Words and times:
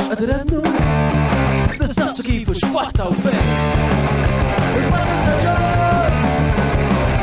مش 0.00 0.08
قادر 0.08 0.34
انه 0.40 0.62
بس 1.80 1.98
نفسه 1.98 2.24
كيف 2.24 2.50
فحطة 2.66 3.08
وفين 3.08 3.32
البلد 4.74 5.08
السجاد 5.08 6.12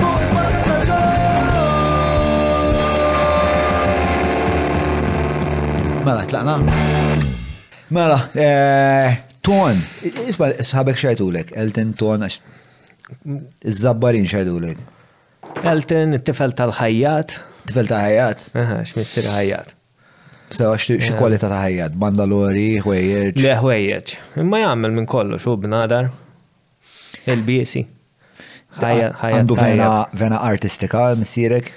فوق 0.02 0.20
البلد 0.22 0.56
السجاد 0.56 1.24
مالا 6.06 6.26
تلاقنا 6.26 6.66
مالا 7.92 8.20
آه... 8.38 9.18
تون 9.44 9.82
اسمع 10.30 10.48
اصحابك 10.48 11.06
لك 11.22 11.58
التن 11.58 11.96
تون 11.96 12.24
أش... 12.24 12.42
الزبارين 13.66 14.26
شايتولك 14.26 14.78
التن 15.66 16.14
التفل 16.14 16.52
تاع 16.52 16.66
الحيات 16.66 17.32
التفل 17.62 17.88
تاع 17.88 17.98
الحيات 17.98 18.40
اها 18.56 18.82
اش 18.82 18.98
مسير 18.98 19.24
الحيات 19.24 19.66
Sewa 20.54 20.78
xie 20.78 20.98
kualita 21.18 21.50
ta' 21.50 21.62
ħajjad, 21.66 21.96
bandalori, 21.98 22.66
ħwejjeġ. 22.84 23.40
Le 23.42 23.54
ħwejjeġ. 23.58 24.12
Imma 24.44 24.60
jgħamil 24.62 24.94
minn 25.00 25.08
kollu, 25.10 25.40
xo 25.42 25.56
b'nadar. 25.58 26.12
Il-biesi. 27.26 27.82
Għandu 28.78 29.58
vena 29.58 30.40
artistika, 30.46 31.08
msirek? 31.18 31.72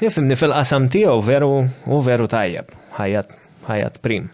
Jifimni 0.00 0.38
fil-qasam 0.40 0.90
tijaw 0.90 1.22
veru 1.26 1.52
u 1.70 2.02
veru 2.10 2.26
tajjab. 2.32 2.74
ħajjat, 2.98 3.38
ħajjat 3.68 4.02
prim. 4.02 4.30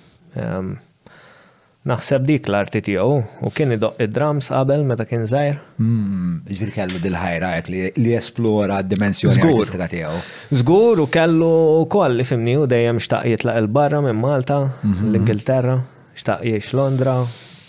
Naħseb 1.87 2.25
dik 2.27 2.49
l-arti 2.51 2.81
tiegħu 2.83 3.17
u 3.47 3.51
kien 3.55 3.71
idoq 3.77 4.01
id-drums 4.03 4.49
qabel 4.51 4.83
meta 4.89 5.05
kien 5.07 5.23
żgħir. 5.31 5.61
Hmm, 5.79 6.33
ġifieri 6.49 6.73
kellu 6.75 6.99
dil-ħajra 7.05 7.51
li 7.71 8.15
esplora 8.19 8.81
d-dimensjoni 8.83 9.45
artistika 9.45 9.87
tiegħu. 9.93 10.23
Żgur 10.63 11.05
u 11.05 11.07
kellu 11.15 11.51
wkoll 11.85 12.17
li 12.19 12.27
fimni 12.27 12.57
u 12.59 12.67
dejjem 12.67 12.99
xtaq 13.05 13.31
jitlaq 13.31 13.61
il-barra 13.63 14.01
minn 14.03 14.19
Malta, 14.19 14.59
mhm. 14.81 15.13
l-Ingilterra, 15.13 15.77
xtaq 16.19 16.43
jgħix 16.51 16.75
Londra 16.75 17.17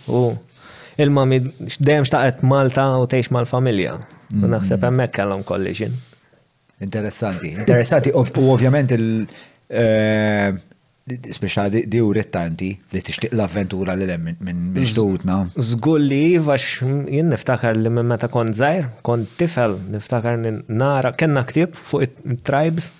u 0.09 0.21
il-mami 0.97 1.41
dejjem 1.77 2.07
xtaqet 2.09 2.41
Malta 2.49 2.87
u 2.97 3.05
tgħix 3.13 3.35
mal-familja. 3.37 3.99
U 4.01 4.27
mhm. 4.39 4.49
naħseb 4.57 4.87
hemmhekk 4.89 5.19
kellhom 5.21 5.45
kolli 5.47 5.75
Interessanti, 6.81 7.53
interessanti 7.57 8.09
u 8.13 8.25
ovvjament 8.53 8.91
il- 8.97 9.27
eh, 9.69 10.51
speċa 11.07 11.67
di 11.71 11.99
u 12.03 12.11
rettanti 12.11 12.67
li 12.91 12.99
ixtiq 12.99 13.31
l-avventura 13.35 13.95
li 13.95 14.07
lem 14.09 14.25
minn 14.43 14.73
ġdutna. 14.75 15.37
Zgulli, 15.55 16.35
vax 16.43 16.81
jien 17.07 17.29
niftakar 17.31 17.77
li 17.79 17.89
minn 17.91 18.09
meta 18.11 18.27
kont 18.31 18.57
zaħir, 18.59 18.89
kont 19.07 19.31
tifel, 19.39 19.77
niftakar 19.93 20.41
nara, 20.67 21.13
kena 21.15 21.45
ktib 21.47 21.75
fuq 21.79 22.07
it-tribes. 22.09 22.91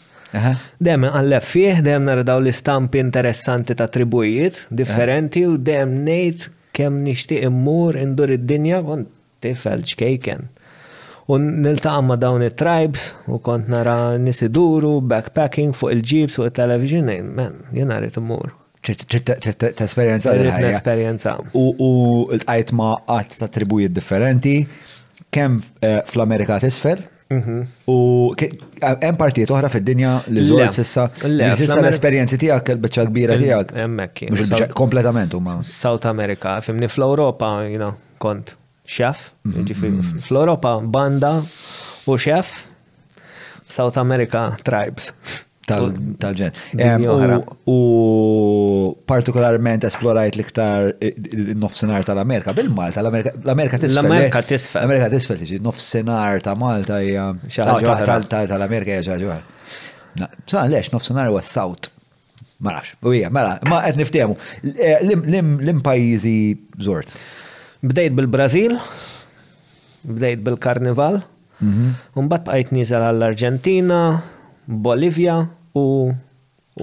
Dem 0.83 1.03
għallef 1.07 1.51
fieħ, 1.53 1.81
dem 1.87 2.07
nardaw 2.07 2.39
l-istampi 2.43 2.99
interessanti 3.03 3.75
ta' 3.79 3.89
tribujiet 3.91 4.65
differenti 4.69 5.43
u 5.47 5.57
dem 5.57 5.99
nejt 6.07 6.47
kem 6.77 7.01
nishtiq 7.03 7.43
immur 7.47 7.97
indur 7.99 8.31
id-dinja 8.35 8.81
kon 8.87 9.07
tifel 9.43 9.83
ċkejken. 9.87 10.51
U 11.29 11.35
niltaqa' 11.39 12.01
ma' 12.07 12.15
dawn 12.15 12.41
il 12.45 12.53
tribes 12.55 13.09
u 13.27 13.39
kont 13.43 13.67
nara 13.71 13.97
nisiduru, 14.25 14.93
backpacking 15.11 15.73
fuq 15.75 15.91
il-ġibs 15.97 16.37
u 16.39 16.45
il-television, 16.47 17.09
man, 17.35 17.57
jena 17.75 17.97
rrit 17.99 18.15
immur. 18.21 18.53
Ta' 18.87 19.83
esperienza 19.87 20.31
l-esperienza. 20.37 21.33
U 21.51 21.67
l 22.31 22.39
għajt 22.47 22.71
ma' 22.79 22.93
għat 23.03 23.35
ta' 23.41 23.49
tribujiet 23.57 23.91
differenti, 23.91 24.61
kem 25.35 25.57
eh, 25.83 25.97
fl-Amerika 26.07 26.61
t-isfel, 26.63 27.01
mhm. 27.35 27.57
u 27.91 27.97
eh, 28.37 28.53
hemm 28.87 29.19
partijiet 29.19 29.51
oħra 29.51 29.67
fid-dinja 29.73 30.13
li 30.31 30.45
żgħar 30.47 30.71
sissa 30.79 31.09
sissa 31.11 31.77
l-esperjenzi 31.83 32.39
tiegħek 32.45 32.71
il-biċċa 32.77 33.05
kbira 33.11 33.35
tiegħek. 33.43 33.75
Hemmhekk. 33.81 34.71
Kompletament 34.71 35.35
huma. 35.35 35.57
South 35.59 36.07
America, 36.07 36.55
fimni 36.69 36.87
fl-Ewropa, 36.87 37.51
you 37.67 37.91
kont 38.23 38.55
xef, 38.95 39.29
mhm, 39.41 39.59
mhm. 39.83 40.17
fl-Europa 40.19 40.77
banda 40.79 41.41
u 42.05 42.15
xef, 42.17 42.63
South 43.65 43.97
America 43.97 44.57
tribes. 44.63 45.11
Tal-ġen. 45.67 47.41
U 47.67 47.75
partikolarment 49.03 49.83
esplorajt 49.83 50.37
l-iktar 50.39 50.93
nofsenar 51.59 52.05
tal-Amerika, 52.07 52.53
bil-Malta, 52.55 53.03
l-Amerika 53.03 53.75
tisfel. 53.75 53.97
L-Amerika 54.07 54.39
eh? 54.39 54.47
tisfel. 54.53 54.85
L-Amerika 54.85 55.09
tisfel, 55.11 55.41
tiġi, 55.41 55.59
nofsenar 55.67 56.39
ta' 56.45 56.55
Malta 56.55 57.01
hija. 57.03 57.27
Ah, 57.67 57.99
Tal-Amerika 58.23 58.95
hija 58.95 59.03
ġaġuħar. 59.09 59.45
Sa' 60.47 60.63
lex, 60.71 60.93
nofsenar 60.95 61.27
huwa 61.33 61.43
South. 61.43 61.91
Marax, 62.63 62.95
u 63.05 63.11
hija, 63.13 63.27
mela, 63.29 63.59
ma' 63.69 63.83
qed 63.85 63.99
niftehmu. 63.99 64.39
Eh, 64.71 65.03
lim 65.27 65.83
pajizi 65.85 66.37
zort. 66.81 67.11
Bdejt 67.85 68.15
bil-Brazil, 68.17 68.79
bdejt 70.01 70.41
bil-Karnival, 70.41 71.19
mhm. 71.61 71.93
Umbat 72.17 72.47
bqajt 72.47 72.71
nizal 72.73 73.01
għall 73.05 73.25
argentina 73.27 73.99
Bolivia 74.67 75.37
u 75.77 76.13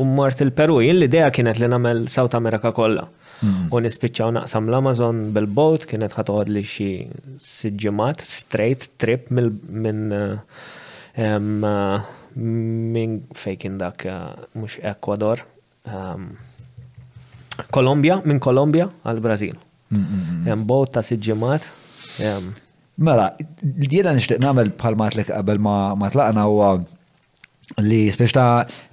mort 0.07 0.41
il-Peru. 0.45 0.79
Jien 0.85 0.99
l-idea 1.01 1.29
kienet 1.35 1.59
li 1.61 1.69
namel 1.71 2.05
South 2.11 2.35
America 2.39 2.71
kollha. 2.75 3.07
Mhm. 3.43 3.69
U 3.75 3.83
nispiċċaw 3.83 4.33
naqsam 4.39 4.71
l-Amazon 4.71 5.27
bil-bot, 5.35 5.85
kienet 5.91 6.15
ħatqod 6.17 6.51
li 6.55 6.63
xi 6.65 6.89
siġġimat, 7.45 8.23
straight 8.25 8.89
trip 8.99 9.31
minn 9.35 10.39
minn 12.39 13.21
fejkin 13.39 13.79
dak 13.79 14.07
mhux 14.55 14.79
Ekwador. 14.83 15.43
Kolombia, 17.75 18.21
minn 18.25 18.43
Kolombia 18.43 18.89
għal-Brazil. 19.07 19.59
Hemm 20.47 20.65
bot 20.69 20.93
ta' 20.95 21.03
siġġimat. 21.05 21.67
Mela, 23.05 23.29
jiena 23.63 24.15
nixtieq 24.15 24.41
nagħmel 24.45 24.73
bħal 24.81 24.99
matlek 25.01 25.31
qabel 25.35 25.61
ma 25.63 26.11
tlaqna 26.15 26.45
huwa 26.51 26.69
li 27.83 27.99
speċta 28.15 28.43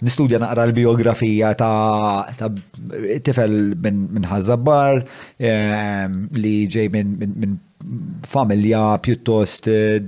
nistudja 0.08 0.40
naqra 0.42 0.64
l-biografija 0.70 1.52
ta' 1.60 2.50
tifel 3.28 3.58
minn 3.86 4.26
ħazzabbar 4.32 5.02
eh, 5.02 6.06
li 6.40 6.56
ġej 6.72 6.88
minn 6.96 7.56
familja 8.32 8.86
pjuttost 9.04 9.68
eh, 9.70 10.00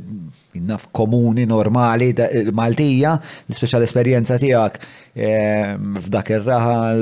naf 0.60 0.88
komuni 0.92 1.46
normali 1.46 2.14
Maltija, 2.54 3.14
l 3.18 3.54
l 3.78 3.84
esperjenza 3.86 4.38
tiegħek 4.40 4.78
ehm, 5.16 5.98
f'dak 6.02 6.30
ir-raħal, 6.36 7.02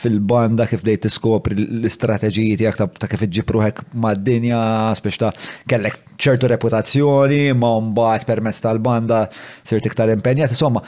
fil-banda 0.00 0.66
kif 0.68 0.84
dejt 0.86 1.04
tiskopri 1.06 1.56
l-istrateġiji 1.58 2.56
tiegħek 2.62 2.96
ta' 2.98 3.10
kif 3.10 3.26
iġġibruħek 3.26 3.82
mad-dinja, 3.92 4.60
speċ 5.00 5.20
ta' 5.20 5.32
kellek 5.68 5.98
ċertu 6.18 6.50
reputazzjoni, 6.54 7.42
ma' 7.52 7.74
mbagħad 7.90 8.26
permezz 8.30 8.64
tal-banda 8.64 9.22
sirt 9.62 9.86
iktar 9.90 10.10
impenjat, 10.14 10.54
insomma, 10.54 10.82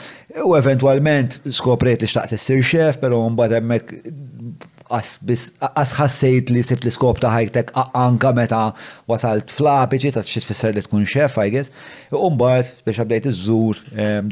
u 0.45 0.55
eventwalment 0.59 1.41
skopriet 1.53 2.01
li 2.05 2.09
xtaqt 2.09 2.37
s-sir 2.37 2.61
xef, 2.65 2.99
però 3.03 3.21
mbagħad 3.29 3.59
hemmhekk 3.59 4.79
ħassejt 4.91 6.51
li 6.51 6.63
sibt 6.65 6.83
l-iskop 6.83 7.21
ta' 7.21 7.31
ħajtek 7.31 7.71
anka 7.97 8.31
meta 8.35 8.61
wasalt 9.09 9.53
flapiġi 9.53 10.11
ta' 10.15 10.23
xit 10.25 10.45
fisser 10.47 10.75
li 10.75 10.83
tkun 10.83 11.05
xef, 11.07 11.37
I 11.41 11.51
guess. 11.53 11.71
umbart 12.11 12.83
biex 12.85 12.99
għabdejt 13.05 13.29
iż-żur 13.31 13.81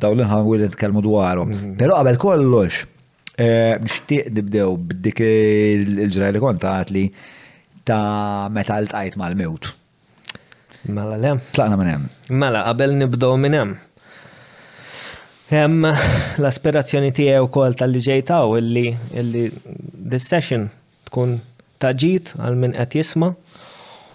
daw 0.02 0.14
l-ħangu 0.18 0.58
li 0.59 0.68
nitkellmu 0.70 1.03
dwarhom. 1.06 1.50
Mhm. 1.53 1.75
Pero 1.80 1.96
qabel 2.00 2.18
kollox, 2.22 2.84
nixtieq 3.40 4.31
nibdew 4.40 4.75
b'dik 4.92 5.20
il-ġraj 5.25 6.36
li 6.36 6.40
kontat 6.44 6.91
li 6.94 7.08
ta' 7.88 8.50
meta 8.52 8.79
l-tajt 8.84 9.16
mal-mewt. 9.17 9.72
Mela 10.88 11.17
le. 11.20 11.34
Tlaqna 11.52 11.76
minn 11.78 11.88
hemm. 11.91 12.06
Mela, 12.40 12.61
qabel 12.70 12.94
nibdew 13.02 13.34
minn 13.41 13.53
hemm. 13.58 13.73
Hemm 15.49 15.81
l-aspirazzjoni 16.37 17.09
tiegħi 17.17 17.40
wkoll 17.47 17.73
tal-li 17.79 17.99
ġejtaw 18.05 18.51
illi 18.59 18.84
illi 19.17 19.41
this 20.11 20.28
session 20.29 20.67
tkun 21.09 21.40
taġit 21.81 22.35
għal 22.37 22.57
min 22.61 22.75
qed 22.78 22.97
jisma 22.99 23.29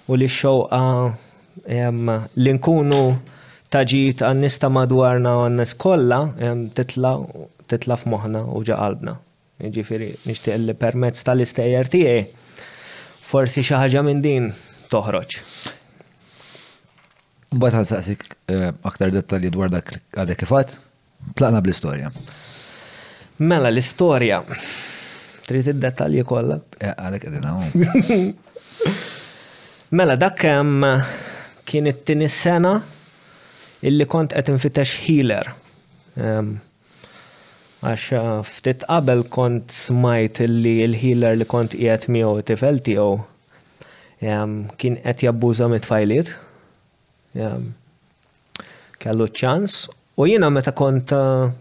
u 0.07 0.15
li 0.21 0.29
x-xewqa 0.31 0.81
li 2.39 2.55
nkunu 2.59 3.01
taġit 3.75 4.23
għan 4.23 4.43
nista 4.47 4.71
madwarna 4.71 5.35
u 5.41 5.49
għan 5.49 5.65
kollha 5.87 6.21
titla 6.79 7.15
titla 7.67 7.99
f'moħħna 7.99 8.45
u 8.55 8.63
ġa 8.71 8.79
qalbna. 8.85 9.17
Jiġifieri 9.67 10.13
nixtieq 10.31 10.63
li 10.69 10.79
permezz 10.85 11.27
tal-istejjer 11.27 11.91
tiegħi 11.99 12.47
forsi 13.27 13.65
xi 13.67 13.75
ħaġa 13.83 14.07
minn 14.07 14.23
din 14.23 14.53
toħroġ. 14.95 15.41
Mbagħad 17.59 17.79
ħansaqsik 17.81 18.25
eh, 18.51 18.71
aktar 18.87 19.11
dettalji 19.19 19.51
dwar 19.55 19.71
dak 19.75 19.97
għadek 20.15 20.43
kifat, 20.45 20.77
tlaqna 21.35 21.61
bl-istorja. 21.63 22.11
Mela 23.41 23.71
l-istorja. 23.73 24.43
Trid 25.47 25.67
id-dettalji 25.75 26.25
kollha? 26.27 26.61
Eh, 26.81 26.93
Għalek 26.93 27.27
qegħdin 27.27 28.93
Mela 29.99 30.15
dak 30.19 30.43
hemm 30.43 30.85
kien 31.69 31.87
it-tieni 31.89 32.27
sena 32.29 32.79
illi 33.85 34.07
kont 34.11 34.33
qed 34.35 34.51
infittex 34.51 34.97
healer. 35.05 35.53
Għax 37.83 38.07
eh, 38.15 38.31
ftit 38.49 38.83
qabel 38.89 39.25
kont 39.31 39.75
smajt 39.75 40.43
illi 40.49 40.79
l-healer 40.89 41.39
li 41.41 41.47
kont 41.49 41.77
qiegħed 41.79 42.09
miegħu 42.15 42.43
tifel 42.51 42.81
tiegħu 42.85 43.15
kien 44.81 44.95
qed 45.05 45.23
jabbuża 45.29 45.67
mit-tfajliet. 45.69 46.31
Kellu 49.05 49.27
ċans 49.37 49.83
U 50.15 50.29
jiena 50.31 50.51
meta 50.51 50.73
kont 50.73 51.11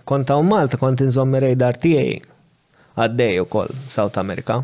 konta 0.06 0.36
Malta 0.46 0.78
kont 0.78 1.00
inżommi 1.02 1.40
radar 1.42 1.78
tiegħi 1.82 2.20
għaddej 3.02 3.40
ukoll 3.42 3.72
South 3.90 4.20
America. 4.22 4.60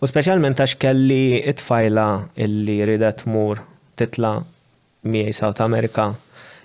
U 0.00 0.08
speċjalment 0.08 0.60
għax 0.62 0.76
kelli 0.80 1.42
it-tfajla 1.42 2.06
illi 2.46 2.78
ridet 2.88 3.26
mur 3.28 3.60
titla 4.00 4.30
miej 5.04 5.34
South 5.36 5.60
America 5.64 6.14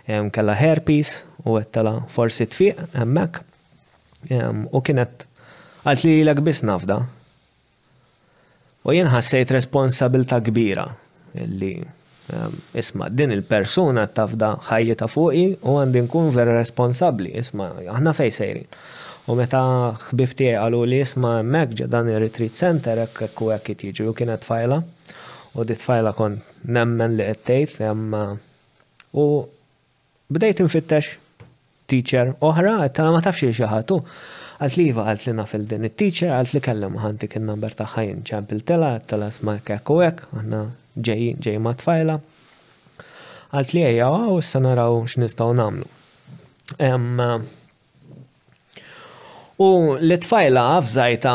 kella 0.07 0.55
herpes 0.61 1.21
u 1.45 1.59
għettela 1.59 2.05
forsi 2.11 2.47
tfiq 2.47 2.79
hemmhekk. 2.95 3.41
U 4.71 4.79
kienet 4.79 5.27
għalt 5.83 6.07
li 6.07 6.21
l 6.23 6.39
biss 6.43 6.63
nafda. 6.63 7.01
U 8.87 8.95
jien 8.95 9.11
ħassejt 9.11 9.51
responsabilta 9.59 10.39
kbira 10.47 10.87
illi 11.35 11.75
Ehm, 12.33 12.49
isma, 12.77 13.07
din 13.11 13.31
il-persuna 13.35 14.05
tafda 14.15 14.49
ħajja 14.69 14.95
ta' 15.01 15.07
fuqi 15.11 15.43
u 15.67 15.75
għandi 15.81 16.03
nkun 16.05 16.29
vera 16.31 16.53
responsabli. 16.55 17.33
Isma, 17.41 17.71
għanna 17.83 18.13
fej 18.15 18.31
sejrin. 18.31 18.69
U 19.29 19.35
meta 19.37 19.59
ħbibti 20.07 20.47
għalu 20.57 20.83
li 20.89 21.01
isma 21.03 21.41
mekġa 21.45 21.89
dan 21.91 22.07
il-retreat 22.11 22.55
center 22.57 23.03
ek 23.03 23.41
u 23.43 23.51
ekk 23.55 23.73
tiġi 23.83 24.07
u 24.09 24.15
kienet 24.17 24.47
fajla. 24.47 24.79
U 25.59 25.65
dit 25.67 25.83
fajla 25.89 26.13
kon 26.15 26.39
nemmen 26.63 27.17
li 27.19 27.27
għettejt, 27.27 27.81
U 29.11 29.23
bdejt 30.31 30.61
nfittex 30.63 31.17
teacher 31.91 32.29
oħra, 32.39 32.77
għettana 32.85 33.11
ma 33.11 33.19
tafxie 33.21 33.51
xaħatu. 33.51 33.97
Għalt 34.63 34.77
li 34.79 34.85
jiva 34.87 35.03
għalt 35.11 35.25
li 35.27 35.33
nafil 35.35 35.65
din 35.67 35.83
il-teacher, 35.89 36.31
għalt 36.31 36.53
li 36.55 36.61
kellem 36.63 36.95
ħantik 37.01 37.35
il-number 37.41 37.75
ta' 37.75 37.89
ħajn 37.97 38.23
ċampil 38.23 38.63
tela, 38.63 38.93
tela 39.03 39.27
sma 39.35 39.57
kek 39.59 39.91
u 39.91 39.99
għanna 40.05 40.61
ġej, 40.97 41.35
ġej 41.39 41.57
ma 41.63 41.73
tfajla. 41.77 42.19
Għalt 43.51 43.73
li 43.75 43.83
għeja, 43.85 44.09
u 44.31 44.37
issa 44.39 44.61
naraw 44.63 44.99
x'nistgħu 45.07 45.51
namlu. 45.59 47.39
U 49.61 49.69
li 50.01 50.17
tfajla 50.23 50.63
għafżajta 50.77 51.33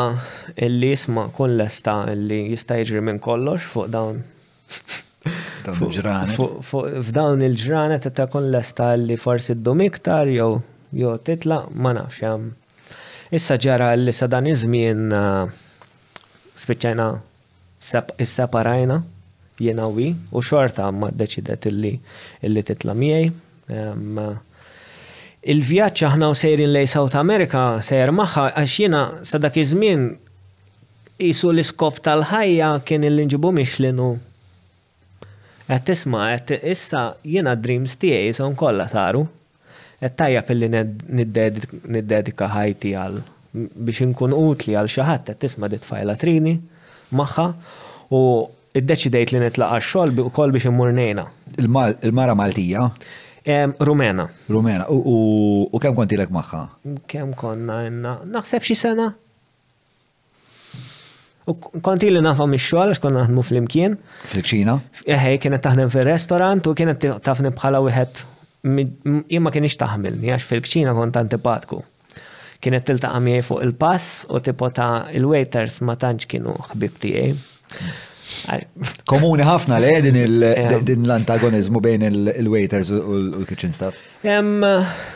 illi 0.67 0.89
jisma 0.93 1.27
kun 1.35 1.59
esta 1.63 1.99
illi 2.11 2.41
jista' 2.53 2.79
jiġri 2.81 3.03
minn 3.05 3.21
kollox 3.23 3.67
fuq 3.73 3.91
dawn. 3.93 4.17
F'dawn 5.67 7.43
il-ġranet 7.43 8.07
ta' 8.15 8.27
kun 8.31 8.47
l-esta 8.49 8.93
illi 8.95 9.17
forsi 9.19 9.55
ddum 9.59 9.81
iktar 9.83 10.29
jew 10.31 10.61
jew 10.95 11.11
titlaq 11.27 11.69
ma 11.75 11.91
nafx 11.97 12.21
hemm. 12.23 12.45
Issa 13.35 13.57
ġara 13.59 13.89
li 13.99 14.13
sadan 14.15 14.45
dan 14.47 14.51
iż-żmien 14.53 15.01
eh, 15.13 15.55
spiċċajna 16.63 17.07
is-separajna 18.17 19.03
jena 19.61 19.87
u 20.31 20.41
xorta 20.43 20.89
ma 20.93 21.09
deċidet 21.13 21.65
illi 21.71 21.93
illi 22.45 22.63
titla 22.65 22.93
miej. 22.93 23.31
Il-vjaġġ 25.47 26.05
aħna 26.07 26.29
u 26.31 26.35
sejrin 26.35 26.71
lej 26.73 26.87
South 26.91 27.15
America 27.17 27.79
sejr 27.85 28.11
maħħa 28.15 28.45
għax 28.61 28.77
jena 28.83 29.01
sadak 29.29 29.59
iż-żmien 29.61 30.07
isu 31.27 31.51
l-iskop 31.53 32.01
tal-ħajja 32.05 32.71
kien 32.85 33.05
il-inġibu 33.09 33.53
mixlinu 33.57 34.15
Għed 35.67 35.83
tisma, 35.83 36.19
għed 36.31 36.61
issa 36.71 36.99
jena 37.27 37.51
dreams 37.59 37.97
tiegħi 37.99 38.29
son 38.37 38.53
kolla 38.55 38.85
saru. 38.87 39.25
Għed 39.99 40.13
tajja 40.15 40.43
pilli 40.47 40.69
niddedika 40.69 42.47
ħajti 42.53 42.93
għal 42.95 43.17
biex 43.83 44.05
nkun 44.13 44.31
utli 44.31 44.77
għal 44.79 44.87
xaħat, 44.93 45.33
għed 45.33 45.41
tisma 45.43 45.67
dit 45.67 45.83
fajla 45.83 46.15
trini 46.21 46.55
maħħa 47.11 47.45
u 48.15 48.21
id-deċidejt 48.79 49.31
li 49.33 49.39
nitlaqa 49.43 49.79
xol 49.83 50.11
bi 50.15 50.25
kol 50.33 50.53
biex 50.53 50.67
immurnejna. 50.69 51.23
Il-mara 51.57 52.35
Maltija? 52.37 52.87
Rumena. 53.79 54.25
Rumena. 54.51 54.87
U 54.91 55.79
kem 55.81 55.95
konti 55.95 56.17
l-ek 56.17 56.33
maħħa? 56.35 56.61
Kem 57.09 57.31
konna 57.39 57.81
jenna? 57.87 58.17
Naħseb 58.33 58.65
xi 58.67 58.75
sena? 58.77 59.05
U 61.47 61.53
konti 61.79 62.09
li 62.11 62.19
nafam 62.23 62.57
ix-xogħol 62.57 62.91
għax 62.93 63.03
konna 63.05 63.21
naħdmu 63.23 63.45
fl-imkien. 63.47 63.93
Fil-ċina? 64.33 64.75
Eħej, 65.05 65.37
eh, 65.37 65.41
kienet 65.45 65.63
taħdem 65.63 65.93
fil-restorant 65.93 66.67
u 66.67 66.75
kienet 66.77 67.07
tafni 67.23 67.53
bħala 67.55 67.79
wieħed 67.87 68.25
imma 69.31 69.53
kienx 69.53 69.79
taħmilni 69.79 70.33
għax 70.35 70.49
fil-ċina 70.49 70.95
kont 70.97 71.21
antipatku. 71.21 71.79
Kienet 72.59 72.83
tiltaqa' 72.89 73.21
miegħi 73.23 73.45
fuq 73.47 73.63
il-pass 73.63 74.25
u 74.33 74.41
tipota 74.43 74.91
il-waiters 75.15 75.79
ma 75.87 75.95
tantx 75.95 76.27
kienu 76.33 76.57
ħbib 76.73 76.99
tiegħi. 77.05 77.37
Komuni 79.07 79.45
ħafna 79.47 79.77
le 79.79 79.93
din 80.03 80.17
ehm. 80.41 81.05
l-antagonizmu 81.05 81.79
bejn 81.83 82.03
il-waiters 82.09 82.91
u 82.97 83.19
l-kitchen 83.19 83.73
staff. 83.75 83.99
Ehm, 84.27 84.57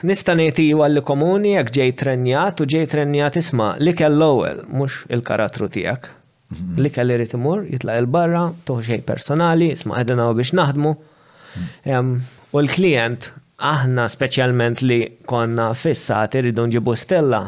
nista' 0.07 0.35
ngħid 0.37 0.67
għalli 0.79 1.03
komuni 1.07 1.55
jekk 1.57 1.75
ġej 1.79 1.91
trenjat 2.03 2.63
u 2.65 2.69
ġej 2.73 2.87
trenjat 2.93 3.39
isma' 3.41 3.73
li 3.83 3.95
kell 3.99 4.15
l-ewwel 4.17 4.63
mhux 4.69 5.01
il-karattru 5.15 5.69
tiegħek. 5.75 6.09
Mhm. 6.53 6.79
Li 6.83 6.91
kell 6.95 7.15
irid 7.15 7.35
imur 7.37 7.65
jitla' 7.71 7.99
il 8.01 8.07
barra 8.11 8.45
toħġej 8.69 9.03
personali, 9.07 9.71
isma' 9.75 9.99
għaw 10.03 10.33
biex 10.39 10.55
naħdmu. 10.61 10.95
Mhm. 10.95 11.69
Ehm, 11.95 12.13
u 12.55 12.61
l-klient 12.63 13.31
aħna 13.67 14.07
speċjalment 14.09 14.81
li 14.87 15.01
konna 15.29 15.69
fissati 15.77 16.41
rridu 16.41 16.67
ġibu 16.77 16.95
stella, 16.97 17.43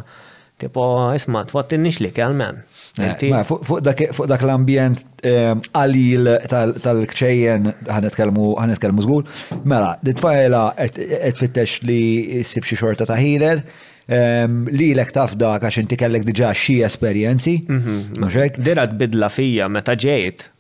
tipo 0.62 0.88
isma' 1.18 1.46
nix 1.78 2.04
li 2.06 2.12
kell 2.12 2.34
men. 2.36 2.64
Eh, 2.94 3.44
Fuq 3.44 3.82
dak 4.30 4.44
l-ambjent 4.46 5.02
ehm, 5.26 5.64
għalil 5.74 6.28
tal-kċejjen 6.52 7.64
ħanetkellmu 7.90 9.02
żgur. 9.08 9.24
Mela, 9.66 9.96
d 10.06 10.14
tfajla 10.20 10.60
qed 10.94 11.40
fittex 11.42 11.80
li 11.90 12.44
ssib 12.46 12.68
xi 12.70 12.78
xorta 12.78 13.08
ta' 13.10 13.18
healer 13.18 13.64
ehm, 14.06 14.68
li 14.70 14.92
l-ek 14.94 15.10
taf 15.18 15.34
da 15.42 15.56
għax 15.58 15.82
inti 15.82 15.98
kellek 15.98 16.28
diġa 16.30 16.52
xie 16.54 16.86
esperienzi. 16.86 17.56
Mhm. 17.66 18.30
Dira 18.62 18.86
bidla 18.86 19.30
fija 19.34 19.72
meta 19.74 19.98
ġejt 19.98 20.52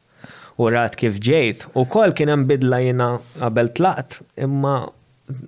u 0.57 0.73
rat 0.73 0.95
kif 0.97 1.21
ġejt 1.21 1.67
u 1.77 1.85
kol 1.85 2.17
kien 2.17 2.33
hemm 2.33 2.49
bidla 2.49 2.81
jina 2.81 3.11
qabel 3.37 3.69
tlaqt 3.77 4.23
imma 4.41 4.79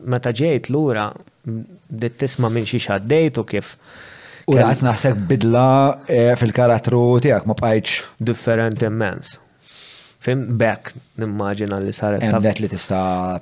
meta 0.06 0.30
ġejt 0.38 0.70
lura 0.70 1.10
dit 1.46 2.22
tisma' 2.22 2.54
minn 2.54 2.70
xi 2.70 2.77
xaddejt 2.86 3.42
u 3.42 3.50
kif 3.50 3.74
U 4.46 4.54
għat 4.62 4.84
naħseb 4.86 5.24
bidla 5.30 5.66
eh, 6.06 6.36
fil 6.38 6.52
karatru 6.54 7.00
tiegħek 7.25 7.48
ma 7.50 7.56
bħajċ. 7.58 8.04
Different 8.30 8.84
immens. 8.86 9.40
Fim 10.25 10.44
back 10.60 10.94
nimmaġina 11.22 11.80
li 11.82 11.94
saret. 11.94 12.24
Emmet 12.25 12.58
li 12.62 12.70
tista' 12.70 13.40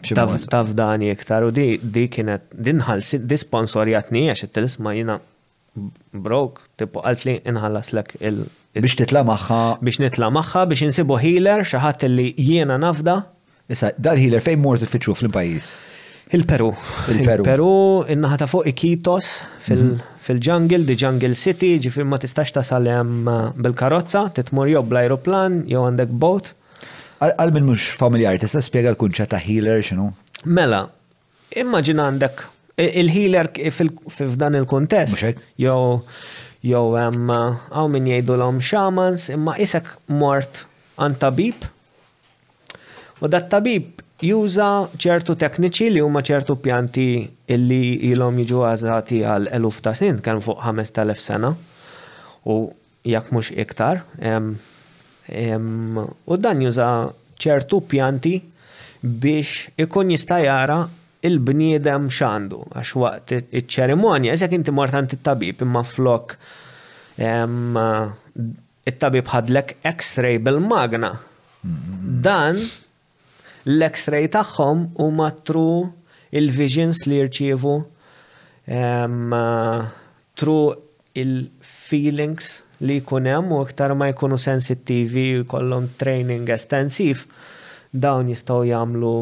taf 0.51 0.73
dani 0.77 1.09
iktar 1.13 1.43
u 1.47 1.51
di 1.55 1.75
di 1.83 2.05
kienet 2.11 2.47
dinħalsi 2.67 3.19
di 3.27 3.37
sponsorjatni 3.39 4.25
għax 4.31 4.47
it-tilisma 4.49 4.95
jina 4.95 5.17
brok 6.25 6.63
tipu 6.79 7.03
għalt 7.03 7.23
li 7.27 7.37
inħallas 7.51 7.93
lek 7.97 8.15
il 8.21 8.45
biex 8.79 8.95
titla 9.03 9.25
maħħa. 9.27 9.61
Biex 9.83 9.99
nitla 10.07 10.31
maħħa, 10.39 10.65
biex 10.71 10.87
insibu 10.87 11.19
healer, 11.19 11.67
xaħat 11.67 12.07
li 12.11 12.29
jiena 12.39 12.79
nafda. 12.79 13.19
Issa, 13.71 13.91
dal 13.99 14.19
healer 14.19 14.43
fejn 14.43 14.59
mortu 14.63 14.87
tfittxu 14.87 15.15
fl-pajis? 15.19 15.71
Il-Peru. 16.33 16.71
Il-Peru. 17.09 17.41
Il-Peru, 18.05 18.35
ta' 18.41 18.47
fuq 18.49 18.65
Iquitos 18.71 19.29
fil-ġungil, 19.63 20.81
mhm. 20.81 20.87
di 20.87 20.95
Jungle 20.97 21.35
city, 21.37 21.75
ġifir 21.83 22.07
ma 22.07 22.17
tistax 22.19 22.53
salem 22.69 23.27
uh, 23.27 23.35
bil-karozza, 23.65 24.23
titmur 24.37 24.71
jo 24.71 24.81
bl-aeroplan, 24.87 25.59
jo 25.69 25.83
għandek 25.85 26.13
boat. 26.23 26.53
Għal 27.23 27.53
minn 27.57 27.67
mux 27.69 27.85
familjar, 27.99 28.39
tista' 28.41 28.63
spiega 28.65 28.91
l 28.95 28.99
kunċa 28.99 29.27
ta' 29.33 29.39
healer 29.43 29.83
xinu? 29.85 30.09
Mela, 30.57 30.81
immaġina 31.59 32.07
għandek 32.09 32.41
il-healer 32.87 33.51
f'dan 33.69 34.57
il-kontest. 34.61 35.19
Jo, 35.61 35.77
jo, 36.65 36.81
għaw 36.95 37.69
hawn 37.77 38.09
jajdu 38.15 38.37
l-hom 38.39 38.61
shamans, 38.63 39.27
imma 39.35 39.59
isek 39.61 39.91
mort 40.17 40.63
għan 40.97 41.19
tabib. 41.21 41.67
U 43.23 43.29
dat 43.31 43.45
tabib 43.51 43.92
juża 44.23 44.69
ċertu 45.01 45.33
tekniċi 45.39 45.89
li 45.93 46.01
huma 46.03 46.21
ċertu 46.25 46.55
pjanti 46.63 47.05
illi 47.55 47.79
ilhom 48.09 48.37
jiġu 48.39 48.61
għażati 48.69 49.17
għal 49.27 49.47
eluf 49.57 49.77
ta' 49.83 49.93
snin, 49.97 50.17
kemm 50.23 50.39
fuq 50.45 50.59
5000 50.63 51.19
sena 51.23 51.49
u 52.47 52.55
jekk 53.03 53.27
mhux 53.35 53.47
iktar. 53.63 53.95
U 56.25 56.33
dan 56.45 56.57
juża 56.67 56.87
ċertu 57.43 57.77
pjanti 57.91 58.35
biex 59.03 59.49
ikun 59.83 60.05
jista' 60.15 60.39
jara 60.45 60.79
il-bniedem 61.23 62.03
xandu, 62.11 62.59
għax 62.75 62.91
waqt 63.01 63.29
iċ-ċerimonja, 63.41 64.33
eżek 64.35 64.53
inti 64.57 64.71
mortant 64.75 65.13
it-tabib 65.15 65.57
imma 65.63 65.83
flok 65.87 66.27
it-tabib 68.89 69.25
ħadlek 69.33 69.69
x-ray 69.93 70.37
bil-magna. 70.43 71.11
Dan 72.23 72.55
l-x-ray 73.65 74.27
tagħhom 74.27 74.87
huma 74.99 75.29
matru 75.29 75.91
il-visions 76.35 77.05
li 77.07 77.19
jirċievu 77.21 77.75
tru 80.39 80.57
il-feelings 81.21 82.49
li 82.83 82.97
jkun 82.99 83.27
hemm 83.29 83.53
u 83.57 83.61
iktar 83.67 83.93
ma 83.97 84.07
jkunu 84.11 84.39
sensitivi 84.41 85.25
u 85.41 85.45
kollon 85.47 85.89
training 86.01 86.49
estensiv 86.55 87.25
dawn 87.93 88.31
jistgħu 88.33 88.69
jagħmlu 88.71 89.13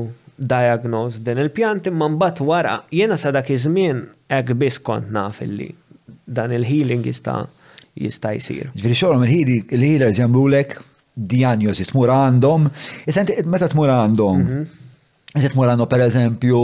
diagnose 0.41 1.21
din 1.21 1.41
il-pjant 1.43 1.91
imma 1.91 2.09
mbagħad 2.15 2.45
wara 2.49 2.77
jiena 2.89 3.17
sa 3.21 3.33
dak 3.35 3.49
iż-żmien 3.53 4.05
hekk 4.33 4.55
biss 4.61 4.81
kont 4.81 5.11
naf 5.13 5.41
illi 5.45 5.69
dan 6.31 6.53
il-healing 6.55 7.03
jista' 7.05 7.43
jista' 7.99 8.31
jsir. 8.39 8.69
Ġviri 8.71 8.95
xogħol 8.95 9.27
il 9.27 9.65
healers 9.83 10.21
jagħmlulek 10.21 10.77
dijanjosi 11.15 11.85
tmur 11.91 12.09
għandhom. 12.11 12.69
Isent, 13.09 13.29
e 13.31 13.33
e 13.41 13.43
meta 13.47 13.67
tmur 13.71 13.89
għandhom, 13.89 14.37
mhm. 14.45 14.65
Għet 15.31 15.53
morano 15.55 15.85
per 15.87 16.01
eżempju 16.09 16.57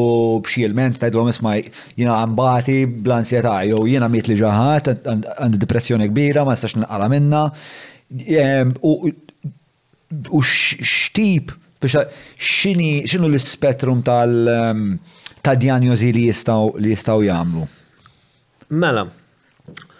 b'xi 0.43 0.65
ilment 0.67 0.97
ta' 0.99 1.07
id-lom 1.07 1.29
isma 1.31 1.53
jina 1.95 2.17
għambati 2.19 2.81
bl-ansjetà, 2.99 3.61
jew 3.63 3.85
jina 3.87 4.09
mit 4.11 4.27
li 4.27 4.35
ġaħat, 4.35 5.05
għandi 5.07 5.57
depressjoni 5.61 6.09
kbira, 6.11 6.43
ma 6.43 6.51
nistax 6.51 6.75
nqala 6.81 7.07
minna. 7.07 7.45
U 10.27 10.41
xtip, 10.43 11.47
xinu 12.41 13.25
l-spettrum 13.31 14.03
tal-djanjozi 14.11 16.11
li 16.19 16.27
jistaw 16.27 17.23
jamlu? 17.23 17.63
Mela. 18.83 19.07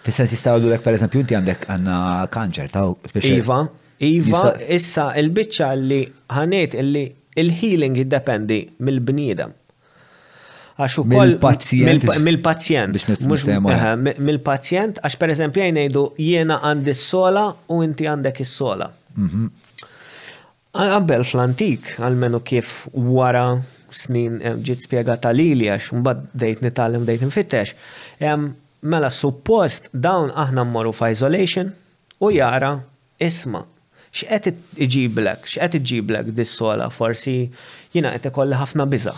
Fis-sens 0.04 0.28
jistaw 0.36 0.60
l-ek 0.60 0.84
per 0.84 0.92
eżempju, 1.00 1.24
inti 1.24 1.32
għandek 1.40 1.64
għanna 1.72 2.28
kanċer 2.36 2.68
ta' 2.76 2.84
Iva, 3.32 3.62
Iva, 3.98 4.54
issa 4.70 5.12
il-bicċa 5.18 5.72
li 5.74 6.02
ħaniet 6.30 6.74
illi 6.78 7.06
il-healing 7.38 7.96
jiddependi 7.98 8.58
mill-bniedem. 8.86 9.52
Għax 10.78 10.98
ukoll 11.02 11.34
mill-pazjent. 11.34 12.04
Eh. 13.02 14.20
Mill-pazjent, 14.28 15.00
għax 15.02 15.16
per 15.22 15.32
eżempju 15.34 15.64
jgħidu 15.64 16.04
jiena 16.22 16.60
għandi 16.68 16.94
s-sola 16.94 17.44
u 17.74 17.80
inti 17.82 18.06
għandek 18.06 18.38
is-sola. 18.44 18.86
Mhm. 19.18 19.48
Għabbel 20.78 21.24
fl-antik, 21.26 21.96
għalmenu 21.98 22.42
kif 22.46 22.74
wara 22.94 23.48
snin 23.90 24.38
eh, 24.44 24.54
ġiet 24.62 24.82
spiegata 24.84 25.32
li 25.34 25.48
li 25.58 25.66
għax 25.74 25.88
mbad 25.98 26.28
dejt 26.38 26.62
nitalem 26.68 27.06
dejt 27.08 27.24
nfittex. 27.26 27.74
Mela 28.78 29.08
suppost 29.10 29.90
dawn 29.90 30.30
aħna 30.38 30.62
mmorru 30.68 30.94
f'isolation 30.94 31.72
u 32.22 32.30
jara 32.30 32.76
isma' 33.18 33.64
x'qed 34.22 34.54
iġiblek, 34.84 35.44
x'qed 35.48 35.76
iġiblek 35.78 36.30
dis-sola 36.38 36.88
forsi 36.92 37.36
jiena 37.94 38.12
qed 38.14 38.30
ikolli 38.32 38.58
ħafna 38.58 38.86
biża. 38.90 39.12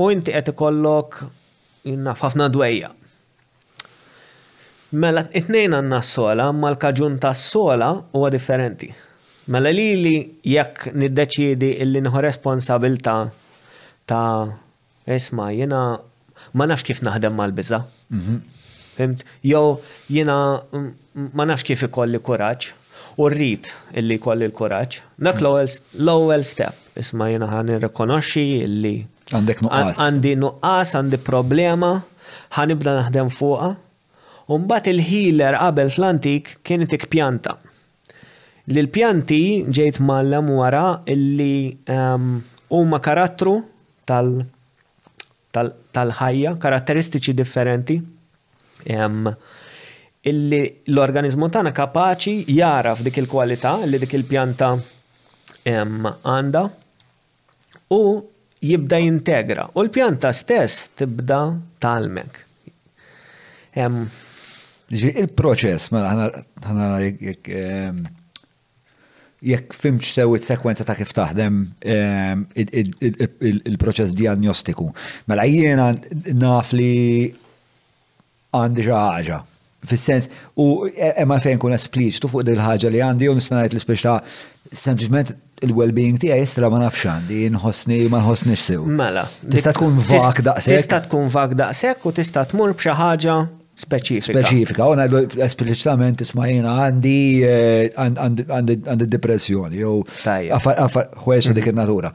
U 0.00 0.08
inti 0.12 0.32
qed 0.34 0.52
ikollok 0.52 1.20
jina 1.86 2.14
ħafna 2.18 2.48
dwejja. 2.54 2.92
Mela 5.02 5.26
it-tnejn 5.32 5.74
għandna 5.80 5.98
s-sola, 6.04 6.50
ma 6.52 6.70
l-kaġun 6.72 7.18
tas-sola 7.22 7.90
huwa 8.16 8.30
differenti. 8.32 8.92
Mela 9.52 9.70
li 9.74 9.88
li 10.00 10.14
jekk 10.52 10.92
niddeċiedi 10.98 11.72
illi 11.84 12.00
nħu 12.06 12.22
responsabilta 12.24 13.16
ta' 14.06 14.52
isma 15.18 15.50
jina 15.54 15.80
ma 16.56 16.66
nafx 16.66 16.86
kif 16.88 17.00
naħdem 17.02 17.34
mal-biża. 17.36 17.82
Mhm. 18.10 18.36
Fimt? 18.96 19.24
Jow 19.44 19.80
jiena 20.08 20.36
mm, 20.72 20.92
ma 21.36 21.44
nafx 21.44 21.66
kif 21.68 21.82
ikolli 21.84 22.18
kuraġġ 22.24 22.70
u 23.16 23.28
rrit 23.32 23.70
illi 23.96 24.18
kolli 24.22 24.48
l 24.50 24.54
koraċ 24.54 25.00
Dak 25.24 25.40
l-ewwel 25.40 26.44
step, 26.46 26.76
isma 27.00 27.30
jena 27.32 27.48
ħan 27.50 27.74
irrikonoxxi 27.78 28.42
illi 28.66 28.96
għandek 29.32 29.62
nuqqas. 29.66 29.98
Għandi 30.04 30.32
nuqqas, 30.42 30.92
għandi 31.00 31.18
problema, 31.26 31.88
ħanibda 32.56 32.92
naħdem 33.00 33.30
fuqha. 33.34 33.70
Umbat 34.54 34.86
il-healer 34.92 35.56
qabel 35.58 35.90
fl-antik 35.90 36.52
kienet 36.62 36.92
pjanta. 37.10 37.56
L-pjanti 38.70 39.40
ġejt 39.70 39.98
mallem 40.02 40.52
wara 40.58 40.84
illi 41.10 41.72
ehm, 41.90 42.36
huma 42.70 43.00
karattru 43.02 43.56
tal- 44.06 44.44
tal-ħajja, 45.56 46.52
karatteristiċi 46.62 47.34
differenti. 47.40 47.98
Ehm, 48.86 49.26
illi 50.26 50.58
l-organizmu 50.90 51.46
tagħna 51.54 51.72
kapaċi 51.76 52.44
jara 52.56 52.94
f'dik 52.98 53.16
il-kwalità 53.22 53.72
li 53.86 53.98
dik 54.02 54.12
il-pjanta 54.18 54.68
għanda 55.66 56.62
u 57.94 57.98
jibda 58.66 58.96
jintegra. 59.02 59.64
U 59.74 59.78
l-pjanta 59.84 60.28
stess 60.34 60.74
tibda 60.98 61.40
talmek. 61.82 62.32
Il-proċess, 63.78 65.84
ma 65.94 66.00
mela, 66.08 66.26
ħana 66.66 66.84
jekk 69.46 69.68
fimx 69.76 70.00
sew 70.16 70.30
sekwenza 70.42 70.82
ta' 70.88 70.96
kif 70.98 71.10
taħdem 71.14 71.54
il-proċess 73.54 74.10
diagnostiku. 74.18 74.86
Mela 75.30 75.44
jiena 75.50 75.86
naf 76.42 76.68
li 76.74 76.92
għandi 78.56 78.80
xi 78.86 78.94
ħaġa 78.96 79.40
fil-sens, 79.84 80.28
u 80.56 80.86
emma 81.16 81.36
e, 81.38 81.42
fejn 81.42 81.58
kun 81.62 81.74
espliċtu 81.76 82.30
fuq 82.32 82.44
dil-ħagġa 82.48 82.90
li 82.94 83.02
għandi, 83.04 83.28
u 83.30 83.34
nistanajt 83.38 83.76
l-speċta, 83.76 84.14
sempliciment 84.72 85.34
il-well-being 85.64 86.18
ti 86.20 86.30
jistra 86.32 86.70
ma 86.72 86.80
nafx 86.82 87.06
għandi, 87.10 87.42
nħosni 87.54 88.00
ma 88.12 88.22
nħosni 88.22 88.56
sew. 88.60 88.86
Mela. 88.98 89.26
Tista 89.46 89.72
tkun 89.76 89.98
vak 90.08 90.42
daqsek. 90.44 90.78
Tista 90.78 91.02
tkun 91.06 91.30
vak 91.32 91.54
daqsek 91.60 92.08
u 92.10 92.14
tista 92.18 92.44
tmur 92.50 92.74
b'xa 92.78 92.96
ħaġa 92.98 93.36
speċifika. 93.76 94.34
Speċifika, 94.40 94.88
u 94.88 94.96
għandu 94.96 95.40
espliċtament 95.46 96.24
ismajina 96.24 96.74
għandi 96.86 97.18
e, 97.46 97.54
għandi 97.96 99.06
depressjoni, 99.14 99.84
u 99.92 99.98
għafħuħeċa 100.26 101.56
dik 101.60 101.70
il-natura. 101.72 102.10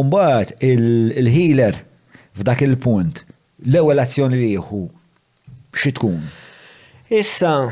Umbat 0.00 0.54
il-healer 0.72 1.80
f'dak 2.32 2.62
il-punt, 2.70 3.24
l-ewel 3.66 4.00
azzjoni 4.06 4.38
li 4.44 4.54
jħu, 4.54 4.84
xi 5.76 5.96
tkun? 5.98 6.20
Issa, 7.12 7.68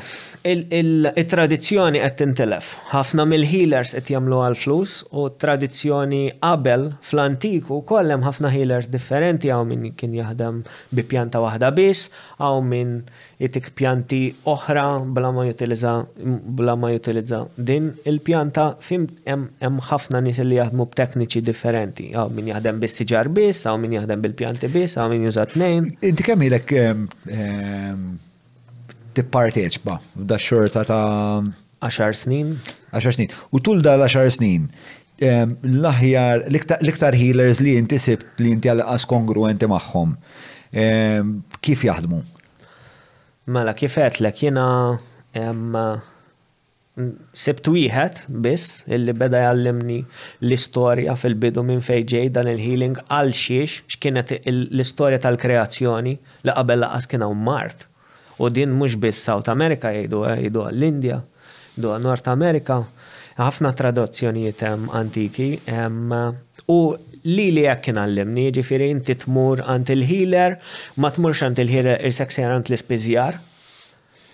il-tradizjoni 0.52 1.97
qed 2.02 2.16
tintelef. 2.18 2.66
Ħafna 2.90 3.25
mill-healers 3.30 3.94
qed 3.97 4.11
jagħmlu 4.12 4.40
għal-flus 4.44 4.97
u 5.16 5.23
tradizjoni 5.40 6.18
qabel 6.42 6.85
fl-antiku 7.00 7.78
kollem 7.88 8.20
ħafna 8.28 8.52
healers 8.52 8.90
differenti 8.92 9.49
għaw 9.49 9.64
minn 9.73 9.94
kien 9.97 10.12
jaħdem 10.18 10.59
bi 10.92 11.06
pjanta 11.14 11.40
waħda 11.40 11.73
biss, 11.80 12.12
għaw 12.37 12.61
minn 12.68 12.92
jitik 13.40 13.70
pjanti 13.80 14.20
oħra 14.52 14.85
bla 15.16 15.32
ma 15.32 15.49
jutilizza 15.49 15.94
bla 16.61 16.76
ma 16.76 16.92
jutilizza 16.92 17.40
din 17.56 17.94
il-pjanta 18.04 18.75
fim 18.85 19.09
hemm 19.25 19.80
ħafna 19.88 20.20
nies 20.28 20.44
li 20.44 20.61
jaħdmu 20.61 20.90
b'tekniċi 20.92 21.47
differenti. 21.49 22.11
Għaw 22.12 22.28
minn 22.37 22.52
jaħdem 22.52 22.80
bis 22.85 23.00
siġar 23.00 23.32
biss, 23.40 23.64
għaw 23.73 23.80
minn 23.87 23.97
jaħdem 24.02 24.26
bil-pjanti 24.28 24.68
biss, 24.76 25.00
għaw 25.00 25.09
minn 25.16 25.30
jużat 25.30 25.56
nejn. 25.64 25.94
Inti 26.12 26.28
kemm 26.28 26.50
ilek 26.50 26.76
ehm, 26.85 27.09
ehm, 27.30 28.11
tipparteċpa 29.17 29.99
da 30.14 30.37
xorta 30.38 30.83
ta' 30.88 31.05
10 31.83 32.12
snin? 32.17 32.57
10 32.93 33.12
snin. 33.17 33.31
U 33.52 33.61
tul 33.64 33.81
da 33.83 33.97
l-10 33.97 34.35
snin, 34.37 34.69
l-aħjar, 35.23 36.47
l-iktar 36.50 37.17
healers 37.17 37.62
li 37.64 37.76
inti 37.81 37.99
sibt 38.00 38.40
li 38.40 38.52
jinti 38.55 38.71
għal-qas 38.73 39.09
kongruenti 39.11 39.69
maħħom, 39.71 40.14
kif 41.64 41.87
jaħdmu? 41.88 42.21
Mela, 43.50 43.73
kif 43.75 43.97
għetlek, 43.99 44.45
jena 44.47 45.90
sibt 47.33 47.69
wieħed 47.73 48.25
biss 48.45 48.81
illi 48.93 49.14
beda 49.17 49.45
jallimni 49.47 50.02
l-istorja 50.45 51.14
fil-bidu 51.17 51.62
minn 51.64 51.81
fejġej 51.81 52.29
dan 52.35 52.50
il-healing 52.50 52.99
għal 53.07 53.31
xiex 53.33 53.85
x'kienet 53.95 54.35
l-istorja 54.52 55.23
tal-kreazzjoni 55.25 56.17
li 56.45 56.57
qabel 56.59 56.83
laqas 56.85 57.07
kien 57.09 57.23
hawn 57.25 57.38
Mart 57.47 57.87
U 58.40 58.49
din 58.49 58.70
mux 58.78 58.94
biss 58.99 59.20
South 59.23 59.49
America 59.52 59.90
jgħidu 59.92 60.23
għall-India, 60.64 61.18
jidu 61.76 61.90
jgħidu 61.92 62.09
Nord 62.09 62.30
America, 62.32 62.78
ħafna 63.37 63.73
traduzzjonijiet 63.76 64.64
hemm 64.64 64.88
antiki 64.97 65.49
ehm, 65.68 66.14
u 66.73 66.78
li 67.28 67.47
li 67.52 67.64
jekk 67.66 67.85
kien 67.90 68.00
għallimni, 68.00 68.47
ġifiri 68.56 68.88
inti 68.94 69.16
tmur 69.25 69.61
għant 69.61 69.92
il-healer, 69.92 70.56
ma 70.97 71.12
tmurx 71.12 71.44
għant 71.50 71.61
il-healer 71.66 72.00
il-seksjer 72.09 72.49
għant 72.56 72.73
l 72.75 72.80
spizjar 72.80 73.40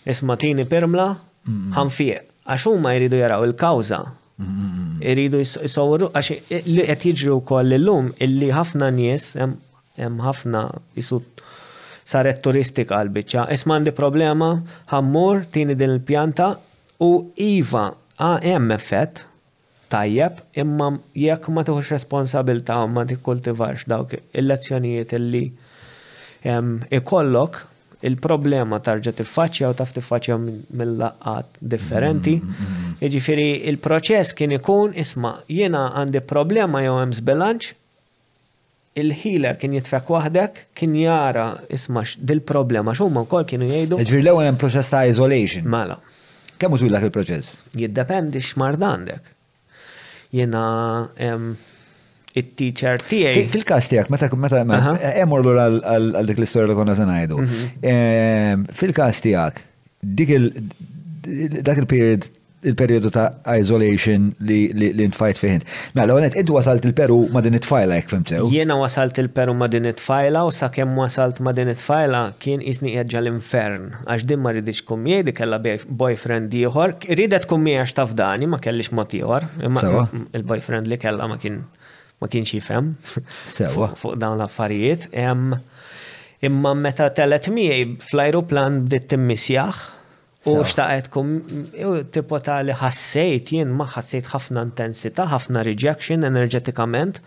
Isma 0.07 0.37
tini 0.39 0.63
permla, 0.71 1.05
ħanfieq. 1.75 2.27
Għaxu 2.47 2.73
ma 2.79 2.93
jridu 2.95 3.19
jaraw 3.19 3.43
il 3.43 3.57
kawza 3.59 3.97
iridu 5.03 5.41
jisawru, 5.43 6.13
għax 6.15 6.29
li 6.63 6.85
għet 6.85 7.03
qed 7.03 7.25
jiġri 7.27 7.59
l-lum, 7.81 8.13
illi 8.23 8.53
ħafna 8.55 8.93
nies 8.95 9.33
jem 9.35 10.23
ħafna 10.23 10.63
jisut 10.95 11.43
saret 12.11 12.41
turistika 12.47 13.01
għal-bicċa. 13.03 13.47
Ismandi 13.55 13.93
problema, 13.95 14.53
ħammur, 14.93 15.45
tini 15.55 15.75
din 15.79 15.97
il-pjanta 15.97 16.51
u 17.05 17.11
Iva 17.43 17.89
għam 18.23 18.71
effett 18.77 19.25
tajjeb 19.93 20.39
imma 20.59 20.93
jekk 21.15 21.51
ma 21.55 21.63
tuħux 21.67 21.93
responsabilta 21.97 22.79
ma 22.91 23.05
tikkultivax 23.07 23.85
dawk 23.91 24.17
il-lezzjonijiet 24.41 25.13
illi 25.19 25.43
ikollok 26.97 27.59
il-problema 28.09 28.81
tarġa 28.89 29.13
tiffaċċja 29.21 29.71
u 29.71 29.77
taf 29.79 29.93
tiffaċċja 29.97 30.37
mill-laqqat 30.47 31.59
differenti. 31.61 32.37
Mm, 32.39 32.51
mm, 32.51 32.67
mm. 32.67 32.95
Jiġifieri 33.03 33.49
il-proċess 33.73 34.35
kien 34.39 34.55
ikun 34.57 34.95
isma' 35.03 35.37
jiena 35.53 35.89
għandi 36.01 36.23
problema 36.29 36.85
jew 36.85 36.97
hemm 37.03 37.15
zbilanċ, 37.19 37.73
il-healer 38.97 39.57
kien 39.61 39.75
jitfek 39.77 40.09
waħdek, 40.13 40.59
kien 40.77 40.95
jara 40.99 41.47
ismax 41.77 42.17
dil-problema, 42.31 42.95
xumma 42.97 43.25
kol 43.31 43.45
kienu 43.49 43.69
jgħidu. 43.69 43.99
Ġvir 44.09 44.25
l 44.31 44.37
hemm 44.47 44.61
proċess 44.61 44.93
ta' 44.95 45.03
isolation. 45.11 45.67
Mala. 45.77 45.99
Kemm 46.57 46.79
utwil 46.79 46.95
dak 46.97 47.05
il-proċess? 47.09 47.59
Jiddependi 47.77 48.41
xmar 48.41 48.79
dandek. 48.81 49.27
Jena 50.37 50.63
it-teacher 52.37 53.05
tiegħi. 53.05 53.45
Fil-każ 53.53 53.91
tiegħek 53.93 54.11
meta 54.13 54.63
meta 54.65 54.97
hemm 55.13 55.37
orlu 55.37 55.55
għal 55.61 56.27
dik 56.33 56.41
l-istorja 56.41 56.73
li 56.73 56.79
konna 56.79 56.97
se 56.97 57.05
ngħidu. 57.09 57.43
Mhm. 57.45 58.67
Fil-każ 58.81 59.23
tiegħek 59.29 59.63
dik 60.23 60.35
il 60.41 60.51
dak 61.67 61.85
il-period 61.85 62.29
il-periodu 62.67 63.09
ta' 63.15 63.27
isolation 63.61 64.31
li, 64.49 64.59
li, 64.77 64.91
li 64.99 65.07
nfajt 65.11 65.39
fiħin. 65.43 65.65
Mela, 65.97 66.17
għonet, 66.17 66.37
id 66.41 66.51
wasalt 66.53 66.85
il-Peru 66.89 67.19
ma 67.35 67.43
din 67.45 67.57
it-fajla, 67.59 67.99
jek 68.01 68.13
femtew? 68.13 68.49
Jena 68.53 68.77
wasalt 68.81 69.19
il-Peru 69.23 69.55
ma 69.59 69.69
din 69.73 69.87
it-fajla 69.91 70.43
u 70.49 70.53
sa' 70.55 70.71
kem 70.75 70.95
wasalt 70.99 71.41
ma 71.47 71.55
din 71.57 71.71
it-fajla 71.73 72.23
kien 72.43 72.63
isni 72.73 72.97
jadġa 72.97 73.23
l-infern. 73.25 73.87
Għax 74.07 74.27
din 74.29 74.43
ma 74.43 74.53
ridix 74.57 74.83
kumie, 74.89 75.23
di 75.27 75.35
kella 75.37 75.61
boyfriend 75.63 76.51
diħor. 76.55 76.99
Ridet 77.21 77.49
kumie 77.51 77.79
għax 77.85 77.97
tafdani, 78.01 78.51
ma 78.51 78.63
kellix 78.63 78.93
motiħor, 78.95 79.51
Il-boyfriend 80.37 80.87
li 80.91 80.97
kella 81.01 81.27
ma 81.31 81.37
kien 81.41 81.61
ma 82.17 82.29
kienx 82.33 82.55
jifem. 82.55 82.93
Sewa. 83.53 83.91
Fuq 83.99 84.17
dawn 84.21 84.39
l-affarijiet. 84.41 85.09
Imma 86.47 86.73
meta 86.77 87.09
telet 87.15 87.49
miej 87.53 87.97
fl-aeroplan 88.05 88.83
bditt 88.89 89.09
timmisjaħ 89.13 89.85
U 90.47 90.63
xtaqetkom, 90.63 91.31
tipo 92.15 92.39
ta' 92.45 92.61
li 92.65 92.75
ħassejt, 92.79 93.49
jien 93.57 93.73
ma 93.75 93.87
ħassejt 93.91 94.29
ħafna 94.31 94.63
intensità, 94.69 95.25
ħafna 95.33 95.65
rejection 95.67 96.27
enerġetikament. 96.29 97.19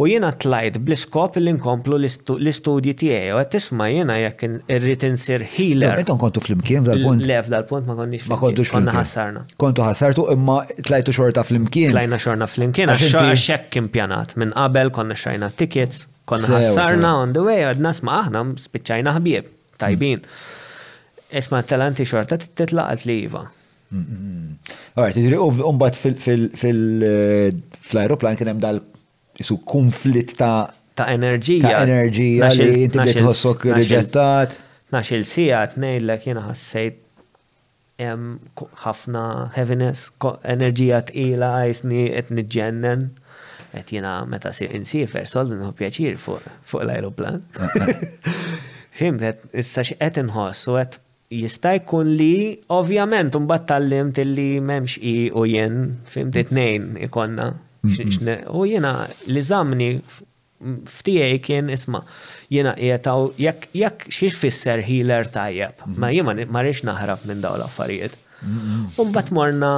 U 0.00 0.06
jiena 0.08 0.30
tlajt 0.40 0.78
bl-iskop 0.80 1.34
li 1.42 1.52
nkomplu 1.58 1.98
l-istudji 2.00 2.94
tiegħi 3.02 3.34
u 3.34 3.40
għet 3.42 3.50
tisma' 3.52 3.88
jiena 3.92 4.14
jekk 4.22 4.48
irrid 4.76 5.02
insir 5.04 5.42
healer. 5.44 5.98
Meta 6.00 6.16
kontu 6.22 6.40
flimkien 6.40 6.86
dal-punt? 6.86 7.26
Lef 7.28 7.50
dal-punt 7.52 7.84
ma 7.90 7.98
konniex. 7.98 8.24
Ma 8.32 8.38
kontux 8.40 8.72
konna 8.72 8.94
ħassarna. 8.96 9.42
Kontu 9.60 9.84
ħassartu 9.84 10.24
imma 10.32 10.62
tlajtu 10.80 11.12
xorta 11.18 11.44
flimkien. 11.44 11.92
Tlajna 11.92 12.20
xorna 12.24 12.48
flimkien 12.48 12.94
għax 12.94 13.18
xekk 13.42 13.76
impjanat 13.82 14.32
minn 14.40 14.56
qabel 14.56 14.94
konna 14.96 15.18
xajna 15.24 15.50
tickets, 15.60 16.06
konna 16.24 16.48
ħassarna 16.62 17.12
on 17.26 17.36
the 17.36 17.44
way 17.44 17.68
għadna 17.68 17.92
sma' 18.00 18.22
aħna 18.22 18.46
spiċċajna 18.64 19.18
ħbieb 19.18 19.52
tajbin. 19.84 20.24
Mm. 20.24 20.56
Esma 21.30 21.62
talanti 21.64 22.04
xorta 22.08 22.36
titlaqat 22.40 23.04
li 23.06 23.18
jiva. 23.22 23.44
Għajt, 23.94 25.18
u 25.34 25.44
um, 25.46 25.76
mbat 25.76 25.96
um, 26.08 26.48
fil-aeroplan 26.52 28.34
eh, 28.34 28.38
kienem 28.38 28.60
dal 28.62 28.78
isu 29.42 29.56
konflitt 29.66 30.36
ta' 30.38 30.68
ta' 30.98 31.06
enerġija. 31.14 31.62
Ta' 31.70 31.84
enerġija 31.86 32.50
li 32.58 32.68
inti 32.84 32.98
bdejt 33.00 33.18
tħossok 33.22 33.68
riġettat. 33.78 34.56
Nax 34.94 35.10
il-sija 35.14 35.62
t-nejlek 35.72 36.26
jena 36.28 36.42
ħafna 38.84 39.22
heaviness, 39.54 40.08
enerġija 40.50 41.02
t-ila, 41.10 41.50
jisni 41.70 42.08
etni 42.18 42.46
ġennen 42.56 43.06
et 43.78 43.90
jena 43.94 44.16
meta 44.26 44.50
si 44.54 44.66
insifer, 44.74 45.26
soldu 45.30 45.58
nħu 45.60 45.74
pjaċir 45.78 46.16
fuq 46.18 46.86
l-aeroplan. 46.86 47.38
Ah, 47.60 47.78
ah. 47.84 48.34
Fim, 49.00 49.18
issa 49.54 49.86
xie 49.86 49.98
għet 50.02 50.18
nħoss 50.26 50.66
u 50.72 50.78
għet 50.82 50.98
jista' 51.30 51.74
jkun 51.78 52.08
li 52.18 52.32
ovvjament 52.74 53.36
mbagħad 53.36 53.46
battallim 53.50 54.08
illi 54.18 54.46
memx 54.66 54.96
i 55.06 55.12
u 55.30 55.44
jien 55.46 55.76
fim 56.10 56.30
it 56.36 56.50
ikonna. 57.06 57.46
U 58.50 58.64
jiena 58.66 58.94
li 59.30 59.42
zamni 59.42 59.90
ftijaj 60.90 61.38
kien 61.40 61.70
isma 61.72 62.02
jiena 62.52 62.74
jetaw 62.76 63.28
jekk 63.40 63.70
jekk 63.78 64.08
xiex 64.12 64.34
fisser 64.42 64.82
healer 64.84 65.26
tajjeb, 65.32 65.78
ma 65.96 66.10
jiena 66.12 66.34
ma 66.50 66.64
rix 66.66 66.82
naħrab 66.84 67.22
minn 67.30 67.40
daw 67.46 67.54
l-affarijiet. 67.60 68.16
U 68.98 69.06
mbagħad 69.06 69.30
morna 69.36 69.70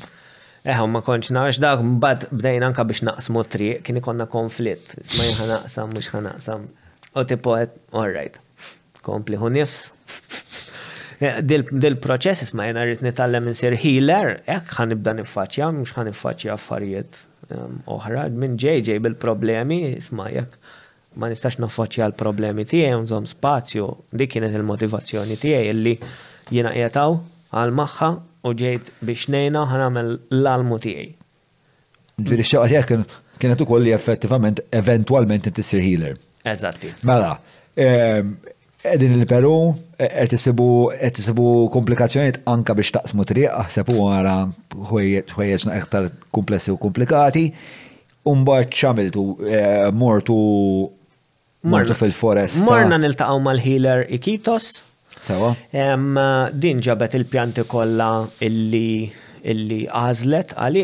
Eħ, 0.66 0.78
eh, 0.82 0.86
ma 0.94 1.00
konċ 1.08 1.30
nax 1.36 1.60
dak, 1.62 1.82
bad 2.06 2.26
bdejn 2.32 2.62
anka 2.68 2.84
biex 2.88 3.04
naqsmu 3.06 3.44
triq, 3.52 3.82
kien 3.84 3.96
ikonna 4.00 4.26
konflitt. 4.36 4.96
isma 5.04 5.28
jħan 5.28 5.52
naqsam, 5.56 5.92
mux 5.92 6.08
ħan 6.14 6.22
naqsam. 6.30 6.66
U 7.16 7.24
tipo, 7.24 7.54
eh, 7.60 7.66
all 7.92 8.08
right, 8.12 8.36
kompli 9.02 9.36
hu 9.42 9.48
nifs. 9.58 9.92
Dil-proċess 11.20 12.42
isma 12.44 12.64
jena 12.66 12.82
rrit 12.84 13.00
nitallem 13.04 13.46
insir 13.50 13.74
healer, 13.82 14.40
ek 14.46 14.66
ħan 14.76 14.88
nibda 14.92 15.12
nifaċja, 15.14 15.66
mux 15.78 15.92
ħan 15.96 16.04
nifaċja 16.10 16.52
affarijiet 16.56 17.12
ehm, 17.50 17.78
oħra, 17.88 18.26
minn 18.42 18.58
ġej 18.60 18.98
bil-problemi, 19.04 19.78
isma 20.02 20.28
jek 20.34 20.58
ma 21.16 21.28
nistax 21.32 21.56
naffaċċja 21.62 22.06
l-problemi 22.10 22.64
tiegħi 22.68 22.96
nżomm 23.02 23.28
spazju, 23.30 23.86
dik 24.20 24.34
kienet 24.34 24.56
il-motivazzjoni 24.58 25.38
tiegħi 25.40 25.70
illi 25.72 25.94
jiena 26.54 26.72
qiegħtaw 26.74 27.16
għal 27.56 27.74
magħha 27.80 28.10
u 28.50 28.56
ġejt 28.62 28.90
biex 29.08 29.28
nejna 29.34 29.62
ħanamel 29.70 30.10
l-almu 30.38 30.78
tiegħi. 30.84 31.06
Ġiri 32.26 32.46
xewqa 32.50 32.66
tiegħek 32.72 33.16
kienet 33.40 33.64
ukoll 33.64 33.86
li 33.86 33.94
effettivament 33.96 34.62
eventwalment 34.76 35.48
inti 35.50 35.64
sir 35.64 35.80
healer. 35.84 36.14
Eżatti. 36.46 36.92
Mela, 37.08 37.32
edin 37.76 38.36
ehm, 38.84 39.18
il-Peru 39.20 39.54
qed 39.96 40.36
isibu 40.36 41.48
komplikazzjonijiet 41.72 42.42
anka 42.52 42.76
biex 42.76 42.92
taqsmu 42.98 43.24
triq, 43.28 43.80
u 43.96 44.06
għara 44.12 44.36
ħwejjeġna 44.92 45.80
iktar 45.80 46.12
komplessi 46.36 46.76
u 46.76 46.80
komplikati. 46.80 47.48
Umbaċ 48.26 48.70
ċamiltu, 48.80 49.24
eh, 49.46 49.88
mortu 49.94 50.36
Martu 51.72 51.96
fil-forest. 51.98 52.62
Marna 52.68 52.98
niltaqgħu 53.02 53.40
mal-healer 53.42 54.04
Ikitos. 54.16 54.68
Sawa. 55.18 55.52
Din 56.52 56.82
ġabet 56.86 57.14
il-pjanti 57.18 57.64
kollha 57.70 58.10
illi 58.46 59.12
illi 59.46 59.82
għazlet 59.94 60.52
għali 60.58 60.80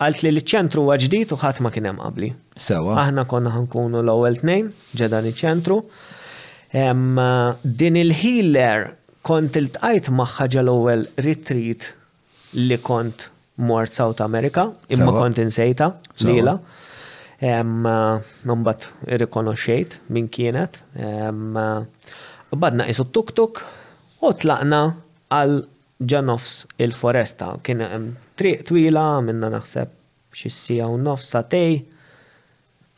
għalt 0.00 0.20
li 0.24 0.30
l-ċentru 0.32 0.80
huwa 0.86 0.94
ġdid 1.00 1.34
u 1.34 1.36
ħadd 1.42 1.60
ma 1.66 1.72
kien 1.74 1.88
hemm 1.90 2.00
qabli. 2.00 2.30
Sewa. 2.56 2.94
Aħna 3.02 3.26
konna 3.28 3.52
ħankunu 3.52 4.00
l-ewwel 4.00 4.38
tnejn 4.42 4.70
ġedan 5.00 5.28
il 5.30 5.36
ċentru 5.36 5.80
Din 6.72 7.96
il-healer 7.96 8.82
kont 9.24 9.56
il-tqajt 9.60 10.10
magħha 10.12 10.48
ġal-ewwel 10.54 11.06
retreat 11.24 11.86
li 12.56 12.76
kont 12.84 13.24
mort 13.64 13.92
South 13.96 14.20
America, 14.22 14.66
imma 14.92 15.10
kont 15.16 15.40
insejta 15.40 15.94
lila. 16.28 16.58
Sawa. 16.60 16.86
Nombat 17.40 18.88
irrikonoxxejt 19.06 20.00
minn 20.10 20.28
kienet. 20.28 20.80
Badna 22.50 22.86
isu 22.90 23.04
tuk-tuk 23.14 23.60
u 24.26 24.32
tlaqna 24.40 24.80
għal 25.30 25.52
ġanofs 26.02 26.56
il-foresta. 26.82 27.52
Kien 27.62 27.82
triq 28.38 28.64
twila 28.66 29.20
minna 29.22 29.52
naħseb 29.54 29.92
xissija 30.34 30.88
u 30.90 30.98
nofs 30.98 31.30
tej 31.52 31.78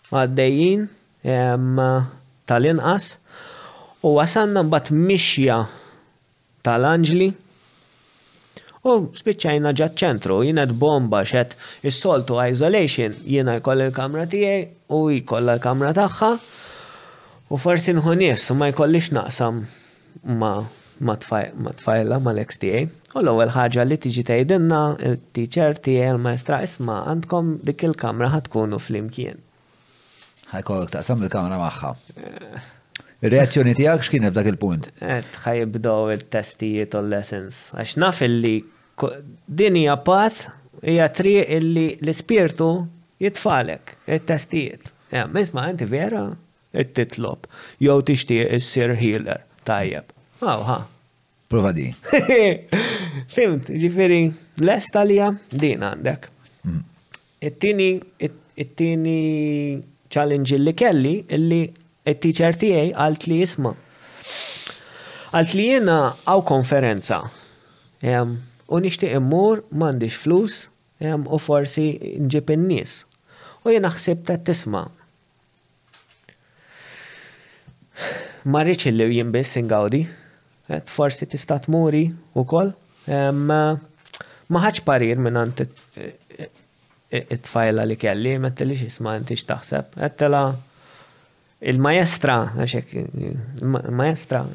għaddejjin 0.09 0.87
tal-inqas 2.49 3.11
u 4.01 4.15
għasanna 4.23 4.65
mbat 4.69 4.89
mixja 4.91 5.61
tal-anġli 6.65 7.29
U 8.81 9.11
spiċċajna 9.13 9.71
ġat 9.77 9.99
ċentru, 10.01 10.39
jina 10.47 10.65
bomba 10.65 11.21
xet 11.29 11.53
is-soltu 11.85 12.39
isolation, 12.41 13.13
jina 13.29 13.59
jkoll 13.59 13.83
il-kamra 13.87 14.25
tijaj 14.33 14.63
u 14.97 15.01
jkoll 15.19 15.53
il-kamra 15.53 15.91
taħħa. 15.99 16.31
U 17.53 17.59
forsi 17.61 17.93
nħonies, 17.99 18.47
ma 18.57 18.71
jkollix 18.73 19.13
naqsam 19.17 19.63
ma 20.25 20.53
ma 21.01 21.15
tfajla 21.17 22.19
ma 22.21 22.33
l-ex 22.37 22.61
tijaj. 22.61 22.87
U 23.17 23.23
l-ewwel 23.25 23.53
ħaġa 23.55 23.85
li 23.89 23.97
tiġi 24.05 24.25
tgħidinna 24.31 24.81
il-teacher 25.11 25.77
tiegħi 25.85 26.11
l-maestra 26.15 26.63
isma' 26.65 27.03
għandkom 27.13 27.55
dik 27.71 27.87
il-kamra 27.89 28.31
ħatkunu 28.35 28.81
fl-imkien. 28.85 29.41
Ħajkollok 30.57 30.97
taqsam 30.97 31.25
il-kamra 31.25 31.61
magħha. 31.63 31.95
Eh. 32.21 32.77
Reazzjoni 33.21 33.75
tijak 33.77 34.01
xkien 34.07 34.25
f'dak 34.31 34.47
il-punt? 34.49 34.87
Tħajibdow 34.97 36.09
il-testijiet 36.15 36.95
u 36.97 37.01
l-lessons. 37.03 37.57
Għax 37.77 37.99
naf 38.01 38.23
illi 38.25 38.53
dinija 39.47 39.99
path 40.01 40.47
hija 40.81 41.11
triq 41.13 41.51
illi 41.59 41.85
l-spirtu 42.01 42.71
jitfalek, 43.21 43.93
il-testijiet. 44.09 44.89
Ja, 45.13 45.27
misma, 45.29 45.67
inti 45.69 45.85
vera, 45.91 46.23
it-titlob. 46.73 47.45
Jow 47.85 47.99
tixti 48.09 48.41
is-sir 48.57 48.95
healer, 48.97 49.43
tajjeb. 49.69 50.15
Għaw, 50.41 50.65
ha. 50.71 50.79
Prova 51.53 51.75
di. 51.77 51.91
Fimt, 53.37 53.69
ġifiri, 53.69 54.23
l-estalija 54.63 55.29
din 55.53 55.85
għandek. 55.85 56.31
Mm. 56.65 56.81
It-tini, 57.53 57.91
it-tini 58.57 59.21
challenge 60.09 60.57
li 60.59 60.75
kelli 60.77 61.17
illi 61.37 61.61
il-teacher 62.09 62.57
tiegħi 62.57 62.93
għalt 62.97 63.27
li 63.29 63.41
jisma. 63.41 63.73
Għalt 65.37 65.55
li 65.57 65.67
jena 65.69 65.97
għaw 66.25 66.45
konferenza. 66.49 67.23
U 68.71 68.79
nishti 68.83 69.11
immur, 69.17 69.65
mandiġ 69.75 70.17
flus, 70.17 70.63
u 71.01 71.39
forsi 71.41 71.91
nġib 72.25 72.53
in-nies. 72.57 73.03
U 73.65 73.73
jena 73.75 73.91
ħsib 73.93 74.25
ta' 74.29 74.39
tisma. 74.47 74.87
Marriċ 78.49 78.89
il-li 78.89 79.09
jien 79.19 79.33
biss 79.35 79.59
ingawdi, 79.61 80.07
forsi 80.89 81.27
tista' 81.29 81.59
tmuri 81.67 82.07
u 82.39 82.45
kol. 82.49 82.73
Maħħaċ 84.51 84.83
parir 84.89 85.21
minn 85.21 85.43
it-tfajla 87.11 87.85
li 87.91 87.99
kelli, 88.01 88.37
mettelix 88.41 88.87
jisma' 88.89 89.19
inti 89.21 89.37
x'taħseb. 89.37 89.99
għattela. 90.01 90.45
Il-maestra, 91.61 92.53
il-maestra, 92.57 94.47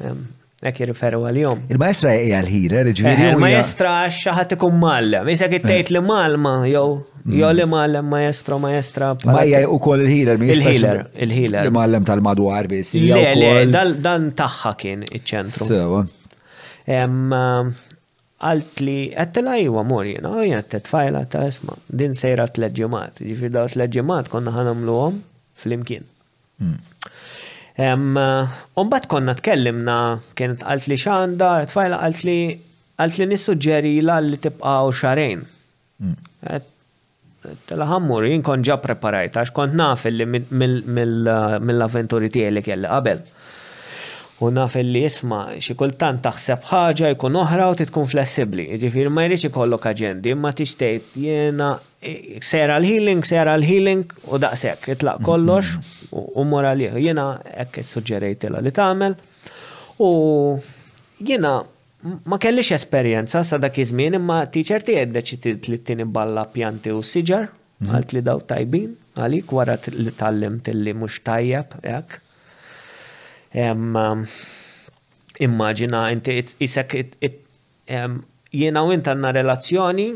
Ek 0.66 0.78
jirriferu 0.80 1.20
għal-jom. 1.28 1.58
Il-maestra 1.70 2.14
hija 2.16 2.38
l-ħira, 2.40 2.80
ġviri. 2.96 3.24
Eh, 3.26 3.30
il-maestra 3.34 3.90
xaħat 4.10 4.54
ikun 4.56 4.78
malla. 4.80 5.18
Misa 5.28 5.50
kittejt 5.52 5.90
eh. 5.92 5.92
li 5.94 6.00
malma, 6.02 6.54
jow. 6.66 6.96
Hmm. 7.26 7.34
Jo 7.36 7.50
li 7.52 7.66
mallem 7.68 8.08
maestro, 8.10 8.56
maestra. 8.62 9.10
Ma 9.28 9.42
hija 9.44 9.60
u 9.68 9.76
koll 9.84 10.06
il-ħiler, 10.06 10.40
il 10.40 10.56
healer 10.64 11.02
Il-ħiler. 11.12 11.68
Li 11.68 11.74
mallem 11.76 12.06
tal-madwar 12.08 12.70
bis. 12.72 12.94
Le, 13.04 13.20
le, 13.36 13.50
dan 13.68 14.30
taħħa 14.40 14.72
kien 14.80 15.04
iċ-ċentru. 15.04 15.68
Sewa. 15.68 16.00
Għalt 18.40 18.82
li 18.88 18.96
għattela 19.12 19.58
jwa 19.60 19.84
mor 19.92 20.08
jena, 20.08 20.32
u 20.32 20.40
oh, 20.40 20.46
jena 20.48 20.64
t-tfajla 20.64 21.24
ta' 21.36 21.44
isma. 21.52 21.76
Din 21.92 22.16
sejra 22.16 22.48
t-leġġimat. 22.48 23.20
Ġifir 23.22 23.52
daw 23.60 23.68
t-leġġimat 23.74 24.32
konna 24.32 24.56
ħanamlu 24.56 24.98
għom 25.04 25.20
fl-imkien. 25.62 26.08
Eh, 26.62 27.96
Umbat 28.80 29.04
konna 29.12 29.34
tkellimna, 29.38 29.96
kienet 30.38 30.62
għalt 30.64 30.86
li 30.90 30.96
xanda, 31.00 31.50
tfajla 31.68 31.98
għalt 32.06 32.22
li 32.28 32.36
għalt 32.96 33.18
li 33.20 33.26
nissuġġeri 33.32 33.94
la 34.06 34.16
li 34.24 34.38
tibqaw 34.40 34.88
xarejn. 35.00 35.42
Mm. 36.00 36.64
Tal-ħammur, 37.68 38.24
jien 38.26 38.40
kon 38.42 38.64
ġa 38.66 38.78
preparajt, 38.82 39.36
għax 39.36 39.52
kont 39.56 39.76
naf 39.76 40.06
li 40.08 40.24
eh, 40.24 40.46
mill-avventuri 40.56 42.32
tiegħi 42.34 42.54
li 42.56 42.64
kelli 42.70 42.90
qabel 42.92 43.20
u 44.40 44.48
naf 44.52 44.74
li 44.76 45.00
jisma 45.00 45.40
xi 45.64 45.74
kultant 45.80 46.20
taħseb 46.24 46.64
ħaġa 46.68 47.12
jkun 47.14 47.36
oħra 47.40 47.70
u 47.72 47.76
titkun 47.78 48.08
flessibbli. 48.10 48.66
Ġifir 48.82 49.08
ma 49.12 49.24
jridx 49.26 49.48
ikollok 49.48 49.88
aġendi, 49.88 50.34
imma 50.34 50.50
t-iċtejt 50.56 51.14
jiena 51.22 51.68
e, 52.04 52.40
sera 52.44 52.76
l-healing, 52.80 53.24
sera 53.28 53.54
l-healing 53.56 54.02
u 54.28 54.40
daqshekk 54.42 54.92
itlaq 54.96 55.22
kollox 55.24 55.72
u 56.12 56.44
mora 56.48 56.74
li 56.76 56.90
jiena 57.00 57.30
hekk 57.48 57.80
suġġerejtilha 57.94 58.60
li 58.66 58.74
tagħmel. 58.76 59.16
U 60.04 60.10
jiena 61.24 61.54
ma 62.28 62.38
kellix 62.40 62.74
esperjenza 62.76 63.40
sa 63.42 63.56
dak 63.62 63.80
iż-żmien 63.82 64.18
imma 64.20 64.42
t-tiċer 64.50 64.84
tiegħi 64.90 65.12
deċidiet 65.16 65.70
li 65.72 65.80
t-tini 65.80 66.04
balla 66.06 66.44
pjanti 66.52 66.92
u 66.92 67.00
siġar, 67.00 67.48
mhm. 67.80 67.88
għalt 67.96 68.12
li 68.18 68.26
daw 68.28 68.44
tajbin, 68.52 68.92
għalik 69.16 69.56
wara 69.58 69.80
li 69.96 70.12
t 70.60 70.76
li 70.76 70.92
mhux 71.00 71.24
tajjeb 71.24 71.80
hekk 71.84 72.22
Um, 73.54 74.26
immaġina 75.38 76.08
inti 76.12 76.34
isek 76.64 76.96
jiena 78.56 78.82
u 78.82 78.90
inti 78.92 79.10
għanna 79.12 79.30
relazzjoni 79.36 80.06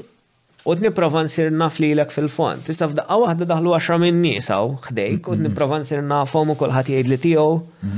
u 0.66 0.74
t-niprofa 0.76 1.22
nsir 1.24 1.52
naf 1.54 1.76
li 1.80 1.92
l 1.94 2.02
fil-font. 2.10 2.64
Tista 2.66 2.88
f'daqqa 2.88 3.18
wahda 3.22 3.46
daħlu 3.48 3.74
għaxra 3.76 3.98
minn 4.02 4.18
nisaw 4.24 4.74
xdejk 4.88 5.28
u 5.30 5.36
t-niprofa 5.36 5.78
nsir 5.84 6.02
nafom 6.02 6.52
u 6.52 6.56
kolħat 6.60 6.90
jgħid 6.92 7.10
li 7.12 7.18
tiegħu 7.22 7.90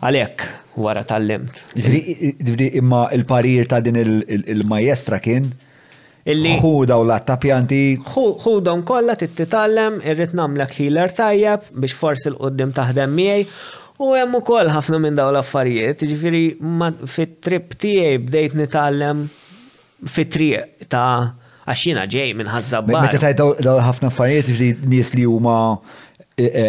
għalek 0.00 0.44
wara 0.80 1.02
tal-limt. 1.06 1.58
Imma 2.70 3.08
il-parir 3.14 3.68
ta' 3.70 3.80
din 3.84 3.98
il-majestra 4.02 5.18
kien 5.22 5.50
illi 6.28 6.56
ħuda 6.62 6.96
u 7.00 7.04
latta 7.08 7.36
pjanti. 7.40 7.98
kolla 8.08 8.76
kollha 8.84 9.14
tittitallem, 9.16 10.00
irrid 10.04 10.34
namlek 10.34 10.74
healer 10.80 11.12
tajjeb 11.12 11.68
biex 11.74 11.94
forsi 11.96 12.32
l-qoddim 12.32 12.72
taħdem 12.72 13.14
miej. 13.20 13.46
U 13.98 14.08
hemm 14.14 14.34
ukoll 14.38 14.68
ħafna 14.70 15.00
minn 15.02 15.16
dawn 15.18 15.34
l-affarijiet, 15.34 16.04
jiġifieri 16.06 16.42
fit-trip 17.10 17.74
tiegħi 17.82 18.20
bdejt 18.28 18.54
nitgħallem 18.60 19.24
fit-triq 20.06 20.86
ta' 20.94 21.34
għaxina 21.66 22.04
ġej 22.06 22.32
minn 22.38 22.52
ħazzabba. 22.52 22.94
Meta 23.02 23.18
tajt 23.24 23.42
dawn 23.66 23.82
ħafna 23.88 24.12
affarijiet 24.12 24.52
ġri 24.54 24.70
nies 24.92 25.10
li 25.18 25.26
huma 25.26 25.56
e, 26.38 26.46
e, 26.46 26.64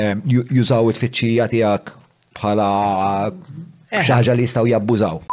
jużaw 0.58 0.90
it-tfittxija 0.90 1.50
tiegħek 1.54 1.94
bħala 2.40 2.70
eh. 3.30 4.00
xaħġa 4.02 4.34
li 4.40 4.50
jistgħu 4.50 4.72
jabbużaw. 4.74 5.29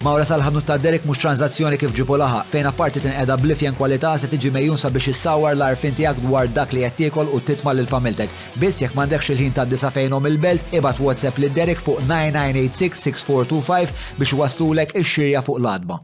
Mawra 0.00 0.24
sal-ħanut 0.24 0.64
ta' 0.68 0.78
Derek 0.80 1.02
mux 1.08 1.20
tranzazzjoni 1.20 1.76
kif 1.80 1.90
ġibu 1.96 2.16
laħa, 2.20 2.38
fejn 2.52 2.66
apparti 2.70 3.00
tin 3.04 3.12
qeda 3.12 3.34
blifjen 3.36 3.74
kwalità 3.76 4.14
se 4.22 4.26
tiġi 4.32 4.50
mejjun 4.54 4.78
sabiex 4.80 5.08
issawar 5.12 5.52
l-arfin 5.58 5.92
tiegħek 5.98 6.18
dwar 6.24 6.46
dak 6.56 6.72
li 6.72 6.80
qed 6.86 6.98
jiekol 7.04 7.28
u 7.28 7.38
titma' 7.50 7.74
lil 7.76 7.88
familtek. 7.90 8.30
Biss 8.62 8.80
jekk 8.80 8.92
m'għandekx 8.96 9.30
il-ħin 9.34 9.52
ta' 9.58 9.68
disa 9.68 9.90
fejnhom 9.92 10.28
il-belt, 10.32 10.62
ibad 10.78 10.96
WhatsApp 11.04 11.36
lid 11.44 11.54
Derek 11.60 11.80
fuq 11.84 11.98
9986-6425 12.06 13.90
biex 14.24 14.32
waslulek 14.40 14.90
ix-xirja 15.04 15.40
fuq 15.44 15.58
l-adba. 15.60 15.96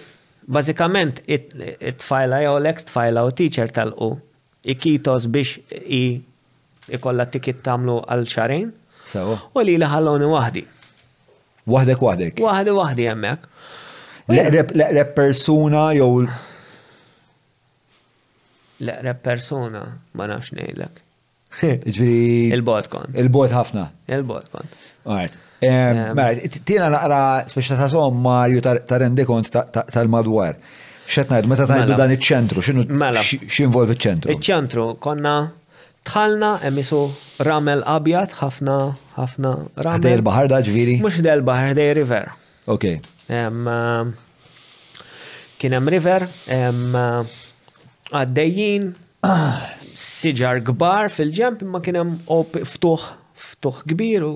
bażikament 0.56 1.22
it-tfajla 1.36 2.42
jew 2.46 2.56
l-ex 2.62 2.86
tfajla 2.88 3.26
u 3.30 3.34
teacher 3.40 3.70
tal-u 3.76 4.10
ikitos 4.74 5.28
biex 5.36 5.56
i 6.00 6.02
ikolla 6.98 7.28
tikit 7.34 7.62
tamlu 7.64 8.00
għal 8.06 8.26
xarejn. 8.34 8.68
U 9.54 9.62
li 9.64 9.78
ħalloni 9.94 10.28
wahdi. 10.34 10.64
Wahdek 11.74 12.02
wahdek. 12.04 12.42
Wahdi 12.44 12.74
wahdi 12.82 13.06
jemmek. 13.06 13.44
Leqreb 14.32 15.12
persuna 15.16 15.86
jew. 15.96 16.24
Leqreb 18.88 19.22
persuna, 19.24 19.84
ma 20.16 20.26
nafx 20.30 20.52
nejlek. 20.56 21.00
Ġviri. 21.56 22.50
Il-bot 22.56 22.88
kont. 22.92 23.14
Il-bot 23.18 23.52
ħafna. 23.54 23.86
Il-bot 24.14 24.50
kont. 24.52 24.74
Għajt. 25.08 25.38
Alright. 25.64 26.10
Mela, 26.14 26.50
tina 26.64 26.86
naqra 26.92 27.20
speċta 27.50 27.88
ta' 27.88 28.10
Mario 28.14 28.60
ta' 28.62 28.98
rendi 29.00 29.24
kont 29.28 29.50
tal-madwar. 29.78 30.58
Xetnajd, 31.08 31.48
meta 31.48 31.64
ta' 31.68 31.78
jibdu 31.80 31.94
mela. 31.96 32.04
dan 32.04 32.14
iċ-ċentru, 32.14 32.62
xinu 32.66 32.84
mela. 32.92 33.22
xinvolvi 33.24 33.96
iċ-ċentru? 33.96 34.34
Iċ-ċentru, 34.36 34.84
konna 35.02 35.38
tħalna 36.08 36.50
emisu 36.68 37.00
ramel 37.48 37.80
abjad, 37.88 38.34
ħafna, 38.42 38.76
ħafna 39.16 39.54
ramel. 39.82 40.04
Dej 40.04 40.18
il-bahar 40.20 40.50
da 40.52 40.60
ġviri? 40.68 40.98
Mux 41.02 41.18
dej 41.24 41.34
il-bahar, 41.40 41.72
dej 41.80 41.94
river. 42.02 42.28
Ok. 42.68 42.84
Eh, 42.88 44.04
kien 45.58 45.74
hemm 45.78 45.90
river, 45.96 46.28
eh, 46.52 47.24
għaddejjin, 48.12 48.92
siġar 49.98 50.60
gbar 50.70 51.10
fil-ġemp 51.10 51.64
imma 51.66 51.80
kienem 51.82 52.12
ftuħ 52.28 53.06
ftuħ 53.48 53.80
kbir 53.92 54.26
u 54.28 54.32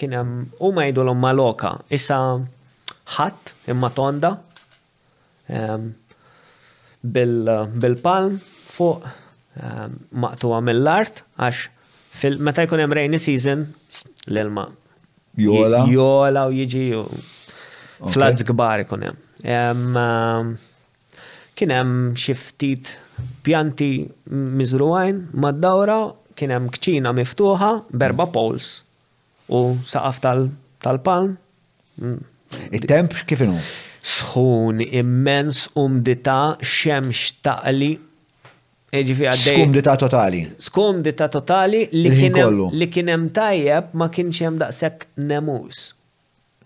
kienem 0.00 0.32
u 0.60 0.70
ma 0.76 0.84
jidulom 0.90 1.18
maloka. 1.22 1.72
Issa 1.92 2.18
ħatt 3.16 3.54
imma 3.72 3.90
tonda 3.96 4.34
bil-palm 7.10 8.36
fuq 8.74 9.08
maqtuwa 10.24 10.60
mill-art 10.68 11.24
għax 11.40 12.36
meta 12.44 12.62
jkun 12.66 12.84
hemm 12.84 12.96
rainy 13.00 13.18
season 13.20 13.64
l-ilma. 14.28 14.68
Jola. 15.40 15.86
Jola 15.88 16.44
u 16.48 16.54
jiġi 16.60 16.86
floods 18.12 18.44
kbar 18.52 18.84
ikun 18.84 19.08
hemm. 19.08 20.58
Kien 21.60 21.74
hemm 21.76 21.98
xi 22.20 22.36
ftit 22.40 22.98
pjanti 23.42 23.92
miżruajn 24.58 25.20
mad-dawra 25.42 25.98
kien 26.38 26.50
hemm 26.54 26.70
kċina 26.74 27.12
miftuħa 27.16 27.72
berba 28.00 28.28
pols. 28.34 28.78
u 29.50 29.74
saqaf 29.82 30.20
tal-palm. 30.22 31.32
Mm. 31.98 32.18
Il-temp 32.70 33.16
kif 33.26 33.40
inhu? 33.42 33.58
Sħun 33.98 34.78
immens 34.84 35.64
umdita 35.74 36.54
xemx 36.62 37.32
taqli 37.42 37.90
Skumdita 38.90 39.92
totali. 39.94 40.40
Skumdita 40.58 41.28
totali 41.30 41.84
li 41.94 42.86
kienem 42.90 43.28
tajjeb 43.34 43.92
ma 43.94 44.08
kienx 44.10 44.40
hemm 44.46 44.56
daqshekk 44.62 45.04
nemus. 45.30 45.82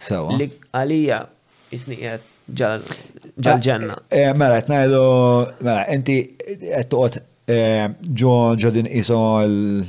Sewa. 0.00 0.32
Li 0.40 0.46
għalija 0.72 1.18
isniqiet 1.76 2.22
ġal 2.48 2.80
ġal-ġenna. 3.40 3.96
Eh, 4.10 4.28
eh, 4.28 4.34
mela, 4.38 4.60
najdu 4.68 5.02
mela, 5.62 5.82
enti 5.90 6.20
għettuqot 6.46 7.20
eh, 7.50 7.88
ġo 8.02 8.38
ġodin 8.60 8.86
isol. 8.86 9.86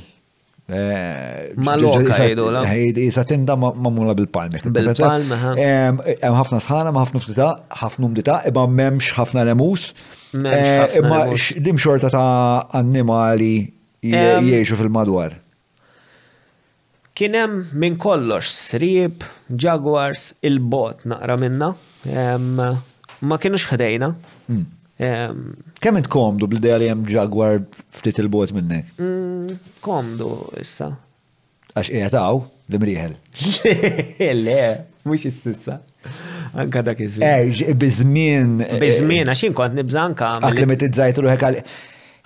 Maloka 0.66 2.02
jgħidu 2.02 2.48
la. 2.50 2.64
Jisa 2.90 3.22
tinda 3.24 3.54
mamula 3.54 4.16
bil 4.18 4.26
bil 4.26 4.90
ħafna 4.90 6.58
sħana, 6.58 6.90
ma 6.90 7.04
ħafna 7.04 7.22
ftita, 7.22 7.50
ħafna 7.82 8.08
mdita, 8.10 8.40
um 8.50 8.50
imma 8.50 8.66
memx 8.66 9.12
ħafna 9.14 9.44
remus. 9.46 9.92
Imma 10.34 11.22
dim 11.62 11.78
xorta 11.78 12.10
ta' 12.10 12.66
annimali 12.74 13.68
jiexu 14.02 14.74
fil-madwar. 14.80 15.38
Kienem 17.16 17.62
minn 17.72 17.94
kollox, 17.96 18.50
srib, 18.72 19.22
jaguars, 19.48 20.32
il-bot 20.44 21.06
naqra 21.06 21.38
minna 21.40 21.76
ma 23.24 23.38
kienux 23.40 23.66
ħdejna. 23.70 24.10
Hmm. 24.48 24.66
Kemm 24.96 26.00
int 26.00 26.08
komdu 26.08 26.46
bl-idea 26.48 26.76
li 26.80 26.86
hemm 26.88 27.04
Jaguar 27.10 27.58
ftit 27.94 28.16
il-bot 28.22 28.52
minnek? 28.56 28.90
Hmm, 28.96 29.58
komdu 29.84 30.34
issa. 30.60 30.92
Għax 31.76 31.90
qiegħed 31.92 32.16
hawn 32.16 32.44
l-imrieħel. 32.72 33.16
Le, 34.44 34.60
mhux 35.06 35.26
is-sissa. 35.30 35.80
Anka 36.56 36.80
dak 36.86 37.00
iż 37.04 37.18
Eh, 37.20 37.74
biżmien. 37.76 38.54
Eh, 38.64 38.78
biżmien 38.80 39.28
għax 39.34 39.44
inkont 39.50 39.76
nibża 39.76 40.06
anka. 40.08 40.30
Akklimatizzajt 40.48 41.20
ruħek 41.26 41.46
għal. 41.50 41.58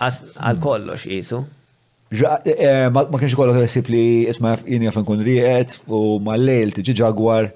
Għal 0.01 0.61
kollox 0.63 1.03
qisu. 1.09 1.41
Eh, 2.15 2.87
ma 2.91 3.03
kienx 3.09 3.35
kollox 3.37 3.59
resip 3.65 3.91
li 3.91 4.05
isma' 4.31 4.55
jien 4.63 4.87
jaf 4.87 5.01
kun 5.07 5.23
rieqed 5.27 5.81
u 5.91 6.21
mal-lejl 6.23 6.71
tiġi 6.79 6.95
Jaguar 7.03 7.51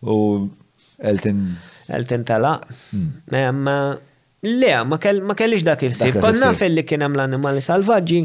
u 0.00 0.16
Elton 1.00 1.44
għal-tintala. 1.96 2.52
Hmm. 2.90 3.66
le, 4.62 4.74
ma 4.86 5.00
kellix 5.38 5.64
dak 5.66 5.84
il-sib. 5.86 6.18
Konna 6.22 6.52
fil-li 6.56 6.84
kien 6.88 7.04
hemm 7.04 7.18
l-animali 7.18 7.62
salvaġġi. 7.64 8.20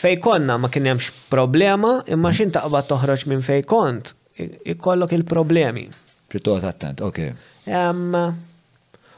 Fej 0.00 0.20
konna 0.22 0.58
ma 0.62 0.70
kien 0.70 0.86
hemmx 0.92 1.10
problema, 1.32 1.96
imma 2.06 2.30
hmm. 2.30 2.38
xin 2.40 2.54
taqbad 2.58 2.88
toħroġ 2.92 3.26
minn 3.32 3.42
fej 3.46 3.64
kont, 3.70 4.12
ikollok 4.72 5.16
il-problemi. 5.18 5.88
Pjuttost 6.30 6.68
attent, 6.68 7.00
ok. 7.04 7.24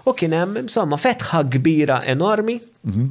U 0.02 0.14
kien 0.18 0.32
hemm 0.35 0.62
insomma 0.64 0.98
fetħa 0.98 1.44
kbira 1.58 2.00
enormi. 2.14 2.56
Mhm. 2.88 3.11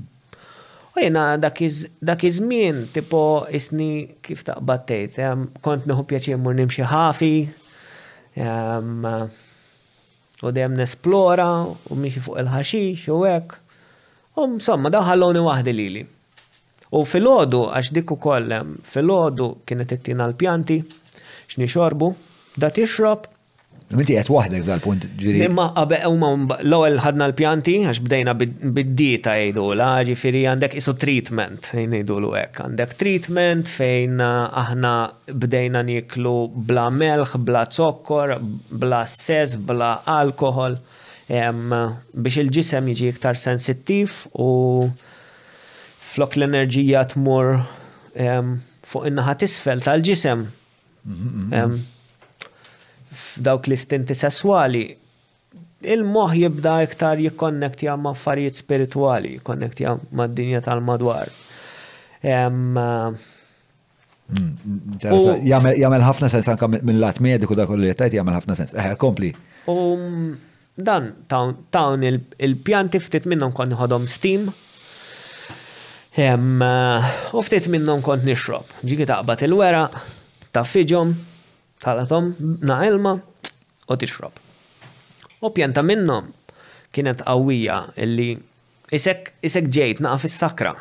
U 0.91 0.99
jena 0.99 1.21
dak 1.39 1.61
iż-żmien 1.63 2.81
tipo 2.91 3.19
isni 3.55 4.09
kif 4.19 4.41
taqbad 4.43 4.81
tgħid, 4.89 5.19
kont 5.63 5.85
nieħu 5.87 6.03
pjaċir 6.09 6.41
mur 6.41 6.57
nimxi 6.57 6.83
ħafi, 6.83 7.29
U 10.41 10.51
dejjem 10.51 10.75
nesplora 10.77 11.49
u 11.91 11.97
miex 11.99 12.23
fuq 12.23 12.39
il-ħaxix 12.39 13.09
u 13.11 13.19
hekk. 13.25 13.57
U 14.37 14.45
insomma 14.55 14.89
wahdi 14.89 15.73
li 15.73 15.89
li. 15.97 16.03
U 16.95 17.03
fil-ħodu, 17.03 17.59
għax 17.75 17.91
dik 17.95 18.11
ukoll 18.11 18.51
fil-ħodu 18.83 19.47
kienet 19.67 19.91
iktina 19.95 20.25
l-pjanti, 20.27 20.79
xni 21.47 21.67
xorbu, 21.67 22.11
da 22.55 22.69
tixrob 22.69 23.30
Minti 23.91 24.15
għet 24.15 24.29
wahdek 24.31 24.63
dal-punt 24.67 25.05
ġiri. 25.19 25.41
Imma 25.49 25.65
għabba 25.75 26.61
l-ewel 26.63 26.99
ħadna 27.03 27.25
l-pjanti, 27.29 27.73
għax 27.89 27.99
bdejna 28.05 28.35
bid-dieta 28.39 29.33
jgħidu 29.39 29.65
la 29.75 29.89
ġifiri 30.07 30.45
għandek 30.47 30.77
isu 30.79 30.93
treatment, 31.01 31.67
jgħidu 31.75 32.19
l 32.21 32.29
ek. 32.39 32.61
Għandek 32.63 32.93
treatment 33.01 33.71
fejn 33.71 34.23
uh, 34.23 34.47
aħna 34.63 34.93
bdejna 35.27 35.83
niklu 35.89 36.35
bla 36.71 36.85
melħ, 36.95 37.35
bla 37.49 37.65
zokkor, 37.67 38.37
bla 38.71 39.01
sess, 39.11 39.59
bla 39.59 39.91
alkohol, 40.19 40.79
biex 41.31 42.41
il-ġisem 42.45 42.87
jiġi 42.91 43.11
iktar 43.13 43.37
sensittiv 43.39 44.21
u 44.39 44.49
flok 46.11 46.33
l-enerġija 46.39 47.05
tmur 47.13 47.53
fuq 48.91 49.07
innaħat 49.11 49.45
isfel 49.47 49.83
tal-ġisem. 49.83 50.47
Mhm, 51.07 51.31
mhm, 51.31 51.49
mhm 51.57 51.87
f'dawk 53.41 53.67
l-istinti 53.69 54.15
sessuali, 54.17 54.83
il-moħ 55.81 56.35
jibda 56.43 56.75
iktar 56.85 57.21
jikkonnektja 57.25 57.95
ma' 57.99 58.13
affarijiet 58.13 58.59
spirituali, 58.61 59.35
jikkonnektja 59.39 59.95
ma' 60.17 60.27
dinja 60.29 60.61
tal-madwar. 60.65 61.31
Uh, 62.21 63.13
hmm, 64.29 65.01
jamel 65.01 66.05
ħafna 66.05 66.29
sens 66.31 66.51
anka 66.53 66.69
minn 66.71 66.99
lat 67.01 67.17
mediku 67.25 67.57
da 67.57 67.65
kollu 67.69 67.89
jettajt 67.89 68.13
jamel 68.19 68.37
ħafna 68.37 68.57
sens. 68.59 68.75
Eħe, 68.77 68.93
eh, 68.93 68.99
kompli. 69.01 69.31
U 69.71 69.77
um, 69.95 70.27
dan, 70.77 71.09
tawn 71.33 72.05
il-pjanti 72.05 73.01
ftit 73.01 73.25
minnom 73.29 73.53
kon 73.57 73.73
ħodom 73.79 74.05
steam. 74.09 74.51
Uh, 76.11 77.09
u 77.33 77.41
ftit 77.47 77.69
minnom 77.73 78.03
kont 78.05 78.25
nixrob. 78.27 78.69
Ġiki 78.85 79.09
taqbat 79.09 79.41
il-wera, 79.47 79.87
taffiġom, 80.53 81.15
talatom, 81.81 82.33
na' 82.67 82.81
ilma, 82.91 83.15
u 83.87 83.95
tixrob. 83.97 84.31
U 85.41 85.49
pjanta 85.49 85.81
minnom 85.81 86.25
kienet 86.93 87.21
qawwija 87.25 87.79
illi 88.03 88.33
isek 88.93 89.31
isek 89.45 89.69
ġejt 89.73 90.01
naqaf 90.03 90.25
fis-sakra. 90.25 90.73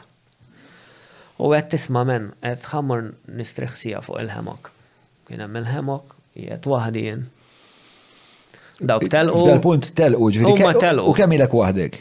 U 1.40 1.52
għed 1.56 1.70
tisma' 1.72 2.02
men 2.08 2.30
għed 2.44 2.66
xamur 2.68 3.06
nistriħsija 3.32 4.02
fuq 4.04 4.18
il-hemok. 4.24 4.68
Kien 5.28 5.40
hemm 5.44 5.56
il-hemok, 5.62 6.10
jiet 6.36 6.66
waħdi 6.68 7.04
jien. 7.06 7.22
Dawk 8.84 9.06
telqu. 9.12 9.46
Dal-punt 9.48 9.88
telqu 9.96 10.28
ġifieri. 10.34 10.50
Huma 10.52 10.74
telqu. 10.80 11.06
U 11.08 11.14
kemm 11.16 11.38
ilek 11.38 11.54
waħdek? 11.62 11.96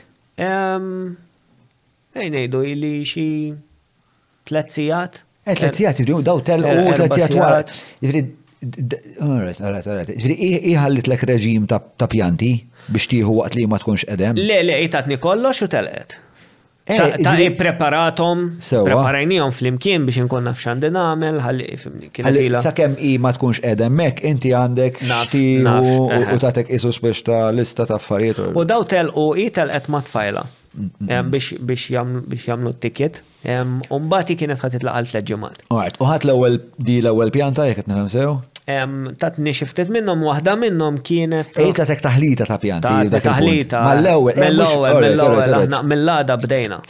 Ej 2.20 2.30
ngħidu 2.34 2.66
li 2.82 2.92
xi 3.08 3.28
tliet 4.50 4.76
sigħat. 4.76 5.22
Eh, 5.48 5.56
tliet 5.56 5.78
sigħat 5.80 6.02
jibdu 6.04 6.20
daw 6.26 6.42
telqu 6.50 6.74
u 6.74 6.92
er- 6.92 7.00
tliet 7.00 7.18
sigħat 7.22 7.38
wara. 7.40 7.62
Jifri 8.04 8.26
Alright, 9.22 9.60
alright, 9.64 9.86
alright. 9.88 10.10
Ġri, 10.22 10.36
iħallit 10.74 11.08
l 11.08 11.18
reġim 11.30 11.66
ta' 11.72 12.10
pjanti 12.12 12.50
biex 12.92 13.08
tiħu 13.14 13.36
waqt 13.40 13.56
li 13.56 13.68
ma 13.72 13.78
tkunx 13.80 14.04
edem? 14.12 14.36
Le, 14.36 14.58
le, 14.68 14.76
jitatni 14.84 15.16
kollox 15.22 15.62
u 15.64 15.70
telqet. 15.72 16.18
Eh, 16.90 17.20
ta' 17.24 17.36
preparatom, 17.56 18.42
preparajnijom 18.60 19.54
fl-imkien 19.56 20.08
biex 20.10 20.26
nkun 20.26 20.50
naf 20.50 20.66
din 20.82 20.98
għamel, 21.00 21.40
għalli 21.46 21.70
fimni. 21.80 22.12
Għalli, 22.20 22.52
Sakem 22.60 22.98
i 23.00 23.16
ma 23.24 23.32
tkunx 23.38 23.64
edem 23.64 23.96
mek, 23.96 24.26
inti 24.28 24.52
għandek 24.52 25.00
xtiħu 25.08 26.36
u 26.36 26.42
tatek 26.44 26.74
isus 26.76 27.00
biex 27.04 27.24
ta' 27.30 27.42
lista 27.56 27.88
ta' 27.88 27.96
affarijiet. 28.02 28.44
U 28.60 28.68
daw 28.68 28.84
telqu 28.92 29.30
i 29.40 29.48
telqet 29.56 29.88
ma' 29.94 30.04
tfajla 30.10 30.44
mm, 30.44 30.92
mm, 31.08 31.12
mm. 31.16 31.66
biex 32.28 32.48
jamlu 32.52 32.76
t-tiket. 32.76 33.24
Umbati 33.46 34.36
kienet 34.36 34.60
ħat 34.60 34.80
itlaqa 34.82 35.00
l-tleġġimat. 35.06 35.62
Għajt, 35.72 35.98
uħat 36.04 36.26
l 36.28 36.32
ewwel 36.34 36.58
di 36.88 36.98
l 37.04 37.08
ewwel 37.14 37.32
pjanta 37.32 37.66
jek 37.70 37.86
nifhem 37.88 38.10
sew? 38.12 38.34
Tatni 39.18 39.54
xiftet 39.58 39.88
minnhom 39.90 40.22
waħda 40.28 40.54
minnhom 40.62 41.00
kienet. 41.02 41.56
Ejta 41.58 41.86
tek 41.90 42.04
taħlita 42.04 42.46
ta' 42.46 42.58
pjanti. 42.62 43.16
Taħlita. 43.16 43.80
mal 43.86 44.10
ewwel 44.14 44.42
mill 44.44 44.64
ewwel 44.66 45.00
mill 45.06 45.24
ewwel 45.24 45.56
aħna 45.62 45.80
mill 45.94 46.12
għada 46.18 46.36
bdejna. 46.44 46.82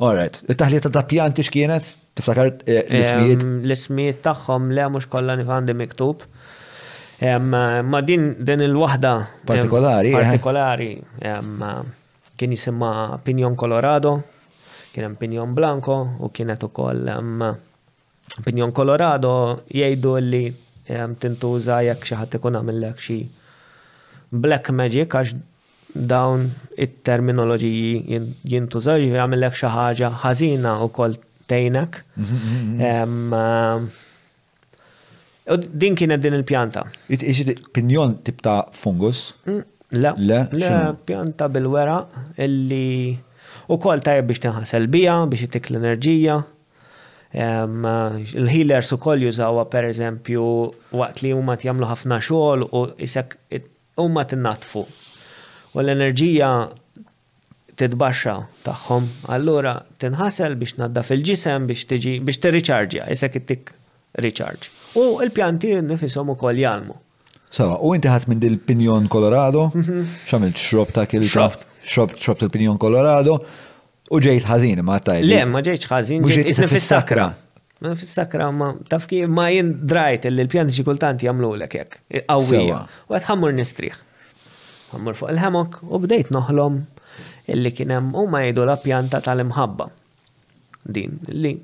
Alright, 0.00 0.40
it 0.48 0.58
taħlita 0.58 0.90
ta' 0.94 1.04
pjanti 1.12 1.44
x'kienet? 1.46 1.90
Tiftakar 2.18 2.48
eh, 2.64 2.80
l-ismijiet? 2.88 3.44
L-ismijiet 3.68 4.22
tagħhom 4.24 4.72
le 4.74 4.88
mhux 4.90 5.10
kollha 5.12 5.36
nifandi 5.42 5.76
miktub. 5.78 6.24
Ma 7.44 8.02
din 8.08 8.30
din 8.48 8.62
il-waħda. 8.64 9.12
Partikolari. 9.52 10.16
Eh. 10.16 10.24
Partikolari. 10.24 10.90
Kien 12.38 12.54
jisimha 12.58 13.20
Pinjon 13.26 13.54
Colorado 13.60 14.16
kien 14.98 15.06
hemm 15.06 15.16
Pinjon 15.20 15.54
Blanco 15.54 15.96
u 16.20 16.28
kienet 16.34 16.62
ukoll 16.66 17.06
Pinjon 18.44 18.72
Colorado 18.74 19.32
jgħidu 19.70 20.12
li 20.30 20.44
tintuża 21.22 21.80
jekk 21.86 22.06
xi 22.08 22.18
ħadd 22.18 22.38
ikun 22.38 22.58
għamillek 22.58 22.98
xi 23.06 23.18
black 24.32 24.72
magic 24.74 25.14
għax 25.14 25.36
dawn 26.12 26.48
it-terminoloġiji 26.74 28.20
jintużaw 28.56 29.06
għamilek 29.22 29.56
xi 29.58 29.70
ħaġa 29.76 30.10
ħażina 30.24 30.74
wkoll 30.88 31.16
tejnek. 31.48 32.02
Mm-hmm. 32.18 33.88
Din 35.84 35.96
kienet 35.96 36.20
din 36.24 36.36
il-pjanta. 36.42 36.82
Pinjon 37.76 38.18
tip 38.26 38.42
ta' 38.44 38.60
fungus? 38.74 39.30
Mm, 39.48 39.62
le, 40.04 40.12
le, 40.20 40.74
pjanta 41.08 41.48
bil-wera 41.48 42.02
illi 42.44 43.16
u 43.68 43.76
kol 43.82 44.00
tajb 44.04 44.30
biex 44.30 44.42
tinħasel 44.44 44.86
bija, 44.92 45.18
biex 45.30 45.48
itik 45.48 45.68
l-enerġija. 45.72 46.38
Il-healers 47.36 48.88
u 48.94 49.00
kol 49.02 49.24
jużawa 49.26 49.66
per 49.72 49.84
eżempju 49.90 50.44
waqt 50.96 51.22
li 51.26 51.34
huma 51.36 51.58
jamlu 51.60 51.88
ħafna 51.90 52.16
xogħol 52.24 52.62
u 52.68 52.80
isek 53.04 53.34
huma 54.00 54.24
natfu 54.40 54.86
U 55.76 55.82
l-enerġija 55.82 56.48
titbaxxa 57.78 58.34
tagħhom, 58.64 59.10
allura 59.36 59.74
tinħasel 60.00 60.56
biex 60.58 60.78
nadda 60.80 61.02
fil-ġisem 61.04 61.68
biex 61.68 61.84
tiġi 61.92 62.14
biex 62.24 62.40
tirriċarġja, 62.46 63.04
isek 63.12 63.36
ittik 63.42 63.74
riċarġ. 64.24 64.70
U 64.96 65.20
l-pjanti 65.22 65.76
nifisom 65.84 66.32
ukoll 66.32 66.58
jalmu. 66.64 66.96
Sawa, 67.52 67.76
u 67.84 67.92
inti 67.96 68.08
ħadd 68.08 68.28
minn 68.32 68.40
dil-Pinjon 68.42 69.08
Colorado, 69.12 69.68
mhm. 69.76 70.08
xamil 70.24 70.56
xrob 70.56 70.96
ta' 70.96 71.04
kil 71.08 71.28
xrob 71.28 71.60
xobt 71.92 72.42
il-pinjon 72.46 72.76
Colorado 72.80 73.38
u 74.10 74.20
ġejt 74.22 74.46
ħażin 74.48 74.82
ma 74.86 74.98
tajt. 75.02 75.24
Le, 75.26 75.42
ma 75.48 75.60
ġejt 75.64 75.86
ħażin, 75.90 76.24
ġejt 76.28 76.52
isna 76.54 76.68
sakra 76.82 77.28
Ma 77.78 77.92
fis-sakra 77.94 78.48
ma 78.50 78.72
taf 78.90 79.04
kif 79.06 79.28
ma 79.30 79.44
jien 79.54 79.68
drajt 79.86 80.24
l 80.32 80.46
pjanti 80.50 80.74
xikultanti 80.74 81.28
jagħmlu 81.28 81.50
ek 81.62 81.76
jek. 81.78 81.92
Qawwija. 82.26 82.78
U 83.06 83.14
qed 83.14 83.26
ħammur 83.28 83.54
nistrieħ. 83.54 84.00
Ħammur 84.96 85.14
fuq 85.20 85.30
il-ħamok 85.30 85.78
u 85.94 86.00
bdejt 86.02 86.32
noħlom 86.34 86.80
illi 87.54 87.70
kien 87.78 87.94
hemm 87.94 88.18
huma 88.18 88.40
jgħidu 88.48 88.66
la 88.66 88.74
pjanta 88.82 89.22
tal-imħabba. 89.22 89.86
Din 90.90 91.20
li 91.30 91.54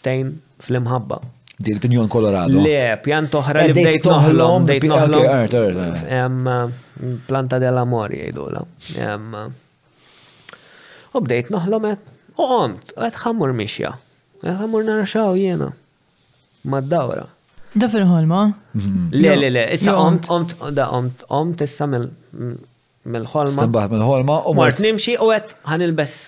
tejn 0.00 0.32
fl-imħabba 0.64 1.20
Din 1.58 1.78
pinjon 1.80 2.08
Colorado. 2.08 2.60
Le, 2.64 2.96
pjan 3.04 3.26
toħra 3.30 3.60
eh, 3.66 3.70
li 3.70 3.74
bdejt 3.76 4.06
noħlom, 4.08 4.64
bdejt 4.70 4.86
noħlom. 4.92 6.48
Planta 7.28 7.60
dell-amor 7.60 8.14
jgħidula. 8.16 8.64
U 11.12 11.20
bdejt 11.20 11.52
noħlom 11.52 11.86
u 11.92 12.46
għomt, 12.56 12.94
għed 12.96 13.18
xammur 13.26 13.52
mixja. 13.58 13.92
Għed 14.40 14.56
xammur 14.62 14.86
naraxaw 14.88 15.36
jena. 15.36 15.68
Mad-dawra. 16.64 17.28
Da 17.74 17.88
fil-ħolma? 17.92 18.40
Mhm. 18.76 19.04
Le, 19.16 19.36
le, 19.44 19.50
le, 19.52 19.66
issa 19.76 19.92
għomt, 19.96 20.26
għomt, 20.32 20.54
da 20.76 20.88
għomt, 20.96 21.26
għomt, 21.28 21.64
issa 21.68 21.86
mill-ħolma. 21.92 23.58
Stambaħ 23.60 23.92
mill-ħolma 23.98 24.40
u 24.52 24.56
mort. 24.56 24.80
nimxi 24.84 25.18
u 25.20 25.28
għed 25.32 25.54
ħanilbes 25.68 26.18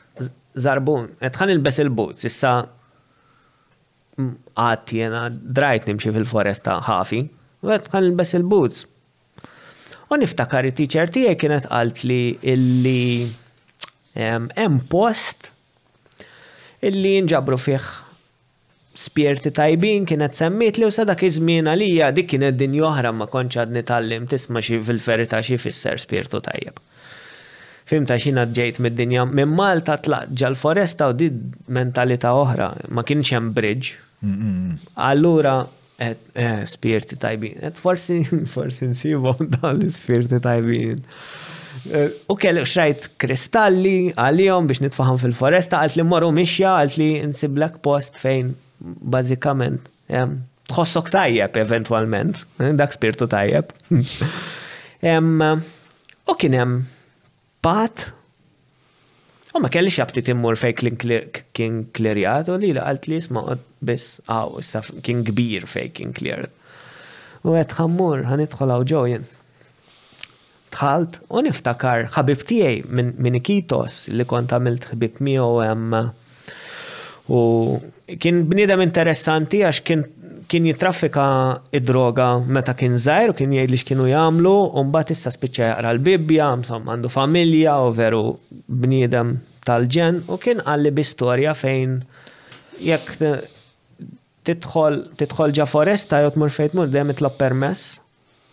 zarbun, 0.65 1.11
għed 1.25 1.41
ħanilbes 1.45 1.83
il-boots, 1.87 2.29
issa 2.29 2.57
għat 4.21 4.93
jena 4.97 5.23
drajt 5.59 5.87
nimxie 5.89 6.13
fil-foresta 6.15 6.77
ħafi, 6.87 7.23
għet 7.67 7.89
kan 7.91 8.07
il-bess 8.07 8.37
il-boots. 8.39 8.85
U 10.13 10.19
niftakar 10.21 10.69
il 10.69 10.75
teacher 10.77 11.11
tijaj 11.11 11.37
kienet 11.41 11.67
għalt 11.75 12.05
li 12.07 12.21
illi 12.55 13.33
hemm 14.15 14.79
post 14.93 15.49
illi 16.85 17.17
nġabru 17.25 17.59
fih 17.59 17.87
spirti 18.95 19.51
tajbin 19.57 20.05
kienet 20.07 20.37
semmit 20.39 20.77
li 20.79 20.87
u 20.87 20.93
sadak 20.95 21.25
iż-żmien 21.27 21.67
għalija 21.73 22.13
dik 22.15 22.29
kienet 22.35 22.61
din 22.61 22.77
joħra 22.79 23.11
ma 23.17 23.27
konċad 23.33 23.73
nitallim 23.75 24.29
tisma' 24.31 24.63
xi 24.63 24.79
fil-ferita 24.87 25.41
xi 25.43 25.59
fisser 25.59 25.99
spirtu 25.99 26.39
tajjeb. 26.47 26.79
Fim 27.89 28.07
ta' 28.09 28.17
xina 28.17 28.47
ġejt 28.57 28.79
mid-dinja, 28.81 29.27
minn 29.29 29.51
Malta 29.53 29.99
tlaq 30.01 30.31
ġal-foresta 30.41 31.11
u 31.13 31.17
di 31.21 31.27
mentalità 31.73 32.31
oħra, 32.33 32.71
ma 32.97 33.03
kienx 33.05 33.35
hemm 33.37 33.51
bridge. 33.57 33.99
Allura 35.05 35.59
eh, 36.01 36.15
eh, 36.33 36.63
spirti 36.69 37.19
tajbin, 37.21 37.59
et 37.61 37.75
eh, 37.75 37.77
forsi 37.77 38.23
forsi 38.55 38.89
nsibu 38.89 39.35
dan 39.59 39.75
l-spirti 39.83 40.41
tajbin. 40.47 41.03
U 42.33 42.39
kelli 42.41 42.63
xrajt 42.65 43.11
kristalli 43.21 44.15
għalihom 44.15 44.71
biex 44.71 44.81
nitfaħam 44.87 45.21
fil-foresta, 45.21 45.83
għalt 45.85 45.99
li 46.01 46.07
morru 46.09 46.33
mixja, 46.33 46.79
għalt 46.81 46.97
li 47.03 47.11
nsiblek 47.35 47.83
post 47.85 48.17
fejn 48.23 48.55
bażikament 48.81 49.91
tħossok 50.71 51.13
tajjeb 51.13 51.61
eventualment, 51.61 52.41
dak 52.81 52.97
spirtu 52.97 53.29
tajjeb. 53.29 53.77
U 56.25 56.33
bat. 57.65 58.05
U 59.55 59.59
oh, 59.59 59.63
ma 59.63 59.71
kelli 59.71 59.93
xabti 59.95 60.23
timmur 60.27 60.59
fej 60.59 60.75
kien 61.55 61.79
klerjat 61.95 62.49
u 62.51 62.57
li 62.59 62.73
la 62.75 62.89
għalt 62.91 63.07
li 63.09 63.17
jisma 63.21 63.45
bis 63.87 64.09
għaw, 64.27 64.59
issa 64.61 64.83
kien 65.07 65.23
kbir 65.29 65.67
fej 65.71 65.93
kien 65.99 66.13
kler. 66.17 66.49
U 67.45 67.55
xammur, 67.55 67.69
ħammur 67.79 68.25
ħanitħol 68.33 68.75
għaw 68.75 68.87
ġojen. 68.91 69.27
Tħalt 70.75 71.21
u 71.31 71.45
niftakar 71.47 72.09
ħabib 72.17 72.43
tijaj 72.49 72.83
minn 72.91 73.41
Kitos 73.47 74.09
li 74.11 74.27
kont 74.27 74.57
għamilt 74.57 74.91
ħbib 74.93 75.23
miegħu 75.23 75.63
għem. 75.69 75.99
u 77.33 77.41
kien 78.21 78.43
bniedem 78.51 78.83
interessanti 78.85 79.63
għax 79.65 79.85
kien 79.87 80.03
kien 80.49 80.67
jitraffika 80.67 81.25
id-droga 81.75 82.27
meta 82.53 82.75
kien 82.79 82.99
zaħir 83.01 83.33
u 83.33 83.37
kien 83.39 83.53
jgħid 83.55 83.71
li 83.73 83.79
x'kienu 83.81 84.07
jagħmlu 84.11 84.53
u 84.81 84.83
mbagħad 84.89 85.13
issa 85.17 85.33
spiċċa 85.35 85.69
jaqra 85.71 85.91
l-Bibbja, 85.95 86.49
insomma 86.59 86.95
għandu 86.95 87.11
familja 87.13 87.77
u 87.87 87.93
veru 87.97 88.23
bniedem 88.67 89.35
tal-ġen 89.65 90.23
u 90.29 90.39
kien 90.43 90.63
għalli 90.65 90.93
bi 90.99 91.07
storja 91.09 91.55
fejn 91.59 91.99
jekk 92.83 93.25
titħol 94.45 94.99
titħol 95.23 95.55
ġa 95.57 95.69
foresta 95.71 96.23
jew 96.25 96.35
tmur 96.37 96.53
fejn 96.53 96.75
tmur 96.75 96.93
dejjem 96.93 97.15
itlob 97.17 97.39
permess 97.41 97.99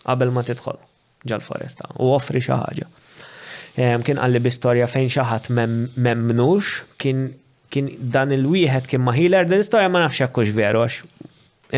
qabel 0.06 0.32
ma 0.34 0.44
titħol 0.48 0.80
ġa 1.28 1.38
l-foresta 1.38 1.92
u 2.00 2.10
offri 2.16 2.40
xi 2.42 2.54
ħaġa. 2.56 2.88
Ehm, 3.82 4.02
kien 4.04 4.18
għalli 4.20 4.40
bi 4.44 4.50
storja 4.52 4.88
fejn 4.90 5.08
xi 5.12 5.24
ħadd 5.28 5.52
memnux, 6.00 6.72
kien 7.00 7.30
kien 7.72 7.86
dan 8.12 8.28
il-wieħed 8.36 8.84
kien 8.84 9.00
ma 9.00 9.14
healer, 9.16 9.46
l 9.48 9.62
istorja 9.64 9.88
ma 9.88 10.02
nafx 10.04 10.20
hekk 10.26 10.42
veru 10.56 10.82
għax 10.84 11.11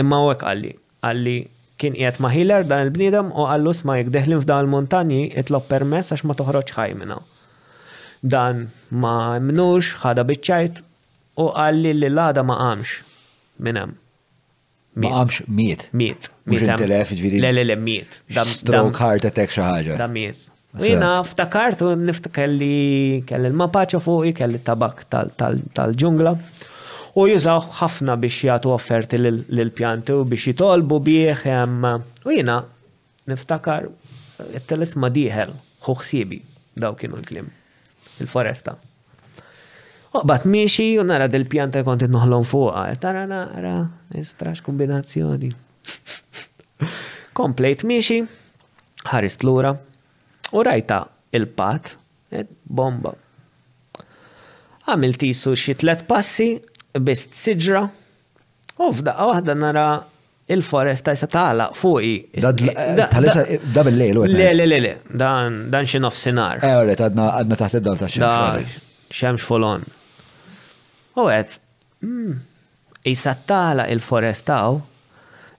Imma 0.01 0.19
u 0.27 0.31
għalli, 0.33 0.73
għalli 1.07 1.35
kien 1.79 1.97
qiegħed 1.99 2.19
ma'ħiler 2.25 2.67
dan 2.67 2.83
il-bniedem 2.89 3.29
u 3.33 3.47
għallu 3.51 3.75
sma' 3.81 3.97
jekk 4.01 4.41
f'dan 4.43 4.65
il-montanji 4.67 5.23
itlob 5.43 5.67
permess 5.71 6.13
għax 6.17 6.27
ma 6.31 6.37
toħroġ 6.41 6.73
ħajmina. 6.77 7.19
Dan 8.35 8.65
ma' 9.03 9.39
mnux, 9.45 9.93
ħada 10.03 10.25
bieċajt 10.31 10.81
u 11.45 11.49
għalli 11.53 11.93
li 11.99 12.09
l-għada 12.11 12.43
ma' 12.51 12.59
għamx 12.63 12.97
minnem. 13.69 13.95
Ma 14.95 15.11
għamx 15.23 15.45
miet. 15.59 15.89
Miet. 16.01 16.29
Miet. 16.47 16.69
Le, 16.79 17.53
le, 17.65 17.77
miet. 17.83 18.21
Stroke, 18.47 18.99
heart 19.03 19.27
attack 19.31 19.55
xaħġa. 19.55 19.97
Da 19.99 20.11
miet. 20.11 20.43
Jina 20.83 21.21
ftakart 21.23 21.83
u 21.87 21.93
niftakelli 21.99 23.23
kelli 23.29 23.51
l-mapaċa 23.53 24.01
fuqi, 24.03 24.33
kelli 24.35 24.59
tabak 24.67 25.05
tal-ġungla. 25.11 25.35
Tal, 25.37 25.59
tal, 25.59 25.93
tal 25.95 26.73
u 27.15 27.27
jużaw 27.31 27.63
ħafna 27.81 28.17
biex 28.19 28.45
jagħtu 28.49 28.71
offerti 28.75 29.19
lill-pjanti 29.21 30.15
u 30.19 30.25
biex 30.27 30.49
jitolbu 30.51 30.97
bih 31.07 31.45
u 32.27 32.33
jina 32.35 32.57
niftakar 33.31 33.87
it 34.51 34.67
telisma 34.67 35.11
diħel 35.15 35.53
xuxsibi 35.87 36.41
daw 36.75 36.97
kienu 36.99 37.19
l-klim 37.21 37.53
il-foresta. 38.21 38.75
bat 40.25 40.45
miexi 40.47 40.89
u 40.99 41.05
nara 41.07 41.27
del-pjanta 41.29 41.83
konti 41.87 42.07
nħolom 42.11 42.45
fuqa, 42.47 42.83
tara 43.03 43.25
nara, 43.27 43.89
istrax 44.15 44.61
kombinazzjoni. 44.63 45.49
Komplejt 47.41 47.83
miexi, 47.85 48.21
ħarist 49.11 49.43
lura, 49.43 49.73
u 50.53 50.63
rajta 50.63 51.01
il-pat, 51.35 51.91
e 52.31 52.45
bomba. 52.63 53.11
Għamil 54.87 55.17
tisu 55.19 55.55
xi 55.59 55.75
tlet 55.83 56.07
passi, 56.07 56.53
biss 57.01 57.27
siġra 57.35 57.85
u 58.77 58.91
f'daqqa 58.93 59.27
wahda 59.31 59.55
nara 59.55 59.87
il-foresta 60.55 61.15
jisa 61.15 61.27
taħla 61.31 61.71
fuqi. 61.75 62.41
Da 62.45 62.51
eh, 62.55 63.55
eh, 63.57 63.83
bil 63.85 63.97
lejlu 63.99 64.25
Le, 64.31 64.51
le, 64.55 64.67
le, 64.69 64.79
le, 64.81 64.93
dan 65.13 65.87
xin 65.89 66.05
of 66.07 66.15
sinar. 66.19 66.61
Eh, 66.63 66.75
għalet, 66.79 67.03
għadna 67.09 67.59
taħt 67.59 67.81
id-dal 67.81 67.99
ta' 68.01 68.11
xemx. 68.13 68.81
Xemx 69.15 69.47
folon. 69.47 69.85
U 71.19 71.27
għed, 71.31 71.57
hmm, 72.05 72.37
jisa 73.07 73.35
taħla 73.49 73.89
il-forestaw, 73.95 74.79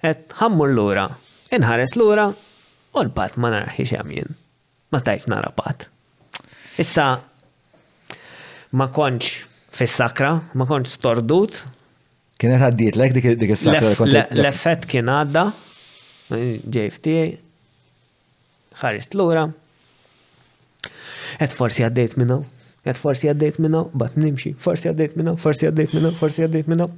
għed 0.06 0.38
ħammur 0.40 0.72
l-ura, 0.74 1.08
inħares 1.56 1.96
l-ura, 1.98 2.30
u 2.30 3.00
l-pat 3.10 3.36
ma 3.42 3.52
naraħi 3.56 3.88
xemjien. 3.96 4.36
Ma 4.94 5.02
stajt 5.02 5.28
nara 5.32 5.52
pat. 5.56 5.88
Issa, 6.80 7.14
ma 8.76 8.92
konċ 8.94 9.34
fis-sakra, 9.76 10.30
ma 10.60 10.68
kontx 10.70 10.94
stordut. 10.96 11.58
Kienet 12.40 12.64
għaddiet 12.70 12.98
lek 13.00 13.14
dik 13.16 13.54
is-sakra 13.56 13.92
L-effett 14.36 14.88
kien 14.90 15.10
għadda, 15.12 15.46
ġej 16.32 17.26
ħarist 18.80 19.14
l-ura, 19.16 19.46
et 21.40 21.54
forsi 21.56 21.86
għaddejt 21.88 22.18
minnu, 22.20 22.40
et 22.88 22.98
forsi 23.00 23.30
għaddejt 23.32 23.60
minnu, 23.64 23.86
bat 23.96 24.18
nimxi, 24.20 24.52
forsi 24.64 24.90
għaddejt 24.92 25.14
minnu, 25.20 25.34
forsi 25.40 25.68
għaddejt 25.70 25.94
minnu, 25.96 26.12
forsi 26.20 26.44
għaddejt 26.48 26.72
minnu. 26.74 26.90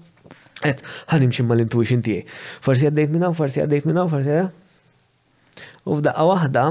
Et 0.65 0.80
ħanimxi 1.11 1.43
mal-intuition 1.45 1.99
tijaj. 2.01 2.23
Forsi 2.65 2.88
għaddejt 2.89 3.11
minnu, 3.13 3.28
forsi 3.38 3.61
għaddejt 3.61 3.86
minnu, 3.91 4.07
forsi 4.09 4.32
għaddejt. 4.34 5.67
U 5.88 5.99
f'daqqa 5.99 6.25
wahda, 6.32 6.63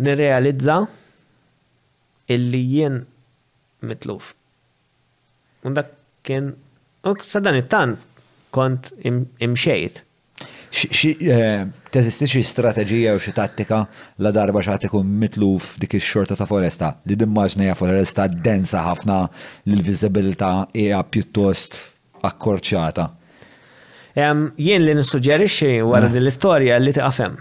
nirrealizza 0.00 0.76
illi 2.36 2.60
jien 2.74 3.00
mitluf 3.80 4.34
Unda 5.68 5.84
kien, 6.26 6.46
u 7.08 7.12
sadan 7.22 7.56
it-tan 7.60 7.96
kont 8.54 8.88
imxejt. 9.38 10.00
Teżisti 11.90 12.28
xi 12.30 12.40
eh, 12.40 12.46
strateġija 12.46 13.12
u 13.16 13.20
xi 13.20 13.32
tattika 13.36 13.80
la 14.22 14.30
darba 14.32 14.62
xaħat 14.62 14.86
ikun 14.86 15.08
mitluf 15.20 15.72
dik 15.82 15.96
ix-xorta 15.98 16.36
ta' 16.38 16.46
foresta 16.48 16.92
li 17.10 17.16
dimmaġnija 17.18 17.74
foresta 17.76 18.28
densa 18.30 18.84
ħafna 18.86 19.16
l-viżibilità 19.68 20.50
hija 20.78 21.02
pjuttost 21.10 21.80
akkorċjata. 22.30 23.08
Jien 24.60 24.84
li 24.86 24.94
nissuġġerixxi 24.96 25.74
wara 25.86 26.08
mm. 26.08 26.14
din 26.16 26.24
l-istorja 26.24 26.78
li 26.80 26.94
tiqafem. 26.94 27.36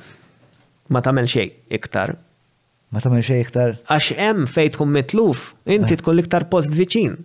Ma 0.92 1.04
tagħmel 1.06 1.30
xejn 1.30 1.78
iktar. 1.78 2.16
Ma 2.90 3.02
tagħmel 3.04 3.24
xejn 3.26 3.42
iktar? 3.46 3.76
Għax 3.88 4.14
hemm 4.18 4.48
fejn 4.50 4.74
tkun 4.76 4.94
mitluf, 4.98 5.52
inti 5.70 5.94
eh. 5.94 6.02
tkun 6.02 6.18
l-iktar 6.18 6.50
post 6.52 6.74
viċin 6.76 7.16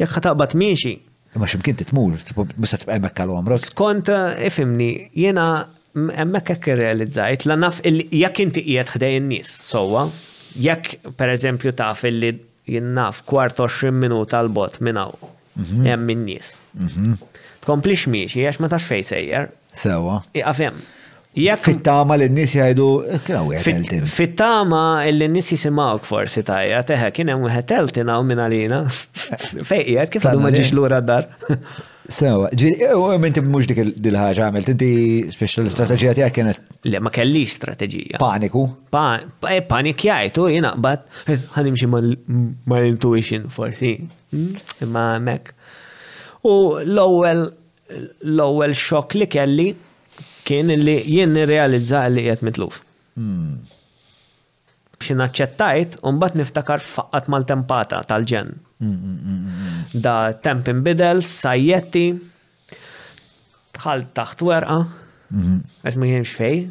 jekk 0.00 0.14
ħataqbad 0.18 0.54
miexi. 0.58 0.92
Ma 1.40 1.48
ximkien 1.48 1.78
titmur, 1.80 2.18
bista 2.60 2.76
tibqa' 2.82 2.98
hemmhekk 2.98 3.22
għal 3.24 3.36
għamrot. 3.38 3.66
Skont 3.70 4.10
eh, 4.12 4.34
ifimni, 4.50 4.90
jiena 5.16 5.46
hemmhekk 5.96 6.54
hekk 6.56 6.70
irrealizzajt 6.74 7.46
la 7.48 7.56
naf 7.60 7.80
jekk 7.84 8.40
inti 8.44 8.64
qiegħed 8.66 8.94
ħdej 8.96 9.16
in-nies 9.22 9.50
sewwa, 9.70 10.06
jekk 10.60 11.12
pereżempju 11.18 11.74
taf 11.76 12.04
illi 12.08 12.34
jinnaf 12.72 13.24
kwart 13.28 13.56
20 13.60 13.96
minuta 14.00 14.40
għal 14.42 14.52
bot 14.54 14.80
minn 14.84 15.00
mhm. 15.00 15.84
hawn 15.88 16.04
min 16.06 16.18
in-nies. 16.22 16.58
Mhm. 16.78 17.16
Tkomplix 17.64 18.06
miexi 18.10 18.44
għax 18.44 18.60
ma 18.64 18.72
tax 18.72 18.88
fejn 18.92 19.08
sejjer. 19.12 19.50
Sewwa. 19.72 20.20
Iqaf 20.36 20.60
Fittama 21.32 22.16
l-nis 22.18 22.52
jgħidu, 22.58 22.86
Fittama 24.04 24.82
l-nis 25.08 25.52
jisimawk 25.54 26.04
forsi 26.04 26.42
tajja, 26.44 26.82
teħe, 26.84 27.08
kienem 27.16 27.46
għeteltin 27.48 28.08
għaw 28.12 28.24
minna 28.28 28.48
lina. 28.52 28.82
Fejqijat, 29.70 30.10
kif 30.12 30.26
għadu 30.28 30.42
maġiġ 30.44 30.72
l-ura 30.74 30.98
d-dar? 31.00 31.30
Sewa, 32.12 32.50
ġiri, 32.52 32.74
u 32.84 32.84
eh, 32.84 32.92
oh, 32.98 33.16
minti 33.22 33.40
mux 33.40 33.64
dik 33.70 33.94
dil-ħagġa 34.02 34.48
għamilt, 34.50 34.72
inti 34.74 34.90
special 35.32 35.70
strategija 35.72 36.12
tijak 36.18 36.34
kienet. 36.36 36.58
Le, 36.84 37.00
ma 37.00 37.12
kelli 37.14 37.46
strategija. 37.48 38.18
Paniku. 38.20 38.66
Eh, 38.92 39.62
Panik 39.70 40.04
jgħajtu, 40.04 40.48
jina, 40.52 40.74
bat, 40.84 41.06
għanimxie 41.32 41.88
ma 41.94 42.02
l-intuition 42.82 43.46
forsi. 43.54 43.94
Hmm? 44.34 44.52
Ma 44.92 45.14
mek. 45.22 45.54
U 46.44 46.74
l-ewel, 46.82 47.46
l-ewel 48.26 48.76
xok 48.76 49.16
li 49.22 49.30
kelli, 49.32 49.68
kien 50.48 50.70
li 50.84 50.96
jien 51.06 51.32
nirrealizza 51.36 52.02
li 52.10 52.24
qiegħed 52.26 52.44
mitluf. 52.46 52.80
Hmm. 53.18 53.60
B'xi 54.98 55.16
naċċettajt 55.18 55.96
u 56.06 56.12
mbagħad 56.16 56.40
niftakar 56.40 56.82
faqqat 56.82 57.30
mal-tempata 57.34 58.02
tal-ġen. 58.08 58.52
Hmm, 58.82 59.16
hmm, 59.22 60.00
da 60.02 60.16
temp 60.42 60.68
inbidel, 60.70 61.22
sajjetti, 61.26 62.04
tħalt 63.78 64.12
taħt 64.18 64.42
werqa, 64.46 64.80
mhm. 65.34 65.58
għet 65.86 65.98
ma 66.02 66.08
jiemx 66.10 66.36
fej. 66.38 66.62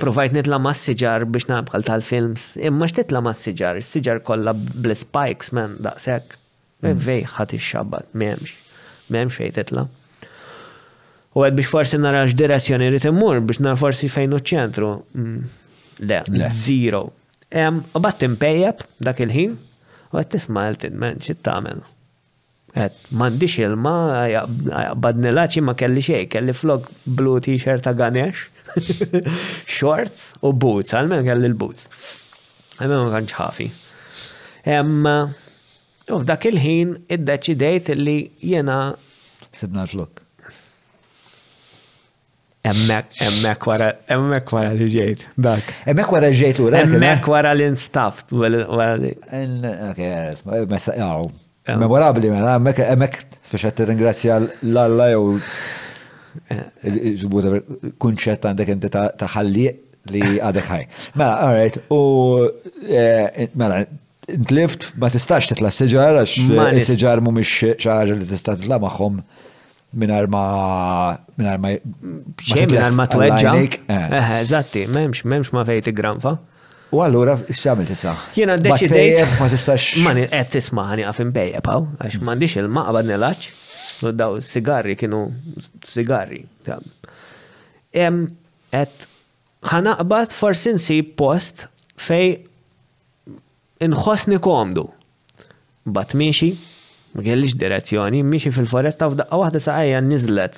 provajt 0.00 0.32
nitla 0.32 0.56
ma 0.58 0.70
s-sġar 0.72 1.24
biex 1.28 1.46
nabħal 1.50 1.82
tal-films, 1.84 2.54
imma 2.64 2.86
x'titla 2.88 3.20
ma 3.20 3.32
s-sġar, 3.34 3.80
s-sġar 3.82 4.22
kolla 4.26 4.54
bl-spikes 4.56 5.52
men 5.58 5.76
daqsek. 5.84 6.38
Vej 6.84 7.24
ħat 7.32 7.54
ix-xabat, 7.56 8.06
memx, 8.12 8.52
memx 9.10 9.36
fej 9.40 9.52
titla. 9.56 9.86
U 11.34 11.42
għed 11.42 11.56
biex 11.58 11.72
forsi 11.74 11.98
nara 11.98 12.20
x-direzzjoni 12.28 12.86
rrit 12.92 13.08
immur 13.10 13.40
biex 13.42 13.60
nara 13.62 13.78
forsi 13.80 14.06
fejn 14.12 14.36
u 14.36 14.40
ċentru. 14.52 14.90
Mm. 15.18 15.62
Le, 16.06 16.20
zero. 16.58 17.08
U 17.94 18.00
bat 18.02 18.20
timpejjeb 18.22 18.84
dak 19.06 19.20
il-ħin 19.24 19.52
u 19.56 20.18
għed 20.20 20.32
tisma 20.34 20.68
l-tidmen 20.70 21.18
xit 21.24 21.42
tamen. 21.46 21.82
Għed 22.74 23.10
mandiċ 23.18 23.58
ilma, 23.68 23.92
nilaċi 25.26 25.62
ma 25.62 25.76
kelli 25.78 26.02
xej, 26.02 26.24
kelli 26.32 26.54
flok 26.54 26.88
blu 27.06 27.36
t-shirt 27.44 27.84
ta' 27.86 27.92
Ganesh, 27.98 28.48
shorts 29.76 30.32
u 30.42 30.50
boots, 30.52 30.94
għalmen 30.98 31.22
kelli 31.28 31.50
l-boots. 31.52 31.86
Għalmen 32.80 33.04
ma 33.06 33.12
kanċ 33.14 33.38
ħafi. 33.38 33.68
u 36.10 36.18
f'dak 36.18 36.48
il-ħin 36.50 36.96
id-deċidejt 37.14 37.94
li 37.98 38.18
jena. 38.54 38.80
Sibna 39.54 39.86
l-flok. 39.86 40.20
Emmek, 42.64 43.04
emmek 43.18 43.64
wara, 43.66 43.90
emmek 44.08 44.48
wara 44.52 44.70
li 44.72 44.86
ġejt, 44.88 45.24
dak. 45.44 45.66
Emmek 45.84 46.08
wara 46.08 46.30
ġejt 46.32 46.62
u 46.64 46.70
Emmek 46.74 47.26
wara 47.28 47.50
li 47.52 47.66
nstaft, 47.74 48.32
wara 48.32 48.94
li. 48.96 49.10
Ok, 49.90 50.00
għaw. 50.00 51.28
Memorabli, 51.76 52.30
mela, 52.32 52.54
emmek, 52.56 52.80
emmek, 52.86 53.18
speċa 53.50 53.72
t-ringrazzja 53.76 54.38
l-alla 54.40 55.10
jew 55.12 55.36
ġubuta 57.20 57.52
eh. 57.58 57.68
kunċet 58.02 58.48
għandek 58.48 58.72
inti 58.78 58.90
taħalli 58.96 59.66
li 60.16 60.24
għadek 60.44 60.70
ħaj. 60.72 60.86
Mela, 61.20 61.36
alright, 61.50 61.82
u 61.92 62.00
eh, 62.88 63.44
mela, 63.60 63.82
intlift 64.32 64.94
ma 64.96 65.12
t 65.12 65.20
titla 65.20 65.68
s-sġar, 65.68 66.16
għax 66.22 66.38
s-sġar 66.80 67.20
mu 67.20 67.36
miex 67.36 67.76
xaħġa 67.76 68.22
li 68.24 68.24
t-istax 68.24 68.58
t 68.64 68.64
titla 68.64 68.80
maħħom 68.88 69.26
minar 69.94 70.26
ma 70.28 71.16
minar 71.38 71.58
ma 71.58 71.70
xe 72.42 72.66
minar 72.68 72.92
ma 72.96 73.06
tweġġa. 73.10 73.54
Eh. 73.54 73.78
Eh, 73.88 74.16
eh, 74.18 74.40
eżatti, 74.42 74.86
memx 74.90 75.24
memx 75.26 75.52
ma 75.54 75.64
fejt 75.66 75.92
granfa. 75.96 76.36
U 76.94 77.00
allura 77.02 77.36
x'għamil 77.40 77.88
tista'? 77.90 78.14
Jiena 78.38 78.54
deċidejt 78.62 79.38
ma 79.40 79.48
tistax. 79.52 79.88
Ma 80.04 80.12
qed 80.18 80.30
eh, 80.34 80.44
tisma' 80.54 80.84
ħani 80.92 81.06
qaf 81.08 81.22
imbejjeb 81.24 81.66
hawn 81.72 81.88
għax 81.98 82.20
m'għandix 82.22 82.56
il-maqbad 82.62 83.08
nilaċ. 83.10 83.48
U 84.04 84.12
daw 84.14 84.36
sigarri 84.44 84.94
kienu 84.98 85.24
sigarri. 85.86 86.44
Qed 87.94 89.08
ħanaqbad 89.70 90.34
forsi 90.36 90.76
nsib 90.76 91.14
post 91.20 91.66
fej 91.98 92.38
inħossni 93.84 94.38
komdu. 94.44 94.88
Bat 95.84 96.14
miexi, 96.16 96.54
ma 97.14 97.22
kellix 97.22 97.54
direzzjoni, 97.64 98.22
miexi 98.30 98.50
fil-foresta 98.54 99.06
u 99.06 99.12
f'daqqa 99.14 99.38
waħda 99.38 99.60
saqajja 99.66 100.00
nizlet. 100.02 100.56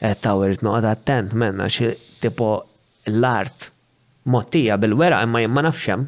Et 0.00 0.20
tawirt 0.24 0.62
noqad 0.64 0.88
attent 0.88 1.34
menna 1.36 1.66
xi 1.72 1.90
tipo 2.22 2.48
l-art 3.10 3.68
mottija 4.32 4.78
bil-wera 4.80 5.18
imma 5.26 5.42
ma 5.50 5.64
nafxem 5.66 6.06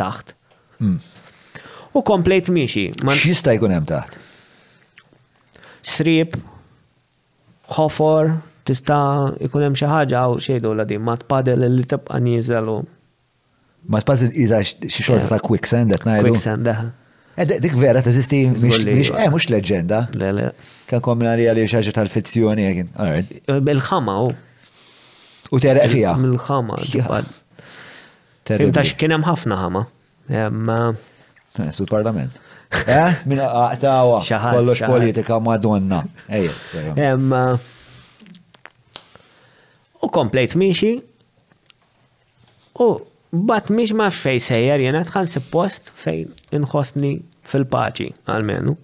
taħt. 0.00 0.32
Hmm. 0.80 0.96
U 1.94 2.00
komplejt 2.02 2.48
miexi. 2.56 2.88
Xista 3.20 3.52
jkun 3.58 3.74
hemm 3.76 3.88
taħt? 3.92 4.16
Srib, 5.84 6.40
ħofor, 7.76 8.32
tista' 8.66 9.02
jkun 9.44 9.68
hemm 9.68 9.76
xi 9.78 9.92
ħaġa 9.92 10.24
u 10.32 10.40
xejdu 10.48 10.72
la 10.80 10.88
din 10.88 11.04
mat 11.04 11.28
padel 11.30 11.68
li 11.68 11.84
tibqa' 11.88 12.16
nieżel 12.24 12.72
u. 12.72 12.82
Ma 13.92 14.00
tpadel 14.00 14.30
iża 14.40 14.62
xi 14.64 15.02
xorta 15.04 15.28
ta' 15.34 15.42
eh, 15.42 15.48
quicksand 15.52 15.92
qed 15.92 16.08
ngħidu. 16.08 16.30
Quicksand, 16.32 16.70
eh. 16.76 16.84
Eh, 17.34 17.46
dik 17.60 17.72
vera 17.76 17.98
teżisti, 18.02 18.38
mux 18.54 19.12
eh, 19.16 19.48
leġenda. 19.50 20.04
Kan 20.86 21.00
komna 21.02 21.32
li 21.34 21.46
għalli 21.48 21.64
xaġa 21.70 21.94
tal-fizzjoni 21.96 22.66
għekin. 22.68 22.88
Eh, 22.94 23.38
bil-ħama 23.66 24.14
oh. 24.22 24.30
u. 24.30 24.68
U 25.50 25.60
tereq 25.62 25.88
fija. 25.90 26.12
Bil-ħama. 26.20 26.78
Fimtax 28.50 28.94
kienem 29.00 29.24
ħafna 29.26 29.58
ħama. 29.62 29.82
Su 31.74 31.86
parlament. 31.90 32.38
Eh, 32.86 33.24
minna 33.30 33.48
għaqtawa. 33.64 34.20
Kollox 34.28 34.84
politika 34.90 35.40
madonna. 35.42 36.04
Ejja, 36.28 37.14
U 40.04 40.08
komplejt 40.12 40.54
miexi. 40.60 40.94
U 42.82 42.90
Bat 43.34 43.66
miex 43.74 43.90
ma 43.96 44.06
fej 44.14 44.38
sejjer, 44.46 44.78
jena 44.86 45.00
tħan 45.08 45.26
post 45.50 45.90
fej 45.98 46.20
inħosni 46.54 47.16
fil-paċi, 47.50 48.12
għalmenu. 48.30 48.76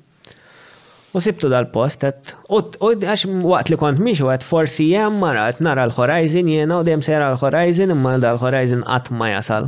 U 1.14 1.16
sibtu 1.22 1.46
dal-post, 1.50 2.04
u 2.50 2.58
għax 2.88 3.28
waqt 3.46 3.68
li 3.72 3.76
kont 3.78 4.02
miex 4.02 4.18
għat 4.26 4.42
forsi 4.46 4.88
jem 4.92 5.16
mara, 5.22 5.42
għat 5.50 5.60
nara 5.66 5.84
l-Horizon 5.88 6.46
jena 6.50 6.80
u 6.82 6.84
dem 6.86 7.02
sejra 7.02 7.30
l-Horizon 7.34 7.90
imma 7.94 8.16
dal-Horizon 8.22 8.82
għat 8.86 9.10
ma 9.18 9.26
jasal. 9.36 9.64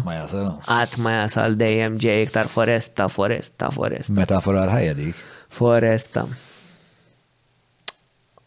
Għat 0.67 0.97
ma 1.03 1.11
jasal 1.21 1.51
dejjem 1.59 1.97
ġej 2.03 2.23
iktar 2.29 2.47
foresta, 2.53 3.09
foresta, 3.11 3.71
foresta. 3.75 4.13
Metafora 4.19 4.65
l-ħajja 4.69 4.95
dik. 4.99 5.15
Foresta. 5.53 6.27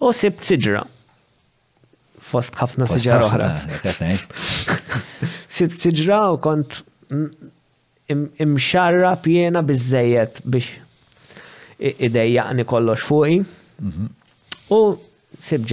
U 0.03 0.05
sibt 0.15 0.43
siġra. 0.47 0.83
Fost 2.27 2.55
ħafna 2.59 2.85
siġra 2.91 3.25
siġra 5.63 6.19
u 6.33 6.37
kont 6.43 6.81
imxarra 8.11 9.15
pjena 9.23 9.61
bizzejet 9.65 10.41
biex 10.43 10.71
idejjaqni 11.79 12.63
kollox 12.67 12.99
fuqi. 13.07 13.43
Mhm. 13.79 14.05
U 14.75 14.97
sib 15.39 15.65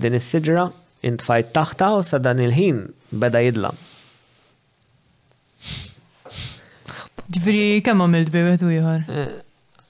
din 0.00 0.14
is-siġra, 0.20 0.68
intfajt 1.02 1.50
taħta 1.56 1.94
u 1.98 2.02
sa 2.06 2.18
dan 2.18 2.38
il-ħin 2.44 2.84
beda 3.10 3.40
jidla. 3.42 3.72
Ġifiri, 7.26 7.82
kemm 7.82 8.04
għamilt 8.04 8.30
bibet 8.30 8.62
u 8.62 8.70
jħor? 8.70 9.00
Eh, 9.10 9.32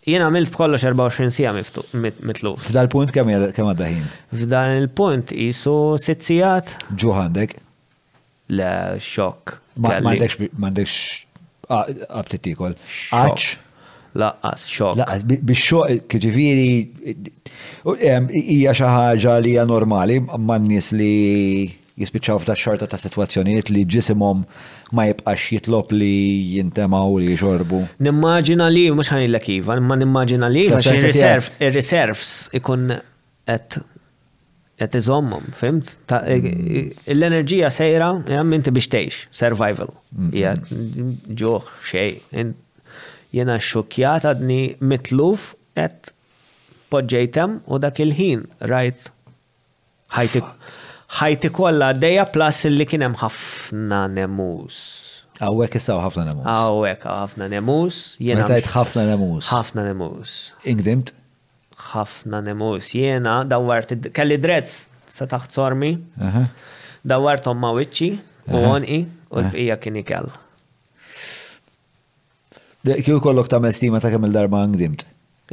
Jena 0.07 0.29
għamilt 0.31 0.53
b'kollox 0.55 0.85
24 0.87 1.33
sija 1.35 1.51
mitluf. 1.53 2.65
F'dal 2.69 2.89
punt 2.89 3.11
kemm 3.13 3.33
għadda 3.51 3.89
ħin? 3.91 4.05
F'dan 4.39 4.77
il-punt 4.81 5.35
jisu 5.35 5.77
sit 6.01 6.23
sijat. 6.25 6.71
Ġuħandek? 6.95 7.59
le 8.51 8.73
xok. 9.03 9.55
Mandekx 9.83 10.99
għabtitikol. 11.69 12.77
Għax? 13.15 13.49
Laqqas, 14.17 14.63
xok. 14.73 15.01
Laqqas, 15.01 15.25
Biex 15.45 15.65
xok 15.67 16.07
kġifiri, 16.13 16.69
hija 18.41 18.73
xi 18.79 18.87
ħaġa 18.99 19.35
li 19.43 19.51
hija 19.57 19.65
normali 19.69 20.21
man 20.25 20.65
nies 20.67 20.93
li 20.97 21.17
jispiċċaw 21.97 22.43
f'da 22.43 22.55
xorta 22.59 22.87
ta' 22.93 23.01
situazzjoniet 23.01 23.71
li 23.73 23.83
ġisimhom 23.89 24.43
ma 24.97 25.07
jibqax 25.09 25.47
jitlob 25.57 25.93
li 25.97 26.13
jintemaw 26.59 27.17
li 27.23 27.33
jxorbu. 27.37 27.83
Nimmaġina 28.05 28.69
li, 28.73 28.87
mhux 28.93 29.11
ħanilla 29.15 29.41
kiva, 29.43 29.79
ma 29.81 29.97
nimmaġina 29.99 30.49
li, 30.53 30.69
il 30.69 31.75
reserves 31.75 32.35
ikun 32.61 32.91
et 33.49 33.79
qed 34.77 34.97
iżommhom, 34.99 35.47
fimt? 35.57 35.93
L-enerġija 36.13 37.71
sejra 37.73 38.11
jgħam 38.29 38.53
inti 38.59 38.73
biex 38.77 38.91
teħx, 38.93 39.31
survival. 39.39 39.93
Hija 40.33 40.53
mm-hmm. 40.59 41.37
ġuħ, 41.41 41.71
xej. 41.93 42.45
Jena 43.37 43.57
xokjat 43.63 44.29
għadni 44.31 44.61
mitluf 44.89 45.55
jgħat 45.77 46.13
podġejtem 46.93 47.59
u 47.67 47.81
dak 47.83 47.99
il-ħin 48.05 48.45
rajt 48.71 49.11
ħajti 51.17 51.51
kollha 51.57 51.91
dejja 51.99 52.29
plus 52.35 52.63
li 52.71 52.87
kienem 52.89 53.17
ħafna 53.23 54.05
nemus. 54.17 54.79
Għawek 55.41 55.77
issaw 55.81 56.01
ħafna 56.05 56.31
nemus. 56.31 56.47
Għawek 56.53 57.05
ħafna 57.11 57.49
nemus. 57.53 58.03
Jena 58.21 58.47
ħafna 58.49 59.09
nemus. 59.11 59.49
ħafna 59.53 59.85
nemus. 59.91 60.41
Ingdimt? 60.69 61.13
ħafna 61.97 62.41
nemus. 62.49 62.91
Jena 62.95 63.39
dawart, 63.49 63.95
kelli 64.17 64.39
drezz 64.43 64.77
sa 65.17 65.29
taħt 65.31 65.55
sormi, 65.57 65.93
dawartom 67.09 67.61
ma 67.61 67.71
wiċċi, 67.77 68.09
u 68.53 68.63
għonqi, 68.71 68.99
u 69.33 69.39
l-bqija 69.41 69.77
kien 69.83 70.01
kell. 70.09 70.33
Kju 73.07 73.17
kollok 73.23 73.49
ta' 73.51 73.59
mestima 73.63 73.99
ta' 74.03 74.13
kemm 74.13 74.29
il-darba 74.29 74.61
għangdimt? 74.63 75.03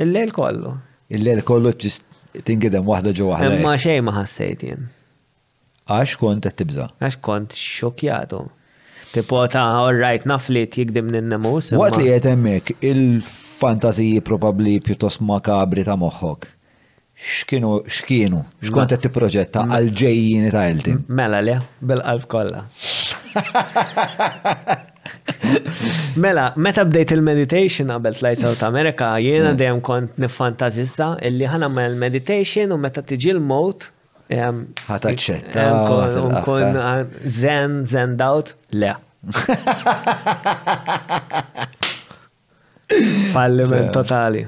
Il-lejl 0.03 0.33
kollu. 0.35 0.73
Il-lejl 1.13 1.41
kollu 1.47 1.71
ġist 1.81 2.05
tingidem 2.45 2.85
wahda 2.89 3.13
ġo 3.15 3.31
wahda. 3.31 3.55
Ma 3.61 3.75
xej 3.81 4.01
ma 4.05 4.13
ħassajt 4.19 4.65
jien. 4.67 4.83
Għax 5.93 6.17
kont 6.21 6.45
qed 6.45 6.59
tibza? 6.61 6.85
Għax 7.03 7.17
kont 7.25 7.55
xokjatu. 7.59 8.43
Tipota, 9.13 9.63
all 9.79 9.97
right 10.01 10.23
naflit 10.29 10.77
jikdim 10.77 11.09
n-nemus. 11.13 11.73
Waqt 11.77 11.99
li 12.01 12.09
qed 12.13 12.29
hemmhekk 12.31 12.77
il 12.89 13.03
fantaziji 13.63 14.19
probabli 14.25 14.79
pjuttost 14.85 15.19
makabri 15.23 15.83
ta' 15.87 15.95
moħħok. 15.99 16.37
X'kienu, 17.23 17.69
x'kienu, 17.87 18.39
x'kont 18.65 18.89
qed 18.95 19.01
tipproġetta 19.05 19.59
għal 19.69 19.89
ġejjini 19.99 20.49
ta' 20.51 20.63
Eltin? 20.71 20.97
Mela 21.19 21.39
li, 21.45 21.53
bil-qalb 21.87 22.23
kollha. 22.31 22.61
Mela, 26.21 26.47
meta 26.63 26.83
bdejt 26.89 27.11
il-meditation 27.15 27.87
qabel 27.93 28.13
tlajt 28.19 28.39
South 28.43 28.63
America, 28.67 29.05
jiena 29.23 29.49
eh. 29.53 29.57
dejjem 29.61 29.79
kont 29.85 30.11
fantazista 30.33 31.07
illi 31.27 31.45
ma' 31.75 31.87
il 31.91 31.95
meditation 32.01 32.67
u 32.71 32.77
meta 32.81 33.01
tiġi 33.05 33.31
l-mod 33.37 33.79
ħataċċetta. 34.89 35.59
Nkun 36.33 36.71
zen, 37.39 37.71
zen 37.91 38.17
out, 38.25 38.47
le. 38.81 38.95
Falliment 43.33 43.89
totali. 43.95 44.43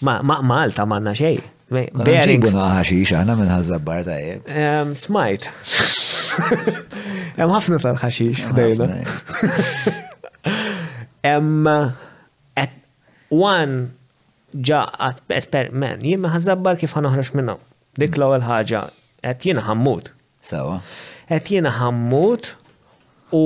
Ma 0.08 0.40
Malta 0.54 0.86
manna 0.90 1.14
xej. 1.18 1.40
Berings. 1.70 2.54
ħaxix, 2.56 3.14
għana 3.20 3.36
minn 3.38 3.52
ħazzabbar 3.54 4.06
ta' 4.08 4.16
jeb. 4.22 4.50
Smajt. 4.98 5.50
Hemm 7.38 7.54
ħafna 7.54 7.80
tal-ħaxix, 7.86 8.54
dejna. 8.58 8.90
Emma, 11.30 11.76
at 12.58 12.74
one 13.30 13.84
ġa 14.66 14.84
esperiment, 15.38 16.02
jien 16.06 16.22
ma 16.24 16.32
ħazzabbar 16.34 16.80
kif 16.82 16.96
ħanoħroġ 16.98 17.34
minna. 17.38 17.58
Dik 18.00 18.16
l-ewwel 18.18 18.46
ħaġa, 18.48 18.88
qed 19.34 19.50
jiena 19.50 19.68
ħammut 19.68 20.14
Sawa. 20.42 20.80
Et 21.30 21.46
jena 21.52 21.72
ħammut 21.80 22.54
u 23.36 23.44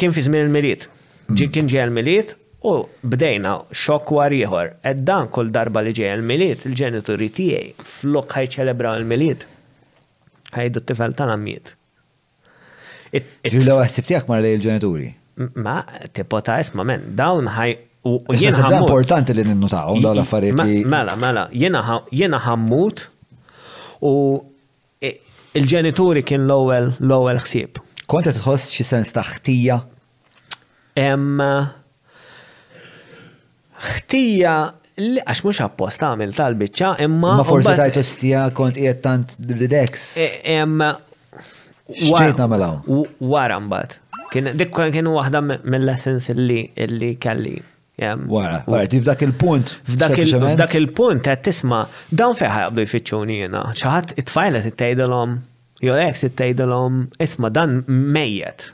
kien 0.00 0.14
fi 0.14 0.22
żmien 0.26 0.46
il-miliet. 0.46 0.86
Ġi 1.28 1.44
mm. 1.46 1.52
kien 1.54 1.66
ġej 1.70 1.82
il-miliet 1.88 2.34
u 2.68 2.72
bdejna 3.04 3.54
xok 3.76 4.12
war 4.16 4.32
ieħor. 4.34 4.70
Et 4.88 5.02
dan 5.06 5.28
kull 5.34 5.50
darba 5.54 5.82
li 5.84 5.92
ġej 5.96 6.12
il-miliet, 6.16 6.64
il-ġenituri 6.70 7.28
tiegħi 7.36 7.84
flok 7.96 8.38
ħajċelebraw 8.38 8.96
il-miliet. 9.02 9.44
Ħajdu 10.54 10.82
t-tifel 10.86 11.16
tal 11.18 11.34
miet. 11.42 11.74
Ġibla 13.12 13.76
għasib 13.82 14.06
tiegħek 14.08 14.30
mar 14.32 14.42
lej 14.44 14.56
il-ġenituri. 14.58 15.10
Ma, 15.62 15.80
tipota 16.16 16.56
isma' 16.58 16.82
men, 16.86 17.04
dawn 17.18 17.46
ħaj 17.54 17.74
u 18.08 18.14
jena 18.38 18.64
ħammut. 18.64 18.80
importanti 18.88 19.34
li 19.36 19.44
ninnutaw 19.46 19.98
dawn 20.02 20.16
l-affarijiet. 20.16 20.86
Mela, 20.88 21.14
mela, 21.18 21.44
jena 21.54 22.40
ħammut 22.46 23.04
u 24.06 24.14
il-ġenituri 25.58 26.22
kien 26.26 26.46
l-ewwel 26.46 26.90
l-ewwel 27.02 27.40
ħsieb. 27.42 27.80
Kont 28.08 28.28
qed 28.30 28.38
tħoss 28.40 28.70
xi 28.76 28.86
sens 28.88 29.12
ta' 29.14 29.24
ħtija? 29.26 29.78
Hemm 30.98 31.44
ħtija 33.78 34.54
li 34.98 35.20
għax 35.22 35.40
mhux 35.46 35.62
appost 35.66 36.00
tagħmel 36.02 36.32
tal-biċċa 36.34 36.92
imma. 37.06 37.36
Ma 37.38 37.46
forsi 37.46 37.74
tajt 37.78 38.00
ostija 38.00 38.46
kont 38.56 38.78
qiegħed 38.80 39.02
tant 39.04 39.36
ridex. 39.58 40.06
Hemm 40.48 40.82
e, 40.82 40.96
Xtejt 42.08 42.42
Wara 42.42 43.62
mbagħad. 43.64 43.94
Kien 44.32 44.50
dik 44.60 44.74
kien 44.92 45.08
waħda 45.08 45.40
mill-lessons 45.46 46.28
illi 46.34 46.66
kelli 47.22 47.56
Wara, 47.98 48.62
wara, 48.66 48.86
f'dak 48.86 49.22
il-punt. 49.26 49.80
F'dak 49.84 50.74
il-punt 50.78 51.22
qed 51.26 51.40
tisma' 51.42 51.82
dawn 52.14 52.36
fejn 52.38 52.52
ħajqbdu 52.54 52.84
jfittxuni 52.86 53.38
jiena. 53.40 53.62
Xi 53.74 53.88
ħadd 53.90 54.12
it-tfajlet 54.22 54.68
ittgħidilhom, 54.70 55.32
jew 55.82 55.96
ex 56.04 56.22
ittgħidilhom, 56.28 57.00
isma' 57.26 57.50
dan 57.50 57.74
mejjed. 57.88 58.68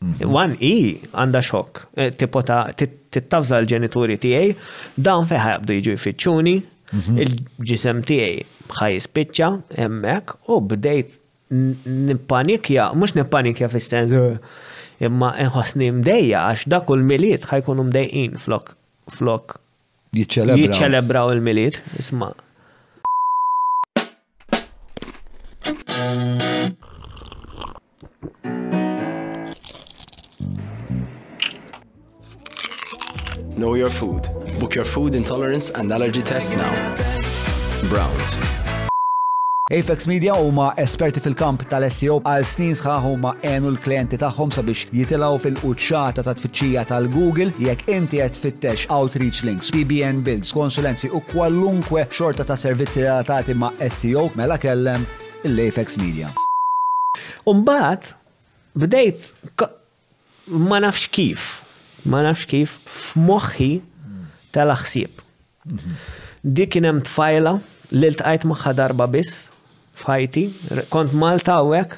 Mhm. 0.00 0.30
Wan 0.32 0.56
i 0.64 0.72
għanda 1.12 1.44
xok, 1.44 1.82
eh, 2.00 2.10
tipota 2.16 2.62
tittafza 2.72 3.60
l-ġenituri 3.60 4.16
tiegħi, 4.24 4.56
dawn 4.96 5.28
fejn 5.28 5.44
ħajqbdu 5.50 5.76
jiġu 5.78 5.98
jfittxuni, 5.98 6.56
mhm. 6.96 7.20
il-ġisem 7.26 8.00
tiegħi 8.08 8.42
ħaj 8.78 9.00
spiċċa 9.04 9.52
hemmhekk 9.84 10.38
u 10.56 10.62
bdejt 10.72 11.20
nippanikja, 11.52 12.90
mhux 12.96 13.20
nippanikja 13.20 13.68
fis 13.68 13.92
imma 15.02 15.32
nħossni 15.48 15.88
mdejja 15.98 16.42
għax 16.50 16.68
dak 16.70 16.90
u 16.92 16.98
l-miliet 16.98 17.46
ħajkunu 17.50 17.86
mdejjin 17.88 18.36
flok 18.42 18.74
flok 19.12 19.58
jiċċelebraw 20.14 21.32
il-miliet, 21.32 21.80
isma. 21.98 22.28
Know 33.56 33.72
your 33.74 33.90
food. 33.90 34.28
Book 34.60 34.74
your 34.74 34.84
food 34.84 35.14
intolerance 35.14 35.70
and 35.70 35.90
allergy 35.90 36.22
test 36.22 36.52
now. 36.52 36.72
Browns. 37.88 38.36
Apex 39.72 40.04
Media 40.06 40.34
huma 40.36 40.66
esperti 40.76 41.16
fil-kamp 41.24 41.62
tal-SEO 41.70 42.18
għal 42.28 42.42
snin 42.44 42.74
sħaħ 42.76 43.06
huma 43.08 43.30
għenu 43.40 43.70
l-klienti 43.70 44.18
tagħhom 44.20 44.50
sabiex 44.52 44.90
jitilgħu 44.92 45.38
fil-quċċata 45.46 46.24
ta' 46.26 46.34
tfittxija 46.36 46.82
tal-Google 46.90 47.54
jekk 47.56 47.88
inti 47.94 48.20
qed 48.20 48.36
fittex 48.36 48.84
outreach 48.92 49.40
links, 49.48 49.70
PBN 49.72 50.20
builds, 50.26 50.50
konsulenzi 50.52 51.08
u 51.16 51.22
kwallunkwe 51.30 52.04
xorta 52.12 52.44
ta' 52.44 52.56
servizzi 52.60 53.00
relatati 53.00 53.56
ma' 53.56 53.70
SEO 53.88 54.26
mela 54.36 54.58
kellem 54.60 55.06
l-Apex 55.48 55.96
Media. 56.04 56.28
Umbat, 57.48 58.12
bdejt 58.76 59.30
ma 60.68 60.82
nafx 60.84 61.08
kif, 61.16 61.46
ma 62.12 62.20
nafx 62.28 62.44
kif 62.52 62.76
f'moħħi 62.92 63.72
tal-ħsieb. 64.52 65.16
Mhm. 65.64 65.96
Dik 66.60 66.76
kien 66.76 66.84
hemm 66.90 67.00
tfajla 67.08 67.56
li 67.96 68.12
ltqajt 68.12 68.44
magħha 68.52 68.76
darba 68.82 69.08
biss 69.16 69.48
f'Ħajti, 70.02 70.42
kont 70.92 71.14
Malta 71.16 71.58
għawek, 71.62 71.94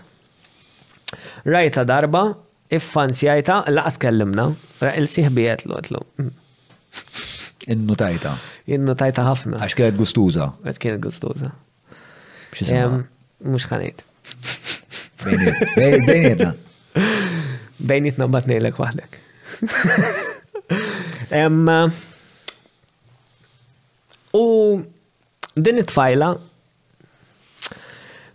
rajta 1.48 1.84
darba, 1.88 2.26
iffanzjajta, 2.74 3.62
laqt 3.72 4.00
kellimna, 4.02 4.48
il-sihbijiet 4.98 5.64
l 5.68 5.78
għetlu. 5.78 6.02
Mm. 6.20 6.32
Innu 7.74 7.96
tajta. 7.96 8.34
Innu 8.76 8.94
tajta 9.00 9.24
ħafna. 9.24 9.60
Għax 9.64 9.76
kienet 9.78 9.96
gustuza. 9.98 10.50
Għax 10.66 10.82
kienet 10.82 11.02
gustuza. 11.04 11.52
Mux 13.44 13.64
ħanajt. 13.70 14.02
Bejnietna. 15.78 16.52
Bejnietna 17.84 18.28
bat 18.30 18.48
nejlek 18.50 18.78
wahdek. 18.80 19.16
U 24.34 24.44
din 25.56 25.78
it 25.82 25.92
fajla 25.94 26.32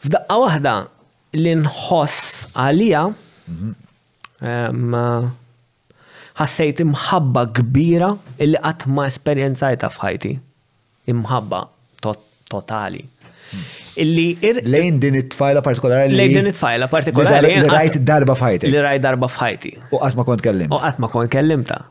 F'daqqa 0.04 0.36
waħda 0.42 0.74
li 1.36 1.52
nħoss 1.60 2.48
għalija 2.56 3.02
ħassejt 6.40 6.84
imħabba 6.86 7.44
kbira 7.58 8.14
illi 8.46 8.62
qatt 8.64 8.88
ma 8.94 9.08
esperjenzajta 9.12 9.90
f'ħajti. 9.92 10.32
Imħabba 11.12 11.64
totali. 12.56 13.04
Illi 14.00 14.26
lejn 14.64 15.02
din 15.04 15.18
it-tfajla 15.20 15.62
partikolari 15.66 16.14
lejn 16.16 16.36
din 16.38 16.48
it-tfajla 16.54 16.88
partikolari 16.88 17.56
li 17.58 17.68
rajt 17.68 18.00
darba 18.08 18.38
f'ħajti. 18.40 18.72
Li 18.72 18.84
rajt 18.88 19.04
darba 19.04 19.28
f'ħajti. 19.34 19.74
U 19.92 20.00
qatt 20.00 20.16
ma 20.16 20.26
kont 20.32 20.46
kellimta. 20.46 20.76
U 20.76 20.84
qatt 20.86 21.04
ma 21.04 21.12
kont 21.12 21.34
kellimta. 21.34 21.82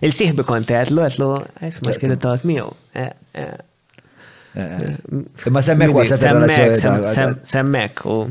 Il-sieħbi 0.00 0.46
kont 0.48 0.70
għetlu, 0.72 1.02
għetlu, 1.04 1.28
għesma 1.66 1.92
xkienu 1.94 2.16
taħt 2.24 2.46
miegħu 2.48 2.72
eh, 3.04 3.10
eh, 3.38 3.58
Ma 5.50 5.60
semmek 5.62 5.94
wasa 5.94 6.18
Semmek, 6.18 7.46
semmek 7.46 7.96
u. 8.06 8.26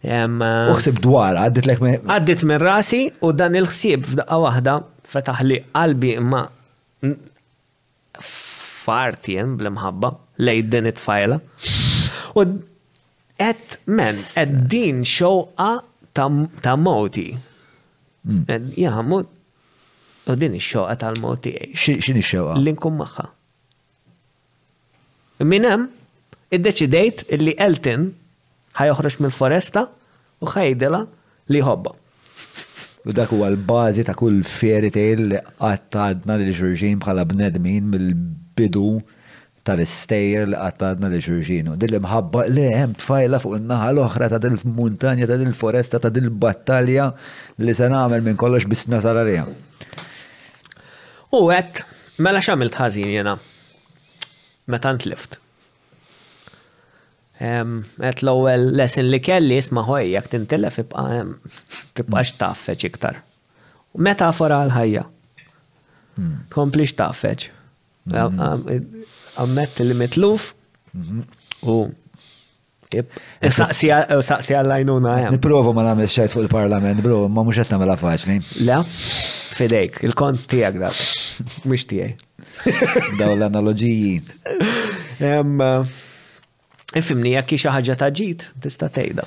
Uh, 0.00 0.70
Uħsib 0.72 0.96
dwar, 1.04 1.36
għaddit 1.36 1.66
lek 1.68 1.80
me. 1.84 1.90
Għaddit 2.00 2.44
me 2.48 2.56
rasi 2.62 3.00
u 3.20 3.34
dan 3.36 3.56
il 3.58 3.66
ħsib 3.68 4.06
f'daqqa 4.08 4.38
wahda 4.40 4.76
fetaħ 5.10 5.42
li 5.44 5.58
qalbi 5.74 6.14
imma 6.16 6.40
farti 8.20 9.36
jen 9.36 9.58
bl-mħabba 9.60 10.10
lejn 10.40 10.70
din 10.72 10.88
it-fajla. 10.88 11.36
U 12.32 12.46
għed 13.42 13.76
men, 13.92 14.22
għed 14.40 14.56
din 14.72 15.02
xewqa 15.04 15.72
ta' 16.16 16.76
moti. 16.80 17.26
Mm. 18.24 18.72
Jaħmu, 18.80 19.20
u 20.32 20.38
din 20.40 20.56
ix-xoqa 20.62 20.96
tal-moti. 21.04 21.58
Xini 21.76 22.24
ix-xoqa? 22.24 22.56
L-inkum 22.62 22.96
maħħa. 23.04 23.26
Min 25.40 25.64
hemm 25.64 25.86
iddeċidejt 26.52 27.30
li 27.40 27.54
Elton 27.56 28.10
ħajoħroġ 28.76 29.14
mill-foresta 29.24 29.86
u 30.44 30.48
ħajdela 30.52 31.00
li 31.50 31.62
ħobba. 31.64 31.94
U 33.08 33.14
dak 33.16 33.32
huwa 33.32 33.48
l-bażi 33.48 34.04
ta' 34.04 34.12
kull 34.18 34.42
fairy 34.44 34.90
tale 34.92 35.30
li 35.30 35.38
għattadna 35.40 36.36
li 36.42 36.52
ġurġin 36.52 37.00
bħala 37.00 37.24
bnedmin 37.24 37.88
mill-bidu 37.88 38.98
tal-istejjer 39.64 40.52
li 40.52 40.60
għattadna 40.60 41.08
li 41.14 41.22
U 41.72 41.78
Dil 41.80 41.96
mħabba 42.04 42.44
li 42.52 42.66
hemm 42.76 42.92
tfajla 43.00 43.40
fuq 43.40 43.56
in-naħa 43.62 43.88
l-oħra 43.94 44.28
ta' 44.34 44.40
dil-muntanja 44.44 45.26
ta' 45.30 45.40
dil-foresta 45.40 46.02
ta' 46.04 46.12
dil-battalja 46.12 47.08
li 47.64 47.72
se 47.74 47.88
nagħmel 47.88 48.28
minn 48.28 48.36
kollox 48.36 48.68
bis 48.68 48.88
nasar 48.92 49.16
U 51.30 51.46
għet, 51.54 51.86
mela 52.20 52.42
xamilt 52.44 52.76
ħażin 52.76 53.08
jena 53.16 53.38
meta 54.70 54.92
ntlift. 54.94 55.38
Et 57.40 58.20
l-ewwel 58.24 58.66
lesson 58.76 59.06
li 59.08 59.20
kelli 59.24 59.56
isma' 59.62 59.84
ħoj 59.86 60.10
jekk 60.14 60.30
tintilef 60.34 60.80
tibqax 60.84 62.34
taffeċ 62.40 62.84
iktar. 62.90 63.22
Metafora 64.00 64.58
għal-ħajja. 64.64 65.06
Hmm. 66.18 66.34
Tkompli 66.52 66.84
x'taffeċ. 66.90 67.46
Hmm. 68.12 69.00
Għammet 69.40 69.80
li 69.86 69.96
mitluf 69.96 70.50
hmm. 70.92 71.22
u 71.72 71.78
Saqsi 72.90 73.86
għallajnuna 74.58 75.12
għem. 75.22 75.36
ma 75.78 75.82
namil 75.86 76.08
xajt 76.10 76.32
fuq 76.34 76.44
il-parlament, 76.48 76.98
bro, 77.04 77.22
ma 77.30 77.44
mux 77.46 77.60
għetna 77.62 77.78
mela 77.78 77.94
faċli. 77.96 78.36
Le, 78.66 78.80
fidejk, 79.60 80.02
il-kont 80.10 80.44
tijak 80.50 80.80
da, 80.82 80.90
mux 81.70 81.86
tijaj. 81.86 82.16
Daw 83.18 83.36
l-analogiji. 83.38 84.20
Eh, 85.20 85.44
ifimni 87.00 87.34
jekk 87.36 87.54
xi 87.56 87.70
ħaġa 87.76 87.96
ta' 88.02 88.10
tista' 88.10 88.88
tgħidha. 88.90 89.24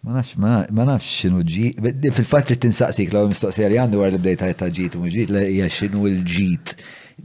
Ma 0.00 0.16
nafx, 0.16 0.38
ma 0.72 0.86
nafx 0.88 1.10
xinu 1.20 1.42
ġit. 1.44 2.08
Fil-fatt 2.16 2.52
li 2.52 2.56
tinsaqsik 2.62 3.12
l 3.12 3.26
mistoqsija 3.34 3.68
li 3.68 3.80
għandu 3.82 4.00
għar 4.00 4.14
li 4.14 4.22
bdejta 4.22 4.48
ta' 4.62 4.70
ġit 4.72 4.96
u 4.96 5.04
ġit 5.12 5.32
li 5.34 5.42
hija 5.56 5.68
xinu 5.80 6.06
l-ġit. 6.08 6.76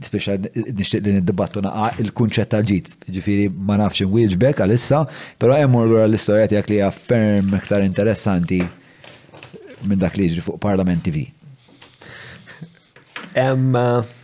Speċa 0.04 0.36
nixtieq 0.76 1.04
li 1.06 1.14
nid-dibattu 1.20 1.62
naqa' 1.64 1.94
il-kunċett 2.04 2.52
tal-ġit. 2.52 2.92
Ġifieri 3.16 3.46
ma 3.48 3.78
nafx 3.80 4.04
inwieġbek 4.04 4.60
għalissa, 4.66 5.06
però 5.40 5.56
hemm 5.56 5.78
lura 5.88 6.04
l-istorja 6.04 6.50
tiegħek 6.52 6.68
li 6.74 6.80
hija 6.82 6.90
ferm 6.92 7.56
iktar 7.62 7.86
interessanti 7.86 8.60
minn 9.86 10.00
dak 10.02 10.16
li 10.18 10.28
jiġri 10.28 10.44
fuq 10.44 10.60
Parlament 10.60 11.00
TV. 11.06 11.24
Emma. 13.36 13.88
Eh, 14.02 14.15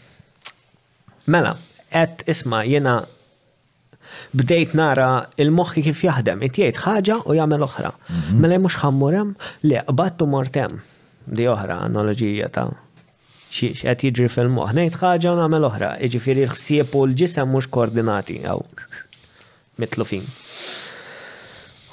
Mela, 1.30 1.52
għed 1.94 2.24
isma 2.32 2.64
jena 2.66 3.04
bdejt 4.34 4.72
nara 4.76 5.28
il-moħħi 5.40 5.84
kif 5.86 6.00
jaħdem, 6.04 6.42
jgħid 6.48 6.80
ħaġa 6.82 7.18
u 7.30 7.36
jagħmel 7.38 7.62
oħra. 7.66 7.92
Mhm. 8.10 8.40
Mela 8.42 8.58
mhux 8.58 8.80
ħammurem 8.82 9.30
li 9.68 9.78
qbattu 9.86 10.26
mortem 10.26 10.80
di 11.26 11.46
oħra 11.46 11.76
analoġija 11.86 12.48
ta' 12.54 12.66
xiex 13.52 13.86
qed 13.86 14.04
jiġri 14.10 14.28
fil-moħħ. 14.34 14.74
Ngħid 14.78 14.98
ħaġa 15.02 15.30
u 15.30 15.38
nagħmel 15.42 15.66
oħra, 15.70 15.92
jiġifieri 16.02 16.46
l-ħsieb 16.48 16.96
l-ġisem 17.04 17.54
mhux 17.54 17.70
koordinati 17.70 18.40
għaw 18.42 18.66
mitlufin. 19.82 20.26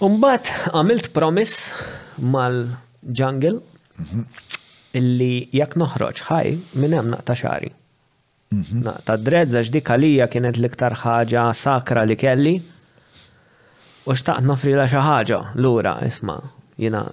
Umbat 0.01 0.49
għamilt 0.73 1.11
promis 1.13 1.55
mal-ġangil 2.17 3.61
mhm. 3.61 4.25
illi 4.97 5.33
jekk 5.53 5.77
noħroġ 5.85 6.23
ħaj 6.31 6.55
minn 6.81 6.97
hemm 7.03 7.13
naqta 7.19 7.37
xari. 7.37 7.75
Mhm. 8.49 8.81
Ta' 9.05 9.17
dredza 9.21 9.61
dik 9.61 9.91
għalija 9.93 10.25
kienet 10.27 10.57
l-iktar 10.57 10.95
ħaġa 10.97 11.43
sakra 11.53 12.01
li 12.09 12.15
kelli 12.17 12.53
u 14.09 14.13
xtaqt 14.17 14.41
nofri 14.41 14.71
la 14.73 14.87
xi 14.89 15.01
ħaġa 15.05 15.37
lura 15.61 15.91
isma' 16.07 16.37
jiena 16.81 17.03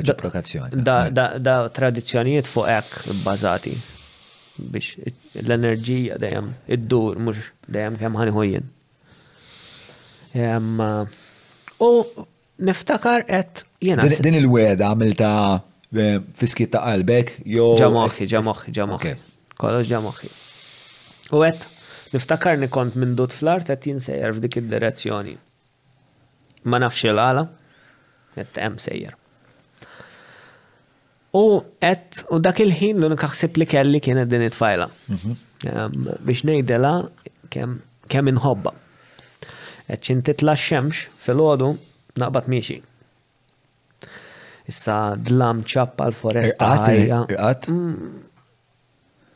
Reciprokazzjoni. 0.00 0.82
Da 0.82 1.56
tradizzjonijiet 1.78 2.50
fuq 2.50 2.66
hekk 2.74 3.14
bbażati 3.22 3.76
biex 4.66 4.94
l-enerġija 5.44 6.16
dejjem 6.22 6.48
id-dur 6.74 7.18
mhux 7.22 7.50
dejjem 7.66 7.96
kemm 8.00 8.16
ħanħojjen. 8.22 8.66
U 11.78 11.90
niftakar 12.68 13.24
qed 13.28 13.62
jiena. 13.86 14.04
Din 14.10 14.38
il-weda 14.40 14.88
għamilta 14.90 15.30
eh, 15.94 16.18
fiskit 16.40 16.72
ta' 16.74 16.82
qalbek 16.84 17.36
jo. 17.46 17.72
Ġamoħi, 17.78 18.26
ġamoħi, 18.34 18.74
ġamoħi. 18.78 19.12
Kollox 19.58 19.90
ġamoħi. 19.92 20.32
U 21.38 21.44
qed 21.46 21.64
niftakarni 22.16 22.70
kont 22.72 22.98
minn 22.98 23.14
dut 23.18 23.34
fl-art 23.36 23.70
qed 23.70 23.88
jinsejjer 23.92 24.34
f'dik 24.36 24.60
id-direzzjoni. 24.64 25.36
Ma 26.68 26.82
nafx 26.82 27.06
il-għala, 27.12 27.46
qed 28.34 28.62
hemm 28.64 28.80
sejjer. 28.82 29.14
U 31.36 31.60
et, 31.84 32.24
u 32.32 32.38
dak 32.40 32.60
il-ħin 32.62 33.02
l-unika 33.02 33.28
ħsib 33.28 33.58
li 33.60 33.66
kelli 33.68 34.00
kien 34.02 34.22
din 34.30 34.44
it-fajla. 34.46 34.86
Mhm. 35.08 36.16
Biex 36.24 36.44
nejdela 36.46 36.92
kem 37.52 38.28
inħobba. 38.32 38.72
Et 39.90 40.00
xin 40.04 40.22
titla 40.22 40.54
xemx 40.56 41.08
fil-ħodu 41.24 41.74
naqbat 42.18 42.48
miexi. 42.52 42.78
Issa 44.68 45.14
dlam 45.16 45.62
ċappa 45.64 46.06
l-foresta 46.10 46.72
ħajja. 46.76 47.20
Mm. 47.68 48.24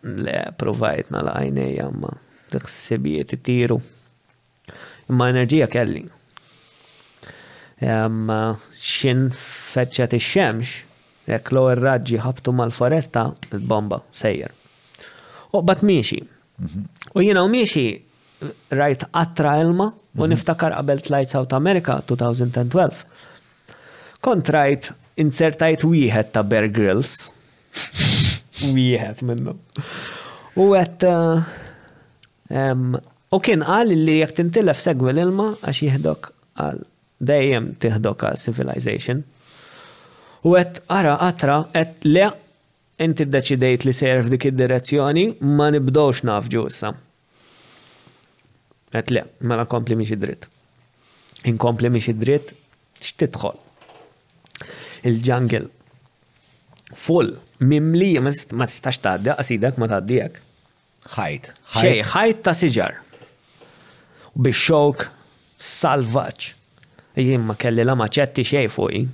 Le, 0.02 0.40
provajt 0.58 1.10
nala 1.14 1.32
għajnejja, 1.42 1.90
ma 1.98 2.10
t-ħsibijiet 2.52 3.32
t-tiru. 3.36 3.80
Imma 5.12 5.28
enerġija 5.32 5.68
kelli. 5.68 6.06
Xin 7.82 9.28
feċċa 9.32 10.08
t 10.14 10.20
xemx 10.22 10.88
Jekk 11.32 11.52
l 11.56 11.58
raġġi 11.80 12.18
ħabtu 12.20 12.52
mal-foresta, 12.56 13.26
il-bomba 13.56 14.00
sejjer. 14.16 14.50
U 15.56 15.62
bat 15.66 15.82
miexi. 15.84 16.20
U 17.16 17.20
jina 17.24 17.42
u 17.44 17.48
miexi 17.52 17.84
rajt 18.74 19.02
attra 19.12 19.56
elma 19.62 19.86
u 19.92 19.94
mhm. 20.20 20.28
niftakar 20.34 20.72
qabel 20.76 21.00
Lights 21.12 21.34
Out 21.38 21.52
America 21.56 21.98
2012. 22.08 22.96
Kont 24.22 24.48
rajt 24.58 24.84
insertajt 25.22 25.80
wieħed 25.88 26.30
ta' 26.36 26.44
Bear 26.52 26.68
Grylls. 26.70 27.14
Wieħed 28.76 29.22
minnu. 29.26 29.54
U 30.60 30.62
għet 30.78 31.00
eh, 31.08 31.36
u 33.32 33.38
kien 33.42 33.62
għal 33.64 33.92
li 33.96 34.16
jek 34.20 34.32
tintilef 34.38 34.78
segwi 34.80 35.10
l-ilma 35.14 35.46
għax 35.66 35.78
jihdok 35.86 36.20
għal 36.62 36.80
dejjem 37.32 37.64
tiħdok 37.82 38.18
għal 38.28 38.42
civilization. 38.44 39.18
U 40.42 40.54
għet 40.58 40.80
ara 40.90 41.16
għatra 41.22 41.56
għet 41.78 42.06
le 42.08 42.24
inti 43.02 43.26
d-deċidejt 43.26 43.84
li 43.86 43.92
serf 43.94 44.28
dik 44.30 44.48
id-direzzjoni 44.50 45.26
ma 45.58 45.68
nibdowx 45.70 46.24
nafġu 46.26 46.64
issa. 46.70 46.90
Għet 48.92 49.12
le, 49.14 49.22
la 49.54 49.66
kompli 49.70 49.96
miex 49.98 50.16
id-dritt. 50.16 50.48
Inkompli 51.50 51.90
miex 51.90 52.10
id-dritt, 52.12 52.50
xtidħol. 53.02 53.54
Il-ġangil. 55.10 55.68
Full, 57.06 57.32
mimli, 57.64 58.12
ma 58.20 58.66
tistax 58.68 58.98
tadda, 59.02 59.38
għasidak 59.40 59.78
ma 59.80 59.88
taħdijak. 59.94 60.42
ħajt. 61.14 61.48
ħajt. 61.72 62.04
ħajt 62.12 62.42
ta' 62.46 62.56
siġar. 62.58 62.98
Bixxok, 64.42 65.06
salvaċ. 65.70 66.52
Jien 67.20 67.42
ma 67.46 67.56
kelli 67.60 67.84
la 67.86 67.96
maċetti 67.98 68.44
xej 68.46 68.68
fuq 68.72 69.06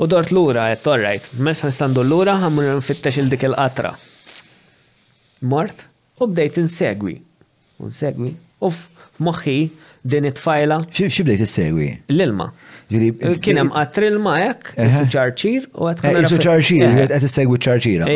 U 0.00 0.06
dort 0.08 0.30
l-ura, 0.32 0.66
għet, 0.72 0.86
orrajt, 0.88 1.26
messa 1.42 1.68
nistandu 1.68 2.00
l-ura, 2.04 2.38
għamur 2.40 2.70
nfittex 2.78 3.18
il-dik 3.20 3.44
il-qatra. 3.50 3.92
Mort, 5.52 5.84
u 6.22 6.28
bdejt 6.30 6.56
insegwi. 6.62 7.18
Unsegwi, 7.82 8.30
f-moħi 8.68 9.56
din 10.08 10.28
it-fajla. 10.30 10.78
Xie 10.96 11.26
bdejt 11.26 11.44
insegwi? 11.44 11.90
L-ilma. 12.14 12.48
Eh, 12.92 13.34
Kienem 13.44 13.68
qatri 13.72 14.08
l-ma 14.14 14.38
jek, 14.40 14.72
jisu 14.78 15.04
ċarċir, 15.16 15.68
u 15.76 15.90
għet 15.90 16.02
għamur. 16.06 16.22
Jisu 16.24 16.38
eh, 16.40 16.46
ċarċir, 16.46 16.88
għet 17.04 17.14
eh. 17.18 17.24
insegwi 17.28 17.60
ċarċira. 17.68 18.08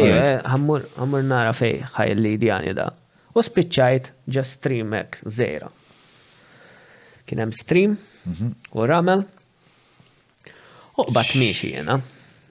Għamur 0.48 1.28
nara 1.28 1.52
fej 1.56 1.82
ħaj 1.96 2.16
li 2.22 2.34
djani 2.40 2.74
da. 2.76 2.88
U 3.36 3.44
spiċċajt 3.44 4.10
ġa 4.32 4.46
streamek 4.48 5.20
zera. 5.28 5.68
Kienem 7.28 7.52
stream, 7.52 7.98
mhm. 8.24 8.52
u 8.72 8.86
ramel, 8.88 9.26
Uqbat 10.96 11.34
miexi 11.34 11.68
jena, 11.74 11.98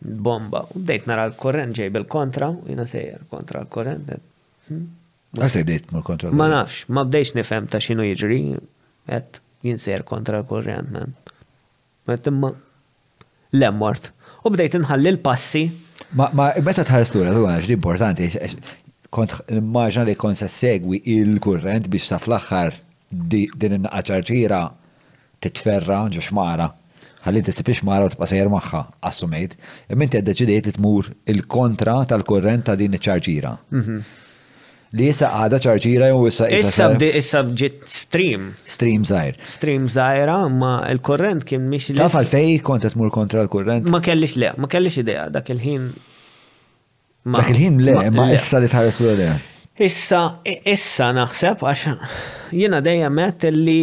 bomba, 0.02 0.66
u 0.76 0.80
bdejt 0.80 1.08
nara 1.10 1.24
l-korrent 1.32 1.74
ġej 1.76 1.90
bil-kontra, 1.96 2.52
u 2.62 2.70
jena 2.70 2.86
sejjer 2.90 3.24
kontra 3.32 3.64
l-korrent. 3.64 4.12
Hmm. 4.68 4.84
Għalfej 5.36 5.66
bdejt 5.66 5.94
ma 5.96 6.04
kontra 6.06 6.30
Ma 6.36 6.46
nafx, 6.52 6.84
ma 6.96 7.02
bdejx 7.08 7.34
nifem 7.40 7.66
ta' 7.72 7.82
xinu 7.84 8.06
jiġri, 8.06 8.38
għet 9.10 9.42
jinsejjer 9.68 10.06
kontra 10.08 10.44
l-korrent, 10.44 10.94
man. 10.94 11.16
Għet 12.08 12.30
imma, 12.32 12.54
lemmort. 13.58 14.12
U 14.46 14.54
bdejt 14.54 14.78
nħalli 14.84 15.16
l-passi. 15.16 15.66
Ma 16.16 16.30
meta 16.64 16.86
tħares 16.86 17.16
l-ura, 17.18 17.34
għax 17.58 17.66
di 17.72 17.76
importanti, 17.80 18.30
kont 19.16 19.34
immaġna 19.58 20.06
li 20.08 20.16
kont 20.22 20.40
se 20.44 20.48
segwi 20.54 21.02
il-kurrent 21.18 21.90
biex 21.92 22.14
sa 22.14 22.22
fl-axħar 22.22 22.78
din 23.10 23.74
in-naqqa 23.80 24.06
ċarċira 24.14 24.62
titferra 25.46 26.04
ġo 26.14 26.22
xmara 26.30 26.70
ħalli 27.26 27.42
tisibix 27.46 27.82
mara 27.88 28.06
u 28.06 28.12
tqasajr 28.14 28.52
magħha, 28.54 28.82
assumejt, 29.10 29.56
imma 29.94 30.06
inti 30.06 30.22
ddeċidejt 30.22 30.70
li 30.70 30.76
tmur 30.78 31.10
il-kontra 31.34 31.98
tal-kurrent 32.12 32.68
ta' 32.70 32.78
din 32.78 32.98
iċ-ċarġira. 32.98 33.56
Mhm. 33.74 33.98
Li 34.96 35.08
issa 35.12 35.28
għada 35.42 35.58
ċarġira 35.64 36.08
jew 36.12 36.28
issa 36.30 36.46
issa. 36.56 36.92
Issa 37.06 37.42
bġiet 37.44 37.82
stream. 37.92 38.44
Stream 38.64 39.04
zaħir. 39.10 39.40
Stream 39.44 39.88
zaħira, 39.92 40.36
ma 40.56 40.76
il-korrent 40.94 41.44
kien 41.50 41.66
miex 41.68 41.90
li. 41.92 41.96
Taf 42.00 42.16
għalfej 42.22 42.54
kont 42.64 42.86
tmur 42.94 43.12
kontra 43.12 43.42
l-korrent? 43.44 43.90
Ma 43.92 44.00
kellix 44.06 44.36
le, 44.40 44.54
ma 44.62 44.68
kellix 44.72 44.96
idea 45.02 45.26
dak 45.34 45.50
il-ħin. 45.52 45.90
Dak 47.26 47.50
il-ħin 47.52 47.82
le, 47.84 47.98
ma 48.14 48.30
issa 48.36 48.60
li 48.62 48.68
tħares 48.70 49.02
l 49.10 49.32
Issa, 49.78 50.40
issa 50.46 51.10
naħseb, 51.12 51.60
għax 51.68 52.54
jiena 52.56 52.78
dejjem 52.80 53.18
għet 53.20 53.50
li 53.52 53.74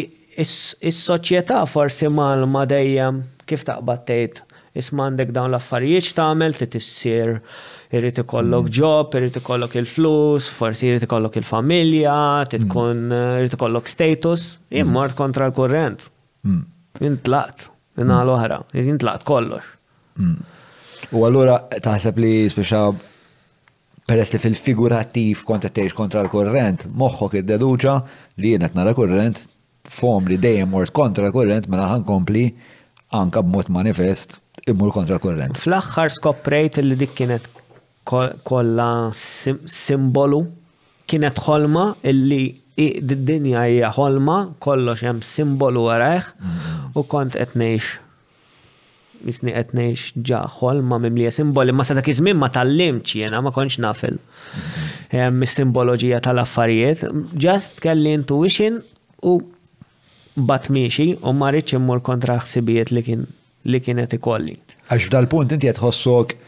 is-soċjetà 0.40 1.58
forsi 1.68 2.08
mal 2.08 2.46
ma 2.48 2.62
dejjem 2.64 3.18
kif 3.50 3.64
taqbad 3.66 4.02
tgħid 4.08 4.40
ismandek 4.82 5.32
dawn 5.36 5.52
l-affarijiet 5.52 6.10
tagħmel 6.18 6.54
ti 6.56 6.68
tissir 6.74 7.32
irid 7.96 8.22
ikollok 8.22 8.68
mm. 8.68 8.74
job, 8.78 9.16
irid 9.18 9.36
ikollok 9.42 9.76
il-flus, 9.82 10.46
forsi 10.56 10.90
irid 10.92 11.04
ikollok 11.06 11.36
il-familja, 11.42 12.14
titkun 12.52 13.02
mm. 13.10 13.18
eh, 13.18 13.40
irid 13.42 13.56
ikollok 13.58 13.90
status, 13.90 14.46
immort 14.82 15.12
mm. 15.14 15.18
kontra 15.18 15.48
l-kurrent. 15.50 16.06
Intlaqt, 17.02 17.66
minna 18.00 18.20
l-oħra, 18.24 18.62
intlaqt 18.80 19.26
kollox. 19.28 19.68
U 21.14 21.22
allura 21.26 21.58
taħseb 21.72 22.18
li 22.22 22.32
speċa 22.52 22.80
peress 24.10 24.32
li 24.34 24.40
fil-figurattiv 24.42 25.44
kont 25.48 25.68
qed 25.68 25.94
kontra 25.96 26.24
l-kurrent, 26.24 26.88
moħħok 27.00 27.40
id-deduċa 27.42 27.94
li 28.42 28.54
jien 28.54 28.64
qed 28.66 28.76
nara 28.78 28.94
kurrent 28.98 29.44
fom 29.92 30.24
li 30.30 30.38
dejjem 30.40 30.70
mort 30.72 30.92
kontra 30.96 31.26
l-kurrent 31.28 31.66
mela 31.72 31.88
ħankompli 31.92 32.42
kompli 32.48 32.71
anka 33.12 33.42
b'mod 33.44 33.68
manifest 33.70 34.40
immur 34.68 34.92
kontra 34.94 35.18
l-kurrent. 35.18 35.58
Fl-axħar 35.60 36.10
skoprejt 36.14 36.80
li 36.82 36.96
dik 37.00 37.14
kienet 37.18 37.48
kolla 38.48 38.88
simbolu, 39.14 40.40
kienet 41.10 41.40
ħolma 41.44 41.86
illi 42.08 42.42
id-dinja 42.82 43.66
hija 43.68 43.90
ħolma, 43.98 44.38
kollox 44.64 45.04
hemm 45.04 45.22
simbolu 45.26 45.84
għarajħ, 45.92 46.30
mhm. 46.32 46.96
u 46.96 47.04
kont 47.12 47.36
qed 47.36 47.52
ngħix 47.60 47.98
misni 49.22 49.52
qed 49.54 49.74
ngħix 49.78 50.22
ġa 50.28 50.40
ħolma 50.58 50.98
mimlija 51.04 51.30
simboli, 51.36 51.70
ma 51.70 51.84
sadak 51.86 52.06
dak 52.08 52.18
ma 52.32 52.32
tal 52.32 52.38
ma 52.40 52.48
tallimx 52.56 53.12
jiena 53.20 53.38
ma 53.44 53.52
kontx 53.54 53.78
nafil. 53.84 54.16
Mis-simboloġija 55.12 56.18
mhm. 56.18 56.26
tal-affarijiet, 56.26 57.04
ġast 57.44 57.84
kelli 57.84 58.16
intuition 58.16 58.80
u 59.22 59.36
bat 60.36 60.68
miexi 60.68 61.12
u 61.20 61.32
ma 61.36 61.50
rridx 61.52 61.74
immur 61.76 62.00
kontra 62.04 62.38
ħsibijiet 62.40 62.92
li 62.92 63.02
kien 63.04 63.24
li 63.72 63.78
kienet 63.80 64.14
ikolli. 64.16 64.56
Għax 64.90 65.10
dal 65.12 65.26
punt 65.30 65.52
inti 65.56 65.68
qed 65.68 65.82
ħossok 65.82 66.38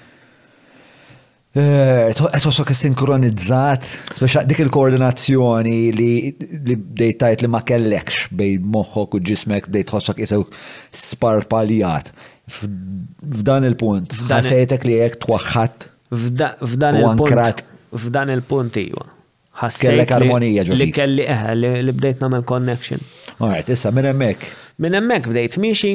Tħossok 1.54 2.70
eh, 2.72 2.74
sinkronizzat, 2.74 3.84
speċa 4.18 4.40
dik 4.42 4.58
il-koordinazzjoni 4.64 5.74
li 5.94 6.08
dejtajt 6.34 7.44
li 7.44 7.50
ma 7.54 7.60
kellekx 7.62 8.32
bej 8.34 8.56
moħħok 8.74 9.14
u 9.14 9.22
ġismek 9.30 9.68
dejt 9.70 9.92
ħossok 9.94 10.24
jisew 10.24 10.48
sparpaljat. 10.90 12.10
F'dan 12.56 13.68
il-punt, 13.70 14.18
ħasejtek 14.26 14.88
li 14.88 14.98
jek 15.04 15.20
twaħħat. 15.22 15.86
F'dan 16.10 16.98
il-punt. 16.98 17.66
F'dan 18.02 18.34
il-punt, 18.34 18.82
iwa. 18.88 19.13
Kellek 19.54 20.10
armonija 20.10 20.64
ġo. 20.66 20.74
Li 20.74 20.88
kelli 20.90 21.24
eħe, 21.30 21.54
li 21.84 21.92
bdejt 21.94 22.22
namel 22.24 22.42
connection. 22.46 23.02
Alright, 23.38 23.68
issa 23.70 23.92
minn 23.94 24.08
emmek. 24.10 24.42
Minn 24.82 24.98
emmek 24.98 25.28
bdejt 25.30 25.58
miexi. 25.62 25.92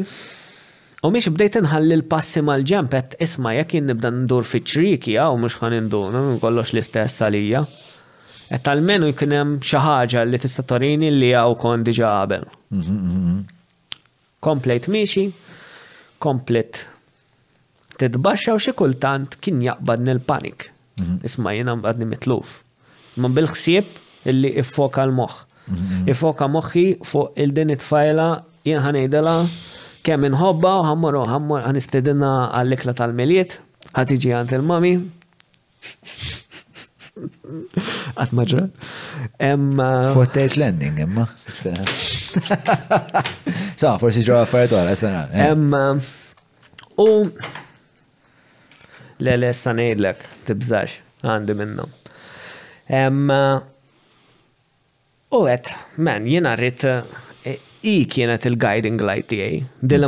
U 1.04 1.12
miex 1.14 1.28
bdejt 1.32 1.58
nħalli 1.66 1.96
l-passi 2.00 2.42
mal 2.44 2.64
ġempet 2.68 3.18
isma 3.24 3.54
jek 3.58 3.76
jinn 3.78 3.90
nibda 3.92 4.12
ndur 4.16 4.48
fi 4.48 4.62
ċriki, 4.64 5.16
u 5.20 5.36
mux 5.40 5.58
xan 5.60 5.76
ndur, 5.88 6.16
kollox 6.44 6.74
l-istess 6.76 7.20
salija, 7.24 7.66
Et 8.50 8.64
tal-menu 8.66 9.12
jkunem 9.12 9.52
xaħġa 9.62 10.24
li 10.26 10.38
tista 10.42 10.64
torini 10.66 11.12
li 11.14 11.28
għaw 11.38 11.52
kon 11.62 11.84
diġa 11.86 12.08
qabel. 12.10 12.46
Mhm, 12.74 12.96
mhm, 12.96 13.20
mhm. 13.20 13.44
Komplejt 14.42 14.88
miexi, 14.90 15.28
komplet 16.18 16.80
titbaxxa 18.02 18.56
u 18.56 18.58
xikultant 18.64 19.38
kien 19.46 19.62
jaqbad 19.62 20.02
nil-panik. 20.08 20.66
Isma 21.22 21.54
jinn 21.54 21.72
mbadni 21.78 22.10
mitluf 22.10 22.58
ma 23.24 23.30
bil-ħsieb 23.36 24.32
illi 24.32 24.54
iffoka 24.64 25.04
l-moħ. 25.08 25.38
Mhm. 25.70 26.00
Ifoka 26.14 26.48
moħħi 26.50 26.86
fuq 27.06 27.38
il-din 27.46 27.76
it-fajla 27.76 28.28
jien 28.68 28.82
ħanejdela 28.86 29.36
kemm 30.08 30.28
inħobba 30.32 30.74
u 30.80 30.86
ħammor 30.88 31.18
u 31.20 31.26
ħammor 31.30 31.66
ħanistedinna 31.68 32.32
għall-ikla 32.58 32.96
tal-miliet, 33.02 33.58
ħatiġi 33.96 34.34
għand 34.40 34.56
il-mami. 34.58 34.94
Għat 38.20 38.34
maġra. 38.40 38.66
Emma. 39.52 39.90
landing, 40.56 41.00
emma. 41.06 41.28
Sa, 43.76 43.98
forsi 44.02 44.24
ġo 44.26 44.40
għaffariet 44.42 44.72
għara, 44.80 44.96
sena. 45.00 45.26
Eh. 45.34 45.50
Emma. 45.52 45.98
U. 47.00 47.10
Le, 49.20 49.34
le, 49.36 49.50
sanejdlek, 49.54 50.22
tibżax, 50.48 51.00
għandi 51.28 51.56
minnom. 51.60 51.99
Eh, 52.90 53.34
u 55.30 55.40
għet, 55.46 55.68
man, 56.02 56.24
jena 56.26 56.56
rrit, 56.58 56.82
eh, 57.46 57.60
i 57.86 58.00
kienet 58.10 58.48
il-guiding 58.50 58.98
light 59.06 59.28
tijaj, 59.30 59.60
dil 59.82 60.06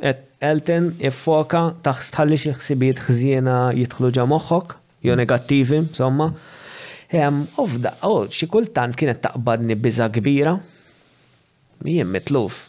Et 0.00 0.20
elten, 0.42 0.94
jiffoka, 1.00 1.74
taħstħalli 1.82 2.36
xie 2.38 2.52
xsibiet 2.54 3.00
jitħlu 3.08 4.10
moħħok, 4.28 4.76
jo 5.02 5.12
mm. 5.12 5.16
negattivi, 5.18 5.78
somma. 5.92 6.30
fda, 7.08 7.94
u 8.02 8.24
xie 8.30 8.46
kultant 8.48 8.94
kienet 8.96 9.20
taqbadni 9.22 9.74
biza 9.76 10.08
kbira, 10.08 10.54
jien 11.84 12.06
mitluf. 12.08 12.68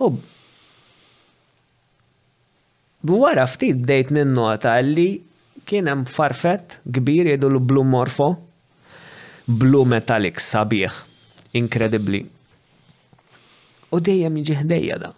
U 0.00 0.10
Wara 3.04 3.46
ftit 3.46 3.80
bdejt 3.84 4.10
ninnota 4.10 4.74
li 4.82 5.22
kien 5.64 5.88
hemm 5.88 6.04
farfet 6.04 6.80
kbir 6.90 7.26
jedu 7.36 7.48
l-blu 7.48 7.82
morfo 7.84 8.34
blu 9.58 9.82
metallic 9.84 10.38
sabiħ, 10.40 10.94
inkredibli. 11.58 12.20
U 13.90 13.98
dejjem 13.98 14.36
jiġi 14.38 14.56
ħdejja 14.60 14.98
da. 15.02 15.12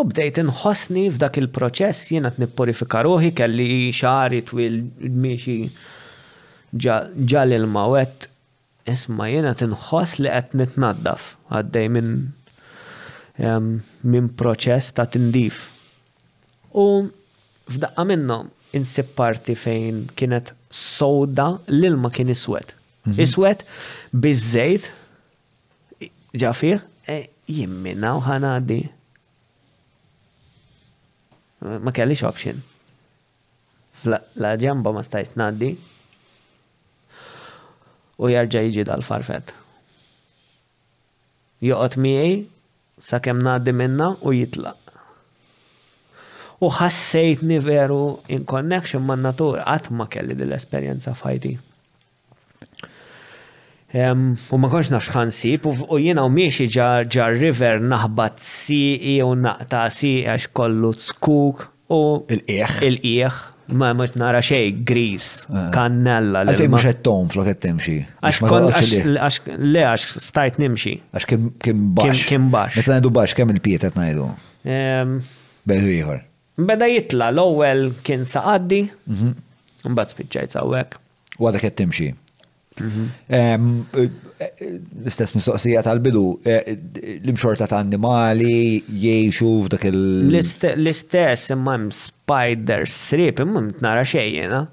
U 0.00 0.04
bdejt 0.06 0.38
inħossni 0.44 1.08
f'dak 1.10 1.40
il-proċess 1.42 2.12
jenat 2.14 2.36
t-nippurifika 2.38 3.02
ruħi 3.04 3.32
kelli 3.36 3.66
xari 3.92 4.42
twil 4.48 4.78
miexi 5.24 5.58
ġal 6.72 7.52
il-mawet. 7.58 8.28
Isma 8.88 9.26
jiena 9.30 9.52
inħoss 9.66 10.20
li 10.22 10.30
qed 10.32 10.54
nitnaddaf 10.56 11.26
għaddej 11.52 11.90
minn 11.92 12.14
min 14.06 14.26
proċess 14.38 14.94
ta' 14.96 15.08
tindif. 15.10 15.66
U 16.76 16.86
f'daqqa 17.70 18.04
minnom 18.08 18.48
insib 18.78 19.12
parti 19.18 19.56
fejn 19.58 20.04
kienet 20.14 20.52
soda 20.70 21.56
l-ilma 21.66 22.12
kien 22.14 22.30
iswed. 22.30 22.76
Mhm. 23.04 23.18
iswet, 23.20 23.64
bizzejt, 24.10 24.92
ġafir, 26.32 26.82
e 27.06 27.16
jimmina 27.46 28.12
uħanadi. 28.20 28.80
Ma 31.80 31.92
kellix 31.92 32.22
option. 32.24 32.62
La 34.04 34.54
ġamba 34.56 34.92
ma 34.96 35.02
stajt 35.04 35.34
naddi. 35.36 35.70
U 38.20 38.28
jarġa 38.32 38.62
jiġi 38.64 38.84
dal-farfet. 38.88 39.52
Joqot 41.60 41.96
miej, 42.00 42.46
sakem 43.04 43.40
naddi 43.44 43.72
minna 43.76 44.14
u 44.24 44.32
jitlaq. 44.32 44.76
U 46.64 46.68
ħassejtni 46.78 47.60
veru 47.64 48.02
in 48.28 48.44
connection 48.44 49.04
man 49.04 49.20
natur, 49.24 49.60
għatma 49.64 50.08
kelli 50.12 50.36
dil-esperienza 50.36 51.14
fajti. 51.16 51.54
U 54.50 54.58
ma 54.62 54.68
konx 54.70 54.86
nafx 54.92 55.10
ħansib, 55.16 55.64
u 55.90 55.96
jiena 55.98 56.22
u 56.22 56.30
miexi 56.30 56.68
ġar 56.70 57.38
river 57.40 57.80
naħbat 57.90 58.36
siqi 58.46 59.16
e 59.16 59.24
u 59.26 59.32
naqta 59.34 59.86
siqi 59.94 60.28
għax 60.30 60.50
kollu 60.54 60.90
tskuk 61.00 61.64
u 61.96 61.98
il-qieħ. 62.36 62.76
Il-qieħ, 62.86 63.40
ma 63.80 63.90
mux 63.98 64.14
nara 64.20 64.44
xej, 64.46 64.70
gris, 64.86 65.26
kannella. 65.74 66.44
Ah. 66.44 66.52
Għalfej 66.52 66.70
mux 66.70 66.86
għettom 66.86 67.32
flok 67.34 67.50
għettemxi. 67.50 67.96
Għax 68.22 69.42
le, 69.56 69.84
għax 69.88 70.22
stajt 70.28 70.62
nimxi. 70.62 70.94
Għax 71.10 71.26
kim 71.66 71.82
bax. 71.98 72.24
Kim 72.30 72.46
bax. 72.54 72.78
Meta 72.78 72.94
najdu 72.94 73.10
bax, 73.18 73.34
kem 73.40 73.56
il-piet 73.56 73.88
għet 73.90 73.98
najdu? 73.98 74.30
Bedu 75.66 75.94
jħor. 75.96 76.22
Beda 76.62 76.86
jitla, 76.90 77.32
l-ewel 77.34 77.88
kien 78.06 78.22
saqaddi, 78.28 78.84
mhm. 79.10 79.34
mbagħad 79.90 80.14
spiċċajt 80.14 80.58
sawek. 80.60 81.00
U 81.40 81.50
għadak 81.50 81.66
qed 81.72 81.80
timxi. 81.82 82.12
Mhm. 82.80 83.10
Eh, 83.28 84.08
eh, 84.40 84.62
l-istess 85.04 85.34
mistoqsija 85.36 85.82
tal-bidu, 85.84 86.22
eh, 86.44 86.76
l-imxorta 87.20 87.66
ta' 87.68 87.78
animali 87.78 88.80
jiexu 88.86 89.50
f'dak 89.66 89.86
il- 89.90 90.38
L-istess 90.38 91.48
imma 91.54 91.76
spider 91.90 92.86
strip, 92.86 93.40
imma 93.44 93.64
nara 93.84 94.02
xejjena. 94.04 94.64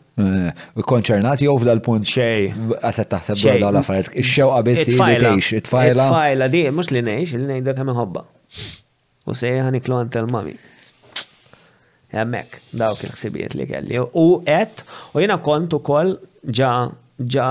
Konċernati 0.78 1.46
jow 1.46 1.58
f'dal-punt 1.60 2.06
xej. 2.08 2.54
Għaset 2.82 3.10
taħseb 3.12 3.42
dwar 3.42 3.60
daw 3.66 3.72
l-affarijiet. 3.72 4.16
Ix-xewqa 4.16 4.64
biss 4.64 4.88
li 4.88 4.96
tgħix, 4.98 5.58
it 5.62 5.68
fajla 5.68 6.06
It-tfajla 6.08 6.50
di, 6.50 6.64
mhux 6.72 6.92
li 6.92 7.02
ngħix, 7.04 7.44
li 7.44 7.54
ngħidlek 7.60 7.78
hemm 7.84 7.94
ħobba. 7.98 8.24
U 9.28 9.34
sejja 9.36 9.64
ħaniklu 9.68 9.96
għand 10.00 10.12
tal-mami. 10.16 10.58
Hemmhekk 12.16 12.60
dawk 12.72 13.04
il-ħsibijiet 13.04 13.54
li 13.54 13.66
kelli. 13.68 14.00
U 14.00 14.40
qed 14.46 14.84
u 15.14 15.20
jiena 15.20 15.38
kont 15.44 15.74
ukoll 15.76 16.16
ġa 16.48 16.88
ġa 17.20 17.46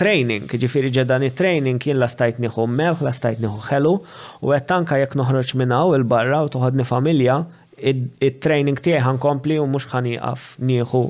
training, 0.00 0.48
ġifiri 0.58 0.90
ġa 0.94 1.04
dan 1.06 1.22
training 1.38 1.78
jien 1.78 2.00
la 2.02 2.08
stajt 2.10 2.40
nieħu 2.42 2.64
melħ, 2.66 3.02
la 3.06 3.12
stajt 3.14 3.40
nieħu 3.44 3.60
ħelu, 3.68 3.92
u 4.42 4.54
għed 4.56 4.66
tanka 4.66 4.98
jek 4.98 5.14
noħroġ 5.20 5.52
minnaw 5.60 5.92
il-barra 5.98 6.40
u 6.42 6.50
toħodni 6.56 6.86
familja, 6.88 7.36
il-training 7.84 8.80
tiegħi 8.82 9.14
kompli 9.22 9.60
u 9.62 9.68
mhux 9.70 9.86
ħan 9.94 10.12
jaqaf 10.16 10.48
nieħu 10.70 11.04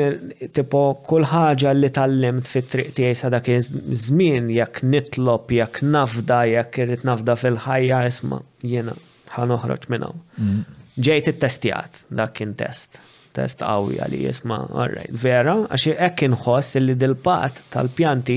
tipo 0.55 0.83
kull 1.03 1.27
ħaġa 1.27 1.73
li 1.75 1.89
tallimt 1.91 2.47
fit 2.47 2.69
triq 2.71 2.93
tiegħi 2.95 3.17
sa 3.19 3.31
dak 3.35 3.51
iż-żmien 3.57 4.51
jekk 4.55 4.85
nitlob, 4.87 5.51
jekk 5.59 5.83
nafda, 5.91 6.45
jekk 6.53 6.85
irrid 6.87 7.03
nafda 7.11 7.35
fil-ħajja 7.41 8.05
isma' 8.07 8.39
jiena 8.63 8.95
ħan 9.37 9.55
uħroċ 9.57 9.91
minna. 9.93 10.11
Mm. 10.37 10.63
Ġejt 11.07 11.29
it-testijat, 11.35 12.03
dak 12.15 12.35
kien 12.39 12.53
test. 12.59 13.01
Test 13.35 13.63
għawi 13.67 13.97
għali 14.03 14.21
jisma, 14.29 14.61
right. 14.87 15.11
vera, 15.25 15.57
għaxi 15.67 15.97
ekkin 16.09 16.37
ħoss 16.45 16.79
li 16.83 16.95
dil-pat 17.01 17.65
tal-pjanti 17.75 18.37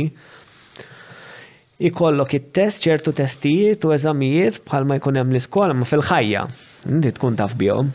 ikollok 1.87 2.33
it-test, 2.39 2.81
ċertu 2.87 3.13
testijiet 3.19 3.85
u 3.85 3.91
eżamijiet 3.93 4.63
bħalma 4.65 4.97
jkun 4.97 5.19
hemm 5.21 5.35
l-iskola, 5.35 5.75
ma 5.77 5.85
fil-ħajja, 5.85 6.47
inti 6.95 7.11
tkun 7.19 7.37
taf 7.37 7.53
bjom. 7.61 7.93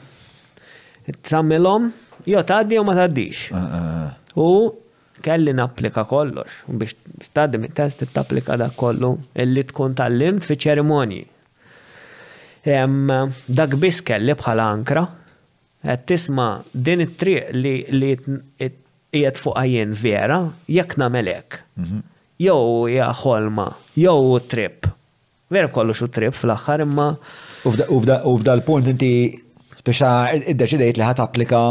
Tammilhom, 1.26 1.90
jo 2.30 2.44
tgħaddi 2.46 2.78
u 2.78 2.86
ma 2.86 2.94
tgħaddix. 3.00 3.48
Ah, 3.58 3.58
ah, 3.58 3.90
ah. 4.04 4.38
U 4.38 4.46
kelli 5.22 5.50
napplika 5.58 6.06
kollox, 6.10 6.62
biex 6.70 6.94
tgħaddi 7.32 7.64
mit-test 7.64 8.06
it-taplika 8.06 8.54
dak 8.62 8.78
kollu 8.78 9.16
illi 9.42 9.66
tkun 9.72 9.98
tal-limt 9.98 10.46
fi 10.46 10.54
ċerimonji. 10.62 11.26
Dak 12.62 13.74
biss 13.80 14.00
kelli 14.06 14.34
bħala 14.38 14.66
ankra, 14.70 15.02
qed 15.82 16.06
tisma' 16.12 16.62
din 16.72 17.02
it-triq 17.02 17.50
li 17.56 18.12
qiegħed 18.22 19.40
fuq 19.42 19.56
għajin 19.62 19.96
vera, 20.02 20.36
jekk 20.70 20.94
nagħmel 21.02 21.26
hekk. 21.34 21.58
Mhm. 21.82 22.02
Jew 22.38 22.88
hija 22.90 23.08
ħolma, 23.20 23.66
jew 23.98 24.38
trip. 24.50 24.86
Vera 25.52 25.68
kollu 25.68 25.92
xu 25.92 26.08
trip 26.08 26.34
fl-aħħar 26.38 26.86
imma. 26.86 27.10
U 27.68 27.74
f'dal-punt 27.74 28.86
inti 28.94 29.10
biex 29.84 30.02
id-deċidejt 30.46 30.96
li 30.96 31.02
ħat 31.04 31.20
applika 31.26 31.64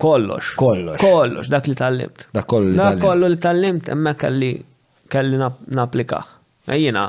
kollox. 0.00 0.54
Kollox. 0.56 1.00
Kollox, 1.02 1.48
dak 1.52 1.66
li 1.68 1.74
tallimt. 1.76 2.26
Dak 2.32 2.46
kollu 2.48 2.70
li 2.70 2.78
tallimt. 2.78 3.00
Dak 3.02 3.08
kollu 3.10 3.28
li 3.28 3.36
tallimt, 3.42 3.88
emma 3.96 4.14
kelli 4.14 4.52
kelli 5.10 5.38
naplikaħ. 5.74 6.38
Jena 6.78 7.04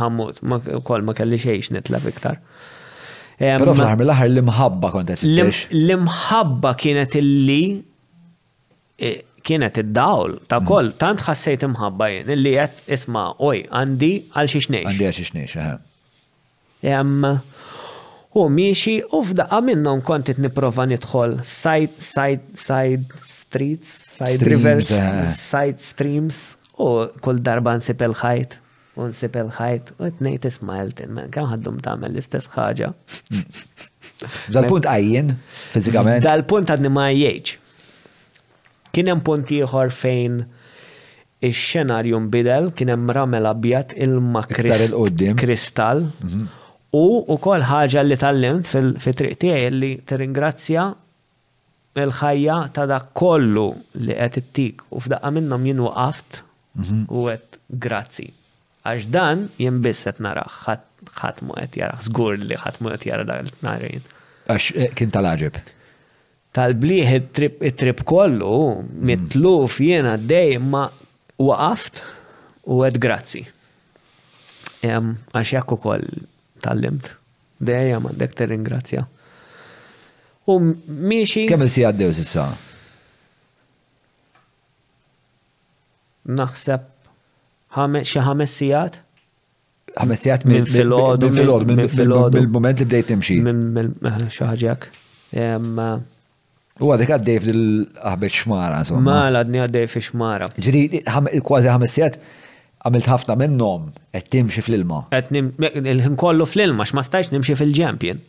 ħammut, 0.00 0.38
kol 0.84 1.02
ma 1.04 1.12
kelli 1.16 1.38
xejx 1.40 1.70
nitla 1.76 1.98
iktar. 2.08 2.36
Pero 3.40 3.72
fl 3.74 3.94
mill-ħar 4.00 4.28
l-imħabba 4.30 4.90
kontet. 4.92 5.22
L-imħabba 5.24 6.72
kienet 6.80 7.14
illi 7.20 7.58
e, 9.00 9.12
kienet 9.48 9.78
id-dawl 9.80 10.34
ta' 10.46 10.58
mm. 10.60 10.66
kol, 10.68 10.88
tant 11.00 11.20
ħassejt 11.24 11.62
imħabba 11.70 12.06
jen, 12.14 12.26
illi 12.36 12.52
jett 12.58 12.76
isma, 12.98 13.24
oj, 13.40 13.58
għandi 13.70 14.12
għal 14.36 14.48
xiexnex. 14.54 14.84
Għandi 14.86 15.04
għal 15.06 15.18
xiexnex, 15.22 15.50
U 18.30 18.44
miexi 18.46 18.92
u 19.10 19.22
f'daqqa 19.26 19.58
minnom 19.66 19.98
kontit 20.06 20.38
niprofa 20.38 20.84
nidħol 20.86 21.40
side, 21.42 21.90
side, 21.98 22.44
side 22.54 23.00
streets, 23.26 23.90
side 24.20 24.38
rivers, 24.46 24.92
side 25.34 25.82
streams 25.82 26.52
u 26.78 27.08
kull 27.26 27.42
darba 27.42 27.74
nsib 27.80 27.98
il-ħajt 28.06 28.54
unsib 28.98 29.36
il-ħajt, 29.40 29.92
u 30.02 30.10
t-nejt 30.18 30.46
ismajltin, 30.50 31.10
man 31.14 31.30
kam 31.30 31.48
ħaddum 31.50 31.78
għamil 31.82 32.10
l-istess 32.14 32.50
ħagġa. 32.54 32.88
Dal-punt 34.54 34.88
għajjen, 34.90 35.34
fizikament? 35.74 36.26
Dal-punt 36.26 36.72
għadni 36.74 36.90
ma 36.94 37.08
jieċ. 37.14 37.56
Kienem 38.90 39.22
punt 39.22 39.52
ieħor 39.54 39.92
fejn 39.94 40.40
il-xenarju 41.46 42.18
mbidel, 42.26 42.72
kienem 42.76 43.10
ramel 43.16 43.46
abjat 43.48 43.94
il-ma 43.96 44.42
kristall, 44.50 46.08
mhm. 46.24 46.48
u 46.90 47.06
u 47.34 47.38
kol 47.38 47.62
ħagġa 47.70 48.04
li 48.04 48.18
tal-limt 48.18 48.66
fil-triq 48.68 49.38
tiegħi 49.46 49.70
li 49.76 49.92
t-ringrazzja 50.10 50.88
il-ħajja 52.00 52.58
ta' 52.76 52.84
da 52.90 52.98
kollu 53.14 53.68
li 54.02 54.14
qed 54.18 54.42
ittik 54.42 54.82
u 54.94 55.00
f'daqqa 55.02 55.30
minnhom 55.36 55.64
jien 55.70 55.82
waqaft 55.86 56.42
mhm. 56.74 57.06
u 57.08 57.24
għet 57.32 57.56
grazzi 57.86 58.28
Għax 58.86 59.10
dan 59.12 59.40
jien 59.60 59.80
biss 59.84 60.06
qed 60.08 60.20
ħatmu 60.24 60.76
ħadd 61.12 61.42
mu 61.48 61.56
qed 61.60 61.88
żgur 62.06 62.38
li 62.46 62.56
ħadd 62.56 62.80
mu 62.84 62.92
qed 62.94 63.06
jara 63.10 63.26
dal 63.28 63.48
narin. 63.64 64.02
Għax 64.48 64.70
eh, 64.80 64.90
kien 64.96 65.12
tal 65.12 65.28
ħagġib 65.28 65.60
Tal-bliħ 66.50 67.10
it-trip 67.14 68.00
kollu, 68.02 68.82
mm. 68.82 69.02
mitluf 69.06 69.76
jiena 69.78 70.16
dej 70.18 70.56
ma 70.58 70.88
waqaft 71.38 72.00
u 72.66 72.80
għed 72.82 72.98
grazzi. 73.04 73.44
Għax 74.82 75.52
jakku 75.54 75.78
koll 75.78 76.08
tal-limt. 76.64 77.12
Dejjem 77.60 78.08
għandek 78.10 78.34
ter-ringrazzja. 78.34 79.04
U 80.50 80.56
miexi. 80.64 81.44
Kemm 81.46 81.68
il-si 81.68 81.84
għaddew 81.86 82.10
sissa? 82.18 82.48
Naħseb 86.34 86.88
xi 87.70 88.20
ħames 88.26 88.54
sigħat. 88.58 88.98
Ħames 89.98 90.18
sigħat 90.18 90.44
minn 90.46 90.66
fil-ħodu. 90.66 91.26
Minn 91.26 91.36
fil-ħodu, 91.36 91.74
minn 91.74 91.88
fil-ħodu. 91.90 92.38
Mill-moment 92.38 92.78
li 92.82 92.86
bdejt 92.86 93.06
timxi. 93.12 93.40
Minn 93.42 93.94
xaħġek. 94.30 94.90
U 96.80 96.88
għadek 96.94 97.10
għaddej 97.18 97.38
fil-ħabet 97.44 98.34
xmara, 98.34 98.80
insomma. 98.84 99.18
Ma 99.20 99.38
għadni 99.40 99.62
għaddej 99.64 99.88
fi 99.92 100.00
xmara. 100.08 100.48
Ġiri, 100.56 101.02
kważi 101.44 101.70
ħames 101.74 101.94
sigħat 101.94 102.18
għamilt 102.80 103.08
ħafna 103.12 103.36
minnhom 103.42 103.90
qed 104.16 104.30
timxi 104.32 104.64
fl-ilma. 104.64 105.02
Qed 105.12 105.30
il 105.36 106.02
kollu 106.18 106.46
fl-ilma 106.48 106.86
x'ma 106.88 107.04
stajx 107.06 107.34
nimxi 107.34 107.58
fil-ġempjen. 107.60 108.22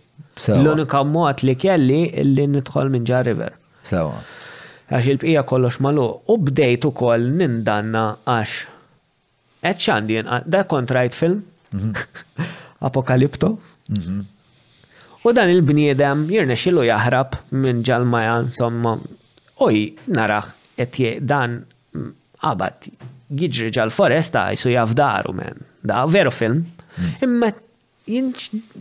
L-unika 0.60 1.02
mod 1.08 1.42
li 1.48 1.56
kelli 1.60 2.04
li 2.28 2.50
nidħol 2.58 2.92
minn 2.94 3.06
ġa 3.08 3.24
river. 3.30 3.56
Sewa. 3.88 4.20
Għax 4.92 5.08
il-bqija 5.14 5.46
kollox 5.48 5.80
malu 5.86 6.04
u 6.30 6.36
bdejt 6.44 6.84
ukoll 6.90 7.30
nindanna 7.40 8.06
għax 8.30 8.66
Et 9.64 9.78
xandi, 9.78 10.18
ah, 10.26 10.42
da 10.46 10.64
kontrajt 10.66 11.14
film, 11.14 11.46
mhm. 11.70 11.92
Apokalipto. 12.88 13.60
Mhm. 13.88 14.22
U 15.24 15.32
dan 15.38 15.50
il-bniedem 15.54 16.24
jirne 16.34 16.56
xilu 16.58 16.82
jahrab 16.88 17.36
minn 17.54 17.84
ġalmaja, 17.86 18.40
insomma, 18.48 18.96
oj, 19.62 19.76
narax, 20.10 20.56
et 20.82 20.96
dan 21.30 21.60
għabat 22.42 22.88
mm, 22.90 23.12
jiġri 23.38 23.68
ġal-foresta 23.76 24.48
jisu 24.56 24.72
jafdaru 24.74 25.36
men. 25.38 25.62
Da, 25.86 26.08
veru 26.10 26.34
film. 26.34 26.64
Mhm. 26.98 27.12
Imma 27.28 27.52
jien 28.10 28.32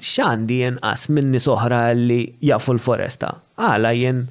xandi 0.00 0.62
as 0.80 1.10
minni 1.12 1.42
soħra 1.44 1.90
li 2.00 2.22
jafu 2.48 2.72
l-foresta. 2.78 3.34
Għala 3.60 3.92
jen 3.98 4.22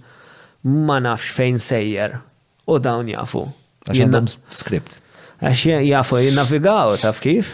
ma 0.89 0.97
nafx 1.05 1.29
fejn 1.37 1.61
sejjer 1.61 2.17
u 2.65 2.79
dawn 2.89 3.13
jafu. 3.13 3.45
Għax 3.85 4.01
għandhom 4.07 4.33
skript. 4.57 4.97
Għax 5.39 5.61
jafu 5.87 6.17
jinnavigaw, 6.25 6.97
taf 6.99 7.21
kif? 7.23 7.53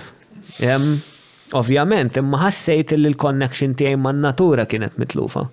Ovvjament, 1.55 2.17
imma 2.17 2.39
ħassejt 2.47 2.95
li 2.97 3.11
l-connection 3.11 3.75
tiegħi 3.77 3.99
man 4.01 4.23
natura 4.25 4.65
kienet 4.69 4.97
mitlufa. 5.01 5.43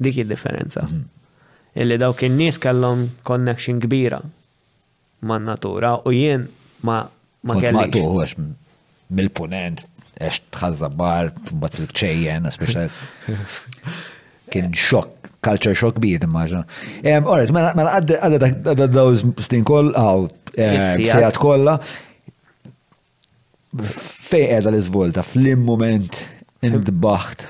Dik 0.00 0.18
id-differenza. 0.24 0.82
Mhm. 0.88 1.76
Illi 1.78 1.98
dawk 2.02 2.24
in-nies 2.26 2.58
kellhom 2.58 3.06
connection 3.22 3.78
kbira 3.84 4.18
man 5.22 5.44
natura 5.46 6.00
u 6.04 6.10
jien 6.10 6.48
ma 6.82 7.04
ma 7.46 7.54
kellix. 7.60 8.34
mill-punent, 9.10 9.84
għax 10.22 10.40
tħazzabar, 10.54 11.32
bat 11.62 11.78
il-ċejjen, 11.80 12.46
speċa. 12.46 12.84
Kien 14.50 14.70
xok, 14.74 15.28
culture 15.46 15.74
xok 15.76 15.98
bir, 16.02 16.22
immaġna. 16.26 16.60
Għorret, 17.06 17.50
mela, 17.54 17.70
mela 17.78 17.96
għadda 18.00 18.86
dawż 18.94 19.24
stin 19.46 19.66
għaw, 19.66 20.26
Eh, 20.54 20.92
sijat 20.96 21.36
kolla. 21.38 21.78
Fej 24.20 24.50
edha 24.56 24.70
l-izvolta, 24.72 25.22
flim 25.22 25.62
moment 25.66 26.16
indbaħt. 26.66 27.46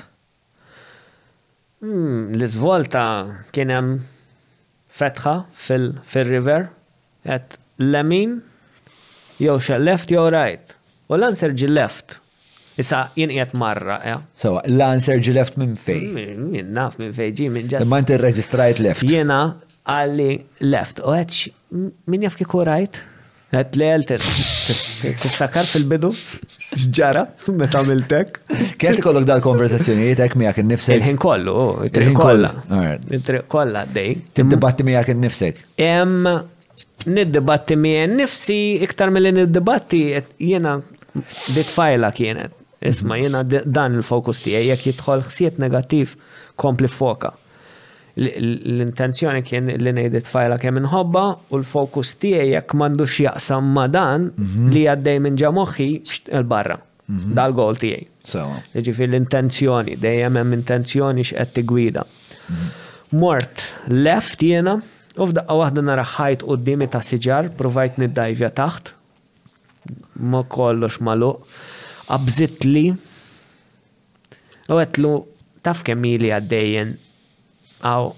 Hmm, 1.81 2.29
l-izvolta 2.37 3.03
kienem 3.55 3.95
fetħa 5.01 5.33
fil-river, 5.57 6.67
għet 7.25 7.57
lemin, 7.81 8.37
jew 9.41 9.55
xa 9.57 9.79
left 9.81 10.13
jew 10.13 10.27
right. 10.29 10.77
U 11.09 11.17
l-answer 11.17 11.55
ġi 11.57 11.71
left. 11.71 12.19
Issa 12.79 13.01
jinqiet 13.17 13.51
marra, 13.59 13.97
ja. 14.07 14.19
So, 14.39 14.55
l-answer 14.69 15.19
ġi 15.21 15.33
left 15.35 15.57
minn 15.59 15.73
fej. 15.75 16.05
Naf 16.71 16.99
minn 17.01 17.15
fej 17.17 17.33
ġi 17.39 17.49
minn 17.51 17.67
ġas. 17.71 17.83
Imma 17.83 17.99
inti 18.01 18.15
reġistrajt 18.21 18.79
left. 18.85 19.03
Jena 19.09 19.41
għalli 19.89 20.31
left, 20.69 20.99
u 21.05 21.13
għedx, 21.15 21.53
min 22.11 22.25
jaf 22.27 22.35
kiku 22.39 22.61
rajt? 22.67 22.99
Għed 23.51 24.07
t-istakar 25.21 25.65
fil-bidu, 25.67 26.11
ġara, 26.93 27.25
meta 27.57 27.81
miltek. 27.87 28.37
Kienet 28.79 29.01
kollok 29.03 29.25
dal-konversazzjonijiet 29.27 30.21
ek 30.27 30.37
miegħek 30.39 30.61
innifsek? 30.63 30.95
Il-ħin 30.99 31.17
kollu, 31.21 31.55
oh, 31.73 31.81
il-ħin 31.89 32.15
kollha. 32.15 32.53
Il-triq 33.11 33.47
kollha 33.51 33.81
dej. 33.91 34.15
Tiddibatti 34.37 34.85
miegħek 34.87 35.13
innifsek? 35.17 35.65
Em, 35.83 36.21
niddibatti 37.09 37.75
miegħek 37.81 38.15
nifsi 38.21 38.59
iktar 38.87 39.11
mill-li 39.17 39.33
niddibatti 39.41 40.03
jiena 40.45 40.77
dik 41.57 41.69
fajla 41.75 42.13
kienet. 42.15 42.55
Isma, 42.81 43.13
jiena 43.19 43.43
dan 43.45 43.99
il-fokus 43.99 44.39
tijaj, 44.45 44.69
jek 44.71 44.87
jitħol 44.93 45.25
xsiet 45.27 45.59
negativ, 45.61 46.15
kompli 46.61 46.87
foka 46.89 47.35
l-intenzjoni 48.21 49.41
kien 49.45 49.67
li 49.81 49.93
nejdi 49.93 50.21
fajla 50.25 50.57
kemm 50.61 50.77
inħobba 50.81 51.23
u 51.53 51.59
l-fokus 51.59 52.15
tiegħi 52.21 52.53
jekk 52.55 52.75
m'għandux 52.77 53.17
jaqsam 53.25 53.71
ma' 53.75 53.87
dan 53.93 54.27
mhm. 54.35 54.69
li 54.73 54.83
għaddej 54.91 55.19
minn 55.25 55.37
ġa 55.41 55.51
moħħi 55.57 55.87
l-barra. 56.41 56.77
Mhm. 57.11 57.33
Dal-gol 57.37 57.79
tiegħi. 57.81 58.07
Jiġifieri 58.77 59.11
l-intenzjoni, 59.11 59.97
dejjem 60.01 60.39
hemm 60.41 60.57
intenzjoni 60.59 61.25
x'qed 61.27 61.53
tigwida. 61.59 62.05
Mhm. 62.05 62.79
Mort 63.19 63.65
left 63.89 64.43
jiena 64.45 64.77
u 65.19 65.27
f'daqqa 65.27 65.57
waħda 65.61 65.83
nara 65.85 66.05
ħajt 66.15 66.45
qudiemi 66.47 66.87
ta' 66.93 67.01
siġar, 67.03 67.51
provajt 67.59 67.99
niddajvja 68.05 68.51
taħt. 68.61 68.93
Ma 70.21 70.43
kollox 70.47 71.01
maluq. 71.01 71.41
Abżit 72.11 72.65
li 72.67 72.85
u 72.91 74.75
għetlu 74.77 75.13
taf 75.65 75.81
kemm 75.85 76.05
ili 76.09 76.31
għaddejjen 76.33 76.95
għaw 77.85 78.09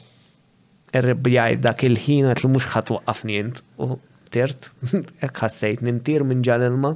irribjaj 0.94 1.58
dak 1.66 1.84
il-ħin 1.88 2.30
għat 2.34 2.44
l-mux 2.46 2.68
ħat 2.74 2.92
waqqaf 2.94 3.24
jint 3.30 3.62
u 3.82 3.88
tirt, 4.34 4.70
ek 5.26 5.38
ħassajt 5.42 5.84
nintir 5.88 6.26
minn 6.28 6.44
ġal-ilma 6.46 6.94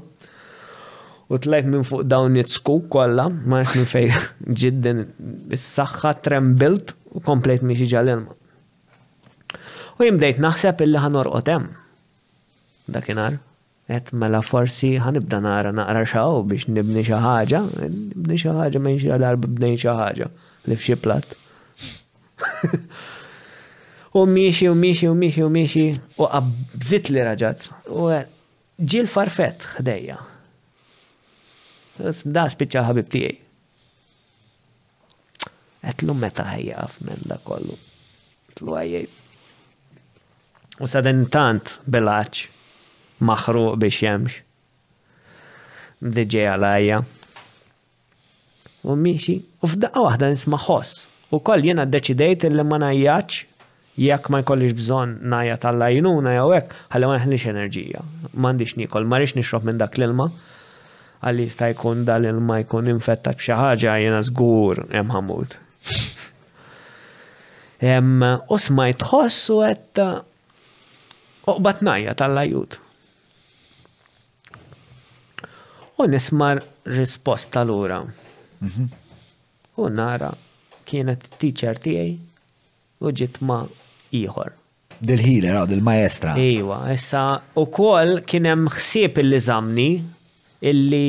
u 1.35 1.39
t-lajt 1.43 1.67
minn 1.69 1.83
fuq 1.87 2.05
dawn 2.07 2.31
nitsku 2.37 2.75
kolla, 2.93 3.25
ma 3.29 3.61
jek 3.63 3.75
minn 3.77 3.89
fej 3.89 4.11
ġidden 4.61 5.05
s-saxħa 5.57 6.13
trembilt 6.25 6.93
u 7.13 7.19
komplejt 7.25 7.65
miex 7.67 7.89
ġal-ilma. 7.91 8.35
U 9.97 10.05
jimdejt 10.05 10.39
naħseb 10.43 10.83
illi 10.85 11.01
ħan 11.01 11.17
orqotem 11.23 11.69
dakinar. 12.95 13.39
Et 13.87 14.03
mela 14.19 14.41
forsi 14.43 14.93
ħanibda 14.99 15.37
nara 15.43 15.71
naqra 15.75 16.03
xaw 16.11 16.41
biex 16.47 16.67
nibni 16.75 17.03
xaħġa, 17.07 17.61
nibni 17.87 18.39
xaħġa 18.41 18.81
ma 18.83 18.91
nxie 18.95 19.19
darba 19.21 19.69
xaħġa 19.79 20.27
li 20.67 20.75
fxie 20.79 20.97
plat. 20.99 21.35
U 24.17 24.25
miexi, 24.25 24.69
u 24.69 24.73
miexi, 24.75 25.07
u 25.09 25.15
miexi, 25.15 25.43
u 25.45 25.49
miexi, 25.51 25.81
u 26.17 26.25
għabżit 26.25 27.09
li 27.13 27.21
raġat. 27.25 27.67
U 27.93 28.07
ġil 28.81 29.09
farfet 29.11 29.65
ħdejja. 29.75 30.15
Da 32.33 32.45
spiċa 32.49 32.83
ħabib 32.87 33.09
tijaj. 33.13 33.35
Għetlu 35.87 36.15
meta 36.17 36.45
ħajjaf 36.49 36.95
minn 37.05 37.27
da 37.29 37.37
kollu. 37.45 37.77
Għetlu 38.51 38.77
għajjaj. 38.79 39.07
U 40.85 40.89
sadden 40.89 41.25
tant 41.33 41.75
belaċ 41.89 42.47
maħru 43.27 43.65
biex 43.81 44.01
jemx. 44.07 44.39
Dġej 46.01 46.49
għalajja. 46.55 47.03
U 48.87 48.95
miexi, 48.97 49.37
u 49.61 49.69
f'daqqa 49.73 50.07
wahda 50.07 50.31
nisma 50.33 50.57
ħoss. 50.69 51.05
U 51.35 51.41
koll 51.43 51.69
jena 51.69 51.85
d 51.85 51.97
deċidejt 51.99 52.47
il 52.49 52.57
li 52.57 52.65
ma 52.69 52.79
najjaċ 52.85 53.45
jekk 53.97 54.29
ma 54.29 54.39
jkollix 54.43 54.73
bżonn 54.77 55.17
najja 55.33 55.57
tal-lajnuna 55.57 56.33
jew 56.35 56.51
hekk, 56.53 56.73
ħalli 56.93 57.07
ma 57.09 57.15
neħniex 57.17 57.49
enerġija. 57.51 58.01
M'għandix 58.37 58.75
nikol, 58.77 59.07
ma 59.09 59.17
rix 59.21 59.33
nixrob 59.37 59.65
minn 59.65 59.79
dak 59.81 59.95
l-ilma. 59.97 60.27
Għalli 61.25 61.47
jista' 61.47 61.71
jkun 61.73 62.03
dal-ilma 62.05 62.59
jkun 62.61 62.91
infetta 62.93 63.33
b'xi 63.33 63.55
ħaġa 63.57 63.95
jiena 64.03 64.19
żgur 64.27 64.83
hemm 64.93 65.15
ħamut. 65.17 65.55
U 68.45 68.59
smajt 68.61 69.07
u 69.07 69.57
qed 69.65 70.07
uqbad 71.47 71.81
najja 71.85 72.13
tal-lajut. 72.21 72.77
U 75.97 76.05
nismar 76.05 76.61
risposta 76.85 77.49
tal 77.59 77.71
ura 77.73 78.03
mhm. 78.61 78.87
U 79.81 79.89
nara 79.93 80.29
kienet 80.87 81.25
teacher 81.41 81.77
tiegħi 81.81 82.15
u 83.07 83.11
ma' 83.45 83.65
Iħor. 84.15 84.51
Dil-healer, 84.97 85.67
dil-maestra. 85.69 86.33
Iwa, 86.41 86.77
issa 86.93 87.25
u 87.61 87.67
kol 87.69 88.15
kienem 88.25 88.63
xsieb 88.77 89.19
illi 89.21 89.37
zamni 89.45 89.89
illi 90.65 91.01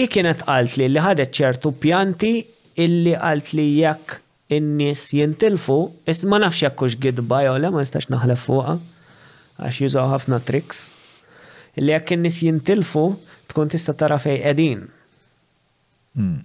i 0.00 0.06
kienet 0.08 0.44
għalt 0.48 0.78
li 0.80 0.86
li 0.88 1.02
ħadet 1.04 1.34
ċertu 1.36 1.72
pjanti 1.82 2.30
illi 2.80 3.12
għalt 3.12 3.50
li 3.58 3.66
jekk 3.82 4.16
in-nies 4.56 5.02
jintilfu, 5.12 5.76
ist 6.08 6.24
ma 6.24 6.38
nafx 6.40 6.62
jekk 6.64 6.80
hux 6.86 6.96
gidba 7.02 7.42
jew 7.44 7.56
le 7.60 7.72
ma 7.76 7.82
nistax 7.82 8.08
naħlef 8.14 8.46
fuqha 8.48 8.78
għax 9.60 9.82
jużaw 9.82 10.08
ħafna 10.14 10.40
tricks. 10.48 10.86
Illi 11.76 11.92
jekk 11.92 12.16
in-nies 12.16 12.40
jintilfu 12.46 13.04
tkun 13.50 13.72
tista' 13.74 13.92
tara 14.00 14.16
fejn 14.22 14.40
qegħdin. 14.46 14.86
Hmm. 16.16 16.40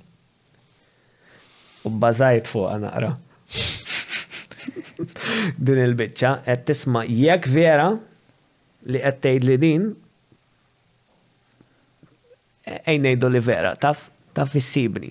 U 1.88 1.92
bbażajt 1.96 2.52
fuqha 2.52 2.80
naqra 2.84 3.16
din 5.62 5.82
il-bicċa, 5.86 6.32
qed 6.46 6.64
tisma' 6.70 7.04
jekk 7.08 7.48
vera 7.56 7.90
li 8.92 9.02
qed 9.04 9.20
tejd 9.26 9.48
li 9.50 9.58
din 9.62 9.90
ejn 12.72 13.06
ngħidu 13.08 13.32
li 13.36 13.42
vera, 13.44 13.74
taf 13.76 14.08
taf 14.38 14.54
issibni. 14.56 15.10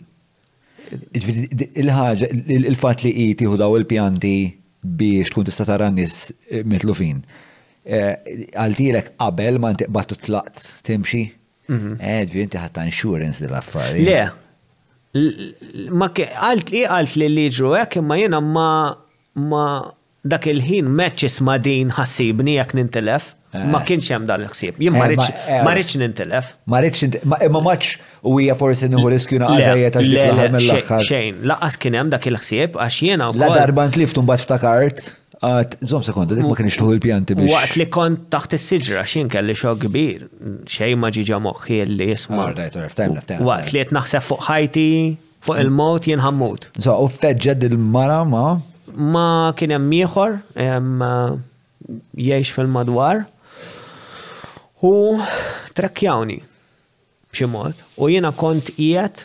il 0.92 1.90
ħagġa 1.92 2.28
il-fatt 2.56 3.04
li 3.04 3.30
qi 3.36 3.46
hu 3.46 3.58
daw 3.60 3.74
il-pjanti 3.78 4.34
biex 4.82 5.30
tkun 5.30 5.44
tista' 5.46 5.66
tara 5.68 5.90
nies 5.92 6.30
eh, 6.50 6.62
mitlufin. 6.64 7.18
Eh, 7.84 8.14
Għaltilek 8.56 9.12
qabel 9.20 9.58
ma 9.60 9.72
ntiqbad 9.74 10.14
tlaqt 10.24 10.62
timxi? 10.86 11.26
Mhm. 11.68 11.98
Edvi, 12.00 12.40
eh, 12.42 12.46
inti 12.46 12.58
ħatta 12.58 12.86
insurance 12.88 13.44
dil-affari. 13.44 14.06
Le, 14.08 14.20
ma 16.00 16.08
għalt 16.08 16.72
li 16.74 16.86
li 16.86 17.30
li 17.34 17.46
ġru, 17.52 17.74
jena 18.16 18.40
ma 18.40 18.68
ma 19.32 19.94
dak 20.28 20.44
il-ħin 20.46 20.88
meċċis 20.92 21.40
ma 21.46 21.54
din 21.58 21.92
ħassibni 21.94 22.56
jekk 22.58 22.74
nintelef. 22.76 23.34
Ma 23.50 23.80
eh. 23.82 23.86
kienx 23.86 24.12
hemm 24.14 24.26
dan 24.28 24.44
il-ħsieb. 24.44 24.76
Jien 24.78 24.94
ma 24.94 25.06
eh, 25.06 25.70
ridx 25.74 25.96
nintelef. 25.98 26.50
Eh. 26.52 26.60
Ma 26.70 26.78
rridx 26.82 27.24
ma 27.24 27.62
maċ 27.64 27.94
u 28.30 28.36
hija 28.38 28.54
forsi 28.58 28.88
nieħu 28.92 29.10
riskju 29.14 29.40
naqażajiet 29.42 29.96
għax 29.98 30.10
dik 30.12 30.26
l-aħħar 30.26 30.52
mill-aħħar. 30.58 31.04
Xejn, 31.08 31.40
laqas 31.50 31.80
kien 31.82 31.96
hemm 31.98 32.12
dak 32.14 32.28
il-ħsieb 32.30 32.76
għax 32.84 33.00
jiena 33.08 33.30
La 33.38 33.50
darba 33.54 33.88
ntlift 33.90 34.20
mbagħad 34.22 34.46
ftakart. 34.46 35.08
Għat, 35.40 35.78
zom 35.88 36.02
sekondu, 36.04 36.36
dik 36.36 36.44
ma 36.50 36.54
kienx 36.58 36.76
tuħu 36.78 36.94
l-pjanti 36.98 37.34
biex. 37.38 37.52
Waqt 37.54 37.78
li 37.80 37.88
kont 37.90 38.26
taħt 38.34 38.58
is-siġra 38.58 39.06
xin 39.08 39.30
kelli 39.32 39.56
xo 39.56 39.72
kbir, 39.86 40.26
xejn 40.68 41.00
ma 41.00 41.08
ġiġa 41.16 41.38
moħħi 41.40 41.78
li 41.88 42.10
jisma. 42.12 42.50
Waqt 42.52 43.72
li 43.72 43.86
naħseb 43.98 44.26
fuq 44.28 44.48
ħajti, 44.50 44.86
fuq 45.48 45.60
il-mot 45.64 46.10
jien 46.12 46.20
ħammut. 46.22 46.68
So, 46.78 46.98
u 47.02 47.08
feġġed 47.08 47.70
il-mara 47.72 48.20
ma' 48.28 48.58
ma 48.94 49.52
kien 49.56 49.70
hemm 49.74 49.92
ieħor 50.02 50.34
eh, 50.56 51.34
jgħix 52.16 52.54
fil-madwar 52.56 53.22
u 54.86 54.92
trekkjawni 55.76 56.36
b'xi 57.30 57.48
mod 57.52 57.78
u 57.98 58.10
jiena 58.10 58.32
kont 58.36 58.72
qiegħed 58.76 59.24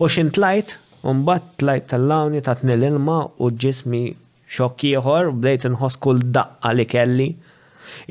u 0.00 0.08
xintlajt 0.10 0.76
u 1.02 1.14
mbagħad 1.22 1.50
tlajt 1.62 1.86
tal-lawni 1.94 2.42
l 2.42 2.82
ilma 2.90 3.18
u 3.38 3.52
ġismi 3.52 4.04
xokk 4.50 4.86
ieħor 4.92 5.32
bdejt 5.40 5.68
inħoss 5.70 6.00
kull 6.06 6.24
daqqa 6.34 6.74
li 6.74 6.86
kelli 6.86 7.30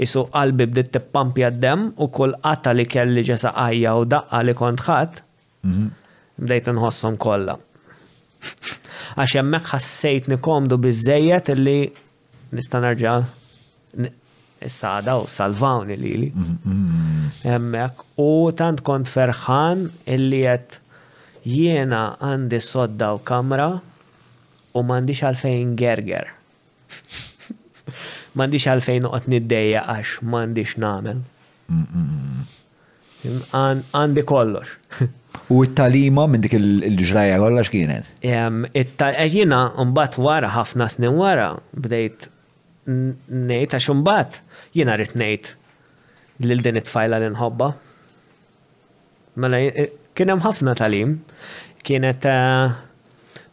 isu 0.04 0.26
qalbi 0.34 0.66
bdiet 0.68 0.94
d 0.98 1.52
dem 1.64 1.92
u 1.96 2.08
kull 2.10 2.34
qatta 2.44 2.74
li 2.76 2.86
kelli 2.88 3.24
ġesa 3.24 3.54
qajja 3.56 3.96
u 3.96 4.06
daqqa 4.06 4.44
li 4.46 4.54
kont 4.56 4.84
ħadd 4.90 5.22
mhm. 5.64 5.90
bdejt 6.40 6.68
inħossom 6.74 7.18
kollha. 7.20 7.58
għax 9.18 9.34
hemmhekk 9.40 9.70
ħassejt 9.74 10.28
nikomdu 10.34 10.78
biżejjed 10.84 11.54
li 11.58 11.78
nista' 12.56 12.82
nerġa' 12.84 13.22
Sada 14.60 15.14
u 15.22 15.28
salvawni 15.32 15.96
lili. 15.96 16.28
Hemmhekk 17.46 17.96
mm, 17.96 18.08
mm. 18.16 18.16
u 18.26 18.52
tant 18.60 18.82
kont 18.84 19.08
ferħan 19.08 19.86
illi 20.12 20.42
jett 20.44 20.76
jiena 21.48 22.02
għandi 22.28 22.60
sodda 22.62 23.14
u 23.16 23.22
kamra 23.24 23.70
u 23.80 24.84
m'għandix 24.84 25.24
għalfejn 25.30 25.72
gerger. 25.80 26.28
M'għandix 28.36 28.68
għalfejn 28.74 29.08
noqgħod 29.08 29.32
niddejja 29.38 29.86
għax 29.94 30.20
m'għandix 30.28 30.76
nagħmel. 30.84 31.24
Mm, 31.70 33.56
għandi 33.96 34.28
kollox. 34.28 34.76
U 35.50 35.62
t-talima 35.66 36.26
minn 36.30 36.44
dik 36.46 36.54
il-ġraja 36.58 37.38
kollha 37.42 37.64
x'kienet? 37.66 38.10
Eh, 38.26 39.22
jiena 39.34 39.62
mbagħad 39.76 40.20
wara 40.26 40.50
ħafna 40.54 40.88
snin 40.94 41.18
wara 41.18 41.48
bdejt 41.74 42.28
ngħid 42.90 43.76
għax 43.78 43.90
imbagħad 43.94 44.40
jiena 44.78 44.98
rrid 44.98 45.16
ngħid 45.22 45.50
lil 46.50 46.62
din 46.66 46.80
it-tfajla 46.82 47.22
li 47.26 47.32
nħobba. 47.34 47.70
Mela 49.42 49.60
eh, 49.66 49.90
kien 50.16 50.32
hemm 50.34 50.46
ħafna 50.46 50.78
talim, 50.80 51.18
kienet 51.86 52.30
eh, 52.30 52.78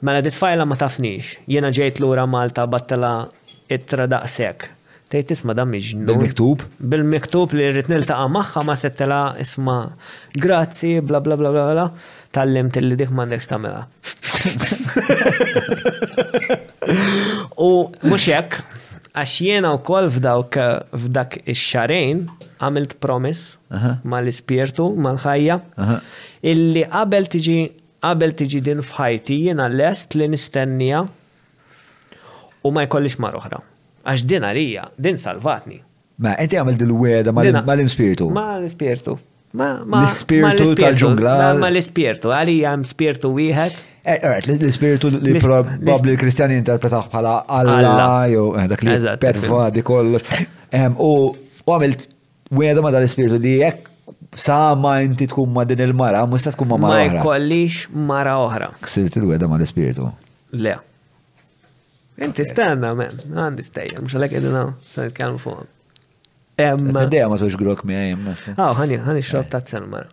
mela 0.04 0.22
dit 0.24 0.36
tfajla 0.36 0.68
ma 0.68 0.76
tafnix, 0.80 1.34
jiena 1.48 1.72
ġejt 1.74 2.00
lura 2.04 2.26
Malta 2.28 2.66
battela 2.68 3.14
it 3.72 3.88
tradaqsek 3.90 4.68
Tejt 5.08 5.30
isma 5.30 5.54
da 5.54 5.62
Bil-miktub? 5.64 6.64
Bil-miktub 6.82 7.52
li 7.54 7.62
rrit 7.70 7.86
niltaqa 7.92 8.24
maħħa 8.36 8.62
ma 8.66 8.74
settela 8.74 9.18
isma 9.38 9.76
grazzi, 10.34 10.96
bla 10.98 11.20
bla 11.22 11.36
bla 11.38 11.52
bla 11.54 11.64
bla, 11.70 11.84
tallim 12.34 12.66
lim 12.74 12.88
li 12.90 12.96
dik 12.98 13.12
mandek 13.14 13.40
tamela. 13.46 13.84
U 17.66 17.88
mux 18.10 18.26
jekk, 18.26 18.58
għax 19.14 19.36
jena 19.46 19.70
u 19.76 19.78
kol 19.86 20.10
f'dawk 20.10 20.56
f'dak 21.04 21.36
ix-xarejn 21.54 22.24
għamilt 22.58 22.96
promis 22.98 23.46
mal-ispirtu, 24.10 24.90
mal-ħajja, 25.06 25.60
illi 26.50 26.82
qabel 26.90 27.26
tiġi 27.36 27.58
qabel 28.02 28.32
tiġi 28.42 28.60
din 28.72 28.80
fħajti 28.82 29.38
jena 29.52 29.68
lest 29.70 30.14
li 30.18 30.26
nistennija 30.34 31.06
u 31.06 32.68
ma 32.74 32.82
jkollix 32.90 33.18
mar 33.22 33.38
oħra 33.38 33.62
għax 34.06 34.26
din 34.30 34.44
għalija, 34.46 34.84
din 35.02 35.18
salvatni. 35.20 35.80
Ma, 36.22 36.34
enti 36.40 36.56
għamil 36.56 36.78
dil-weda 36.80 37.32
mal 37.36 37.50
l-inspirtu. 37.76 38.30
ispirtu 38.64 39.16
L-ispirtu 39.56 40.68
tal-ġungla. 40.78 41.34
Ma 41.60 41.68
l-ispirtu, 41.70 42.30
għalija 42.34 42.72
għam 42.72 42.86
spirtu 42.88 43.30
wieħed. 43.36 43.76
Eh, 44.06 44.18
eh, 44.20 44.36
l-ispirtu 44.54 45.10
li 45.16 45.34
probabli 45.42 46.14
l-Kristjani 46.14 46.56
interpretaħ 46.60 47.08
bħala 47.12 47.34
Alla, 47.48 48.24
jew 48.30 48.46
eh, 48.58 48.68
dak 48.70 48.84
li 48.86 48.96
pervadi 49.22 49.82
kollox. 49.86 50.46
Ehm, 50.72 50.96
u 50.98 51.34
għamilt 51.66 52.08
weda 52.56 52.84
ma 52.84 52.90
dal-ispirtu 52.94 53.40
li 53.42 53.58
jekk 53.64 53.92
sama 54.36 54.98
inti 55.02 55.26
tkun 55.32 55.50
ma 55.52 55.64
din 55.64 55.80
il-mara, 55.82 56.24
musta 56.30 56.52
tkun 56.54 56.68
ma 56.74 56.82
mara. 56.84 56.98
Ma 57.10 57.20
jkollix 57.24 57.88
mara 57.92 58.36
oħra. 58.44 58.72
Ksirt 58.84 59.16
il-weda 59.20 59.48
ma 59.48 59.58
l-ispirtu. 59.60 60.08
Le. 60.56 60.76
Inti 62.16 62.44
stanna, 62.48 62.94
men, 62.96 63.18
għandi 63.36 63.64
stajja, 63.66 64.00
mux 64.00 64.14
għalek 64.16 64.36
id-dina, 64.38 64.62
s 64.80 64.94
sa' 64.96 65.04
nitkellmu 65.04 65.40
fuq. 65.42 65.66
Emma. 66.64 67.02
Dejja 67.12 67.26
ma 67.28 67.36
tux 67.40 67.56
grok 67.60 67.82
mi 67.84 67.92
għajem, 67.92 68.22
ma' 68.24 68.36
sa' 68.40 68.72
ħani, 68.78 68.96
ħani 69.04 69.24
xrob 69.24 69.44
eh. 69.44 69.50
ta' 69.52 69.60
t-selmar. 69.60 70.06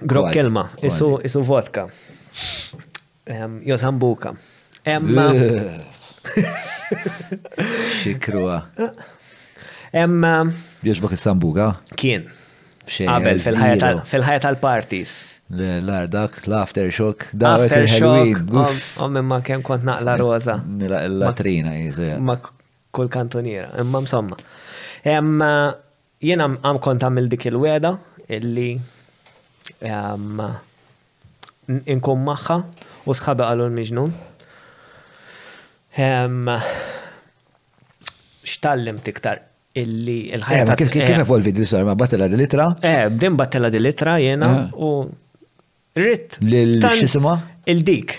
Grok 0.00 0.30
kelma, 0.32 0.62
isu 0.80 1.42
vodka. 1.44 1.86
Jo 3.28 3.76
sambuka. 3.78 4.32
Emma. 4.88 5.26
Eh. 5.36 6.30
Xikrua. 8.00 8.56
Emma. 9.92 10.32
Biex 10.80 11.02
bak 11.04 11.12
sambuka? 11.20 11.74
Kien. 12.00 12.24
Għabel, 12.90 13.44
fil-ħajja 14.08 14.40
tal 14.46 14.56
partis 14.62 15.18
L-ardak, 15.58 16.36
l-aftershock, 16.46 17.28
dawek 17.34 17.72
il-Halloween. 17.72 18.50
Ommi 19.02 19.20
ma 19.22 19.40
kem 19.42 19.62
kont 19.66 19.82
naqla 19.82 20.14
roza. 20.20 20.60
Nila 20.64 21.00
il-latrina 21.04 21.72
jizu. 21.74 22.20
Ma 22.22 22.36
kull 22.94 23.08
kantoniera, 23.10 23.70
imma 23.80 24.00
msomma. 24.00 24.36
Imma 25.04 25.74
jena 26.22 26.46
għam 26.54 26.78
kont 26.82 27.02
għamil 27.02 27.26
dik 27.32 27.48
il-weda 27.50 27.96
illi 28.30 28.76
inkom 31.90 32.24
maħħa 32.26 32.56
u 33.10 33.14
sħabi 33.16 33.46
għallu 33.46 33.66
l 33.70 33.74
miġnun 33.78 34.12
Xtallim 38.46 39.00
tiktar 39.04 39.42
illi 39.74 40.20
il-ħajja. 40.36 40.68
Eh, 40.68 40.78
kif 40.78 41.02
eh, 41.02 41.20
evolvi 41.24 41.50
di 41.52 41.64
l-sorma, 41.64 41.92
battela 41.98 42.28
di 42.30 42.38
litra? 42.38 42.68
Eh, 42.82 43.08
bdin 43.10 43.34
battela 43.38 43.68
di 43.72 43.82
litra 43.82 44.14
jena 44.22 44.52
eh. 44.60 44.70
u 44.78 44.92
Rit. 45.96 46.38
Lil 46.40 46.80
xisima 46.90 47.40
Il-dik. 47.66 48.12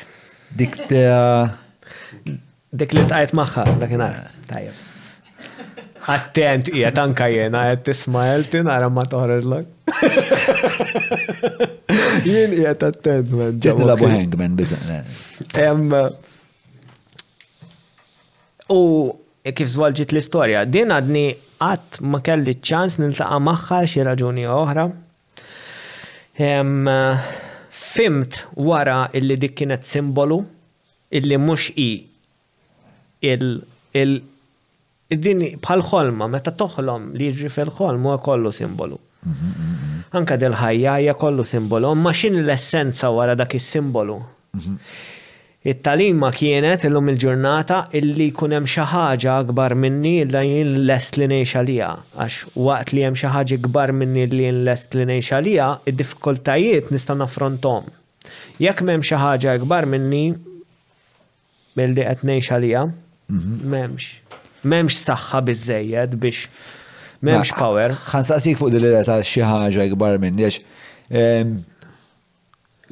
Dik 0.57 0.73
ta' 0.89 1.11
uh, 1.15 2.31
dik 2.76 2.93
li 2.93 3.03
tqajt 3.07 3.31
maħħa, 3.35 3.64
dakinar. 3.80 4.15
Tajjeb. 4.48 4.88
Attent, 6.11 6.69
ija, 6.76 6.89
tanka 6.95 7.27
jena, 7.31 7.61
għed 7.72 7.85
tisma 7.89 8.26
jelti, 8.31 8.61
nara 8.68 8.89
ma 8.89 9.03
toħroġlok. 9.07 9.69
Jien 12.27 12.56
ija 12.57 12.73
attent, 12.73 13.31
man. 13.31 13.60
Ġeddi 13.64 13.88
labu 13.88 14.10
hangman, 14.11 14.56
bizan. 14.60 14.91
U 18.72 18.81
kif 19.57 19.72
zvolġit 19.73 20.11
l-istoria, 20.14 20.65
din 20.69 20.91
għadni 20.93 21.26
għat 21.64 22.02
ma 22.11 22.19
kelli 22.26 22.57
ċans 22.60 22.99
niltaqa 23.02 23.39
maħħa 23.48 23.80
xi 23.93 24.03
raġuni 24.10 24.48
oħra 24.60 24.85
fimt 27.95 28.34
wara 28.69 28.99
illi 29.18 29.35
dik 29.43 29.53
kienet 29.59 29.84
simbolu 29.93 30.38
illi 31.19 31.38
mhux 31.47 31.63
i 31.88 31.89
il 33.31 33.45
il 34.01 34.11
din 35.27 35.41
bħal 35.65 35.81
ħolma 35.91 36.27
meta 36.34 36.51
toħlom 36.61 37.09
li 37.19 37.27
jiġri 37.31 37.49
fil 37.57 37.72
ħolmu 37.77 38.13
kollu 38.27 38.51
simbolu. 38.61 38.97
Anka 40.19 40.38
del 40.41 40.55
ħajja 40.59 41.13
kollu 41.23 41.43
simbolu, 41.53 41.91
ma 42.03 42.13
xin 42.19 42.39
l-essenza 42.45 43.09
wara 43.18 43.35
dak 43.41 43.55
is-simbolu. 43.59 44.15
Mhm 44.55 44.77
it-talima 45.65 46.29
kienet 46.35 46.81
illum 46.88 47.07
il-ġurnata 47.11 47.81
illi 47.97 48.31
kunem 48.33 48.65
xaħġa 48.69 49.35
gbar 49.51 49.75
minni 49.77 50.15
illa 50.23 50.41
jien 50.47 50.71
lest 50.89 51.19
li 51.21 51.27
nejxa 51.29 51.61
lija. 51.67 51.91
Għax 52.17 52.38
waqt 52.67 52.93
li 52.95 53.03
jem 53.03 53.17
xaħġa 53.21 53.59
gbar 53.67 53.93
minni 53.97 54.23
li 54.31 54.47
jien 54.47 54.63
lest 54.65 54.97
li 54.97 55.05
nejxa 55.09 55.41
lija, 55.45 55.67
id-diffikultajiet 55.91 56.89
nista 56.95 57.13
affrontom. 57.27 57.85
Jekk 58.61 58.81
mem 58.89 59.05
xaħġa 59.05 59.59
gbar 59.65 59.88
minni 59.89 60.23
billi 61.77 62.03
qed 62.09 62.25
nejxa 62.31 62.57
lija, 62.63 62.88
memx. 63.29 64.15
Memx 64.63 64.97
saħħa 65.07 65.43
bizzejed 65.45 66.17
biex 66.21 66.45
memx 67.25 67.53
power. 67.57 67.93
Ħansaqsik 68.09 68.57
fuq 68.59 68.73
dil-leta 68.75 69.19
xi 69.25 69.45
ħaġa 69.45 69.88
gbar 69.93 70.17
minni 70.21 70.49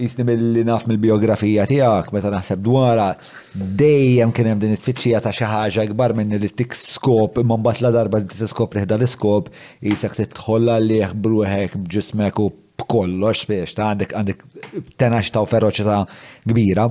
jisni 0.02 0.24
mill-li 0.24 0.62
naf 0.66 0.86
mill-biografija 0.88 1.66
tijak, 1.68 2.12
meta 2.16 2.32
naħseb 2.32 2.62
dwara, 2.64 3.10
dejjem 3.54 4.32
kienem 4.36 4.62
din 4.62 4.76
it-tfittxija 4.78 5.20
ta' 5.26 5.34
xaħġa 5.36 5.86
gbar 5.92 6.14
minn 6.18 6.36
li 6.40 6.50
tik 6.56 6.76
skop, 6.78 7.42
man 7.44 7.64
batla 7.66 7.92
darba 7.96 8.22
li 8.24 8.30
t-skop 8.32 8.78
riħda 8.80 8.98
l-skop, 9.02 9.52
jisak 9.84 10.16
t-tħolla 10.22 10.80
li 10.84 11.02
jħbruħek 11.04 11.82
bġismek 11.86 12.40
u 12.46 12.50
b'kollox, 12.80 13.46
biex 13.50 13.76
ta' 13.76 13.92
għandek 13.94 14.16
għandek 14.16 14.94
tenax 15.04 15.34
ta' 15.36 15.44
u 15.44 15.50
ferroċita 15.52 16.02
kbira. 16.48 16.88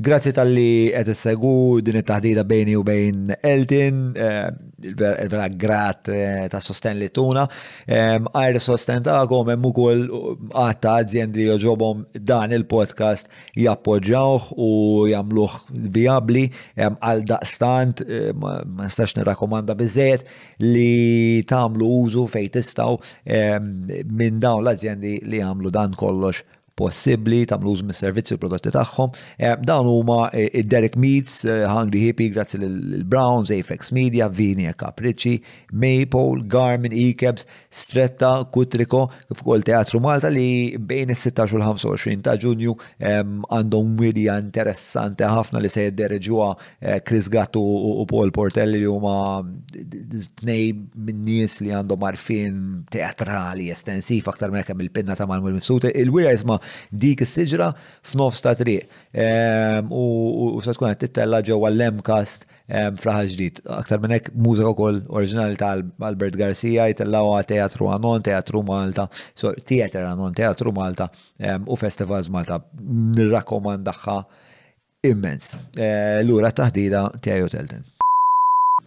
Grazzi 0.00 0.30
tal-li 0.32 0.70
għed 0.96 1.10
segwu 1.18 1.80
din 1.84 1.98
it-taħdida 2.00 2.46
bejni 2.48 2.76
u 2.80 2.84
bejn 2.86 3.34
Eltin, 3.44 3.96
eh, 4.16 4.46
il-vera 4.82 5.48
grat 5.48 6.08
eh, 6.08 6.46
ta' 6.48 6.60
sosten 6.60 6.96
li 6.98 7.10
tuna. 7.10 7.44
Għajr 7.90 8.58
sosten 8.62 9.04
ta' 9.04 9.18
għom 9.24 9.52
emmu 9.54 9.72
kol 9.76 10.04
uh, 10.08 10.30
għatta 10.62 10.94
għazjendi 11.02 11.46
joġobom 11.48 12.04
dan 12.14 12.54
il-podcast 12.56 13.30
jappoġġawħ 13.60 14.50
u 14.56 14.70
jamluħ 15.10 15.58
viabli 15.96 16.46
għal 16.80 17.24
daqstant 17.32 18.04
eh, 18.06 18.30
ma' 18.32 18.60
nistax 18.86 19.18
nirakomanda 19.20 19.76
bizzejet 19.78 20.26
li 20.64 21.42
tamlu 21.50 21.88
użu 22.04 22.26
fej 22.30 22.48
tistaw 22.56 22.96
minn 23.24 24.40
dawn 24.42 24.64
l-azjendi 24.64 25.18
li 25.30 25.42
jamlu 25.42 25.72
dan 25.74 25.94
kollox 25.98 26.44
possibbli, 26.80 27.42
tagħmlu 27.50 27.74
uż 27.76 27.84
mis-servizzi 27.90 28.36
u 28.36 28.40
prodotti 28.40 28.72
tagħhom. 28.74 29.12
Eh, 29.36 29.52
dawn 29.68 29.90
huma 29.90 30.18
eh, 30.32 30.62
Derek 30.70 30.96
Meats, 31.02 31.42
eh, 31.44 31.64
Hungry 31.68 32.04
Hippie, 32.08 32.30
grazzi 32.34 32.60
lil 32.62 33.02
Browns, 33.10 33.52
Apex 33.54 33.92
Media, 33.96 34.28
Vini 34.30 34.68
e 34.70 34.74
Capricci, 34.80 35.34
Maple, 35.84 36.42
Garmin, 36.50 36.94
Ekebs, 37.06 37.44
Stretta, 37.70 38.32
Kutriko, 38.52 39.04
kif 39.30 39.42
ukoll 39.44 39.64
Teatru 39.66 40.00
Malta 40.04 40.30
li 40.32 40.46
bejn 40.80 41.12
is-16 41.14 41.56
u 41.56 41.60
l-25 41.60 42.24
ta' 42.26 42.36
Ġunju 42.40 42.74
għandhom 43.50 43.92
wirja 44.00 44.36
interessanti 44.40 45.26
ħafna 45.28 45.60
li 45.64 45.68
se 45.72 45.84
jiddereġuha 45.86 47.02
Chris 47.08 47.28
Gattu 47.32 47.60
u 47.60 48.04
Paul 48.08 48.32
Portelli 48.36 48.80
li 48.82 48.88
huma 48.88 49.14
tnej 50.40 50.70
min-nies 51.10 51.58
li 51.64 51.74
għandhom 51.76 52.00
marfin 52.04 52.60
teatrali 52.92 53.68
estensiv 53.74 54.30
aktar 54.32 54.52
minn 54.54 54.64
kemm 54.68 54.84
il-pinna 54.86 55.16
ta' 55.18 55.28
Manuel 55.30 55.58
Mifsuti. 55.58 55.92
Il-wirja 56.00 56.32
jisma' 56.34 56.58
dik 56.90 57.20
is-siġra 57.24 57.70
f'nofs 58.04 58.40
ta' 58.44 58.54
triq. 58.58 58.86
Ehm, 59.12 59.90
u 59.94 60.58
sa 60.64 60.74
tkun 60.74 60.92
qed 60.92 61.02
tittella 61.04 61.42
ġewwa 61.46 61.70
l 61.72 61.86
emcast 61.88 62.46
ehm, 62.70 62.98
fraħa 63.00 63.26
ġdid. 63.32 63.62
Aktar 63.80 64.00
minn 64.02 64.14
hekk 64.14 64.32
mużika 64.38 64.70
wkoll 64.74 65.02
oriġinali 65.10 65.58
ta' 65.60 65.72
Albert 66.06 66.38
Garcia 66.40 66.88
jtellawha 66.92 67.42
Teatru 67.48 67.90
Anon, 67.92 68.22
Teatru 68.26 68.62
Malta, 68.66 69.08
so 69.34 69.52
Theater 69.54 70.06
Anon, 70.10 70.34
Teatru 70.34 70.74
Malta 70.76 71.10
ehm, 71.38 71.66
u 71.66 71.78
Festivals 71.80 72.30
Malta. 72.30 72.60
Nirrakkomandaħħa 73.00 74.18
immens. 75.08 75.54
Eh, 75.76 76.20
lura 76.28 76.52
taħdida 76.52 77.08
tiegħu 77.24 77.52
telten. 77.54 77.86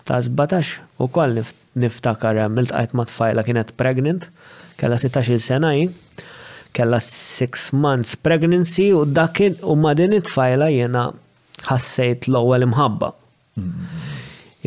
Ta' 0.04 0.20
17 0.20 0.82
u 1.00 1.08
koll 1.16 1.40
niftakar 1.80 2.38
għamilt 2.44 2.74
għajt 2.76 2.92
matfajla 3.00 3.44
kienet 3.48 3.72
pregnant, 3.80 4.26
kalla 4.78 4.98
16 5.00 5.40
sena 5.42 5.72
jien, 5.74 5.94
kella 6.78 7.00
6 7.06 7.72
months 7.86 8.16
pregnancy 8.28 8.88
u 9.00 9.04
dakin 9.06 9.54
u 9.72 9.76
ma 9.84 9.92
din 10.00 10.14
it 10.20 10.28
fajla 10.36 10.70
jena 10.80 11.08
ħassejt 11.70 12.28
l-ewwel 12.32 12.66
imħabba. 12.68 13.10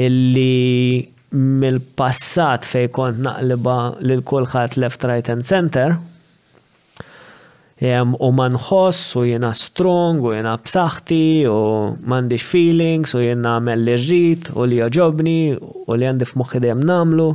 Illi 0.07 1.05
mill-passat 1.37 2.65
fej 2.71 2.87
kont 2.97 3.21
naqliba 3.27 3.77
lil 4.07 4.23
kulħadd 4.31 4.79
left 4.85 5.05
right 5.11 5.29
and 5.35 5.45
center 5.51 5.97
u 7.85 8.31
manħoss 8.39 9.03
u 9.21 9.27
jena 9.29 9.51
strong 9.67 10.23
u 10.25 10.31
jena 10.39 10.55
b'saħħti 10.63 11.21
u 11.51 11.59
m'għandix 11.99 12.53
feelings 12.55 13.17
u 13.19 13.25
jena 13.27 13.59
għamel 13.59 13.85
li 13.89 13.99
rrit 14.01 14.53
u 14.55 14.65
li 14.71 14.81
joġobni 14.81 15.37
u 15.59 15.99
li 15.99 16.09
għandif 16.09 16.33
f'moħħi 16.37 16.63
dejjem 16.69 16.87
namlu. 16.93 17.29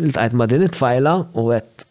Iltqajt 0.00 0.34
ma 0.38 0.46
din 0.48 0.68
it 0.68 0.76
fajla 0.78 1.16
u 1.40 1.48
għet 1.56 1.88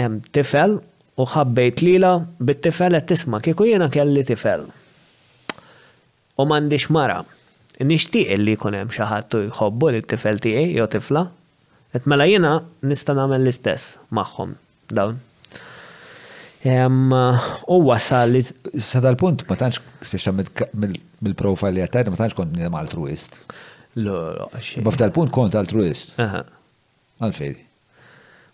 hemm 0.00 0.20
tifel 0.34 0.78
u 1.22 1.26
ħabbejt 1.28 1.82
lila 1.84 2.12
bit-tifel 2.40 2.96
qed 2.96 3.10
tisma' 3.12 3.40
kieku 3.44 3.66
jiena 3.68 3.90
kelli 3.92 4.22
tifel. 4.28 4.64
U 6.40 6.46
m'għandix 6.46 6.88
mara. 6.94 7.20
Nixtieq 7.82 8.36
li 8.40 8.54
jkun 8.56 8.76
hemm 8.78 8.92
xi 8.94 9.04
ħadd 9.08 9.36
jħobbu 9.48 9.92
li 9.94 10.00
t-tifel 10.04 10.40
tiegħi 10.44 10.76
jew 10.78 10.86
tifla. 10.92 11.26
Et 11.96 12.06
mela 12.08 12.26
jiena 12.28 12.54
nista' 12.88 13.16
nagħmel 13.18 13.42
l-istess 13.44 13.98
magħhom 14.16 14.54
dawn. 14.96 15.20
U 16.64 17.80
wasal 17.90 18.36
li. 18.36 18.42
Sada 18.78 19.10
l-punt, 19.12 19.44
ma 19.50 19.58
tantx 19.60 19.82
speċa 20.08 20.32
mill-profile 20.36 21.74
li 21.80 21.84
għattajt, 21.84 22.12
ma 22.14 22.20
tantx 22.22 22.38
kont 22.38 22.54
nidem 22.56 22.78
altruist. 22.80 23.42
Lo, 24.00 24.48
Bafda 24.86 25.10
l-punt 25.10 25.34
kont 25.34 25.58
altruist. 25.60 26.14
Għalfej. 26.16 27.58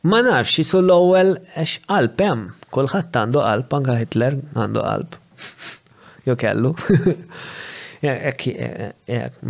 Ma 0.09 0.23
nafx, 0.25 0.55
jisu 0.59 0.79
l-ewel, 0.87 1.35
għax 1.61 1.73
qalb 1.89 2.21
hemm, 2.25 2.47
kulħadd 2.75 3.17
għandu 3.21 3.41
qalb, 3.45 3.75
anke 3.79 3.97
Hitler 4.01 4.37
għandu 4.57 4.85
qalb. 4.85 5.17
Jo 6.29 6.37
kellu. 6.41 6.71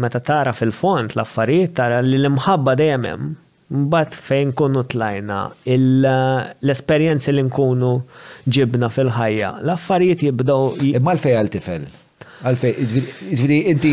Meta 0.04 0.22
tara 0.24 0.54
fil-font 0.56 1.14
l-affarijiet 1.14 1.76
tara 1.78 2.00
li 2.04 2.18
l-imħabba 2.18 2.74
dejjem 2.80 3.06
hemm. 3.12 3.28
Mbagħad 3.78 4.14
fejn 4.28 4.52
kunu 4.56 4.82
tlajna 4.88 5.38
l-esperjenzi 5.68 7.34
li 7.36 7.44
nkunu 7.50 7.92
ġibna 8.48 8.88
fil-ħajja, 8.90 9.50
l-affarijiet 9.66 10.22
jibdew. 10.30 10.70
Imma 10.96 11.14
l-fej 11.14 11.36
għal-tifel. 11.42 11.86
Għalfej, 12.48 13.60
inti 13.76 13.92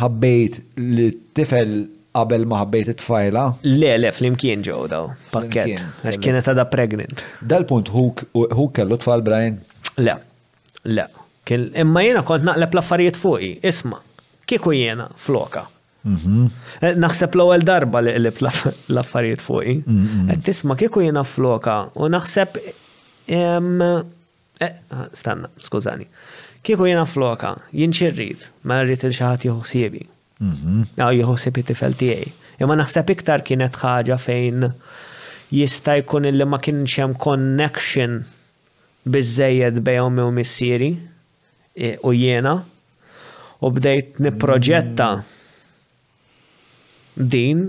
ħabbejt 0.00 0.58
li 0.82 1.08
tifel 1.36 1.76
qabel 2.16 2.44
ma 2.48 2.62
ħabbejt 2.64 2.92
it-tfajla? 2.94 3.42
Le, 3.80 3.90
le, 4.00 4.10
flimkien 4.16 4.62
ġew 4.66 4.80
daw, 4.92 5.08
pakket, 5.34 5.82
għax 6.08 6.20
kienet 6.24 6.48
għada 6.48 6.64
pregnant. 6.72 7.22
Dal-punt, 7.42 7.90
hu 7.92 8.68
kellu 8.74 8.98
tfal 9.02 9.24
Brian? 9.26 9.58
Le, 10.00 10.14
le. 10.96 11.06
Imma 11.46 12.02
jena 12.02 12.24
kont 12.26 12.42
naqleb 12.46 12.72
l-affarijiet 12.74 13.18
fuqi, 13.20 13.52
isma, 13.70 14.00
kieku 14.50 14.72
jena 14.74 15.10
floka. 15.26 15.66
Mhm. 16.06 16.48
Eh, 16.86 16.96
naħseb 17.02 17.34
l-ewwel 17.34 17.64
darba 17.66 18.00
li 18.06 18.14
qlib 18.16 18.40
l-affarijiet 18.94 19.42
fuqi. 19.42 19.76
Qed 19.84 19.94
mhm. 19.94 20.42
tisma' 20.48 20.78
kieku 20.78 21.04
jiena 21.04 21.22
floka 21.26 21.78
u 22.00 22.08
naħseb 22.14 22.58
eh, 22.62 24.02
stanna, 25.20 25.52
skużani. 25.68 26.08
Kieku 26.66 26.86
jena 26.90 27.04
floka, 27.06 27.54
jinxirrid, 27.78 28.48
ma 28.66 28.80
rrid 28.82 29.04
il 29.06 29.14
xi 29.14 29.26
ħadd 29.28 29.46
jieħu 29.46 30.12
Għaw 30.38 31.00
mhm. 31.00 31.20
jħossib 31.22 31.58
it-tifel 31.62 31.94
tijaj. 31.96 32.26
Imma 32.60 32.74
naħseb 32.76 33.10
iktar 33.14 33.42
kienet 33.44 33.76
ħaġa 33.80 34.16
fejn 34.20 34.64
jista' 35.56 35.94
jkun 36.02 36.26
illi 36.28 36.44
ma 36.44 36.58
kienx 36.60 36.98
hemm 37.00 37.14
connection 37.24 38.18
biżejjed 39.14 39.78
bejhom 39.86 40.18
u 40.20 40.28
missieri 40.36 40.90
e, 41.72 41.94
u 42.04 42.10
jiena 42.12 42.52
u 43.64 43.70
bdejt 43.78 44.20
niproġetta 44.26 45.08
mm. 45.14 45.28
din 47.16 47.62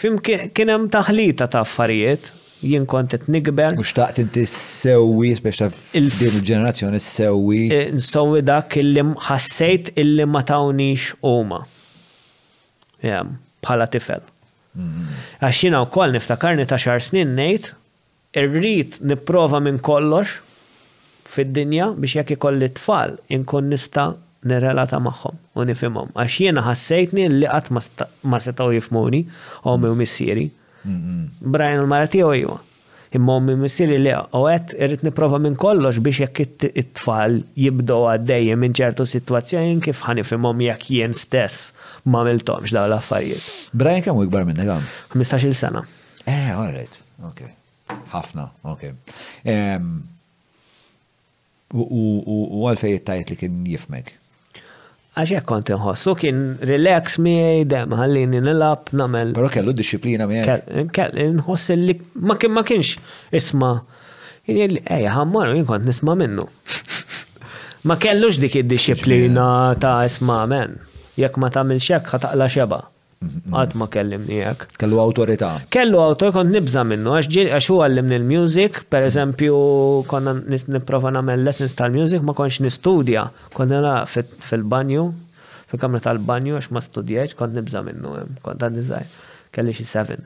fim 0.00 0.18
kien 0.24 0.72
hemm 0.74 0.90
taħlita 0.92 1.46
ta' 1.54 1.62
affarijiet 1.64 2.28
jien 2.68 2.84
kont 2.88 3.14
qed 3.16 3.30
nikber. 3.32 3.78
U 3.80 3.84
xtaqt 3.86 4.20
inti 4.26 4.44
sewwi 4.50 5.30
speċa 5.40 5.70
din 5.72 6.12
il-ġenerazzjoni 6.34 7.00
sewwi. 7.00 7.62
E, 7.72 7.86
Nsewwi 7.96 8.44
dak 8.44 8.76
illi 8.82 9.06
ħassejt 9.30 9.94
illi 10.04 10.28
ma 10.28 10.44
tawniex 10.48 11.16
huma 11.24 11.62
bħala 13.04 13.88
tifel. 13.92 14.24
Għaxina 15.44 15.84
u 15.84 15.90
koll 15.94 16.16
niftakarni 16.16 16.64
ta' 16.66 16.80
xar 16.80 17.02
snin 17.04 17.34
nejt, 17.38 17.72
irrit 18.36 18.98
niprofa 19.06 19.60
minn 19.62 19.78
kollox 19.86 20.40
fid-dinja 21.30 21.92
biex 21.98 22.16
jekk 22.18 22.34
ikolli 22.36 22.68
tfal 22.76 23.14
inkun 23.34 23.68
nista' 23.70 24.08
nirrelata 24.44 24.98
magħhom 25.00 25.38
u 25.62 25.66
nifhimhom. 25.68 26.10
Għax 26.18 26.40
jiena 26.42 26.64
ħassejtni 26.66 27.28
li 27.36 27.48
għat 27.48 27.70
ma 27.74 28.40
setgħu 28.40 28.74
jifmuni 28.78 29.22
u 29.64 29.78
u 29.78 29.94
missieri. 30.00 30.48
Brian 30.84 31.80
u 31.80 31.86
l-mara 31.86 32.10
tiegħu 32.12 32.58
Imma 33.14 33.36
missiri 33.38 33.60
missieri 33.62 33.96
li 34.02 34.10
għet 34.18 34.72
irrit 34.82 35.04
niprofa 35.06 35.38
minn 35.38 35.54
kollox 35.60 36.00
biex 36.02 36.18
jekk 36.24 36.64
it-tfal 36.82 37.36
jibdow 37.62 38.08
għaddej 38.10 38.56
minn 38.58 38.74
ċertu 38.74 39.06
situazzjoni 39.06 39.76
kif 39.86 40.00
ħanifimhom 40.08 40.62
jekk 40.66 40.90
jien 40.96 41.14
stess 41.14 41.68
ma 42.10 42.24
miltomx 42.26 42.74
daw 42.74 42.88
l-affarijiet. 42.90 43.46
Brian 43.70 44.02
kemm 44.02 44.18
ikbar 44.26 44.48
minn 44.48 44.58
għam? 44.64 44.82
15-il 45.14 45.54
sena. 45.54 45.84
Eh, 46.26 46.50
għarret, 46.58 46.98
ok. 47.30 47.44
Ħafna, 48.16 48.48
ok. 48.74 48.82
U 51.70 52.66
għalfej 52.66 52.96
jittajt 52.96 53.30
li 53.30 53.38
kien 53.44 53.62
jifmek? 53.76 54.10
għax 55.14 55.30
jekk 55.30 55.46
kont 55.46 55.68
inħossu 55.70 56.14
kien 56.18 56.38
relax 56.66 57.18
miegħi 57.22 57.66
dem 57.70 57.92
ħallini 57.94 58.40
nilab 58.42 58.90
namel. 58.98 59.34
Però 59.38 59.50
kellu 59.52 59.74
disciplina 59.78 60.26
miegħi. 60.30 60.88
Nħoss 61.36 61.76
li 61.80 61.96
ma 62.26 62.36
kien 62.40 62.54
ma 62.56 62.64
kienx 62.66 62.96
isma' 63.40 63.72
jien 64.50 64.80
ejja 64.82 65.12
ħammaru 65.16 65.54
jien 65.60 65.68
kont 65.70 65.86
nisma' 65.90 66.16
minnu. 66.22 66.48
ma 67.84 67.98
kellux 68.00 68.40
dik 68.42 68.58
id-disciplina 68.62 69.48
ta' 69.78 70.00
isma' 70.08 70.42
men. 70.50 70.78
Jekk 71.20 71.38
ma 71.42 71.52
tagħmilx 71.54 71.86
xek 71.92 72.12
ħataqla 72.16 72.50
xeba 72.50 72.82
għad 73.52 73.74
ma 73.78 73.86
kellimni 73.92 74.38
jek. 74.42 74.64
Kellu 74.80 74.98
autorita. 75.02 75.50
Kellu 75.74 76.00
autorita, 76.02 76.34
kont 76.38 76.52
nibza 76.52 76.84
minnu, 76.88 77.14
għax 77.18 77.68
u 77.74 77.78
għallimni 77.84 78.18
l 78.20 78.26
mużik 78.28 78.82
per 78.92 79.06
eżempju, 79.08 79.56
konna 80.10 80.36
niprofa 80.76 81.12
namel 81.14 81.44
lessons 81.46 81.74
tal 81.78 81.94
mużik 81.94 82.24
ma 82.26 82.34
konx 82.38 82.60
nistudja, 82.64 83.26
konna 83.56 83.80
la 83.84 83.94
fil-banju, 84.10 85.06
fil-kamra 85.72 86.02
tal-banju, 86.04 86.58
għax 86.60 86.70
ma 86.76 86.84
studjeċ, 86.84 87.36
kont 87.40 87.56
nibza 87.58 87.84
minnu, 87.86 88.16
kont 88.44 88.62
għad 88.62 88.78
nizaj, 88.78 89.08
kelli 89.54 89.76
xie 89.76 89.88
seven. 89.88 90.24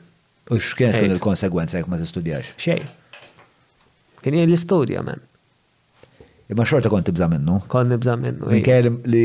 U 0.49 0.57
xkien 0.57 0.95
kien 0.97 1.11
il-konsegwenza 1.15 1.77
jek 1.81 1.89
ma 1.91 1.99
t-studjax? 2.01 2.55
Xej. 2.61 2.85
Kien 4.23 4.33
jgħi 4.35 4.47
l-istudja, 4.49 5.03
men. 5.05 5.21
Ma 6.57 6.65
xorta 6.65 6.89
kont 6.89 7.05
nibza 7.11 7.27
minnu? 7.29 7.59
Kont 7.69 7.93
nibza 7.93 8.15
minnu. 8.17 8.49
Minn 8.49 8.63
kellim 8.65 8.95
li 9.05 9.21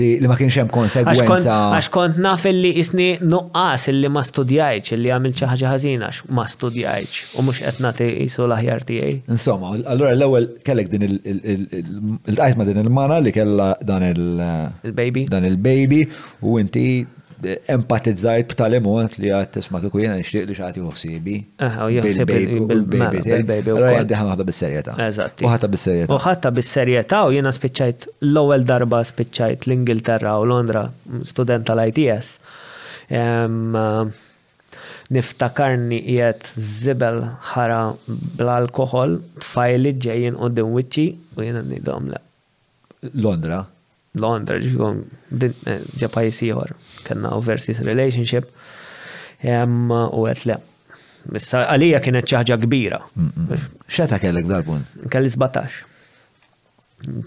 li, 0.00 0.08
li 0.22 0.28
ma 0.30 0.36
kienx 0.38 0.56
hemm 0.62 0.70
konsegwenza. 0.72 1.54
Għax 1.76 1.88
kont 1.94 2.18
naf 2.24 2.46
li 2.50 2.70
isni 2.80 3.06
nuqqas 3.22 3.88
illi 3.92 4.10
ma 4.12 4.22
studjajċ, 4.26 4.94
illi 4.96 5.12
għamil 5.14 5.34
xi 5.38 5.50
ħaġa 5.52 5.72
għax 5.76 6.30
ma 6.36 6.46
studjajċ 6.50 7.34
u 7.40 7.44
mhux 7.46 7.62
qed 7.64 7.82
nagħti 7.84 8.08
isu 8.26 8.44
l-aħjar 8.46 8.86
tiegħi. 8.90 9.16
Insomma, 9.36 9.74
allura 9.82 10.14
l-ewwel 10.18 10.48
kellek 10.66 10.92
din 10.94 11.08
il-tqajt 11.10 12.56
ma 12.60 12.68
din 12.68 12.82
il-mana 12.84 13.18
li 13.24 13.34
kellha 13.36 13.72
dan 13.82 14.02
il- 14.12 14.94
baby 14.94 15.26
Dan 15.30 15.44
il-baby 15.48 16.02
u 16.44 16.58
inti 16.60 17.04
empatizzajt 17.68 18.48
b'tal-emot 18.52 19.16
li 19.20 19.30
għad 19.34 19.50
tisma 19.56 19.80
kiku 19.82 20.00
jena 20.02 20.16
nixtieq 20.18 20.46
li 20.48 20.56
xaħti 20.58 20.82
uħsibi. 20.84 21.36
Bil-baby. 21.58 23.22
Għaddi 23.30 24.18
ħanħadha 24.18 24.46
bil-serjeta. 24.48 24.94
Eżatt. 25.06 25.44
bil-serjeta. 25.66 26.14
Uħata 26.14 26.52
bil-serjeta 26.54 27.24
u 27.28 27.34
jena 27.36 27.52
spiċċajt 27.54 28.06
l-ewwel 28.28 28.66
darba 28.68 29.02
spiċċajt 29.04 29.66
l-Ingilterra 29.68 30.36
u 30.42 30.46
Londra, 30.52 30.86
student 31.28 31.66
tal-ITS. 31.70 32.38
Niftakarni 35.12 35.98
jiet 36.14 36.48
zibel 36.56 37.18
ħara 37.52 37.82
bl-alkohol, 38.08 39.18
tfajli 39.44 39.94
ġejjen 40.06 40.38
u 40.40 40.48
din 40.52 40.72
wiċċi 40.76 41.06
u 41.36 41.48
jena 41.50 41.62
nidom 41.66 42.10
le. 42.14 42.22
Londra? 43.20 43.62
Londra, 44.14 44.58
ġifikom, 44.62 45.00
eh, 45.66 45.80
ġapajis 45.98 46.38
jħor, 46.46 46.74
kanna 47.06 47.32
overseas 47.34 47.80
relationship, 47.82 48.46
u 49.42 50.26
għet 50.26 50.44
le. 50.48 50.58
għalija 51.34 52.00
kienet 52.04 52.26
ċaħġa 52.30 52.58
kbira. 52.62 52.98
Xeta 53.88 54.18
kellek 54.22 54.46
dal 54.46 54.62
Kelli 55.10 55.30
17. 55.32 55.82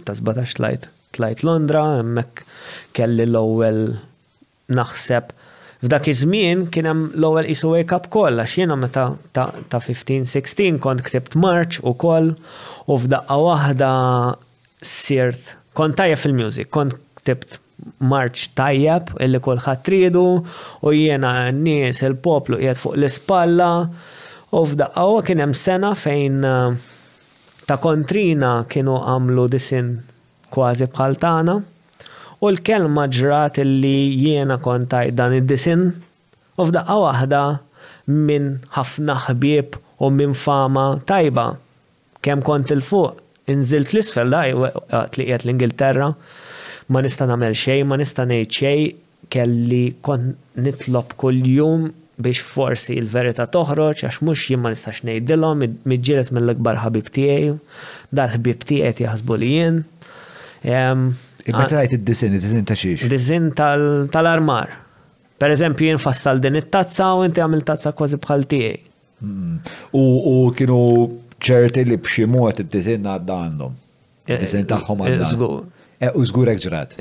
Ta' 0.05 0.13
17 0.15 0.55
tlajt. 0.59 0.87
Tlajt 1.17 1.43
Londra, 1.43 1.81
jemmek 1.97 2.43
kelli 2.93 3.23
l-ewwel 3.25 3.97
naħseb. 4.69 5.33
F'dak 5.83 6.07
iż-żmien 6.09 6.67
kien 6.73 6.85
hemm 6.85 7.11
l-ewwel 7.17 7.49
isu 7.49 7.71
wake 7.73 7.93
up 7.95 8.09
call 8.11 8.39
għax 8.41 8.57
jiena 8.59 8.75
meta 8.75 9.05
ta' 9.33 9.51
15-16 9.81 10.79
kont 10.79 11.01
ktibt 11.05 11.35
March 11.35 11.79
ukoll 11.81 12.35
u 12.87 12.97
f'daqqa 12.97 13.37
waħda 13.47 13.91
sirt 14.81 15.55
kont 15.77 15.95
tajjeb 15.99 16.17
fil-music, 16.21 16.71
kont 16.73 16.97
ktibt 17.21 17.59
marċ 18.09 18.47
tajjeb 18.57 19.11
illi 19.21 19.39
kolħat 19.45 19.83
tridu 19.85 20.21
u 20.41 20.93
jiena 20.95 21.31
n-nies 21.53 21.99
il-poplu 22.07 22.57
qiegħed 22.61 22.79
fuq 22.81 22.95
l-ispalla 22.97 23.67
u 24.57 24.61
f'daqqa 24.65 25.03
kien 25.27 25.43
hemm 25.43 25.53
sena 25.61 25.91
fejn 26.03 26.39
eh, 26.49 26.77
ta' 27.69 27.77
kontrina 27.83 28.53
kienu 28.71 28.95
għamlu 28.97 29.45
disin 29.53 29.91
kważi 30.55 30.89
bħal 30.95 31.19
tagħna 31.21 31.57
u 32.41 32.49
l-kelma 32.53 33.05
ġrat 33.19 33.61
illi 33.61 33.93
jiena 34.23 34.57
kontaj 34.67 35.11
dan 35.19 35.37
id-disin 35.41 35.85
u 36.57 36.65
f'daqqa 36.67 36.97
waħda 37.05 37.43
minn 38.25 38.49
ħafna 38.77 39.19
ħbieb 39.27 39.77
u 40.01 40.09
minn 40.17 40.33
fama 40.33 40.89
tajba 41.11 41.51
kemm 42.25 42.41
kont 42.49 42.73
il-fuq 42.79 43.23
Inżilt 43.47 43.87
l-isfel 43.95 44.31
da, 44.33 44.41
li 45.17 45.25
l-Ingilterra, 45.33 46.09
ma 46.91 47.01
nista' 47.03 47.27
nagħmel 47.29 47.53
xejn, 47.55 47.87
ma 47.87 47.95
nista' 47.99 48.25
ngħid 48.27 48.49
xejn, 48.57 49.03
kelli 49.33 49.83
kon 50.05 50.25
nitlob 50.63 51.13
kuljum 51.19 51.85
biex 52.23 52.41
forsi 52.49 52.95
il-verita 52.99 53.45
toħroġ, 53.53 54.03
għax 54.07 54.17
mux 54.27 54.45
jien 54.51 54.59
ma 54.63 54.71
nistax 54.73 54.99
ngħidilhom, 55.07 55.63
miġġieled 55.87 56.31
mill-ikbar 56.35 56.79
ħabib 56.83 57.07
tiegħi, 57.15 57.53
dar 58.19 58.33
ħbib 58.35 58.65
tiegħi 58.71 58.89
qed 58.89 58.99
jaħsbu 59.07 59.37
li 59.41 59.49
jien. 59.53 59.79
E 60.67 61.53
meta 61.55 61.79
għajt 61.81 61.95
id 61.97 62.03
dizin 62.07 62.35
id 62.35 62.43
dizin 62.47 62.67
ta' 62.67 62.77
xiex? 62.81 63.07
Dizin 63.13 63.49
tal-armar. 63.55 64.73
Per 65.39 65.53
eżempju, 65.55 65.91
jien 65.93 66.01
fassal 66.03 66.41
din 66.43 66.59
it-tazza 66.59 67.13
u 67.19 67.23
inti 67.27 67.39
għamil 67.43 67.63
tazza 67.67 67.95
kważi 67.95 68.19
bħal 68.23 68.43
tiegħi. 68.55 68.83
Mm. 69.23 69.71
U 69.95 70.35
kienu 70.57 70.81
ċerti 71.43 71.85
li 71.87 71.97
b'xi 72.01 72.27
mod 72.29 72.61
id 72.63 72.69
disin 72.73 73.07
għadda 73.07 73.37
għandhom. 73.45 73.73
Eh, 74.27 74.35
Id-dizin 74.35 74.65
tagħhom 74.67 75.03
għadda. 75.03 75.27
Eh, 75.99 76.09
eh, 76.09 76.15
u 76.17 76.43
ġrat. 76.49 76.95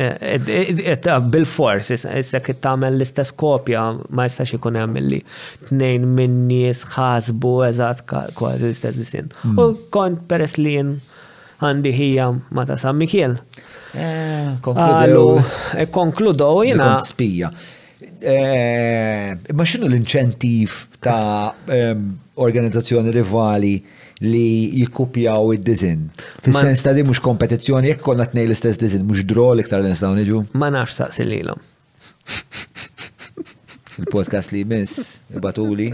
Bil-fors, 1.33 1.91
issa 1.91 2.41
kitt 2.45 2.61
tagħmel 2.65 2.95
l-istess 2.97 3.35
kopja 3.37 3.83
ma 4.11 4.27
jistax 4.29 4.55
ikun 4.59 4.79
hemm 4.79 5.01
li 5.05 5.21
tnejn 5.69 6.07
minn 6.17 6.47
nies 6.51 6.85
ħasbu 6.95 7.55
eżatt 7.69 8.05
kważi 8.37 8.69
l-istess 8.69 8.97
disin. 8.99 9.33
Hmm. 9.43 9.59
U 9.59 9.73
kont 9.93 10.23
peress 10.31 10.57
li 10.61 10.77
għandi 10.81 11.93
hija 11.97 12.31
ma 12.55 12.67
ta' 12.69 12.77
San 12.81 12.99
Mikiel. 13.01 13.37
Konkludu. 14.65 15.43
Konkludu, 15.93 16.49
jina. 16.69 16.95
Spija. 17.05 17.51
Ma 19.57 19.65
xinu 19.69 19.89
l-inċentif 19.89 20.83
ta' 21.05 21.53
ehm, 21.69 22.11
organizzazzjoni 22.45 23.13
rivali 23.15 23.75
li 24.25 24.71
jikkupjaw 24.81 25.51
id-dizin. 25.59 26.07
Fis-sens 26.45 26.83
ta' 26.85 26.95
di 26.97 27.03
mhux 27.05 27.21
kompetizzjoni 27.25 27.91
jekk 27.91 28.05
konna 28.07 28.25
t-nej 28.31 28.47
l-istess 28.49 28.79
dizin, 28.81 29.05
mhux 29.09 29.25
draw 29.29 29.53
li 29.59 29.65
ktar 29.67 29.85
l 29.85 29.93
dawn 29.93 30.21
iġu. 30.23 30.43
Ma 30.57 30.71
nafx 30.73 30.97
saqsi 31.03 31.27
lilhom. 31.27 31.61
Il-podcast 34.01 34.55
li 34.57 34.63
jmiss, 34.65 35.17
ibatuli. 35.37 35.91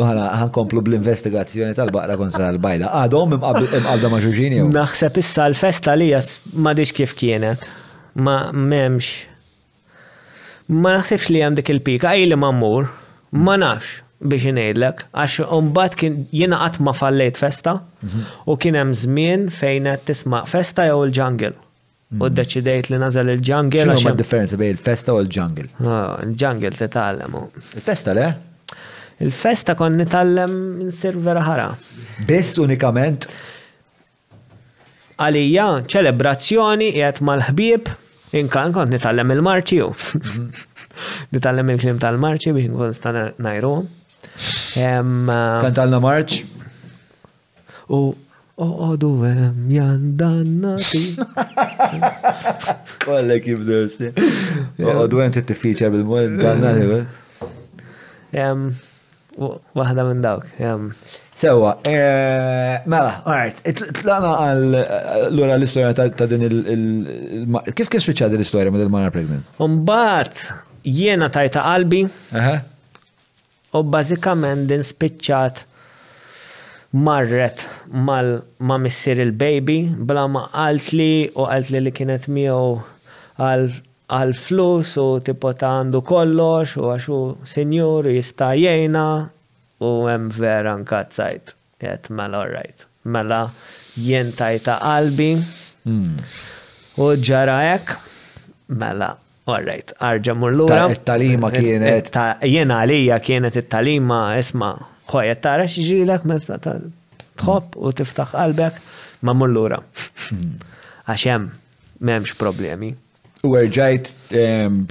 għan 0.00 0.48
komplu 0.54 0.80
bl-investigazzjoni 0.86 1.74
tal-baqra 1.76 2.14
kontra 2.16 2.46
l-bajda. 2.54 2.92
Għadhom 3.02 3.34
imqabda 3.36 4.08
ma' 4.12 4.20
ġuġini. 4.22 4.62
Naħseb 4.72 5.18
issa 5.20 5.48
l-festa 5.50 5.92
li 5.98 6.08
jas 6.12 6.38
ma' 6.54 6.72
diġ 6.78 6.94
kif 6.96 7.16
kienet. 7.18 7.66
Ma' 8.24 8.46
memx. 8.56 9.10
Ma' 10.72 10.94
naħsebx 10.96 11.28
li 11.34 11.42
għandek 11.44 11.74
il-pika, 11.74 12.14
għaj 12.14 12.30
li 12.30 12.38
ma' 12.38 12.52
mmur. 12.54 12.88
Ma' 13.42 13.58
nafx 13.60 13.98
biex 14.20 14.44
ngħidlek, 14.52 15.02
għax 15.16 15.44
umbat 15.56 15.94
kien 15.96 16.16
jiena 16.30 16.58
qatt 16.60 16.80
ma 16.84 16.92
fallejt 16.96 17.38
festa 17.40 17.72
u 18.50 18.56
kien 18.60 18.76
hemm 18.76 18.92
żmien 19.02 19.46
fejn 19.54 19.86
qed 19.94 20.06
tisma' 20.10 20.42
festa 20.50 20.84
jew 20.88 21.06
il-ġangel. 21.06 21.54
U 22.10 22.24
mm. 22.24 22.32
d-deċidejt 22.34 22.88
li 22.90 22.98
nazal 23.00 23.30
il-ġangel. 23.32 23.94
X'inhu 23.96 24.12
differenza 24.18 24.58
bejn 24.60 24.74
il-festa 24.74 25.14
u 25.14 25.20
l-ġangel? 25.22 25.68
Ah, 25.86 26.18
il-ġangel 26.26 26.76
tallem. 26.90 27.36
Il-festa 27.78 28.14
le? 28.18 28.26
Il-festa 29.24 29.76
kon 29.78 29.94
nitgħallem 30.00 30.58
insir 30.88 31.16
vera 31.24 31.44
ħara. 31.46 31.68
Biss 32.28 32.58
unikament? 32.64 33.28
Għalija, 35.20 35.66
ċelebrazzjoni 35.92 36.90
jgħat 36.96 37.22
mal-ħbieb, 37.28 37.88
inkan 38.40 38.74
kont 38.74 38.92
nitallem 38.94 39.34
il-marċi 39.38 39.80
u. 39.84 39.88
Mhm. 40.20 40.52
il-klim 41.38 42.02
tal-marċi 42.02 42.52
biex 42.58 42.74
nkun 42.74 42.94
sta 42.96 43.14
najru. 43.40 43.74
Ah, 44.78 45.60
Kantalna 45.62 46.00
marċ. 46.02 46.42
U 47.94 48.10
Oqodu 48.60 49.08
hemm 49.24 49.70
jandannati. 49.72 51.14
Kollek 53.04 53.46
jibdurs. 53.52 53.94
Oqodu 54.76 55.22
hemm 55.24 55.32
tittifiċa 55.38 55.88
bil-mod 55.94 56.36
dannati. 56.42 57.02
Waħda 59.80 60.04
minn 60.10 60.20
dawk. 60.24 60.44
Sewa, 61.40 61.72
eh, 61.88 62.82
mela, 62.84 63.14
għart, 63.24 63.62
tlaqna 64.02 64.32
għal 64.42 64.74
l 65.30 65.46
l-istoria 65.56 65.94
ta' 65.94 66.26
din 66.26 66.42
il- 66.42 67.74
Kif 67.74 67.88
kif 67.88 68.02
spiċċa 68.04 68.28
din 68.28 68.36
l-istoria 68.38 68.70
ma' 68.70 68.78
il-Mara 68.78 69.10
Pregnant? 69.10 69.44
Umbat, 69.58 70.52
jiena 70.84 71.30
tajta 71.30 71.62
qalbi. 71.64 72.08
Aha. 72.34 72.60
U 73.70 73.82
bażikament 73.86 74.66
din 74.66 74.82
spiċċat 74.82 75.60
marret 77.06 77.60
mal 77.94 78.30
ma 78.66 78.76
missier 78.82 79.20
il-baby 79.22 79.76
bla 80.10 80.24
ma 80.26 80.42
għalt 80.50 80.88
li 80.98 81.30
u 81.38 81.44
għalt 81.46 81.70
li 81.70 81.82
li 81.84 81.92
kienet 81.94 82.26
miegħu 82.34 82.72
għal 83.44 84.34
flus 84.46 84.96
u 84.98 85.06
tipo 85.26 85.52
ta' 85.62 85.70
għandu 85.76 86.02
kollox 86.10 86.74
u 86.82 86.88
għaxu 86.90 87.20
senjur 87.52 88.10
jista' 88.16 88.50
jgħina 88.58 89.04
u 89.86 89.94
hemm 90.10 90.32
vera 90.34 90.74
nkazzajt. 90.82 91.54
Jett 91.80 92.10
mela 92.10 92.42
all 92.42 92.50
right. 92.50 92.82
Mela 93.06 93.44
jien 93.94 94.34
qalbi. 94.38 95.30
Hmm. 95.86 96.18
U 97.00 97.10
ġara 97.22 97.56
hekk 97.70 97.94
mela 98.82 99.14
Alright, 99.48 99.92
arġa 100.04 100.34
Ta' 100.68 100.88
Il-talima 100.88 101.50
kienet. 101.50 102.10
ta' 102.12 102.36
Jena 102.44 102.82
għalija 102.82 103.16
kienet 103.24 103.56
il-talima, 103.56 104.36
isma, 104.38 104.74
ħoja 105.08 105.38
tara 105.40 105.64
xġilek, 105.64 106.26
tħob 107.40 107.76
u 107.76 107.90
tiftaħ 107.96 108.34
qalbek, 108.34 108.74
ma 109.24 109.32
murlura. 109.32 109.78
Għaxem, 111.08 111.48
memx 112.04 112.36
problemi. 112.36 112.92
U 113.48 113.54
erġajt 113.56 114.12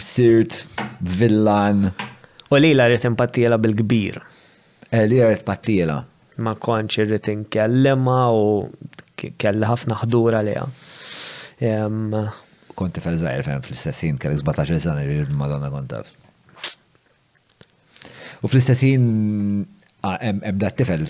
sirt 0.02 0.58
villan. 1.00 1.92
U 2.50 2.56
li 2.58 2.74
la 2.74 2.90
rritin 2.90 3.12
impattiela 3.14 3.58
bil-kbir. 3.62 4.18
Eh, 4.90 5.06
li 5.06 5.22
rrit 5.22 5.46
pattiela. 5.46 6.00
Ma 6.42 6.56
konċ 6.56 7.06
rritin 7.06 7.44
inkellima 7.46 8.32
u 8.34 8.66
kelli 9.16 9.70
ħafna 9.70 10.02
ħdura 10.02 10.42
liha 10.50 10.66
konti 12.80 13.04
fel-żajr 13.04 13.44
fem 13.48 13.62
fl-istessin 13.66 14.18
kellek 14.22 14.40
17 14.46 14.80
sena 14.86 15.04
li 15.04 15.18
madonna 15.42 15.68
kontaf. 15.74 16.14
U 18.44 18.48
fl-istessin 18.50 19.04
hemm 20.06 20.46
ah, 20.54 20.60
da 20.64 20.72
tifel. 20.82 21.04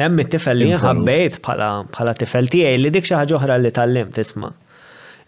Hemm 0.00 0.22
it-tifel 0.22 0.56
li 0.62 0.70
ħabbejt 0.80 1.36
bħala 1.44 2.14
tifel 2.20 2.48
tiegħi 2.52 2.80
li 2.80 2.92
dik 2.94 3.04
xi 3.10 3.18
ħaġa 3.18 3.36
oħra 3.40 3.58
li 3.60 3.72
tallim 3.76 4.12
tisma. 4.16 4.48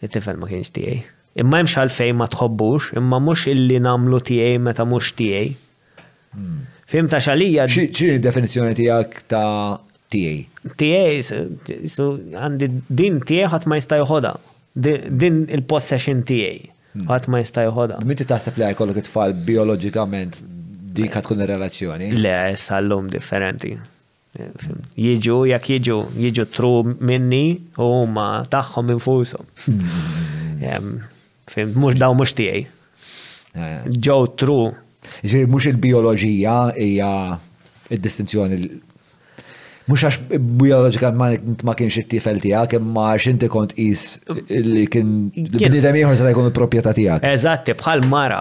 It-tifel 0.04 0.40
ma 0.40 0.48
kienx 0.52 0.72
tiegħi. 0.78 1.00
Imma 1.42 1.60
hemmx 1.60 1.76
għalfejn 1.82 2.18
ma 2.20 2.30
tħobbux, 2.30 2.94
imma 3.00 3.18
mhux 3.26 3.48
illi 3.52 3.80
nagħmlu 3.84 4.22
tiegħi 4.30 4.58
meta 4.68 4.86
mhux 4.88 5.12
tiegħi. 5.18 5.50
Hmm. 6.38 6.62
Fim 6.94 7.08
ta' 7.12 7.20
xalija. 7.24 7.68
ċini 7.70 8.18
definizjoni 8.24 8.74
tijak 8.78 9.22
ta' 9.28 9.80
tijaj? 10.12 10.40
Tijaj, 10.80 11.22
għandi 12.40 12.68
din 13.02 13.20
tijaj 13.26 13.50
ħat 13.54 13.68
ma 13.68 13.78
jista' 13.80 14.00
uħoda 14.06 14.34
din 14.76 15.44
il-possession 15.52 16.22
tiegħi. 16.28 16.70
Hmm. 16.94 17.08
Għat 17.10 17.28
ma 17.30 17.40
jistaj 17.42 17.70
uħoda. 17.70 17.96
Miti 18.06 18.26
taħseb 18.26 18.58
li 18.60 18.66
għajkollok 18.68 19.00
it-tfal 19.00 19.32
biologikament 19.46 20.38
dik 20.94 21.16
ħatkun 21.18 21.42
ir-relazzjoni? 21.42 22.12
Le, 22.18 22.36
sallum 22.60 23.08
differenti. 23.10 23.74
Jiġu, 24.98 25.40
jak 25.52 25.66
jiġu, 25.72 25.98
jiġu 26.18 26.46
tru 26.54 26.72
minni 27.10 27.42
u 27.82 27.88
huma 28.02 28.28
tagħhom 28.50 28.94
infushom. 28.94 29.46
Hmm. 29.66 31.02
Fim, 31.50 31.74
mux 31.82 31.98
daw 31.98 32.14
mux 32.18 32.34
tiegħi. 32.38 32.64
Ġew 33.94 34.30
tru. 34.38 34.60
Jiġri 35.26 35.50
mhux 35.50 35.68
il-bioloġija 35.72 36.54
hija 36.78 37.10
id-distinzjoni 37.94 38.62
Mux 39.84 40.00
għax 40.00 40.38
biologikament 40.56 41.60
ma 41.66 41.74
kienx 41.76 41.98
it-tifel 42.00 42.38
tijak, 42.40 42.78
ma 42.80 43.10
għax 43.14 43.24
inti 43.34 43.48
kont 43.52 43.74
is 43.80 44.04
li 44.48 44.86
kien 44.88 45.10
bnidem 45.34 45.98
jħor 46.00 46.16
sa' 46.16 46.30
jkun 46.32 46.46
il-propieta 46.48 46.94
tijak. 46.96 47.24
Eżatti, 47.28 47.74
bħal 47.82 48.00
mara, 48.08 48.38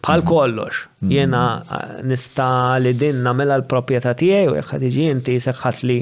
bħal 0.00 0.22
mm. 0.22 0.28
kollox. 0.30 0.78
Mm. 1.02 1.12
Jena 1.12 1.42
eh, 1.60 1.90
nista 2.08 2.48
li 2.80 2.94
din 2.96 3.20
namela 3.26 3.58
l-propieta 3.60 4.14
tijaj 4.16 4.48
u 4.48 4.54
jekħat 4.56 4.86
iġi 4.88 5.04
inti 5.12 5.36
li 5.36 5.98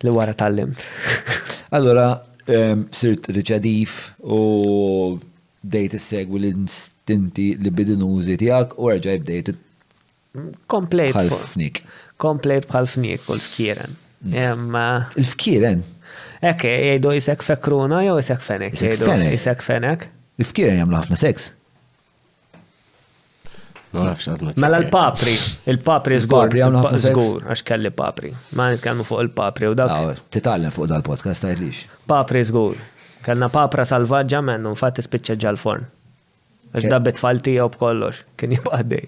Li 0.05 0.15
wara 0.15 0.35
tal-limt. 0.39 0.79
Allora, 1.75 2.07
sirt 2.91 3.29
riċadif 3.31 3.99
u 4.27 4.41
dejt 5.71 5.93
segwi 6.03 6.39
l-inst 6.41 6.95
tinti 7.11 7.47
li 7.63 7.69
bidin 7.75 8.03
użi 8.05 8.37
tijak 8.41 8.75
u 8.79 8.91
rġaj 8.93 9.19
bdejt. 9.23 9.51
Komplejt. 10.71 11.15
Bħal-fnik. 11.17 11.81
Komplejt 12.21 12.67
bħal-fnik 12.71 13.27
u 13.31 13.35
l-fkiren. 13.37 13.95
Mm. 14.27 14.83
Il-fkiren? 15.19 15.81
Ekke, 16.51 16.71
jgħidu 16.89 17.11
jisek 17.17 17.43
fekruna 17.45 18.03
jew 18.05 18.15
jisek 18.21 18.45
fenek? 18.45 18.77
Jisek 18.77 19.65
fenek. 19.65 20.07
l 20.41 20.47
fkiren 20.47 20.79
jamlu 20.81 20.97
ħafna 21.01 21.17
seks. 21.21 21.49
Mela 23.91 24.77
l-papri, 24.79 25.33
il-papri 25.73 26.21
zgur. 26.23 26.53
Zgur, 26.95 27.41
għax 27.51 27.65
kelli 27.67 27.91
papri. 27.91 28.31
Ma 28.55 28.69
nitkellmu 28.71 29.03
fuq 29.05 29.25
il-papri 29.27 29.67
u 29.67 29.75
dak. 29.75 30.21
Titallem 30.31 30.71
fuq 30.71 30.87
dal-podcast, 30.95 31.43
tajlix. 31.43 31.83
Papri 32.07 32.45
zgur. 32.47 32.77
Kellna 33.21 33.51
papra 33.53 33.83
salvaġġa 33.85 34.39
mennu, 34.47 34.71
fatti 34.79 35.03
spicċa 35.05 35.35
ġal-forn. 35.43 35.83
Għax 36.71 36.87
Dabbet 36.91 37.19
faltija 37.19 37.65
u 37.67 37.71
kollox, 37.73 38.21
kien 38.39 38.53
jibqaddej. 38.55 39.07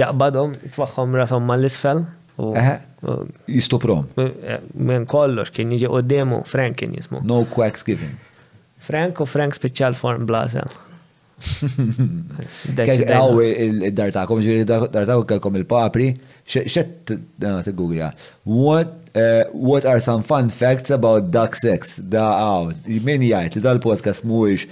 Jaqbadhom, 0.00 0.54
tfaħħom 0.74 1.16
rasom 1.20 1.44
mal-isfel. 1.46 2.02
Jistuprom. 3.52 4.08
Men 4.16 4.96
eh, 4.96 5.04
kollox 5.10 5.52
kien 5.54 5.74
jiġi 5.76 5.90
qoddemu, 5.92 6.42
Frank 6.50 6.80
kien 6.80 6.96
jismu. 6.98 7.20
No 7.28 7.42
quacks 7.52 7.84
given. 7.86 8.14
Frank 8.82 9.20
u 9.22 9.26
Frank 9.30 9.54
special 9.54 9.94
form 9.98 10.24
blazel. 10.26 10.70
Għaw 11.42 13.38
il-dartakom, 13.42 14.42
ġivir 14.44 14.60
il 14.62 14.66
dartakom 14.66 15.22
kalkom 15.34 15.56
il-papri, 15.58 16.08
xet 16.50 17.12
t-googla. 17.38 18.10
Eh, 18.42 19.44
what 19.54 19.84
are 19.86 20.00
some 20.02 20.22
fun 20.26 20.50
facts 20.54 20.90
about 20.94 21.30
duck 21.34 21.54
sex? 21.58 21.98
Da 22.02 22.24
għaw, 22.40 22.72
min 23.06 23.26
jgħajt 23.28 23.58
li 23.60 23.64
dal-podcast 23.68 24.26
muwix 24.26 24.66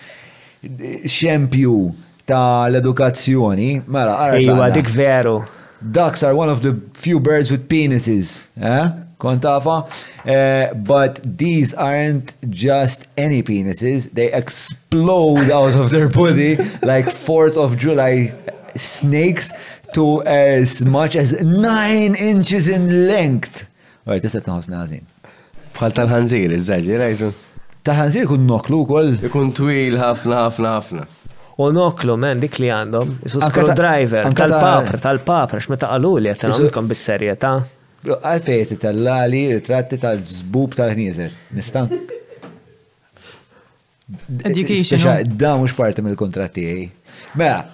xempju 1.04 1.94
ta' 2.28 2.68
l-edukazzjoni, 2.68 3.72
mela, 3.88 4.16
għara. 4.30 4.72
dik 4.74 4.88
veru. 4.94 5.42
Ducks 5.80 6.22
are 6.22 6.34
one 6.36 6.48
of 6.50 6.60
the 6.60 6.78
few 6.94 7.18
birds 7.20 7.50
with 7.50 7.66
penises, 7.68 8.44
eh? 8.60 8.90
kontafa, 9.20 9.82
uh, 10.26 10.74
but 10.74 11.20
these 11.24 11.74
aren't 11.74 12.34
just 12.50 13.06
any 13.18 13.42
penises, 13.42 14.10
they 14.14 14.32
explode 14.32 15.50
out 15.50 15.74
of 15.74 15.90
their 15.90 16.08
body 16.08 16.56
like 16.82 17.04
4th 17.08 17.56
of 17.58 17.76
July 17.76 18.32
snakes 18.76 19.52
to 19.92 20.22
as 20.24 20.82
much 20.86 21.16
as 21.16 21.38
9 21.42 22.14
inches 22.14 22.66
in 22.66 23.06
length. 23.08 23.66
All 24.06 24.14
right, 24.14 24.22
that's 24.22 24.34
a 24.34 24.40
thousand 24.40 25.04
Bħal 25.76 25.92
tal-ħanżir, 25.96 26.52
iżżagġi, 26.56 26.96
rajtu. 27.00 27.32
Ta' 27.84 28.04
kun 28.28 28.44
noklu 28.46 28.84
kol. 28.88 29.14
Ikun 29.24 29.52
twil 29.56 29.96
ħafna 30.00 30.40
ħafna 30.46 30.74
ħafna. 30.76 31.04
U 31.60 31.68
noklu 31.76 32.16
men 32.24 32.40
dik 32.42 32.58
li 32.62 32.68
għandhom. 32.72 33.14
Isu 33.28 33.40
driver, 33.76 34.28
tal 34.36 34.54
papr 34.58 35.00
tal-paper, 35.04 35.62
xmeta 35.64 35.88
għalu 35.94 36.12
li 36.24 36.32
għetan 36.32 36.54
għandkom 36.56 36.90
bis-serjeta. 36.92 37.54
Għalfejti 38.16 38.78
tal-lali, 38.84 39.42
ritratti 39.56 39.98
tal-zbub 40.00 40.76
tal 40.78 40.92
ħnizer 40.94 41.34
Nistan? 41.58 41.88
Education. 44.44 45.36
Da 45.40 45.54
mux 45.60 45.72
parti 45.76 46.04
mill-kontratti. 46.04 46.64
Mela, 47.38 47.64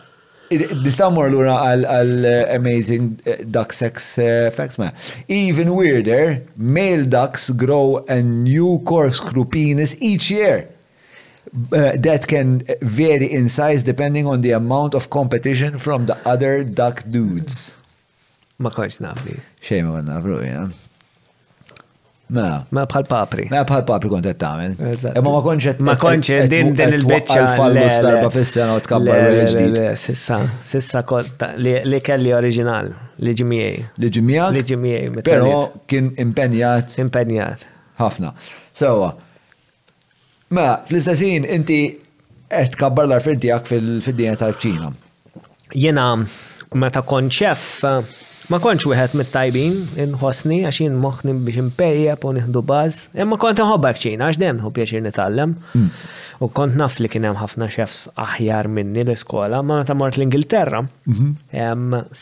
Nistaw 0.50 0.92
summer, 1.10 1.26
l-ura 1.32 1.56
għal-amazing 1.72 3.06
eh, 3.26 3.32
eh, 3.32 3.42
duck 3.50 3.74
sex 3.74 4.06
eh, 4.22 4.48
facts 4.54 4.78
ma. 4.78 4.92
Even 5.26 5.72
weirder, 5.74 6.38
male 6.56 7.04
ducks 7.10 7.50
grow 7.50 8.04
a 8.08 8.20
new 8.22 8.78
corkscrew 8.86 9.44
penis 9.46 9.96
each 10.00 10.30
year. 10.30 10.68
Uh, 11.72 11.94
that 11.98 12.26
can 12.28 12.62
vary 12.82 13.26
in 13.32 13.48
size 13.48 13.82
depending 13.84 14.26
on 14.26 14.40
the 14.42 14.50
amount 14.52 14.94
of 14.94 15.10
competition 15.10 15.78
from 15.78 16.06
the 16.06 16.16
other 16.28 16.62
duck 16.64 17.02
dudes. 17.10 17.74
Ma 18.58 18.70
kajs 18.70 18.98
nafli. 19.02 19.40
Xejn 19.62 19.86
ma 19.90 19.98
nafru, 20.02 20.42
Yeah. 20.44 20.70
Mela. 22.26 22.64
Ma 22.74 22.82
bħal 22.90 23.04
papri. 23.06 23.44
Ma 23.52 23.60
bħal 23.62 23.82
papri 23.86 24.08
kont 24.10 24.24
qed 24.26 24.38
tagħmel. 24.40 25.12
Imma 25.14 25.30
ma 25.36 25.42
konċet 25.46 25.82
ma 25.86 25.94
konċet 26.00 26.48
din 26.50 26.72
din 26.74 26.96
il-biċċa 26.96 27.44
Fallu 27.60 27.84
starba 27.92 28.30
fis-sena 28.34 28.74
u 28.74 28.80
tkabbar 28.82 29.28
ġdid. 29.36 29.78
Sissa, 30.02 30.40
sissa 30.66 31.04
li 31.60 32.00
kelli 32.06 32.32
oriġinal, 32.34 32.90
li 33.22 33.36
ġimijej. 33.40 33.78
Li 34.02 34.10
ġimijak? 34.18 34.58
Li 34.58 34.64
ġimijej. 34.72 35.14
Però 35.28 35.52
kien 35.90 36.10
impenjat. 36.22 36.98
Impenjat. 36.98 37.62
Ħafna. 38.02 38.34
Sewa. 38.74 39.12
Ma, 40.50 40.58
mela, 40.58 40.74
fl-istessin 40.90 41.46
inti 41.54 41.80
qed 42.50 42.74
tkabbar 42.74 43.06
l-arfin 43.06 43.38
fil 43.66 44.00
dinja 44.18 44.34
tal-Ċina. 44.42 44.90
Jiena 45.78 46.10
meta 46.76 47.06
konċef 47.06 47.70
Ma 48.46 48.60
konċ 48.62 48.86
wieħed 48.86 49.14
mit-tajbin, 49.18 49.72
inħosni 50.04 50.60
għax 50.68 50.82
jien 50.84 50.98
moħni 51.02 51.32
biex 51.46 51.58
impejjeb 51.64 52.22
u 52.22 52.30
nieħdu 52.36 52.60
baż, 52.68 53.00
imma 53.18 53.38
kont 53.42 53.58
inħobba 53.64 53.90
ċina, 53.98 54.28
għax 54.30 54.38
dejjem 54.38 54.60
hu 54.62 54.70
pjaċir 54.76 55.02
nitgħallem. 55.02 55.54
U 56.38 56.48
kont 56.54 56.78
naf 56.78 57.00
li 57.02 57.10
kien 57.10 57.26
hemm 57.26 57.40
ħafna 57.40 57.66
chefs 57.74 58.04
aħjar 58.14 58.68
minni 58.70 59.02
l-iskola, 59.02 59.64
ma 59.66 59.80
meta 59.80 59.96
mort 59.98 60.20
l-Ingilterra, 60.20 60.84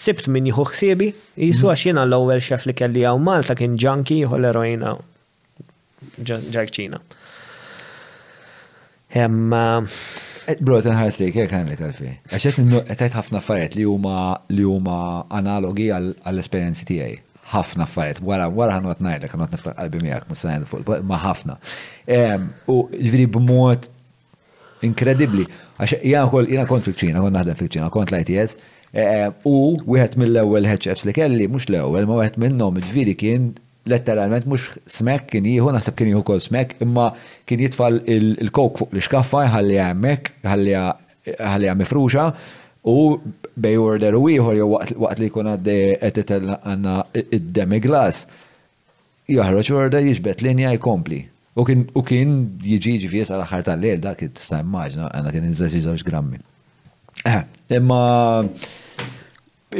sibt 0.00 0.30
min 0.32 0.48
jieħu 0.48 0.66
ħsiebi, 0.72 1.10
jisu 1.44 1.68
għax 1.74 1.88
jiena 1.90 2.06
l-ewwel 2.08 2.40
chef 2.48 2.64
li 2.70 2.76
kelli 2.78 3.04
hawn 3.04 3.24
Malta 3.28 3.58
kien 3.60 3.76
ġanki 3.76 4.22
jieħu 4.24 4.40
l-erojna 4.40 4.94
ġarċina. 6.24 7.02
Eh, 10.44 10.58
bro, 10.60 10.78
tenħares 10.84 11.16
li 11.22 11.30
kek 11.32 11.52
li 11.68 11.76
għalfej. 11.78 12.14
Għaxet 12.34 12.58
n-nuqqetajt 12.60 13.14
ħafna 13.16 13.40
affarijiet 13.40 13.76
li 13.78 13.86
huma 13.88 14.16
li 14.52 14.66
huma 14.68 14.96
analogi 15.32 15.86
għall-esperienzi 15.96 16.88
tiegħi. 16.90 17.20
ħafna 17.54 17.84
affarijiet, 17.84 18.22
wara 18.24 18.46
wara 18.48 18.78
ħanot 18.78 19.02
ngħidlek, 19.04 19.30
ħanot 19.34 19.50
niftaħ 19.54 19.74
qalbi 19.76 19.98
miegħek 20.06 20.30
mhux 20.30 20.42
se 20.42 20.54
fuq 20.70 20.96
ma 21.04 21.18
ħafna. 21.20 21.56
U 22.72 22.76
ġifieri 22.92 23.26
b'mod 23.36 23.88
inkredibbli. 24.88 25.44
Għax 25.78 25.98
jiena 26.02 26.64
kont 26.68 26.88
fil-Ċina, 26.88 27.20
kont 27.24 27.36
naħdem 27.36 27.58
fil-Ċina, 27.60 27.90
kont 27.94 28.12
l-ITS, 28.14 28.56
u 29.50 29.56
wieħed 29.94 30.16
mill-ewwel 30.20 30.66
HFs 30.74 31.04
li 31.08 31.14
kelli, 31.20 31.48
mhux 31.52 31.68
l-ewwel, 31.72 32.08
ma 32.08 32.20
wieħed 32.22 32.40
minnhom 32.46 32.80
ġifieri 32.80 33.16
kien 33.20 33.52
letteralment 33.90 34.46
mux 34.48 34.68
smek 34.88 35.26
kien 35.30 35.44
jieħu, 35.48 35.72
naħseb 35.76 35.96
kien 35.98 36.10
jieħu 36.12 36.22
kol 36.26 36.40
smek, 36.42 36.76
imma 36.84 37.08
kien 37.46 37.60
jitfall 37.64 37.98
il-kok 38.08 38.78
fuq 38.80 38.94
l-iskaffa, 38.96 39.42
ħalli 39.54 39.78
għammek, 39.84 40.30
ħalli 40.48 40.76
għam 41.68 41.82
mifruxa, 41.82 42.28
u 42.88 42.96
bej 43.56 43.78
order 43.80 44.16
u 44.18 44.24
ieħor 44.32 44.58
jew 44.58 44.70
waqt 44.72 45.20
li 45.22 45.28
jkun 45.30 45.50
għaddi 45.52 45.76
etitel 46.08 46.54
għanna 46.56 46.96
id-demi 47.24 47.82
glass, 47.84 48.26
joħroġ 49.30 49.72
order 49.84 50.04
jiġbet 50.08 50.44
linja 50.44 50.72
jkompli. 50.78 51.20
U 51.56 51.62
kien 51.64 52.32
jiġi 52.66 52.96
ġifi 53.04 53.20
jesa 53.20 53.36
l 53.38 53.46
tal-lejl, 53.68 54.00
dak 54.02 54.24
tista' 54.32 54.62
immaġna, 54.64 55.12
għanna 55.18 55.32
kien 55.34 55.44
nizzaġi 55.48 55.84
zawġ 55.84 56.06
grammi. 56.08 56.40
Eh, 57.24 57.40
imma 57.78 58.02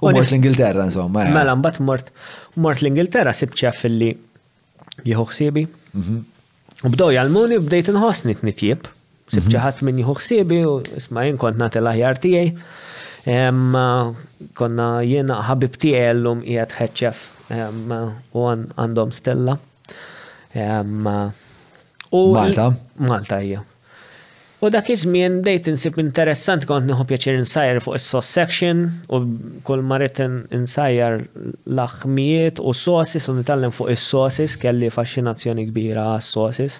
U 0.00 0.08
mort 0.08 0.30
l-Ingilterra, 0.30 0.84
insomma. 0.88 1.26
Mela, 1.34 1.52
mbagħad 1.58 1.84
mort 1.86 2.08
mort 2.64 2.80
l-Ingilterra 2.82 3.34
sibċa 3.36 3.72
fil-li 3.76 4.12
jieħu 5.04 5.26
ħsiebi. 5.30 5.64
Mhm. 5.92 6.22
U 6.86 6.92
bdow 6.94 7.12
jalmuni 7.12 7.58
bdejt 7.62 7.90
inħossni 7.92 8.36
t-nitjib. 8.38 8.86
Sibċa 9.32 9.58
mhm. 9.58 9.62
ħadd 9.66 9.86
min 9.90 10.00
jieħu 10.02 10.16
ħsiebi 10.20 10.60
u 10.70 10.74
isma' 11.02 11.26
jien 11.26 11.40
kont 11.42 11.60
nagħti 11.60 11.82
l-aħjar 11.82 12.20
tiegħi. 12.26 12.58
Uh, 13.26 14.18
konna 14.54 14.84
jiena 15.02 15.40
ħabib 15.50 15.76
tiegħi 15.82 16.14
llum 16.20 16.44
qiegħed 16.46 16.76
ħeċċef 16.78 18.36
u 18.38 18.50
għandhom 18.52 19.14
stella. 19.18 19.58
Uh, 20.54 21.32
Malta. 22.16 22.70
Malta 23.04 23.42
hija. 23.44 23.66
U 24.64 24.70
dak 24.72 24.86
iżmien 24.90 25.10
żmien 25.10 25.40
bdejt 25.44 25.66
insib 25.68 25.98
interessant 26.00 26.62
kont 26.68 26.86
nieħu 26.88 27.04
pjaċir 27.10 27.36
insajr 27.42 27.80
fuq 27.84 27.98
is-sauce 27.98 28.30
section 28.32 28.78
u 29.12 29.18
kull 29.68 29.82
marit 29.84 30.16
insajr 30.24 31.18
l-aħmijiet 31.26 32.62
u 32.64 32.72
sosis 32.74 33.28
u 33.28 33.34
nitallem 33.36 33.74
fuq 33.76 33.90
is-sosis 33.92 34.54
kelli 34.62 34.88
fascinazzjoni 34.94 35.66
kbira 35.68 36.06
għas-sosis. 36.14 36.78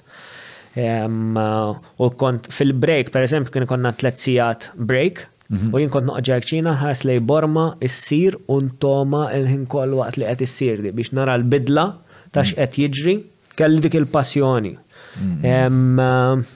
U 2.00 2.08
kont 2.24 2.48
fil-break, 2.52 3.12
per 3.12 3.26
eżempju, 3.28 3.52
kien 3.58 3.68
konna 3.68 3.92
t-letzijat 3.92 4.70
break, 4.88 5.26
mhm. 5.50 5.76
u 5.76 5.82
jien 5.84 5.92
kont 5.92 6.08
noqġa 6.08 6.40
ċina 6.48 6.72
ħares 6.80 7.04
lej 7.10 7.20
borma, 7.28 7.68
issir 7.84 8.38
u 8.48 8.60
ntoma 8.70 9.26
il-ħin 9.36 9.68
koll 9.72 9.98
waqt 10.00 10.22
li 10.24 10.32
qed 10.32 10.48
issir 10.48 10.80
di 10.84 10.94
biex 10.96 11.12
nara 11.16 11.36
l-bidla 11.42 11.90
ta' 12.32 12.40
mhm. 12.40 12.52
x'qed 12.54 12.80
jiġri, 12.86 13.18
kelli 13.56 13.84
dik 13.84 14.00
il-passjoni. 14.00 14.74
Mhm. 15.20 16.54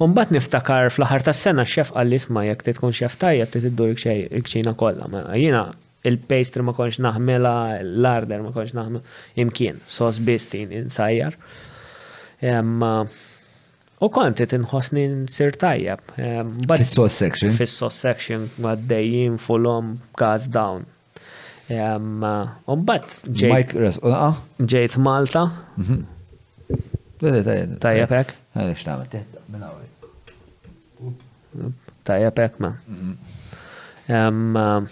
Umbat 0.00 0.30
niftakar 0.32 0.86
fl-ħar 0.94 1.20
ta' 1.26 1.34
sena 1.36 1.60
xef 1.68 1.90
għall-isma 1.92 2.46
jek 2.46 2.62
t 2.64 2.72
tkun 2.76 2.94
xef 2.96 3.18
tajja 3.20 3.44
t 3.52 3.60
tiddur 3.66 3.90
ikxina 3.92 4.72
kolla. 4.80 5.04
Jina 5.36 5.60
il-pastry 6.08 6.62
ma 6.64 6.72
konx 6.76 6.96
naħmela, 7.04 7.52
l-arder 7.84 8.40
ma 8.40 8.50
konx 8.54 8.70
naħmela, 8.78 9.02
imkien, 9.44 9.76
sos 9.84 10.16
bistin 10.24 10.68
insajjar. 10.72 11.34
U 14.00 14.06
konti 14.14 14.44
n-sir 14.56 15.56
tajjab. 15.60 16.00
Fis-sos 16.70 17.14
section? 17.20 17.50
Fis-sos 17.60 17.96
section, 18.06 18.40
għaddejjim, 18.56 19.32
fulom, 19.50 19.96
gas 20.16 20.48
down. 20.48 20.86
Umbat, 22.72 23.04
ġejt 23.36 24.96
Malta. 25.04 25.44
Mhm. 25.76 26.00
Tajjab 27.20 28.08
hekk? 28.16 28.32
Għalix 28.56 28.80
tamel, 28.82 29.06
minna 29.52 29.68
Tajja 32.02 32.32
ma 32.62 32.70
eh, 34.10 34.90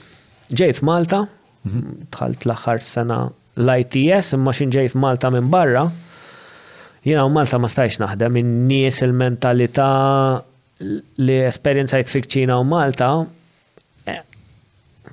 Ġej 0.56 0.72
f'Malta, 0.78 1.24
mhm. 1.68 2.06
tħalt 2.08 2.46
l-axar 2.46 2.78
sena 2.80 3.16
l-ITS, 3.60 4.30
imma 4.38 4.54
xin 4.56 4.70
ġej 4.72 4.92
f'Malta 4.94 5.28
minn 5.34 5.50
barra, 5.52 5.82
jina 7.04 7.26
u 7.28 7.32
Malta 7.34 7.58
ma 7.60 7.68
stajx 7.68 7.98
naħdem, 8.00 8.38
in-nies 8.40 9.02
il-mentalità 9.04 9.88
li 11.20 11.36
esperienzajt 11.44 12.08
fik 12.14 12.30
ċina 12.32 12.56
u 12.56 12.64
Malta 12.64 13.10
eh, 14.08 14.22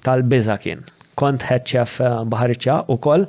tal-biza 0.08 0.56
kien. 0.64 0.86
Kont 1.20 1.44
ħedċef 1.50 2.00
eh, 2.06 2.14
baħarċa 2.32 2.80
u 2.96 3.00
koll, 3.04 3.28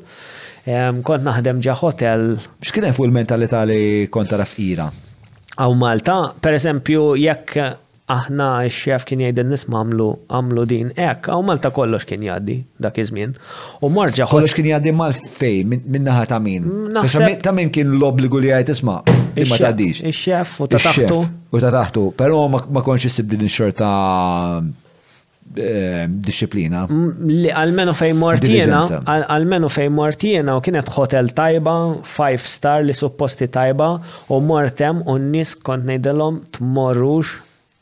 kont 0.67 1.23
naħdem 1.23 1.61
ġa 1.63 1.75
hotel. 1.79 2.31
X'kien 2.59 2.89
fuq 2.95 3.07
il-mentalità 3.07 3.61
li 3.71 3.83
kont 4.11 4.31
tara 4.35 4.47
ira? 4.63 4.87
Aw 5.59 5.77
Malta, 5.79 6.21
per 6.43 6.57
eżempju, 6.59 7.03
jekk 7.23 7.59
aħna 8.13 8.45
x-xef 8.71 9.05
kien 9.07 9.21
jgħidin 9.25 9.49
nisma 9.51 9.81
għamlu 9.83 10.07
għamlu 10.31 10.65
din 10.71 10.91
ek, 10.95 11.27
għaw 11.31 11.43
Malta 11.47 11.73
kollox 11.75 12.07
kien 12.07 12.23
jgħaddi 12.23 12.57
dak 12.87 12.99
iż-żmien. 13.03 13.33
U 13.87 13.91
marġa 13.91 14.29
kollox 14.31 14.55
kien 14.55 14.69
jgħaddi 14.71 14.93
mal-fej 14.95 15.65
minnaħa 15.75 16.27
ta' 16.31 16.39
min. 16.43 16.69
Ta' 17.43 17.55
min 17.57 17.73
kien 17.75 17.91
l-obbligu 17.97 18.39
li 18.45 18.53
jgħid 18.53 18.75
isma' 18.77 18.99
imma 19.43 19.59
ta' 19.59 19.73
diġ. 19.81 20.05
Ix-xef 20.13 20.61
u 20.63 20.69
ta' 20.71 20.81
taħtu. 20.87 21.21
U 21.57 21.63
ta' 21.63 21.73
taħtu, 21.75 22.07
però 22.19 22.45
ma 22.53 22.83
konx 22.87 23.09
isib 23.11 23.33
din 23.35 23.51
xorta 23.51 23.89
eh, 25.57 26.05
disciplina. 26.29 26.85
Li 27.27 27.51
għalmenu 27.51 27.95
fej 27.95 28.13
mortjena, 28.23 28.85
għalmenu 29.17 29.71
fej 29.73 29.89
mortjena 29.97 30.55
u 30.55 30.63
kienet 30.63 30.93
hotel 30.95 31.35
tajba, 31.35 31.75
5 32.15 32.47
star 32.55 32.87
li 32.87 32.95
supposti 32.95 33.51
tajba 33.55 33.91
u 34.31 34.41
mortem 34.53 35.03
u 35.11 35.19
nis 35.19 35.57
kont 35.59 35.91
nejdelom 35.91 36.45
tmorrux 36.55 37.35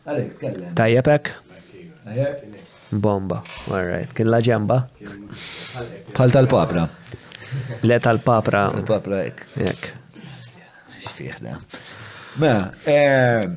Għalek, 0.02 0.38
kellem. 0.40 0.74
Tajjab 0.76 1.10
hekk? 1.12 1.34
Bomba, 2.92 3.42
all 3.72 3.86
right. 3.88 4.12
Kien 4.18 4.28
la 4.30 4.40
ġemba? 4.44 4.82
Bħal 6.16 6.32
tal-papra. 6.34 6.88
Le 7.86 8.00
tal-papra. 8.04 8.66
Tal-papra 8.74 9.20
ek. 9.30 9.46
Hekk. 9.62 9.92
Fih 11.18 11.34
da. 11.46 11.58
Mela, 12.42 12.72
eh, 12.86 13.48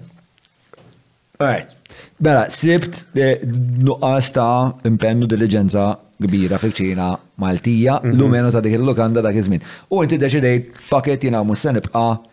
all 1.39 1.47
right. 1.49 1.75
Bela, 2.21 2.47
sibt 2.49 3.09
nuqqas 3.15 4.33
ta' 4.37 4.75
impennu 4.89 5.29
diligenza 5.31 5.91
kbira 6.25 6.59
fil-ċina 6.63 7.09
Maltija, 7.43 7.99
mhm. 8.03 8.15
l-umenu 8.19 8.53
ta' 8.55 8.63
dik 8.65 8.77
il-lokanda 8.79 9.23
dak 9.27 9.37
iż 9.39 9.51
U 9.91 10.03
inti 10.03 10.19
deċidejt 10.19 10.75
faket 10.91 11.25
jina 11.29 11.43
mus 11.45 11.59
se 11.63 11.73
naqba 11.75 12.25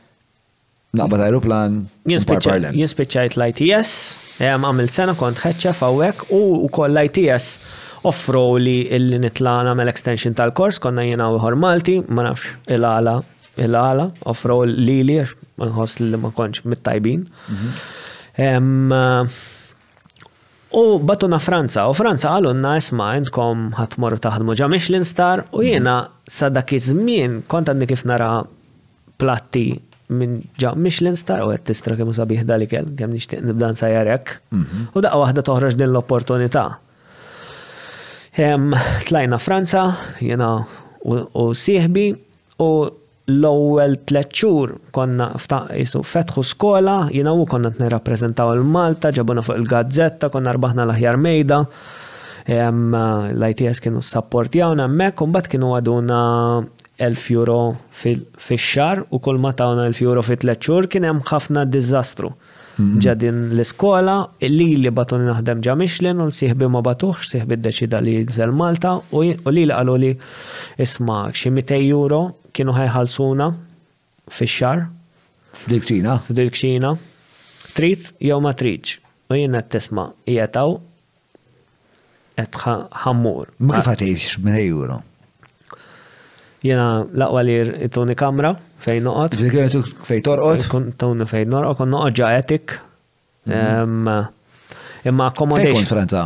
ta' 0.94 1.28
aeroplan. 1.28 1.80
Jispiċċajt 2.08 3.38
l-ITS, 3.40 3.96
e, 4.40 4.50
għamil 4.54 4.90
sena 4.92 5.16
kont 5.18 5.42
ħeċċa 5.42 5.76
fawek 5.82 6.28
u 6.38 6.42
koll 6.74 6.96
l-ITS 6.96 7.50
offro 8.12 8.46
li 8.58 8.88
l 8.92 9.20
nitla 9.22 9.60
l 9.74 9.88
extension 9.90 10.34
tal-kors, 10.34 10.80
konna 10.82 11.06
jiena 11.06 11.30
uħor 11.36 11.56
Malti, 11.58 12.00
ma 12.10 12.28
nafx 12.28 12.58
il-għala, 12.68 13.18
il-għala, 13.66 14.10
offro 14.30 14.64
li 14.68 15.02
li, 15.10 15.20
ma 15.58 15.70
nħoss 15.70 16.04
li 16.06 16.18
ma 16.18 16.30
konċ 16.38 16.66
mit-tajbin. 16.70 17.26
Mhm. 17.50 18.00
U 20.74 20.84
batuna 21.04 21.38
Franza, 21.44 21.84
u 21.92 21.96
Franza 21.98 22.32
għalunna 22.38 22.76
isma 22.80 23.10
għandkom 23.18 23.70
ħatmorru 23.76 24.22
taħdmu 24.24 24.54
ġa 24.56 24.70
Michelin 24.72 25.06
star 25.06 25.46
u 25.52 25.60
mhm. 25.60 25.68
jena 25.68 25.96
sadak 26.32 26.72
iż-żmien 26.78 27.42
kont 27.52 27.68
għandni 27.74 27.88
kif 27.92 28.06
nara 28.08 28.38
platti 29.20 29.66
minn 30.12 30.42
ġa 30.60 30.72
Michelin 30.76 31.16
star 31.20 31.44
u 31.44 31.52
għed 31.54 31.68
tistra 31.72 31.96
kemmu 32.00 32.16
sabiħ 32.16 32.46
dalikel, 32.48 32.88
kemm 33.00 33.14
nixtieq 33.16 33.44
nibdan 33.48 33.76
sajarek, 33.80 34.32
mhm. 34.56 34.86
U 34.96 35.04
daqqa 35.04 35.20
waħda 35.26 35.44
toħroġ 35.48 35.78
din 35.80 35.92
l-opportunità. 35.92 36.66
Tlajna 38.32 39.38
Franza, 39.44 39.84
jena 40.24 40.54
u 41.04 41.46
sieħbi 41.52 42.06
u 42.64 42.72
l-ewwel 43.30 43.96
tliet 44.08 44.34
xhur 44.34 44.74
konna 44.96 45.32
isu 45.78 46.02
fetħu 46.06 46.44
skola, 46.46 46.96
jiena 47.14 47.34
u 47.38 47.46
konna 47.46 47.70
nirrappreżentaw 47.78 48.54
il-Malta, 48.58 49.12
ġabuna 49.14 49.44
fuq 49.46 49.58
il-gazzetta, 49.62 50.30
konna 50.34 50.54
rbaħna 50.58 50.86
l-aħjar 50.88 51.18
mejda. 51.22 51.60
L-ITS 52.52 53.80
kienu 53.86 54.02
s-sapportjawna 54.02 54.88
hemmhekk, 54.88 55.22
u 55.26 55.30
mbagħad 55.30 55.52
kienu 55.52 55.76
għaduna 55.78 56.22
1000 57.02 57.28
euro 57.36 57.60
fix-xar 58.02 59.04
u 59.14 59.20
kull 59.22 59.40
ma 59.42 59.54
tawna 59.58 59.86
1000 59.92 60.02
euro 60.06 60.24
fit 60.26 60.42
tliet 60.44 60.62
xhur 60.62 60.90
kien 60.90 61.06
hemm 61.08 61.22
ħafna 61.32 61.64
diżastru. 61.70 62.34
Mm-hmm. 62.72 63.02
Ġadin 63.04 63.40
l-iskola, 63.52 64.14
li 64.48 64.68
li 64.80 64.92
batuni 64.98 65.26
naħdem 65.28 65.62
ġa 65.66 65.74
u 65.76 65.86
l-sihbi 66.28 66.70
ma 66.72 66.82
batuħx, 66.86 67.26
sihbi 67.34 67.58
d-deċida 67.60 68.00
li 68.06 68.14
jgżel 68.24 68.52
Malta 68.56 68.96
u 69.12 69.22
li 69.26 69.34
li 69.54 69.66
għalu 69.68 69.98
li 70.02 70.14
isma 70.82 71.26
xi 71.36 71.50
200 71.52 71.78
euro 71.92 72.22
kienu 72.56 72.74
ħajħalsuna 72.76 73.50
fix-xar. 74.32 74.88
F'dilkċina? 75.52 76.14
F'dilkċina. 76.30 76.92
Trit 77.76 78.12
jew 78.20 78.38
ma 78.44 78.54
triċ. 78.58 78.98
U 79.32 79.38
jenna 79.38 79.62
t 79.64 79.76
tisma' 79.78 80.10
hija 80.28 80.48
taw 80.52 80.76
ħammur. 82.42 83.52
Ma 83.62 83.80
kifatiex 83.82 84.36
ħatejx 84.36 84.44
minn 84.44 85.00
Jena 86.62 86.84
laqwa 87.18 87.42
li 87.46 87.56
tuni 87.90 88.14
kamra 88.16 88.52
fejn 88.86 89.08
noqgħod. 89.08 89.36
Ġieli 89.54 89.80
fejn 90.06 90.24
torqod? 90.26 90.68
Tuni 91.02 91.26
fejn 91.30 91.50
noqot, 91.56 91.80
kon 91.82 91.90
noqgħod 91.96 92.18
ġaetik. 92.20 92.76
Imma 93.52 95.30
accommodation. 95.30 95.72
Fejn 95.72 95.80
kont 95.80 95.94
Franza? 95.96 96.22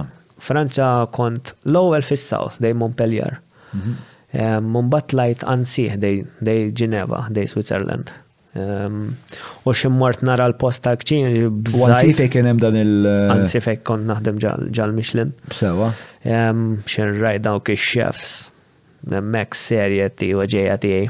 Franza 0.48 0.90
kont 1.16 1.54
l-ewwel 1.70 2.04
fis-South 2.04 2.60
dej 2.62 2.76
Montpellier. 2.78 3.40
Mhm. 3.72 3.96
Ehm, 4.36 4.64
Mumbat 4.72 5.12
lajt 5.16 5.44
ansih 5.48 5.96
dej 6.04 6.64
Ġineva, 6.76 7.22
dej 7.36 7.48
Switzerland. 7.54 8.12
Ehm, 8.56 9.16
u 9.68 9.74
ximmort 9.76 10.22
nara 10.28 10.48
l-posta 10.52 10.94
kċin. 11.00 11.46
fej 12.16 12.30
kienem 12.32 12.60
dan 12.60 12.76
il- 12.76 13.06
eh, 13.08 13.46
fej 13.60 13.84
kont 13.84 14.06
naħdem 14.06 14.40
ġal 14.72 14.92
Michelin. 14.94 15.32
Sewa. 15.50 15.94
Ehm, 16.26 16.84
Xin 16.86 17.20
rajda 17.20 17.56
u 17.56 17.62
il-chefs. 17.66 18.52
Mek 19.08 19.52
serjeti 19.54 20.34
u 20.34 20.40
ġeja 20.42 20.80
tijaj. 20.80 21.10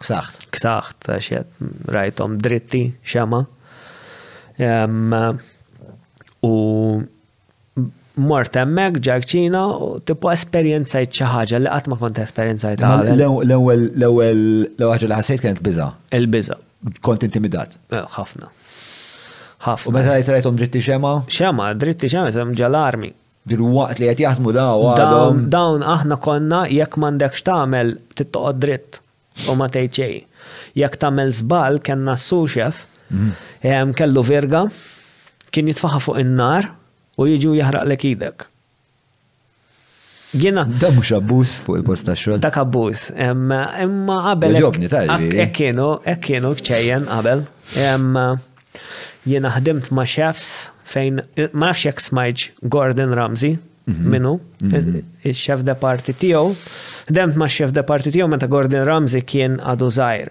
Ksaħt. 0.00 0.50
Ksaħt, 0.50 1.00
għaxiet, 1.10 1.44
rajtom 1.86 2.38
dritti, 2.40 2.94
xama. 3.04 3.46
U 6.42 7.02
mort 8.18 8.56
emmek, 8.58 8.96
ġar 9.04 9.22
ċina 9.26 9.62
u 9.82 9.88
tipo 10.06 10.30
esperjenzajt 10.32 11.14
xi 11.14 11.28
ħaġa 11.30 11.60
li 11.62 11.70
qatt 11.72 11.90
ma 11.92 11.98
kont 12.00 12.18
esperjenzajt 12.22 12.82
l 12.84 13.26
l-ewwel 13.46 13.84
l-ewwel 13.94 14.40
li 14.80 15.12
ħassejt 15.14 15.44
kienet 15.44 15.60
biża. 15.64 15.88
Il-biża. 16.18 16.56
Kont 17.04 17.26
intimidat. 17.26 17.76
Eh, 17.92 18.02
ħafna. 18.16 18.50
Ħafna. 19.66 19.90
U 19.90 19.94
meta 19.96 20.16
jtrajthom 20.20 20.56
dritti 20.58 20.82
xema? 20.84 21.14
Xema, 21.34 21.72
dritti 21.78 22.10
xema 22.10 22.30
sem 22.34 22.52
ġal-armi. 22.58 23.12
Dil-waqt 23.48 24.00
li 24.02 24.08
qed 24.10 24.22
jaħdmu 24.26 24.52
daw 24.56 24.86
għadhom. 24.92 25.44
Dawn 25.54 25.82
aħna 25.94 26.18
konna 26.24 26.62
jekk 26.74 26.98
m'għandekx 27.00 27.46
tagħmel 27.46 27.94
tittoqod 28.18 28.58
dritt 28.64 29.00
u 29.48 29.54
ma 29.58 29.70
tgħid 29.72 29.96
xejn. 30.00 30.26
Jekk 30.80 30.98
tagħmel 31.04 31.32
żball 31.42 31.80
kellna 31.86 32.14
s-suxef 32.18 32.82
mhm. 33.12 33.30
ehm, 33.62 33.94
kellu 33.98 34.22
verga 34.26 34.64
kien 35.54 35.70
jitfaħa 35.70 36.02
fuq 36.04 36.20
in-nar 36.22 36.72
u 37.18 37.26
jiġu 37.26 37.54
l 37.58 37.92
idek. 38.04 38.44
Gina 40.38 40.64
Da 40.80 40.90
mux 40.92 41.10
abbus 41.16 41.60
fuq 41.64 41.78
il 41.78 41.84
posta 41.84 42.14
ta' 42.14 42.38
Da 42.38 42.50
kabbus. 42.52 43.10
Emma 43.12 43.72
għabel. 43.80 44.54
qabel. 44.54 44.62
Ġobni 44.62 44.88
Ekkienu, 45.44 46.00
ekkienu 46.04 46.50
kċejjen 46.54 47.06
Emma 47.76 48.38
Jena 49.26 49.50
ħdimt 49.56 49.90
ma' 49.90 50.04
chefs 50.06 50.70
fejn 50.84 51.22
ma' 51.54 51.72
xek 51.72 51.98
smajġ 52.00 52.44
Gordon 52.68 53.12
Ramsey 53.14 53.58
mhm. 53.86 54.10
minnu, 54.10 54.38
mhm. 54.62 55.02
il-chef 55.24 55.62
de 55.64 55.74
parti 55.74 56.12
tijow. 56.12 56.52
Ħdimt 57.08 57.36
ma' 57.40 57.48
chef 57.48 57.72
de 57.72 57.82
parti 57.82 58.12
tiegħu 58.14 58.28
meta 58.28 58.46
Gordon 58.48 58.84
Ramsey 58.88 59.24
kien 59.24 59.58
għadu 59.60 59.90
żgħir. 59.98 60.30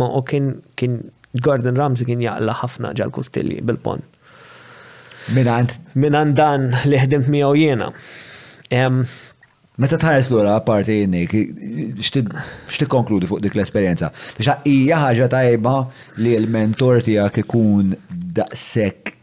U 0.00 0.22
kien 0.24 0.96
Gordon 1.42 1.76
Ramsey 1.76 2.06
kien 2.06 2.20
jaqla 2.22 2.54
ħafna 2.62 2.94
ġal-kustilli 2.94 3.60
bil-pont. 3.66 4.04
Minant? 5.30 5.74
Minant 5.98 6.34
dan 6.36 6.72
li 6.88 6.98
ħdimt 6.98 7.28
miegħu 7.30 7.54
jiena. 7.58 7.90
Meta 9.82 9.96
tħares 9.98 10.28
l 10.30 10.36
għura 10.38 10.56
parti 10.66 10.98
jenni, 11.02 11.22
xti 12.02 12.88
konkludi 12.92 13.28
fuq 13.30 13.40
dik 13.44 13.56
l-esperienza? 13.56 14.10
Bixa 14.36 14.58
hija 14.68 14.98
ħaġa 15.06 15.30
tajba 15.32 15.72
li 16.20 16.34
l-mentor 16.40 17.00
tijak 17.06 17.40
ikun 17.44 17.94
daqsek 18.36 19.14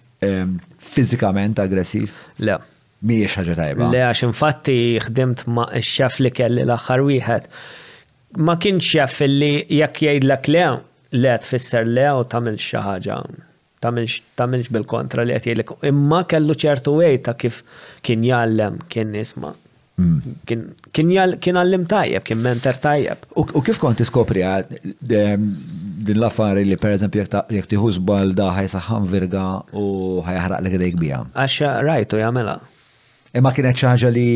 fizikament 0.83 1.61
aggressiv? 1.63 2.11
Le. 2.43 2.57
Miex 3.07 3.37
ħaġa 3.39 3.55
tajba. 3.59 3.91
Le, 3.93 4.01
għax 4.09 4.25
infatti 4.29 4.77
ħdimt 5.05 5.45
ma' 5.53 5.69
xef 5.79 6.19
li 6.25 6.33
kelli 6.35 6.65
l-axar 6.65 7.03
wieħed. 7.07 7.51
Ma 8.43 8.55
kienx 8.61 8.89
xef 9.05 9.21
li 9.29 9.53
jekk 9.69 10.09
jgħidlek 10.09 10.49
le, 10.55 10.65
le 11.23 11.37
tfisser 11.45 11.87
le 11.87 12.09
u 12.19 12.25
tamil 12.29 12.59
xi 12.61 12.83
ħaġa 12.85 13.21
tamilx 13.83 14.69
bil-kontra 14.73 15.23
li 15.27 15.35
qed 15.43 15.61
Imma 15.89 16.21
kellu 16.29 16.55
ċertu 16.59 16.97
wej 16.99 17.19
ta' 17.27 17.35
kif 17.39 17.61
kien 18.03 18.23
jallem 18.27 18.79
kien 18.91 19.11
nisma' 19.15 19.53
mm. 20.01 20.39
kien 20.49 21.55
għallim 21.61 21.85
tajjeb, 21.91 22.25
kien 22.27 22.41
mentor 22.43 22.79
tajjeb. 22.83 23.23
U 23.39 23.63
kif 23.65 23.79
konti 23.81 24.07
skopri 24.07 24.43
eh, 24.43 24.75
din 24.99 26.19
l-affari 26.19 26.65
li 26.67 26.77
per 26.81 26.97
eżempju 26.97 27.25
jek 27.55 27.69
tiħuż 27.71 28.01
balda 28.07 28.51
saħan 28.75 29.07
virga 29.11 29.45
u 29.79 29.85
ħaj 30.27 30.43
ħraq 30.47 30.65
li 30.67 30.75
għdejk 30.77 30.99
bija? 31.03 31.23
Għaxa, 31.35 31.73
rajtu 31.87 32.19
jgħamela. 32.19 32.57
Imma 33.39 33.51
kienet 33.55 33.77
ċaġa 33.79 34.11
li 34.15 34.29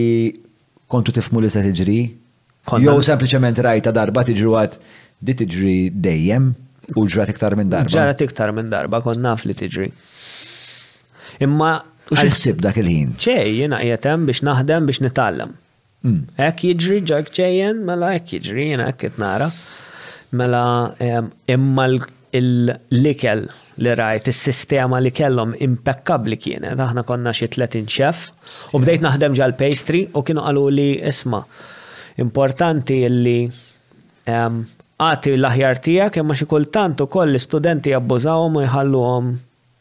kontu 0.94 1.15
tifmu 1.20 1.41
li 1.44 1.49
se 1.52 1.64
tiġri? 1.68 1.99
Jow 2.80 2.99
sempliciment 3.03 3.57
rajta 3.65 3.91
darba 3.91 4.22
tiġru 4.24 4.53
għat 4.61 4.78
di 5.24 5.34
tiġri 5.40 5.78
dejjem? 6.03 6.53
U 6.99 7.05
ġrat 7.07 7.30
iktar 7.31 7.55
minn 7.60 7.69
darba. 7.72 7.91
Ġrat 7.91 8.23
iktar 8.26 8.51
minn 8.55 8.69
darba, 8.72 8.99
kon 9.05 9.22
naf 9.23 9.45
li 9.47 9.55
tiġri. 9.57 9.89
Imma. 11.43 11.77
U 12.11 12.18
xieħsib 12.19 12.60
dak 12.61 12.77
il-ħin? 12.81 13.14
ċej, 13.23 13.53
jena 13.64 13.77
jgħetem 13.81 14.26
biex 14.27 14.43
naħdem 14.45 14.89
biex 14.89 14.99
nitallem. 15.05 15.53
Mm. 16.03 16.18
Ek 16.49 16.65
jiġri 16.68 16.97
ġak 17.07 17.30
ċejjen, 17.34 17.80
mela 17.88 18.10
ek 18.18 18.34
jiġri, 18.35 18.65
jena 18.73 18.89
ek 18.91 19.05
nara. 19.22 19.47
Mela 20.35 20.64
imma 21.07 21.85
l-likel 21.88 23.45
li 23.85 23.95
rajt, 23.97 24.27
il-sistema 24.34 24.99
li 25.01 25.14
kellhom 25.15 25.55
impeccabli 25.64 26.38
kienet, 26.43 26.76
aħna 26.81 27.05
konna 27.07 27.34
xi 27.34 27.47
30 27.55 27.88
xef, 27.89 28.27
u 28.76 28.81
bdejt 28.84 29.05
naħdem 29.05 29.38
ġal 29.39 29.55
pastry 29.57 30.03
u 30.11 30.26
kienu 30.27 30.43
qalu 30.45 30.68
li 30.73 30.89
isma' 31.01 31.39
importanti 32.22 32.99
li 33.10 33.38
għati 35.04 35.34
l-aħjar 35.38 35.80
tijak, 35.84 36.18
imma 36.22 36.36
xi 36.38 36.48
kultant 36.50 37.02
ukoll 37.04 37.32
l-istudenti 37.34 37.94
jabbużawhom 37.94 38.58
u 38.60 38.64
jħalluhom 38.66 39.34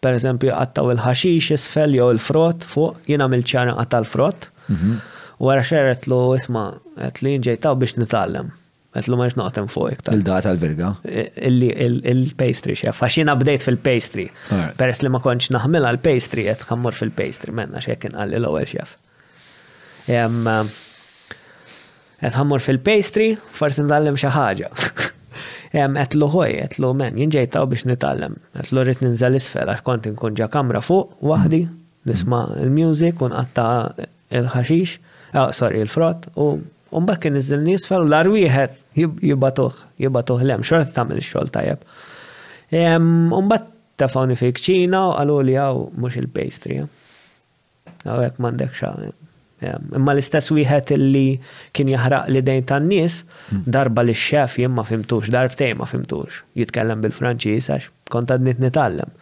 per 0.03 0.17
eżempju 0.19 0.53
għattaw 0.57 0.91
il-ħaxix 0.95 1.53
isfel 1.59 1.95
jew 1.97 2.09
il-frott 2.15 2.67
fuq, 2.67 2.97
jiena 3.11 3.29
mill-ċana 3.31 3.77
għatta 3.79 4.01
l-frott. 4.03 4.49
Mhm. 4.73 4.97
Wara 5.43 5.63
xeret 5.67 6.07
lu 6.11 6.23
isma' 6.37 6.69
qed 6.97 7.23
li 7.27 7.37
nġejtaw 7.41 7.79
biex 7.81 7.97
nitgħallem. 8.03 8.51
Għet 8.93 9.07
lu 9.09 9.17
maġ 9.17 9.35
noqtem 9.41 9.69
fuq 9.73 9.89
iktar. 9.95 10.13
Il-data 10.15 10.51
l-verga? 10.53 10.91
Il-pastry, 11.41 12.75
xe, 12.77 12.93
Għaxina 12.93 13.33
bdejt 13.41 13.63
fil-pastry. 13.65 14.27
Peress 14.77 15.01
li 15.03 15.09
ma 15.11 15.19
konċ 15.25 15.55
naħmela 15.57 15.95
l-pastry, 15.97 16.45
għet 16.53 16.67
xammur 16.69 16.93
fil-pastry, 16.95 17.55
menna 17.57 17.81
kien 17.83 18.13
għalli 18.15 18.37
l 18.43 18.51
għol 18.51 18.69
xef. 18.69 18.93
Għet 22.21 22.35
xammur 22.37 22.61
fil-pastry, 22.63 23.31
forsi 23.51 23.87
ndallem 23.89 24.21
xaħġa. 24.21 24.71
etlu 25.75 26.27
hoj, 26.31 26.51
etlu 26.55 26.93
men, 26.95 27.17
jinġejtaw 27.17 27.65
biex 27.71 27.85
nitallem, 27.89 28.35
etlu 28.59 28.85
rrit 28.85 29.01
ninżal 29.03 29.35
isfel, 29.39 29.69
għax 29.73 29.83
kont 29.87 30.07
nkun 30.11 30.35
ġa 30.37 30.49
kamra 30.53 30.81
fuq, 30.85 31.17
wahdi, 31.23 31.67
nisma 32.05 32.43
il-music, 32.61 33.23
unqatta 33.25 33.67
il-ħaxix, 34.37 34.99
ah, 35.33 35.51
sorry, 35.53 35.81
il-frott, 35.87 36.29
u 36.37 36.53
Unbak 36.93 37.23
kien 37.25 37.33
nizzil 37.33 37.63
nisfel 37.65 38.03
u 38.05 38.05
l-arwieħed 38.05 38.83
jibbatuħ, 39.25 39.79
jibbatuħ 40.05 40.43
lem, 40.45 40.61
xort 40.61 40.91
tamil 40.93 41.23
xol 41.25 41.49
tajab. 41.55 41.87
Unbat 43.33 43.71
tafawni 43.97 44.37
fejk 44.37 44.61
ċina 44.69 45.01
u 45.07 45.15
għalu 45.17 45.39
għaw 45.57 45.81
mux 45.97 46.21
il-pastry. 46.21 46.83
Għawek 48.05 48.37
mandek 48.45 48.77
xa. 48.77 48.93
Imma 49.63 50.11
um, 50.11 50.11
l-istess 50.17 50.49
wieħed 50.55 50.95
li 50.99 51.27
kien 51.77 51.91
jaħraq 51.93 52.31
li 52.35 52.43
dejn 52.45 52.65
tan-nies, 52.71 53.19
hmm. 53.51 53.61
darba 53.77 54.05
li 54.07 54.15
x 54.15 54.25
xef 54.33 54.57
jien 54.63 54.73
ma 54.75 54.85
fimtux, 54.87 55.31
darbtej 55.33 55.75
ma 55.79 55.87
fimtux, 55.89 56.41
jitkellem 56.59 57.03
bil-Franċiż 57.05 57.69
għax 57.77 57.91
kont 58.13 58.33
għadnit 58.35 58.63
nitallem. 58.65 59.13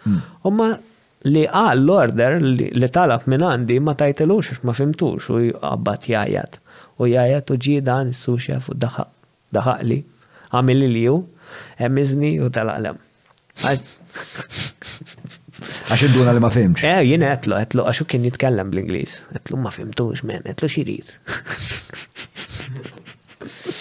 Umma 0.48 0.70
hmm. 0.70 0.88
li 1.34 1.44
għal 1.46 1.82
l-order 1.84 2.38
li 2.44 2.70
li 2.76 2.90
talab 2.94 3.26
minn 3.30 3.44
għandi 3.46 3.80
ma 3.84 3.96
tajtelux 4.00 4.54
ma 4.64 4.74
fimtux 4.76 5.28
u 5.34 5.42
għabbat 5.52 6.08
jajat. 6.14 6.60
U 7.00 7.08
jajat 7.10 7.52
u 7.52 7.58
ġi 7.66 7.80
dan 7.86 8.14
su 8.16 8.38
xef 8.40 8.70
u 8.72 8.78
daħaq, 8.80 9.12
daħaq 9.58 9.84
li, 9.90 10.00
għamil 10.54 10.84
li 10.94 11.04
ju, 11.06 11.18
emizni 11.78 12.36
u 12.44 12.48
talaqlem. 12.52 12.96
Għax 15.60 16.02
id-duna 16.08 16.32
li 16.34 16.40
ma 16.42 16.48
fimx. 16.52 16.82
Eh, 16.88 17.00
jina 17.08 17.28
għetlu, 17.34 17.56
għetlu, 17.58 17.84
għaxu 17.88 18.04
kien 18.08 18.24
jitkellem 18.28 18.68
bl-Inglis. 18.72 19.12
Għetlu 19.36 19.56
ma 19.60 19.70
fimtux, 19.74 20.18
men, 20.26 20.42
għetlu 20.48 20.68
xirid. 20.72 21.08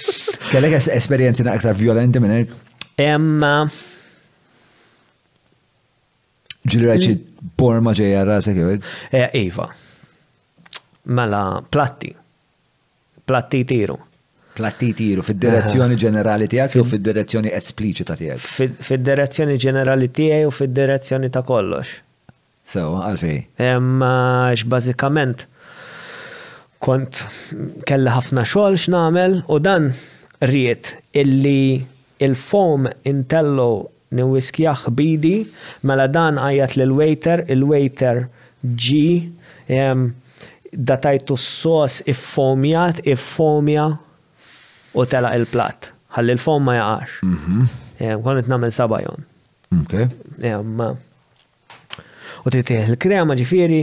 Kellek 0.49 0.73
esperienzi 0.95 1.41
na 1.45 1.51
aktar 1.59 1.73
violenti 1.77 2.19
minn 2.23 2.35
ek? 2.41 2.47
Emma. 2.99 3.55
Ġili 6.69 6.85
rajċi 6.89 7.13
borma 7.59 7.91
ġeja 7.95 8.25
rasek 8.27 8.57
jew 8.59 8.67
Eva. 9.13 9.29
Eh, 9.35 9.57
mela, 11.13 11.41
platti. 11.71 12.11
Platti 13.29 13.59
tiru. 13.69 13.95
Platti 14.59 14.89
jiru, 14.97 15.21
fil-direzzjoni 15.23 15.95
ġenerali 15.99 16.47
tijak 16.51 16.73
u 16.81 16.83
fil-direzzjoni 16.83 17.49
esplicita 17.55 18.15
tijak? 18.19 18.39
Fil-direzzjoni 18.83 19.55
ġenerali 19.61 20.09
tijak 20.11 20.49
u 20.49 20.51
fil-direzzjoni 20.51 21.29
ta' 21.31 21.45
kollox. 21.47 21.93
So, 22.67 22.81
għalfej. 22.99 23.37
Imma 23.69 24.49
x-bazikament 24.57 25.45
kont 26.83 27.21
kelli 27.87 28.11
ħafna 28.11 28.43
xogħol 28.45 28.75
x'namel 28.81 29.37
u 29.47 29.61
dan 29.63 29.87
riet 30.51 30.91
illi 31.21 31.79
il-fom 32.27 32.89
intello 33.13 33.69
niwiskjaħ 34.19 34.83
bidi 34.99 35.37
mela 35.87 36.09
dan 36.11 36.35
għajat 36.41 36.75
l-waiter, 36.83 37.45
il-waiter 37.55 38.25
ġi 38.75 39.07
datajtu 40.91 41.39
s-sos 41.39 42.01
iffomjat, 42.11 43.05
iffomja 43.15 43.87
u 45.03 45.07
tela 45.09 45.31
il-plat. 45.37 45.89
Ħalli 46.15 46.33
l-fom 46.37 46.65
ma 46.65 46.75
jaqax. 46.79 47.19
Mhm. 47.27 47.67
Għonet 48.23 48.49
namel 48.51 48.71
sabajon. 48.73 49.27
Ma. 50.79 50.89
U 52.47 52.53
titih 52.53 52.79
il-krema 52.89 53.35
ġifiri. 53.39 53.81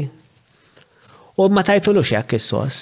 U 1.38 1.48
ma 1.52 1.62
tajtulux 1.68 2.10
jgħak 2.14 2.38
il 2.38 2.40
sos 2.42 2.78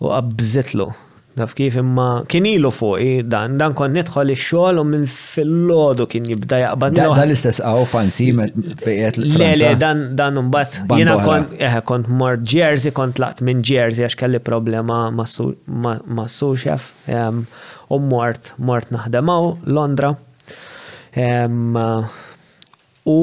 U 0.00 0.12
qabżitlu. 0.14 0.90
Naf 1.38 1.52
kif 1.58 1.76
imma 1.80 2.06
kien 2.30 2.46
ilu 2.50 2.70
fuq 2.74 3.22
dan, 3.32 3.54
dan 3.60 3.74
kon 3.78 3.92
nidħol 3.94 4.32
ix-xogħol 4.34 4.80
u 4.80 4.84
minn 4.92 5.04
fil-lodu 5.12 6.06
kien 6.10 6.26
jibda 6.32 6.58
jaqbad. 6.64 6.96
Dan 6.98 7.12
l-istess 7.28 7.62
għaw 7.62 7.84
fansi 7.92 8.26
fejqet 8.82 9.20
Le, 9.38 9.50
le, 9.60 9.70
dan 9.82 10.02
dan 10.18 10.40
mbagħad 10.48 10.94
jiena 10.98 11.14
kont 11.26 11.54
eħe 11.68 11.82
kont 11.90 12.10
mor 12.20 12.40
Jersey, 12.54 12.92
kont 12.98 13.22
laqt 13.22 13.44
minn 13.46 13.62
Jersey 13.62 14.06
għax 14.08 14.18
kelli 14.22 14.40
problema 14.42 15.02
ma' 15.12 16.28
suxef 16.34 16.90
u 17.08 18.00
mort 18.10 18.52
mort 18.70 18.90
naħdemaw 18.96 19.52
Londra. 19.78 20.12
U 23.08 23.18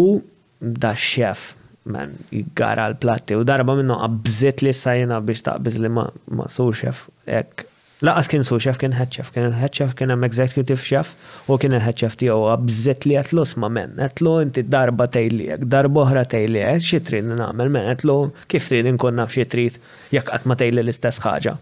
da 0.64 0.94
xef 1.10 1.52
man, 1.92 2.16
jiggara 2.34 2.88
l-platti 2.96 3.36
u 3.38 3.44
darba 3.46 3.76
minnu 3.78 3.98
għabżit 4.02 4.64
li 4.66 4.72
sajna 4.74 5.20
biex 5.22 5.44
taqbiz 5.50 5.82
li 5.84 5.92
ma' 5.94 6.48
suxef 6.56 7.04
ek 7.40 7.68
Laqas 8.04 8.28
kien 8.28 8.44
su 8.44 8.58
xef, 8.60 8.76
kien 8.82 8.92
head 8.92 9.12
chef, 9.16 9.30
kien 9.32 9.54
head 9.56 9.72
chef, 9.72 9.94
kien 9.96 10.12
executive 10.28 10.82
chef, 10.84 11.14
u 11.48 11.56
kien 11.62 11.72
head 11.80 11.96
chef 11.96 12.18
tiegħu 12.20 12.50
għabżet 12.52 13.06
li 13.08 13.16
għatlu 13.22 13.46
sma 13.48 13.70
men, 13.72 13.94
għatlu 14.04 14.34
inti 14.44 14.64
darba 14.68 15.08
tejlijek, 15.08 15.64
darba 15.72 16.02
oħra 16.04 16.26
tejlijek, 16.34 16.82
xi 16.84 17.00
trid 17.08 17.24
nagħmel 17.30 17.72
men, 17.78 17.88
għatlu 17.94 18.16
kif 18.52 18.68
trid 18.68 18.90
inkun 18.92 19.16
naf 19.22 19.32
xi 19.38 19.46
trid 19.48 19.78
jekk 20.12 20.28
qatt 20.34 20.50
ma 20.52 20.58
tejli 20.60 20.84
l-istess 20.84 21.24
ħaġa. 21.24 21.54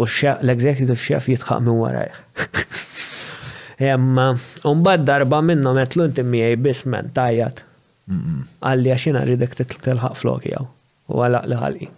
U 0.00 0.08
l-executive 0.08 0.96
chef 1.04 1.28
jitħaq 1.28 1.60
minn 1.66 1.82
warajh. 1.82 2.16
Imma, 3.90 4.30
unbad 4.64 5.04
darba 5.04 5.42
minnom 5.44 5.76
għetlu 5.82 6.08
inti 6.08 6.24
miej 6.24 6.56
bismen 6.64 7.12
tajjat. 7.16 7.60
Għalli 8.64 8.96
għaxina 8.96 9.28
ridek 9.28 9.60
titlħaq 9.60 10.16
flok 10.22 10.48
jaw. 10.54 10.64
U 11.12 11.20
għalaq 11.20 11.52
li 11.52 11.60
għalli. 11.62 11.92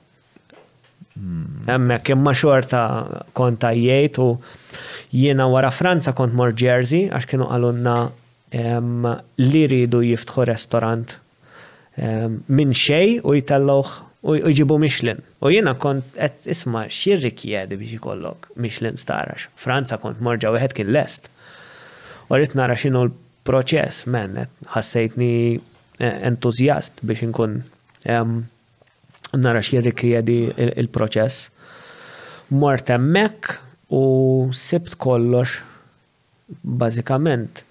Hemmhekk 1.67 2.09
imma 2.13 2.33
xorta 2.37 2.83
konta 3.33 3.71
jiejt 3.75 4.19
u 4.23 4.27
jiena 5.11 5.47
wara 5.51 5.71
Franza 5.73 6.13
kont 6.17 6.35
mor 6.37 6.53
Jersey 6.55 7.09
għax 7.11 7.29
kienu 7.31 7.49
għalunna 7.55 7.95
li 9.45 9.63
ridu 9.73 10.01
jiftħu 10.07 10.47
restorant 10.51 11.17
minn 12.59 12.75
xej 12.79 13.19
u 13.25 13.35
jitalloħ 13.37 13.95
u 14.29 14.35
jġibu 14.51 14.77
Michelin. 14.83 15.21
U 15.43 15.51
jiena 15.53 15.75
kont 15.79 16.15
et 16.19 16.39
isma' 16.53 16.87
x'jirrikjedi 16.91 17.79
biex 17.79 17.97
ikollok 18.01 18.49
Michelin 18.57 18.99
starax. 19.01 19.49
Franza 19.59 19.99
kont 20.03 20.23
morġa 20.27 20.55
jħed 20.57 20.77
kien 20.81 20.93
lest. 20.95 21.27
U 22.31 22.35
rrit 22.37 22.55
nara 22.59 22.77
xinu 22.79 23.07
l-proċess, 23.09 24.07
men, 24.11 24.37
ħassejtni 24.75 25.31
eh, 26.03 26.17
entuzjast 26.31 27.03
biex 27.09 27.27
inkun 27.29 27.59
nara 29.37 29.61
xie 29.65 29.81
rikriedi 29.85 30.45
il-proċess. 30.69 31.49
Mort 32.57 32.89
emmek 32.91 33.53
u 33.93 34.51
sibt 34.57 34.97
kollox 35.01 35.59
bazikament 36.65 37.65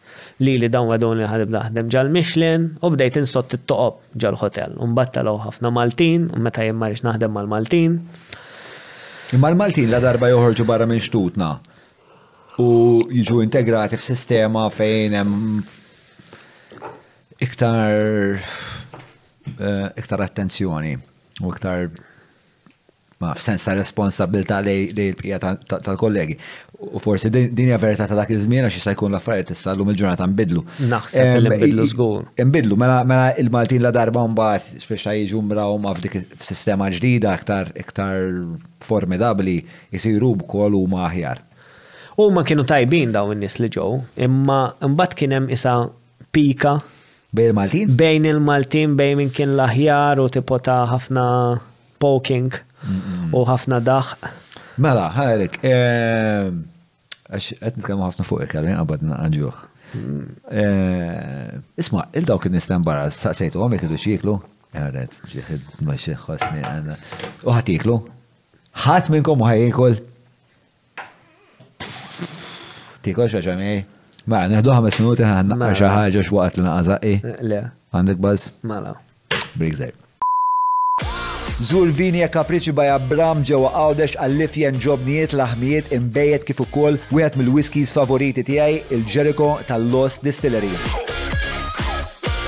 li 0.44 0.58
li 0.62 0.70
dawn 0.70 0.92
għadon 0.94 1.18
li 1.18 1.26
ħadib 1.30 1.50
daħdem 1.56 1.88
ġal 1.94 2.12
Michelin 2.14 2.68
u 2.86 2.92
bdejt 2.94 3.18
insott 3.24 3.56
it-toqob 3.58 4.02
ġal 4.22 4.38
hotel. 4.38 4.76
Unbattalaw 4.78 5.40
ħafna 5.48 5.72
Maltin, 5.74 6.28
u 6.38 6.42
meta 6.42 6.62
jemmarix 6.66 7.04
naħdem 7.06 7.34
mal-Maltin. 7.34 7.98
Imma 9.34 9.50
l-Maltin 9.52 9.90
la 9.92 10.00
darba 10.04 10.30
joħorġu 10.32 10.66
barra 10.70 10.86
minn 10.90 11.02
xtutna 11.02 11.52
u 12.62 12.70
jiġu 13.12 13.42
integrati 13.46 13.98
f'sistema 13.98 14.68
fejn 14.74 15.18
hemm 15.18 15.60
iktar 17.42 18.38
eh, 18.38 19.92
iktar 20.00 20.22
attenzjoni 20.26 20.96
u 21.42 21.52
iktar 21.54 21.90
ma 23.20 23.32
f'sens 23.34 23.64
ta' 23.66 23.74
responsabilta 23.74 24.60
lej 24.62 24.92
l-pija 24.94 25.40
tal-kollegi. 25.42 26.36
U 26.94 27.00
forsi 27.02 27.32
din 27.32 27.64
hija 27.66 27.80
verità 27.82 28.06
ta' 28.06 28.14
dak 28.18 28.30
iż-żmien 28.30 28.68
għax 28.68 28.76
jista' 28.78 28.92
jkun 28.94 29.10
l-affarijiet 29.16 29.56
issa 29.56 29.74
llum 29.74 29.90
il-ġurnata 29.90 30.28
nbidlu. 30.30 30.62
Naħseb 30.92 31.48
nbidlu 31.48 31.88
żgur. 31.94 32.28
Nbidlu, 32.46 32.78
mela 32.78 33.00
mela 33.10 33.32
il-Maltin 33.42 33.82
la 33.82 33.90
darba 33.96 34.22
mbagħad 34.30 34.84
speċa 34.86 35.16
jiġu 35.18 35.42
mraw 35.50 35.80
ma' 35.82 35.96
f'dik 35.98 36.20
f'sistema 36.38 36.92
ġdida 36.94 37.34
aktar 37.34 37.74
iktar 37.82 38.22
formidabbli 38.86 39.58
jsiru 39.98 40.36
wkoll 40.44 40.78
huma 40.78 41.08
aħjar. 41.10 41.42
U 42.22 42.30
ma 42.34 42.44
kienu 42.46 42.66
tajbin 42.70 43.12
dawn 43.14 43.34
in-nies 43.34 43.58
li 43.62 43.70
ġew, 43.74 43.90
imma 44.28 44.62
mbagħad 44.94 45.18
kien 45.18 45.34
hemm 45.38 45.52
isa 45.58 45.76
pika 46.34 46.78
Bejn 47.30 47.48
il-Maltin? 47.48 47.96
Bejn 47.96 48.24
il-Maltin, 48.24 48.96
bejn 48.96 49.18
minn 49.20 49.32
kien 49.36 49.52
laħjar 49.60 50.20
u 50.24 50.30
tipota 50.32 50.78
ħafna 50.88 51.24
poking 52.00 52.54
u 53.36 53.42
ħafna 53.44 53.82
daħ. 53.84 54.14
Mela, 54.80 55.10
ħalek, 55.12 55.58
eh, 55.60 56.48
għax 57.34 57.58
għet 57.60 57.80
nitkellmu 57.82 58.06
ħafna 58.08 58.24
fuq 58.28 58.46
il-kelmi 58.46 58.78
għabad 58.80 59.04
naqġu. 59.12 59.52
Eh, 60.54 61.60
isma, 61.80 62.08
il 62.16 62.24
daw 62.28 62.40
kien 62.44 62.56
nistan 62.56 62.84
barra, 62.88 63.10
saqsejtu 63.12 63.60
għom 63.60 63.76
jekħidu 63.76 64.00
xieklu? 64.06 64.38
Għarret, 64.78 65.20
eh, 65.20 65.34
ġiħed 65.36 65.84
maċi 65.88 66.16
xosni 66.24 66.64
għanna. 66.64 66.96
U 67.44 67.52
ħatiklu? 67.58 67.98
ħat 68.88 69.12
minnkom 69.12 69.44
u 69.44 69.50
ħajikol? 69.52 70.00
Tikol 73.04 73.30
xaġamej? 73.36 73.84
Ma, 74.28 74.42
mela, 74.44 74.58
neħdu 74.58 74.72
ħames 74.76 74.98
minuti 75.00 75.24
ħanna 75.24 75.68
xi 75.72 75.86
ħaġa 75.88 76.20
mela. 76.20 76.28
x'waqt 76.28 76.58
li 76.60 76.64
naqażaq 76.66 77.06
eh. 77.08 77.20
Le. 77.48 77.60
Għandek 77.96 78.18
baż? 78.20 78.50
Mala. 78.68 78.96
Brigżer. 79.56 79.92
Zul 81.68 81.90
vini 81.96 82.22
e 82.22 82.28
kapriċi 82.30 82.72
baj 82.78 82.88
Abram 82.98 83.40
ġewa 83.48 83.70
għawdex 83.80 84.12
għall-lifjen 84.20 84.78
ġobnijiet 84.84 85.32
laħmijiet 85.40 85.92
imbejet 85.96 86.44
kif 86.46 86.60
ukoll 86.68 86.96
wieħed 87.16 87.34
mill-whiskies 87.40 87.96
favoriti 87.96 88.42
tiegħi 88.46 88.78
il-Jericho 88.98 89.48
tal 89.70 89.84
los 89.96 90.14
Distillery. 90.22 90.74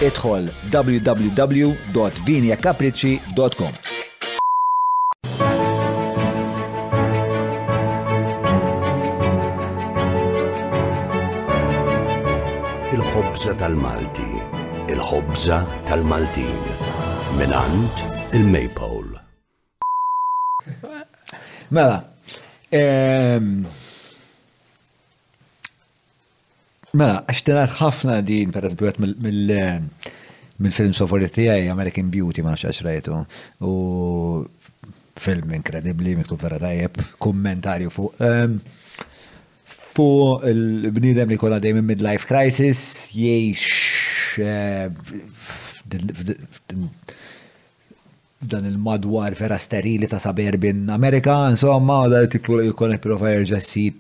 Idħol 0.06 0.44
www.vinjakapriċi.com 0.76 3.76
il-ħobza 13.40 13.60
tal-Malti, 13.64 14.26
il-ħobza 14.92 15.58
tal-Maltin, 15.88 16.58
minant 17.38 18.02
il-Maypole. 18.36 19.16
Mela, 21.72 21.96
mela, 26.92 27.16
għaxtenat 27.32 27.78
ħafna 27.80 28.20
din, 28.28 28.52
per 28.52 28.68
eżempju, 28.68 28.92
mill-film 29.08 30.92
sofori 31.00 31.32
għaj, 31.32 31.72
American 31.72 32.12
Beauty, 32.12 32.44
ma 32.44 32.58
nxax 32.58 32.84
rajtu, 32.90 33.22
u 33.64 35.16
film 35.20 35.56
inkredibli, 35.56 36.18
miktub 36.20 36.44
vera 36.44 36.60
tajjeb, 36.68 37.00
kommentarju 37.24 37.96
fuq 37.96 38.20
nafu 40.00 40.40
il-bnidem 40.50 41.30
li 41.32 41.38
kolla 41.40 41.60
dejjem 41.60 41.84
midlife 41.86 42.26
crisis 42.32 42.82
jiex 43.14 43.62
dan 48.50 48.66
il-madwar 48.70 49.34
vera 49.40 49.58
sterili 49.60 50.08
ta' 50.08 50.20
saber 50.20 50.56
bin 50.58 50.86
Amerika, 50.90 51.50
insomma, 51.50 52.08
da 52.08 52.22
tipu 52.28 52.62
jkun 52.70 52.94
il-profa 52.96 53.34
jirġessib 53.36 54.00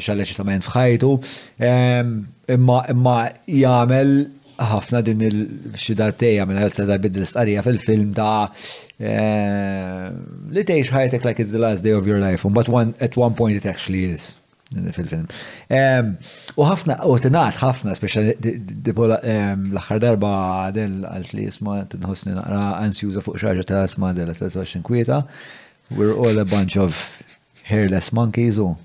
xalleċitament 0.00 0.66
fħajtu. 0.66 1.10
Imma 2.50 2.80
imma 2.90 3.14
jagħmel 3.46 4.12
ħafna 4.60 5.04
din 5.06 5.22
il-xi 5.28 5.94
darbtejja 5.96 6.48
minn 6.50 6.58
għajot 6.64 6.82
darbid 6.90 7.20
l-istqarija 7.20 7.62
fil-film 7.68 8.10
ta' 8.18 8.50
li 8.98 10.66
tgħix 10.66 10.90
ħajtek 10.96 11.24
like 11.28 11.38
it's 11.44 11.54
the 11.54 11.62
last 11.62 11.86
day 11.86 11.94
of 11.94 12.10
your 12.10 12.18
life, 12.18 12.42
but 12.50 12.68
one, 12.68 12.90
at 13.00 13.14
one 13.16 13.34
point 13.38 13.56
it 13.62 13.66
actually 13.70 14.04
is 14.10 14.34
fil-film. 14.92 15.26
U 16.58 16.66
ħafna, 16.68 16.96
u 17.08 17.16
t-naħt 17.18 17.58
ħafna, 17.60 17.94
speċa 17.98 18.22
l-axar 18.22 20.02
darba 20.02 20.30
għadil 20.68 21.00
għal-tli 21.10 21.46
jisma 21.48 21.80
t-nħosni 21.90 22.36
naqra 22.36 22.60
ansjuza 22.84 23.22
fuq 23.24 23.40
xaġa 23.42 23.66
ta' 23.66 23.80
jisma 23.88 24.12
għadel 24.12 24.34
23 24.38 24.84
kwieta. 24.86 25.22
We're 25.90 26.14
all 26.14 26.38
a 26.38 26.44
bunch 26.44 26.78
of 26.78 26.98
hairless 27.66 28.12
monkeys 28.14 28.58
u 28.62 28.76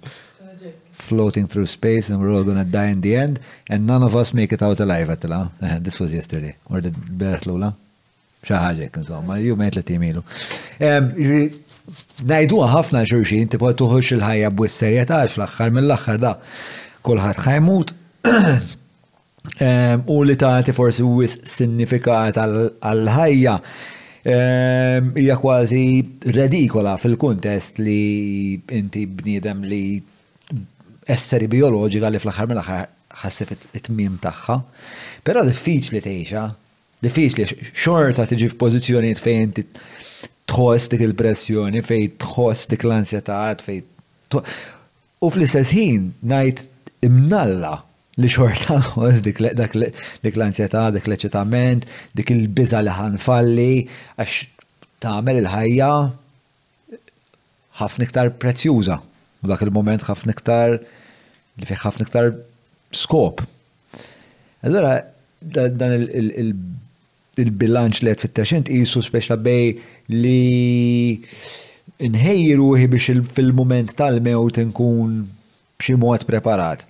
floating 1.06 1.46
through 1.46 1.68
space 1.70 2.10
and 2.10 2.20
we're 2.20 2.34
all 2.34 2.44
gonna 2.44 2.66
die 2.66 2.90
in 2.90 3.02
the 3.02 3.16
end 3.16 3.40
and 3.70 3.86
none 3.86 4.02
of 4.02 4.16
us 4.16 4.34
make 4.34 4.52
it 4.54 4.62
out 4.64 4.80
alive 4.80 5.10
at 5.12 5.24
la. 5.30 5.50
This 5.84 6.00
was 6.00 6.14
yesterday, 6.16 6.56
or 6.70 6.82
the 6.82 6.90
Bertlula. 6.92 7.76
Xaħġek, 8.46 9.00
insomma, 9.02 9.40
ju 9.42 9.56
met 9.58 9.74
li 9.74 9.82
t 9.82 9.96
najdu 12.26 12.62
ħafna 12.72 13.04
xurxin, 13.08 13.50
tipo 13.52 13.70
tuħux 13.78 14.16
il-ħajja 14.16 14.50
b-serjetà 14.58 15.20
fl-axħar 15.30 15.74
mill-axħar 15.76 16.22
da 16.24 16.34
kolħat 17.06 17.44
ħajmut. 17.50 17.96
Ehm, 19.62 20.00
u 20.10 20.24
li 20.26 20.34
taħti 20.42 20.74
forsi 20.74 21.04
u 21.06 21.20
sinifikat 21.30 22.38
għal-ħajja 22.42 23.52
ehm, 24.26 25.12
hija 25.22 25.36
kważi 25.44 25.82
redikola 26.34 26.96
fil-kuntest 26.98 27.78
li 27.78 28.56
inti 28.74 29.04
bniedem 29.06 29.62
li 29.70 30.00
esseri 31.14 31.46
biologika 31.48 32.10
li 32.10 32.18
fl-axħar 32.18 32.50
mill-axħar 32.56 32.90
ħassif 33.22 33.54
it-tmim 33.54 34.18
tagħha. 34.26 34.58
Però 35.22 35.46
diffiċli 35.46 36.02
diffiċ 36.02 37.06
diffiċli 37.06 37.48
xorta 37.70 38.26
tiġi 38.34 38.50
f'pożizzjonijiet 38.56 39.22
fejn 39.22 39.54
tħoss 40.50 40.90
dik 40.92 41.04
il-pressjoni, 41.10 41.82
fej 41.86 42.10
tħoss 42.22 42.70
dik 42.74 42.86
l-ansjetà, 42.86 43.40
fej 43.66 43.82
U 45.24 45.30
fl-istess 45.32 45.72
ħin 45.78 46.10
ngħid 46.28 46.62
imnalla 47.08 47.76
li 48.20 48.28
xorta 48.30 48.78
għoz 48.98 49.22
dik 49.26 49.40
l-ansjetà, 50.36 50.84
dik 50.98 51.08
l-eċitament, 51.10 51.86
dik 52.18 52.34
il-biza 52.36 52.82
li 52.84 52.94
ħanfalli, 52.94 53.72
għax 54.18 54.38
tagħmel 55.06 55.42
il-ħajja 55.44 55.90
ħafna 57.80 58.08
iktar 58.08 58.32
prezzjuża. 58.42 59.00
U 59.46 59.50
dak 59.52 59.62
il-moment 59.66 60.06
ħafna 60.10 60.36
iktar 60.36 60.78
li 60.82 61.68
fej 61.70 61.80
ħafna 61.86 62.06
iktar 62.10 62.32
skop. 62.98 63.42
Allora 64.66 64.98
dan 65.46 65.94
il 66.02 66.54
il-bilanċ 67.44 68.02
li 68.04 68.12
għed 68.12 68.24
fit-taxent 68.24 68.70
jisu 68.72 69.02
speċa 69.04 69.36
bej 69.44 69.72
li 70.14 71.22
nħejru 72.16 72.70
biex 72.92 73.18
fil-moment 73.36 73.94
tal-mewt 74.00 74.60
nkun 74.70 75.16
mod 76.02 76.24
preparat. 76.26 76.86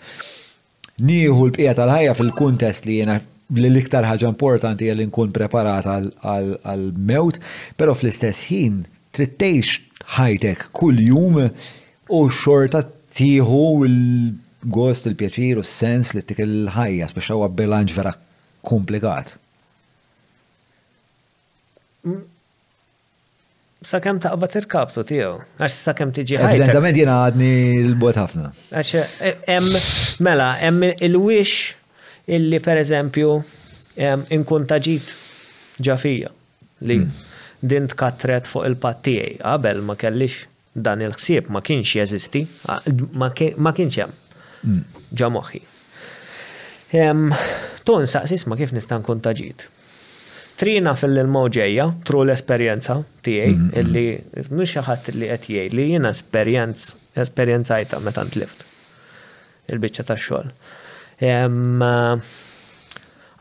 Nieħu 1.01 1.47
l-bqija 1.49 1.73
tal-ħajja 1.79 2.13
fil-kuntest 2.17 2.85
li 2.87 2.99
jena 3.01 3.17
l-iktar 3.55 4.05
ħaġa 4.09 4.29
importanti 4.31 4.87
li 4.95 5.07
nkun 5.09 5.33
preparat 5.35 5.87
għal-mewt, 6.23 7.39
pero 7.77 7.95
fl-istess 7.97 8.45
ħin 8.49 8.77
trittejx 9.15 9.73
ħajtek 10.17 10.69
kull 10.77 11.01
jum 11.03 11.41
u 11.49 12.19
xorta 12.29 12.83
tieħu 13.15 13.59
l-gost, 13.89 15.09
il-pjaċir 15.11 15.59
u 15.61 15.65
s-sens 15.65 16.13
li 16.17 16.23
t-tik 16.23 16.43
il-ħajja, 16.45 17.09
speċa 17.11 17.49
bilanċ 17.57 17.97
vera 17.97 18.13
komplikat 18.65 19.33
sakemm 23.85 24.19
taqba 24.23 24.49
tirkabtu 24.51 25.03
tiegħu. 25.09 25.35
Għax 25.61 25.77
sakemm 25.89 26.13
tiġi 26.15 26.37
ħajja. 26.39 26.57
Evidentament 26.57 26.99
jiena 26.99 27.15
għadni 27.29 27.51
l-bot 27.91 28.19
ħafna. 28.21 28.51
Għax 28.71 28.95
hemm 29.53 29.69
e, 29.79 29.83
mela 30.27 30.49
hemm 30.61 30.89
il 31.07 31.19
wish 31.21 31.73
illi 32.25 32.59
pereżempju 32.63 33.33
inkun 34.35 34.65
taġit 34.71 35.11
ġafija 35.85 36.31
li 36.87 36.97
hmm. 36.99 37.29
din 37.61 37.87
tkatret 37.91 38.49
fuq 38.49 38.65
il-pattijaj 38.69 39.37
qabel 39.43 39.79
ma 39.85 39.95
kellix 39.99 40.45
dan 40.75 40.99
il-ħsieb 41.05 41.47
ma 41.55 41.61
kienx 41.63 41.93
jeżisti, 42.01 42.41
ma 43.17 43.31
kienx 43.37 44.01
hemm 44.01 44.17
hmm. 44.63 44.81
ġamoħi. 45.21 45.61
moħħi. 46.95 48.07
saqsis 48.15 48.45
ma 48.51 48.57
kif 48.59 48.73
nista' 48.75 48.97
nkun 48.99 49.23
taġit. 49.23 49.69
Trina 50.55 50.93
fil-mawġeja, 50.95 51.87
tru 52.07 52.21
l-esperienza 52.23 52.95
tijaj, 53.27 53.49
mhm, 53.51 53.65
mhm. 53.65 53.81
illi 53.81 54.47
mux 54.55 54.71
xaħat 54.71 55.11
li 55.15 55.27
għet 55.33 55.47
jaj, 55.51 55.67
li 55.75 55.87
esperienza 57.19 57.75
għajta 57.79 57.99
me 57.99 58.05
meta 58.11 58.23
lift. 58.35 58.63
il-bicċa 59.67 60.03
ta' 60.05 60.15
xol. 60.15 60.51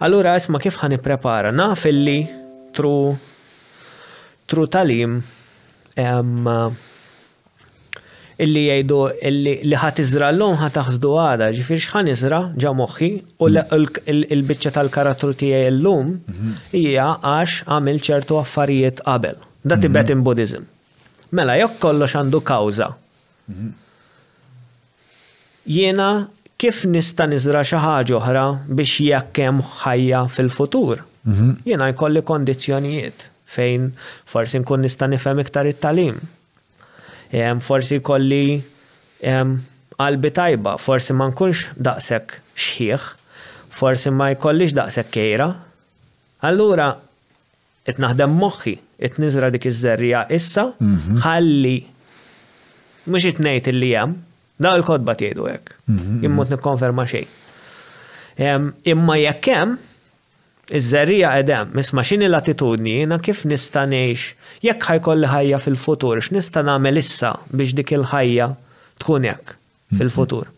Allura, 0.05 0.39
isma 0.41 0.59
kif 0.59 0.79
ħani 0.81 0.97
prepara? 1.05 1.51
Naf 1.53 1.85
illi 1.91 2.23
tru 2.75 2.97
tru 4.49 4.67
talim 4.67 5.19
illi 8.43 8.63
jgħidu 8.67 8.99
illi 9.29 9.53
li 9.67 9.79
ħat 9.79 10.01
iżra 10.03 10.29
l-lum 10.35 10.57
ħat 10.59 10.75
taħsdu 10.79 11.13
għada, 11.25 11.49
ġifir 11.55 11.83
xħan 11.87 12.11
izra 12.13 12.41
ġa 12.59 12.73
u 12.73 12.75
mm. 12.75 14.25
l-bicċa 14.37 14.75
tal-karattru 14.79 15.35
tijaj 15.39 15.67
l-lum 15.71 16.13
mhm. 16.19 16.53
hija 16.81 17.09
għax 17.23 17.65
għamil 17.69 18.03
ċertu 18.09 18.39
affarijiet 18.41 19.03
qabel. 19.07 19.39
Da 19.65 19.79
tibet 19.81 20.09
mhm. 20.09 20.13
in 20.19 20.25
Buddhism. 20.27 20.67
Mela, 21.35 21.55
jekk 21.59 21.79
kollox 21.83 22.15
għandu 22.21 22.43
kawza. 22.47 22.91
Mhm. 23.49 23.73
Jiena 25.77 26.11
kif 26.61 26.83
nista' 26.89 27.29
niżra 27.31 27.63
xi 27.65 27.81
ħaġa 27.81 28.19
oħra 28.19 28.45
biex 28.69 29.01
jekk 29.11 29.41
hemm 29.49 29.63
ħajja 29.85 30.27
fil-futur? 30.33 31.05
Jiena 31.65 31.87
jkolli 31.95 32.21
kondizzjonijiet 32.23 33.31
fejn 33.55 33.91
forsi 34.29 34.59
nkun 34.61 34.83
nista' 34.85 35.07
nifhem 35.09 35.39
iktar 35.41 35.67
it-talim 35.71 36.19
forsi 37.61 38.01
kolli 38.03 38.65
qalbi 39.99 40.31
tajba, 40.35 40.77
forsi 40.79 41.13
ma 41.15 41.29
nkunx 41.31 41.69
daqsek 41.79 42.39
xħieħ, 42.59 43.01
forsi 43.71 44.11
ma 44.11 44.33
jkollix 44.35 44.75
daqsek 44.75 45.11
kejra. 45.11 45.49
Allura, 46.45 46.91
it 47.87 47.99
naħdem 47.99 48.35
moħħi, 48.39 48.75
it 48.99 49.19
nizra 49.23 49.51
dik 49.51 49.67
iż-żerrija 49.71 50.27
issa, 50.35 50.75
mhm. 50.81 51.21
ħalli 51.25 51.77
mhux 53.07 53.29
it-ngħid 53.31 53.71
illi 53.71 53.93
hemm, 53.95 54.19
da 54.59 54.75
l-kodba 54.81 55.15
tgħidu 55.19 55.47
hekk. 55.51 55.73
Mhm, 55.87 55.95
mhm. 55.95 56.25
Immut 56.29 56.51
nikkonferma 56.55 57.07
xejn. 57.07 58.75
Imma 58.91 59.17
jekk 59.21 59.49
hemm, 59.55 59.79
Iż-żerrija 60.73 61.31
edem, 61.43 61.71
misma 61.77 62.01
xini 62.05 62.25
l-attitudni 62.25 62.93
jina 63.03 63.19
kif 63.21 63.43
nista' 63.45 63.83
ngħix 63.85 64.63
jekk 64.65 64.87
ħajkolli 64.89 65.29
ħajja 65.29 65.59
fil-futur, 65.61 66.21
x'nista' 66.25 66.63
nagħmel 66.65 67.01
issa 67.03 67.35
biex 67.53 67.75
dik 67.77 67.93
il-ħajja 67.99 68.47
tkun 69.03 69.27
hekk 69.29 69.51
mhm. 69.55 69.99
fil-futur. 69.99 70.49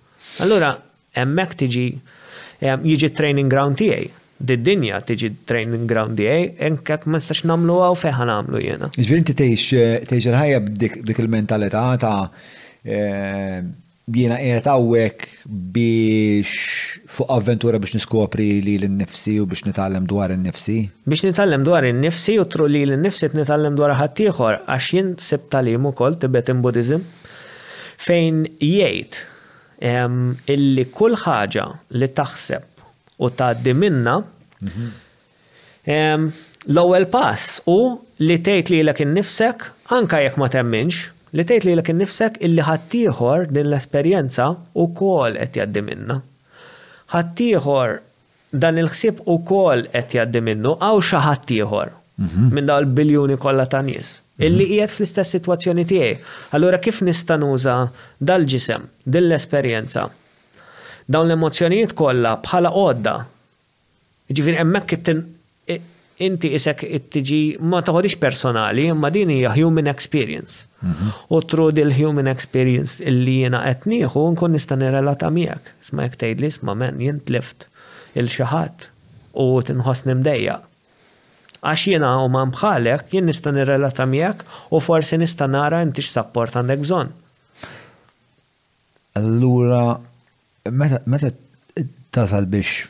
Allura 0.47 0.71
hemmhekk 1.19 1.59
tiġi 1.65 1.83
ehm, 1.91 2.87
jiġi 2.87 3.11
training 3.19 3.51
ground 3.51 3.81
tiegħi. 3.83 4.13
Did-dinja 4.47 5.01
tiġi 5.09 5.33
training 5.49 5.89
ground 5.91 6.21
tiegħi, 6.21 6.47
enkek 6.69 7.09
ma 7.11 7.19
nistax 7.19 7.43
namlu 7.51 7.81
għaw 7.83 7.99
feħa 8.07 8.29
nagħmlu 8.31 8.63
jiena. 8.63 8.93
Iġvinti 8.95 9.35
inti 9.35 9.43
eh, 9.43 9.99
tgħix 10.07 10.31
il-ħajja 10.31 10.63
b'dik 10.71 11.25
il-mentalità 11.27 11.85
ta' 12.05 12.19
eh, 12.87 13.59
jiena 14.07 14.37
qiegħed 14.39 14.67
hawnhekk 14.71 15.23
biex 15.75 16.51
fuq 17.11 17.27
avventura 17.27 17.81
biex 17.83 17.97
niskopri 17.97 18.47
li 18.63 18.77
l-nifsi 18.79 19.33
u 19.43 19.47
biex 19.51 19.65
nitgħallem 19.67 20.07
dwar 20.07 20.31
in-nifsi. 20.31 20.77
Biex 21.05 21.25
nitgħallem 21.27 21.65
dwar 21.67 21.89
in-nifsi 21.89 22.37
u 22.39 22.45
tru 22.47 22.69
li 22.71 22.85
l-nifsi 22.87 23.33
nitgħallem 23.35 23.75
dwar 23.81 23.97
ħadd 23.99 24.23
ieħor 24.29 24.59
għax 24.63 24.91
jien 24.95 25.11
sib 25.19 25.49
talim 25.51 25.89
ukoll 25.91 26.19
Tibetan 26.23 26.63
Buddhism 26.63 27.03
fejn 28.07 28.45
jgħid 28.63 29.25
illi 30.47 30.87
kull 30.95 31.19
ħaġa 31.25 31.67
li 31.99 32.11
taħseb 32.15 33.27
u 33.27 33.33
tgħaddi 33.35 33.75
minna 33.77 34.21
mhm. 34.61 36.31
l-ewwel 36.71 37.11
pass 37.11 37.59
u 37.67 37.81
li 38.23 38.39
tgħid 38.39 38.71
lilek 38.79 39.03
innifsek 39.03 39.67
anka 39.99 40.23
jekk 40.29 40.39
ma 40.39 40.47
temminx 40.55 41.11
li 41.37 41.45
tgħid 41.45 41.69
li 41.69 41.75
l 41.77 41.95
nifsek 42.01 42.39
illi 42.47 42.65
ħaddieħor 42.65 43.49
din 43.55 43.69
l-esperjenza 43.69 44.47
wkoll 44.81 45.37
qed 45.43 45.59
jgħaddi 45.59 45.83
minna. 45.85 46.17
Ħaddieħor 47.13 47.95
dan 48.63 48.79
il-ħsieb 48.81 49.21
ukoll 49.29 49.85
qed 49.93 50.17
jgħaddi 50.17 50.43
minnu 50.49 50.75
għaw 50.81 51.03
xi 51.05 51.21
ħaddieħor 51.27 51.93
mhm. 51.93 52.49
minn 52.57 52.71
dawn 52.71 52.87
il-biljuni 52.87 53.37
kollha 53.43 53.67
ta' 53.75 53.83
nies 53.85 54.15
mhm. 54.17 54.47
illi 54.49 54.69
qiegħed 54.73 54.95
fl-istess 54.97 55.37
sitwazzjoni 55.37 55.85
tiegħi. 55.93 56.15
Allura 56.57 56.81
kif 56.81 57.03
nista' 57.05 57.37
nuża 57.45 57.77
dal-ġisem, 58.17 58.89
din 59.05 59.29
l-esperjenza, 59.29 60.07
dawn 61.07 61.29
l-emozjonijiet 61.29 61.93
kollha 62.01 62.39
bħala 62.49 62.73
għodda. 62.81 63.17
Ġifieri 64.33 64.63
hemmhekk 64.65 65.05
inti 66.23 66.53
isek 66.57 66.83
it-tiġi 66.87 67.59
ma 67.61 67.81
taħodix 67.85 68.17
personali, 68.21 68.87
imma 68.89 69.11
din 69.13 69.31
hija 69.35 69.53
human 69.57 69.89
experience. 69.91 70.65
Mhm. 70.83 71.11
U 71.31 71.41
tru 71.45 71.69
dil-human 71.75 72.27
experience 72.31 73.01
illi 73.03 73.43
jena 73.43 73.63
etniħu 73.71 74.23
nkun 74.35 74.57
nista' 74.57 74.77
nirrelata 74.81 75.29
miegħek. 75.33 75.75
Sma 75.91 76.07
jekk 76.09 76.21
tgħidli 76.23 76.53
sma 76.55 76.75
men 76.81 76.99
jien 77.03 77.21
tlift 77.29 77.69
il-xi 78.17 78.45
ħadd 78.53 78.89
u 79.37 79.49
tinħossni 79.69 80.15
mdejja. 80.21 80.59
Għax 81.67 81.85
jena 81.93 82.15
u 82.23 82.29
ma 82.33 82.47
bħalek 82.49 83.13
jien 83.13 83.27
nista' 83.29 83.53
nirrelata 83.53 84.05
miegħek 84.05 84.41
u 84.73 84.81
forsi 84.81 85.19
nista' 85.21 85.51
nara 85.51 85.83
inti 85.85 86.01
x'sapport 86.05 86.57
għandek 86.63 86.81
bżonn. 86.85 87.09
Allura 89.17 89.85
meta 90.77 91.31
tasal 92.13 92.47
biex 92.49 92.87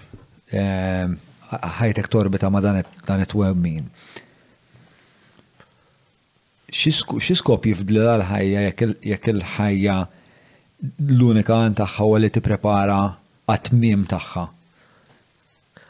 ehm, 0.55 1.19
ħajtek 1.51 2.09
torbita 2.11 2.49
ma 2.51 2.61
dan 2.65 2.83
it-twemmin. 3.23 3.87
Xiskop 6.75 7.67
jifdli 7.71 8.01
l-ħajja 8.03 8.65
jekk 8.67 9.31
il-ħajja 9.35 9.99
l-unika 11.09 11.57
għan 11.67 11.79
taħħa 11.79 12.09
u 12.11 12.17
li 12.21 12.31
t-prepara 12.35 12.99
għatmim 13.47 14.03
taħħa? 14.11 14.47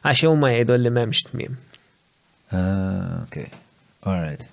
Għax 0.06 0.34
ma 0.36 0.52
jgħidu 0.54 0.78
li 0.82 0.92
memx 0.94 1.24
tmim. 1.30 1.56
Ah, 2.54 3.24
ok, 3.24 3.46
alright. 4.06 4.44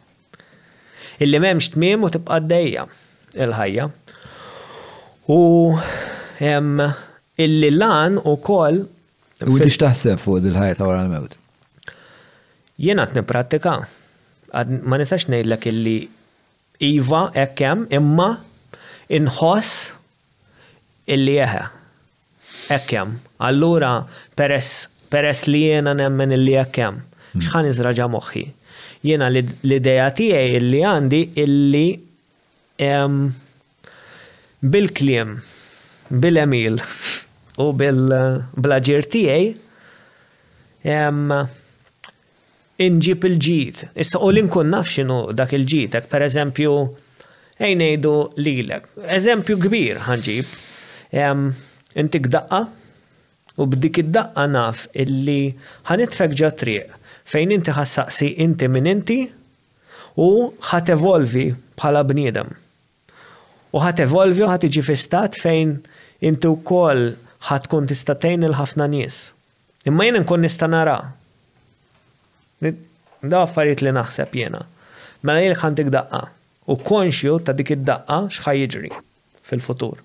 Illi 1.21 1.37
memx 1.43 1.69
tmim 1.75 2.07
u 2.07 2.09
tibqa 2.15 2.39
d 2.41 2.49
dajja 2.55 2.87
il-ħajja. 3.43 3.89
U 5.29 5.39
illi 7.43 7.69
lan 7.75 8.17
u 8.23 8.37
koll 8.43 8.83
U 9.49 9.59
dix 9.59 9.75
taħseb 9.81 10.19
fuq 10.21 10.45
il-ħajja 10.47 10.85
wara 10.87 11.01
l-mewt? 11.03 11.33
Jien 12.79 13.01
għat 13.03 13.15
nipratika. 13.17 13.73
Ma 14.53 14.99
nistax 15.01 15.25
ngħidlek 15.29 15.67
illi 15.71 15.95
iva 16.87 17.25
ekkem 17.43 17.87
imma 17.97 18.29
inħoss 19.17 19.95
illi 21.15 21.35
eħe. 21.43 21.63
Ekkem. 22.73 23.17
Allura 23.43 23.95
peress 24.39 25.49
li 25.51 25.63
jiena 25.65 25.95
nemmen 25.97 26.31
illi 26.37 26.55
ekkem. 26.61 27.01
Hmm. 27.33 27.41
X'ħan 27.43 27.71
izraġa 27.73 28.07
moħħi. 28.13 28.45
Jiena 29.03 29.27
l 29.33 29.43
ideja 29.75 30.07
tijaj 30.15 30.59
illi 30.61 30.83
għandi 30.87 31.23
illi 31.43 31.87
bil 34.63 34.87
klim 34.95 35.35
bil-emil 36.09 36.79
u 37.61 37.69
bil-ġir 37.77 39.05
tiegħi 39.13 40.91
inġib 42.83 43.27
il-ġit. 43.29 43.83
Issa 43.93 44.19
u 44.21 44.31
l-inkun 44.31 44.71
naf 44.73 44.87
dak 45.37 45.53
il-ġitek, 45.53 46.07
per 46.09 46.25
eżempju, 46.25 46.71
ejnejdu 47.63 48.13
lilek. 48.37 48.87
Eżempju 49.05 49.57
kbir 49.67 50.01
ħanġib. 50.07 50.47
Intik 52.03 52.27
daqqa 52.33 52.63
u 53.61 53.67
b'dik 53.69 53.99
id-daqqa 54.01 54.47
naf 54.49 54.87
illi 54.97 55.53
ħanitfek 55.89 56.33
ġa 56.39 56.49
triq 56.57 56.97
fejn 57.23 57.51
inti 57.53 57.71
ħassaqsi 57.71 58.31
inti 58.41 58.67
minn 58.67 58.89
inti 58.89 59.19
u 60.17 60.29
ħat 60.71 60.89
evolvi 60.97 61.45
bħala 61.77 62.01
bniedem. 62.09 62.49
U 63.73 63.79
ħat 63.81 64.03
evolvi 64.07 64.41
u 64.43 64.49
ħat 64.49 64.65
iġi 64.67 64.81
fi 64.89 64.95
stat 65.03 65.37
fejn 65.41 65.77
inti 66.25 66.49
u 66.49 66.57
koll 66.65 67.13
ħatkun 67.49 67.87
tista' 67.91 68.15
il-ħafna 68.33 68.85
nies. 68.91 69.21
Imma 69.89 70.05
jien 70.07 70.19
nkun 70.23 70.43
nista' 70.45 70.67
nara. 70.71 70.97
Da 72.63 73.41
affarijiet 73.43 73.83
li 73.83 73.91
naħseb 73.97 74.35
jiena. 74.37 74.61
Mela 75.27 75.41
jien 75.43 75.57
ħantik 75.59 75.91
daqqa 75.91 76.23
u 76.73 76.77
konxju 76.89 77.37
ta' 77.47 77.55
dik 77.57 77.73
id-daqqa 77.77 78.19
x'ħaj 78.31 78.61
jiġri 78.61 78.91
fil-futur. 79.49 79.99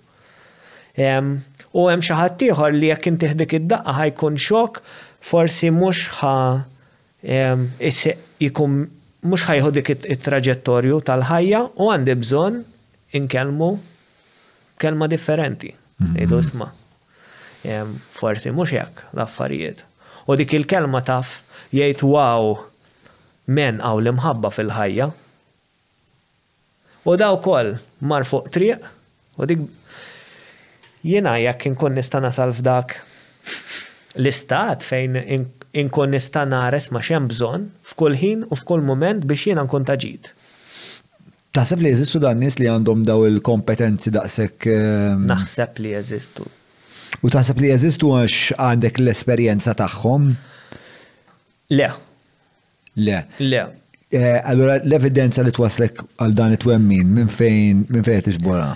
U 0.99 1.85
hemm 1.93 2.03
xi 2.03 2.17
ħadd 2.19 2.47
ieħor 2.49 2.75
li 2.75 2.91
jekk 2.93 3.11
inti 3.13 3.31
dik 3.43 3.55
id-daqqa 3.61 3.95
ħajkun 4.01 4.39
xok 4.43 4.83
forsi 5.31 5.71
mhux 5.79 6.05
ħa 6.19 6.35
jkun 8.49 8.81
mhux 9.29 9.47
ħajħu 9.51 9.73
dik 9.79 9.93
it-traġettorju 9.97 11.01
tal-ħajja 11.11 11.63
u 11.79 11.89
għandi 11.95 12.19
bżonn 12.25 12.61
inkellmu 13.21 13.71
kelma 14.79 15.07
differenti. 15.11 15.71
Mhm. 16.03 16.19
Idu 16.27 16.39
isma' 16.43 16.73
forsi 18.13 18.51
mhux 18.55 18.73
hekk 18.73 19.03
l-affarijiet. 19.17 19.83
U 20.29 20.37
dik 20.37 20.53
il-kelma 20.55 21.01
taf 21.07 21.43
jgħid 21.73 22.03
wow 22.05 22.53
men 23.49 23.81
għaw 23.81 24.01
l-imħabba 24.03 24.51
fil-ħajja. 24.53 25.07
U 27.09 27.17
daw 27.17 27.39
kol 27.41 27.73
mar 28.05 28.27
fuq 28.29 28.51
triq, 28.53 28.81
u 29.41 29.47
dik 29.49 29.61
jena 31.09 31.39
jekk 31.41 31.67
inkun 31.71 31.97
nista' 31.97 32.21
nasal 32.23 32.53
f'dak 32.55 32.99
l-istat 34.19 34.83
fejn 34.85 35.17
inkun 35.23 36.13
nista' 36.13 36.45
nares 36.47 36.91
ma 36.93 37.01
xem 37.03 37.29
bżonn 37.31 37.71
f'kull 37.89 38.19
ħin 38.21 38.47
u 38.49 38.55
f'kull 38.59 38.85
moment 38.85 39.25
biex 39.25 39.49
jiena 39.49 39.65
nkun 39.65 39.89
taġid. 39.89 40.35
Taħseb 41.57 41.81
li 41.81 41.89
jeżistu 41.91 42.21
dan 42.23 42.37
nies 42.39 42.59
li 42.61 42.69
għandhom 42.69 43.03
daw 43.09 43.25
il-kompetenzi 43.27 44.13
daqshekk. 44.15 44.67
Naħseb 45.27 45.81
li 45.83 45.95
jeżistu. 45.97 46.45
U 47.25 47.31
taħseb 47.33 47.63
li 47.63 47.71
jeżistu 47.73 48.13
għax 48.15 48.53
għandek 48.61 49.01
l-esperjenza 49.03 49.75
tagħhom? 49.79 50.29
Le. 51.75 51.89
Le. 52.99 53.21
Le. 53.41 53.65
Eh, 54.09 54.39
allora, 54.41 54.77
l-evidenza 54.81 55.43
li 55.45 55.53
twaslek 55.53 55.99
għal 56.23 56.33
dan 56.39 56.55
it-twemmin, 56.57 57.11
minn 57.19 57.29
fejn, 57.29 57.83
minn 57.93 58.07
fejn 58.07 58.25
t-iġbora? 58.29 58.69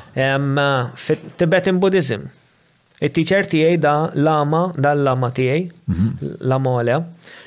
Tibetan 1.40 1.78
Buddhism. 1.80 2.26
Il-teacher 3.02 3.46
tijaj 3.50 3.78
da 3.82 3.94
lama, 4.14 4.66
da 4.78 4.92
lama 4.94 5.32
tijaj, 5.34 5.62
mhm. 5.90 6.10
lama 6.52 6.76
għale, 6.80 6.98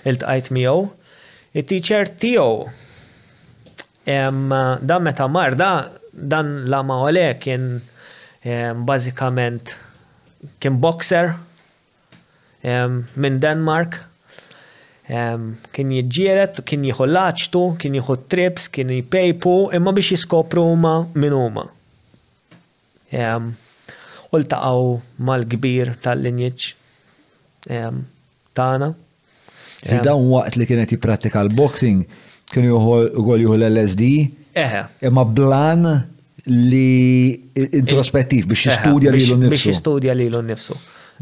il-tqajt 0.10 0.50
mijow. 0.56 0.88
Il-teacher 1.56 2.10
tijow, 2.20 2.66
da 4.06 4.98
meta 5.02 5.28
mar, 5.32 5.56
da 5.56 5.70
dan 6.12 6.66
lama 6.72 6.98
għale 7.06 7.30
kien 7.44 7.70
bazikament 8.88 9.72
kien 10.60 10.80
boxer 10.80 11.36
um, 12.64 13.06
minn 13.20 13.40
Denmark. 13.42 14.00
Um, 15.06 15.58
kien 15.76 15.92
jġieret, 15.94 16.64
kien 16.66 16.82
jieħu 16.88 17.06
laċtu, 17.14 17.60
kien 17.82 17.98
jieħu 18.00 18.16
trips, 18.32 18.66
kien 18.74 18.90
jpejpu, 18.96 19.52
imma 19.78 19.94
biex 19.94 20.16
jiskopru 20.16 20.64
ma 20.82 20.96
minn 21.14 21.36
huma. 21.38 21.68
Um, 23.14 23.52
u 24.34 24.40
l-taqaw 24.40 24.90
mal-kbir 25.28 25.94
tal-linjiċ 26.02 26.72
um, 27.78 28.02
tana. 28.58 28.90
Fi 29.86 30.02
dawn 30.02 30.26
waqt 30.34 30.58
li 30.58 30.66
kienet 30.66 30.96
jipratika 30.96 31.46
l-boxing, 31.46 32.02
kienu 32.50 32.74
juħol 32.74 33.40
juħol 33.46 33.68
l-LSD? 33.70 34.10
Eħe. 34.58 34.82
Imma 35.06 35.28
blan 35.36 35.86
li 36.46 37.34
introspettiv 37.56 38.46
biex 38.50 38.68
jistudja 38.70 39.10
li 39.12 39.20
l-nifsu. 39.22 39.50
Biex 39.50 39.66
jistudja 39.72 40.14
li 40.16 40.28
l-nifsu. 40.30 40.76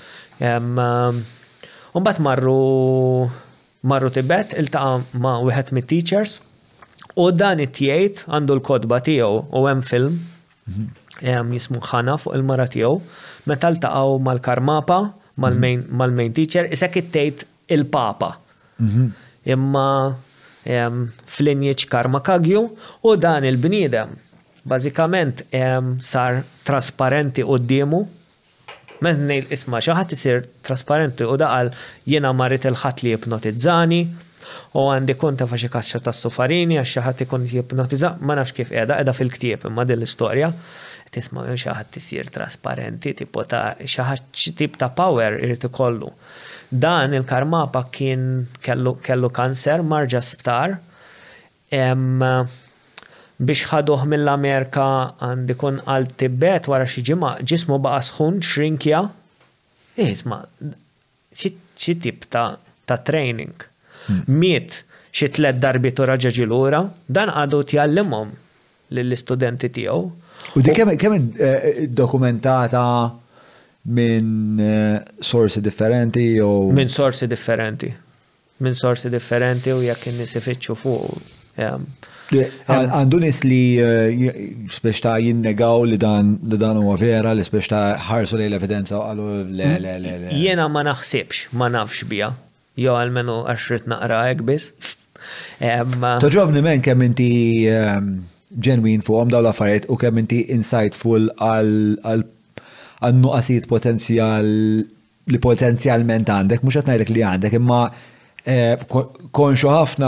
U 1.90 1.98
mbat 1.98 2.20
marru 2.22 3.26
marru 3.90 4.10
tibet, 4.14 4.52
il-taqa 4.60 5.18
ma' 5.18 5.40
wieħed 5.42 5.72
mit-teachers, 5.74 6.36
u 7.18 7.32
dan 7.34 7.58
it 7.64 7.72
tijajt 7.74 8.22
għandu 8.30 8.54
l-kodba 8.60 9.00
tiegħu 9.08 9.48
u 9.58 9.62
hemm 9.66 9.82
film 9.82 10.20
mhm. 10.70 11.50
jismu 11.56 11.82
ħana 11.82 12.14
fuq 12.22 12.36
il-mara 12.38 12.68
tiegħu, 12.70 13.00
meta 13.50 13.72
l 13.72 13.80
mal-karmapa, 14.28 15.00
mal-main 15.42 16.30
teacher, 16.36 16.68
isek 16.70 17.00
it-tejt 17.02 17.42
il-papa. 17.66 18.36
Mhm. 18.80 19.12
Imma 19.46 20.20
fl 21.24 21.48
injieċ 21.54 21.86
karma 21.92 22.20
kagju 22.24 22.60
u 23.08 23.12
dan 23.16 23.46
il-bnidem 23.48 24.10
bazikament 24.68 25.40
sar 26.04 26.42
trasparenti 26.68 27.44
u 27.44 27.56
d-dimu 27.60 28.00
Menni 29.00 29.38
isma 29.56 29.78
xaħat 29.80 30.10
isir 30.12 30.42
trasparenti 30.68 31.24
u 31.24 31.32
daqal 31.40 31.70
jena 32.12 32.34
marrit 32.36 32.66
il-ħat 32.68 33.00
li 33.06 33.14
jipnotizzani 33.14 34.00
u 34.76 34.82
għandi 34.92 35.14
konta 35.22 35.46
faċi 35.48 35.70
kaxċa 35.72 36.00
kaxxa 36.02 36.04
ta' 36.04 36.12
sufarini 36.12 36.76
għax 36.76 36.90
xi 36.92 37.04
ħadd 37.06 37.22
ikun 37.24 37.46
jipnotizza 37.48 38.10
ma 38.20 38.36
nafx 38.36 38.58
kif 38.58 38.74
edha 38.76 38.98
qiegħda 38.98 39.14
fil-ktieb 39.16 39.64
imma 39.70 39.86
din 39.88 40.02
l-istorja 40.02 40.52
tisma' 41.16 41.46
xi 41.56 41.72
ħadd 41.78 41.96
isir 42.02 42.28
trasparenti 42.36 43.14
tipo 43.22 43.46
ta' 43.48 43.72
xi 43.88 44.52
tip 44.60 44.76
ta' 44.76 44.92
power 44.92 45.40
irid 45.40 45.64
ikollu. 45.72 46.12
Dan 46.70 47.12
il-karmapa 47.12 47.88
kien 47.90 48.46
kellu 48.62 49.30
kanser, 49.34 49.82
marġa 49.82 50.20
sptar, 50.22 50.76
biex 53.40 53.64
ħaduħ 53.72 54.04
mill-Amerika 54.06 54.84
għandi 55.18 55.56
kun 55.58 55.80
għal 55.82 56.06
Tibet 56.20 56.68
wara 56.70 56.86
xi 56.86 57.02
ġimgħa 57.10 57.32
ġismu 57.42 57.78
baqa' 57.82 58.04
sħun 58.12 58.38
xrinkja. 58.46 59.00
Eh, 59.98 60.12
Iżma, 60.14 60.38
xi 61.34 61.96
tip 62.04 62.28
ta', 62.30 62.54
ta 62.86 63.00
training. 63.02 63.56
Hmm. 64.06 64.22
Miet 64.38 64.84
xi 65.10 65.26
tlet 65.34 65.58
darbi 65.58 65.90
tura 65.92 66.14
ġeġi 66.22 66.46
lura, 66.46 66.84
dan 67.08 67.32
għadu 67.34 67.64
tjallimhom 67.74 68.30
lill-istudenti 68.94 69.72
tiegħu. 69.74 70.06
U 70.54 70.62
di 70.62 70.72
kemm 70.74 71.16
eh, 71.34 71.88
dokumentata 71.90 72.84
minn 73.94 74.58
eh, 74.60 75.02
sorsi 75.20 75.60
differenti 75.60 76.38
o. 76.40 76.70
Minn 76.70 76.88
sorsi 76.88 77.26
differenti. 77.26 77.90
Minn 78.60 78.74
sorsi 78.76 79.10
differenti 79.12 79.72
u 79.72 79.82
jekk 79.82 80.06
in 80.10 80.18
ifittxu 80.24 80.76
fuq 80.76 81.06
ehm, 81.56 81.84
ehm, 82.36 82.58
Għandu 82.90 83.20
nis 83.24 83.40
li 83.48 83.60
eh, 83.80 84.28
spiex 84.70 85.00
ta' 85.06 85.14
jinnegaw 85.22 85.86
li 85.88 85.96
dan 86.00 86.34
li 86.44 86.58
dan 86.60 86.78
huwa 86.78 86.98
vera, 87.00 87.32
li 87.34 87.46
spiex 87.46 87.70
ta' 87.72 87.82
ħarsu 88.10 88.36
li 88.38 88.50
l-evidenza 88.50 88.98
u 89.00 89.04
għallu 89.06 89.28
le 89.58 89.70
le 89.86 89.96
le 90.04 90.14
le. 90.26 90.34
Jena 90.36 90.68
ma 90.68 90.84
naħsibx, 90.86 91.48
ma 91.56 91.70
nafx 91.72 92.04
bija. 92.10 92.30
Jo 92.80 92.94
għalmenu 93.00 93.40
għaxrit 93.52 93.88
naqra 93.90 94.22
ekbis. 94.36 94.70
Ehm, 95.60 96.00
Toġobni 96.16 96.62
men 96.64 96.80
kemm 96.80 97.02
inti 97.04 97.26
ġenwin 98.56 99.02
fuqom 99.04 99.28
daw 99.30 99.42
l-affarijiet 99.44 99.84
u 99.92 99.98
kemm 100.00 100.16
inti 100.22 100.38
insightful 100.54 101.26
għal 101.44 101.68
għannu 103.04 103.30
qasijiet 103.34 103.66
potenzjal 103.70 104.48
li 105.30 105.38
potenzjalment 105.42 106.28
għandek, 106.32 106.60
mux 106.66 106.74
għatnajlek 106.80 107.10
li 107.14 107.22
għandek, 107.24 107.52
imma 107.60 107.78
eh, 108.44 108.74
konxu 109.32 109.68
ħafna 109.70 110.06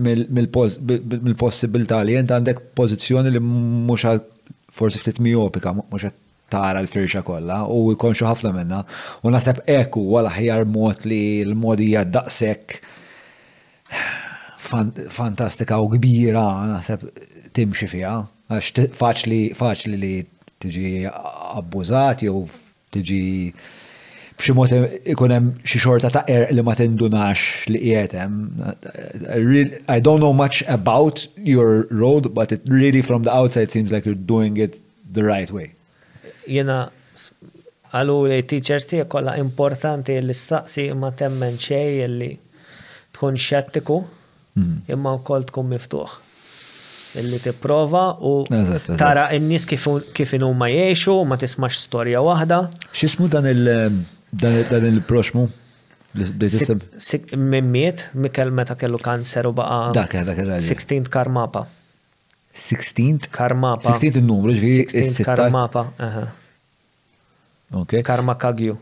mill-possibilità 0.00 1.96
li 2.06 2.14
jent 2.18 2.30
għandek 2.36 2.58
pozizjoni 2.78 3.28
li 3.34 3.40
mux 3.40 4.02
forsi 4.74 4.98
ftit 5.02 5.16
miopika, 5.20 5.70
mux 5.76 6.02
tara 6.50 6.80
l-firxa 6.82 7.22
kolla 7.26 7.62
u 7.70 7.92
konxu 8.00 8.24
ħafna 8.26 8.52
minna. 8.54 8.80
U 9.26 9.30
nasab 9.30 9.58
eku 9.70 10.00
għala 10.18 10.30
ħjar 10.34 10.64
mod 10.66 11.04
li 11.04 11.44
l-modija 11.44 12.04
daqsek 12.08 12.78
fantastika 15.10 15.78
u 15.82 15.88
kbira 15.92 16.44
nasab 16.72 17.00
timxi 17.54 17.86
fija. 17.90 18.16
Faċli 18.50 19.94
li 20.00 20.14
tiġi 20.60 21.08
abbużat 21.56 22.20
jew 22.26 22.42
tiġi 22.92 23.20
b'xi 24.36 24.54
mod 24.56 24.74
ikun 25.14 25.32
hemm 25.32 25.46
xi 25.68 25.80
xorta 25.80 26.10
ta' 26.12 26.22
er 26.32 26.52
li 26.52 26.64
ma 26.66 26.74
tindunax 26.76 27.66
li 27.72 27.80
qiegħed 27.80 28.14
hemm. 28.20 28.66
I 29.96 29.98
don't 30.04 30.20
know 30.24 30.32
much 30.36 30.60
about 30.68 31.24
your 31.40 31.86
road, 31.90 32.30
but 32.36 32.52
it 32.52 32.62
really 32.70 33.00
from 33.04 33.22
the 33.24 33.32
outside 33.32 33.70
seems 33.72 33.92
like 33.94 34.04
you're 34.06 34.24
doing 34.34 34.56
it 34.60 34.76
the 35.12 35.24
right 35.24 35.48
way. 35.52 35.72
Jena 36.48 36.82
għalu 37.96 38.18
li 38.34 38.40
teacher 38.52 38.84
tiegħek 38.84 39.08
kollha 39.16 39.36
importanti 39.40 40.18
li 40.22 40.36
staqsi 40.36 40.88
ma 40.96 41.12
temmen 41.20 41.56
xejn 41.60 42.18
li 42.20 42.32
tkun 43.16 43.40
xettiku 43.48 44.02
mhm. 44.04 44.82
imma 44.92 45.16
wkoll 45.22 45.48
tkun 45.48 45.72
miftuħ 45.76 46.20
illi 47.18 47.38
tipprova 47.42 48.04
u 48.26 48.32
tara 48.98 49.28
n 49.34 49.46
nis 49.48 49.66
kif 49.66 49.86
ma 50.58 50.68
jgħixu 50.70 51.14
ma 51.26 51.38
tismax 51.40 51.82
storja 51.86 52.22
waħda. 52.22 52.58
X'ismu 52.94 53.28
dan 53.32 53.48
il 53.50 53.70
dan 54.32 54.86
il-proxmu? 54.92 55.48
Mimmiet, 57.40 58.08
Mikel 58.18 58.50
meta 58.50 58.74
kellu 58.76 58.98
kanser 59.02 59.46
u 59.50 59.52
baqa. 59.54 60.06
16 60.60 61.10
karmapa. 61.10 61.64
16th? 62.50 63.28
Karmapa. 63.34 63.84
16th 63.92 64.18
il-numru, 64.18 64.54
ġviri. 64.58 64.86
16th 64.90 65.26
karmapa. 65.36 65.84
Ok. 67.78 68.00
Karma 68.06 68.34
kagju. 68.34 68.76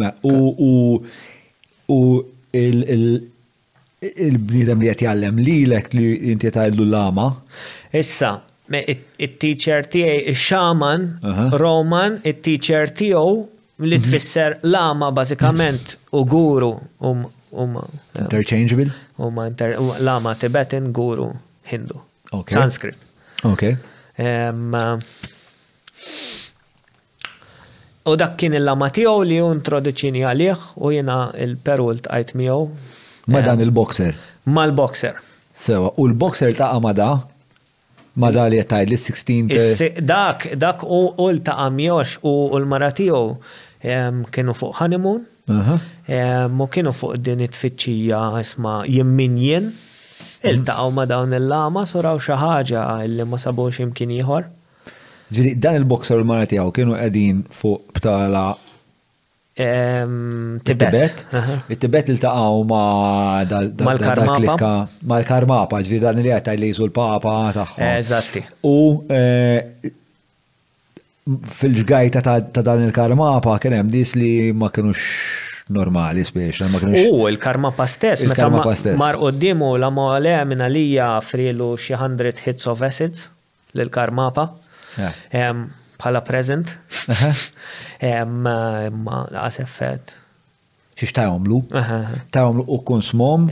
Ma, 0.00 0.12
u 0.24 1.02
u 1.92 2.02
il 2.52 3.31
il-bnidem 4.02 4.80
li 4.82 4.92
qed 4.94 5.20
l 5.22 5.36
lilek 5.38 5.92
li 5.94 6.06
jinti 6.28 6.50
tajlu 6.50 6.84
l-lama. 6.86 7.26
Issa, 7.94 8.34
it-teacher 8.72 9.84
tijaj, 9.84 10.16
il 10.32 10.38
xaman 10.38 11.06
Roman, 11.60 12.18
it-teacher 12.24 12.90
tiegħu 12.90 13.36
li 13.84 13.98
mhm. 13.98 14.04
tfisser 14.06 14.58
lama 14.64 15.10
bażikament 15.14 15.96
u 16.18 16.24
guru 16.28 16.72
um, 17.00 17.24
um, 17.50 17.76
um, 17.84 18.00
interchangeable? 18.18 18.90
Huma 19.18 19.50
lama 20.02 20.34
Tibetan 20.34 20.90
guru 20.92 21.30
Hindu. 21.70 22.00
Sanskrit. 22.50 22.98
Okay. 23.44 23.76
Uh, 24.18 24.96
u 28.08 28.14
dak 28.18 28.34
kien 28.40 28.54
il-lama 28.58 28.88
tiegħu 28.96 29.22
li 29.28 29.36
ju 29.38 29.50
introduċini 29.54 30.24
għalih 30.26 30.70
u 30.82 30.90
jena 30.96 31.18
il 31.44 31.54
perult 31.64 32.00
l-tqajt 32.08 32.34
miegħu 32.40 32.64
Ma 33.28 33.38
eh, 33.38 33.42
dan 33.44 33.60
il-boxer. 33.60 34.14
Ma 34.50 34.64
l-boxer. 34.66 35.14
Sewa, 35.52 35.92
u 35.98 36.06
l-boxer 36.08 36.54
ta' 36.54 36.72
amada 36.76 37.22
ma 38.20 38.28
da 38.30 38.44
li 38.48 38.58
jattaj 38.58 38.86
li 38.90 38.96
16. 38.96 40.02
Dak, 40.04 40.48
dak 40.60 40.82
u 40.84 41.14
l 41.32 41.38
ta' 41.44 41.54
għamjox 41.64 42.18
u 42.28 42.32
l-maratiju 42.60 43.20
kienu 44.34 44.52
fuq 44.58 44.74
honeymoon. 44.80 45.22
Mu 46.58 46.66
kienu 46.74 46.92
fuq 46.96 47.16
din 47.24 47.40
it-tfittxija 47.46 48.20
isma 48.40 48.82
jimminjen. 48.90 49.70
Il-taqaw 50.44 50.90
ma 50.92 51.06
dawn 51.08 51.32
il-lama 51.38 51.86
suraw 51.88 52.18
xaħġa 52.20 52.84
li 53.08 53.24
ma 53.28 53.38
sabux 53.40 53.78
jimkien 53.80 54.12
ieħor. 54.18 54.50
Ġili, 55.32 55.54
dan 55.62 55.78
il-boxer 55.80 56.18
u 56.20 56.24
l-maratiju 56.26 56.68
kienu 56.76 56.98
qegħdin 57.00 57.46
fuq 57.62 57.94
btala 57.96 58.50
Tibet. 59.56 61.26
tibet 61.80 62.08
il-taqaw 62.08 62.62
ma 62.64 63.44
dal-klikka. 63.44 64.72
Ma 65.04 65.18
l-karmapa, 65.20 65.80
ġvir 65.84 66.06
dan 66.06 66.16
li 66.24 66.32
għata 66.32 66.54
li 66.56 66.70
jizu 66.72 66.88
l-papa 66.88 67.34
taħħa. 67.56 67.90
Eżatti. 67.98 68.42
U 68.64 69.02
eh, 69.12 69.60
fil-ġgajta 71.58 72.22
ta' 72.24 72.64
dan 72.64 72.86
il-karmapa 72.86 73.58
kienem 73.60 73.92
dis 73.92 74.16
li 74.16 74.50
ma 74.56 74.72
kienux 74.72 75.04
normali 75.72 76.24
spiex, 76.26 76.64
ma 76.72 76.80
karmapa 77.40 77.86
stess. 77.86 78.22
il-karmapa 78.24 78.72
stess, 78.74 78.98
meta 78.98 79.16
mar 79.22 79.32
dimu 79.40 79.74
la 79.78 79.88
mole 79.90 80.32
minna 80.44 80.66
lija 80.68 81.12
frilu 81.24 81.74
xie 81.78 81.94
100 81.96 82.42
hits 82.46 82.66
of 82.72 82.80
acids 82.82 83.28
l-karmapa 83.74 84.48
bħala 86.02 86.22
present. 86.26 86.74
Ma 88.26 88.88
għasef 89.44 89.78
Xiex 90.98 91.14
ta' 91.16 91.28
għomlu? 91.32 91.62
Ta' 91.72 92.42
għomlu 92.46 92.66
u 92.68 92.78
kun 92.86 93.02
smom? 93.06 93.46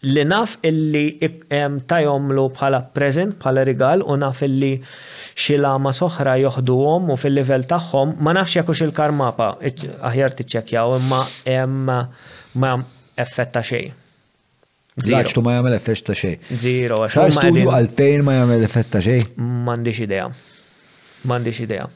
Li 0.00 0.22
naf 0.24 0.54
illi 0.64 1.04
ta' 1.90 1.98
jomlu 2.06 2.46
bħala 2.56 2.80
present, 2.96 3.36
bħala 3.42 3.66
rigal, 3.68 4.04
u 4.06 4.16
naf 4.22 4.42
illi 4.46 4.72
ma 5.84 5.92
soħra 6.00 6.38
joħdu 6.46 6.78
għom 6.94 7.12
u 7.12 7.18
fil-level 7.20 7.66
taħħom, 7.74 8.16
ma 8.24 8.36
nafx 8.38 8.62
jakux 8.62 8.84
il-karmapa, 8.86 9.50
aħjar 10.00 10.38
t-ċekjaw, 10.40 10.98
imma 11.66 12.02
ma 12.60 12.74
effetta 13.20 13.60
xej. 13.66 13.90
Zaċtu 14.98 15.42
ma 15.44 15.54
jagħmel 15.58 15.76
effett 15.76 16.02
ta' 16.08 16.16
xej. 16.18 16.36
Zero. 16.58 16.96
Sa' 17.06 17.28
studju 17.30 17.68
għalfejn 17.70 18.24
ma 18.26 18.34
jagħmel 18.40 18.64
effett 18.66 18.90
ta' 18.90 19.02
xej? 19.04 19.22
M'għandix 19.38 20.00
idea. 20.06 20.26
M'għandix 21.22 21.60
idea. 21.66 21.86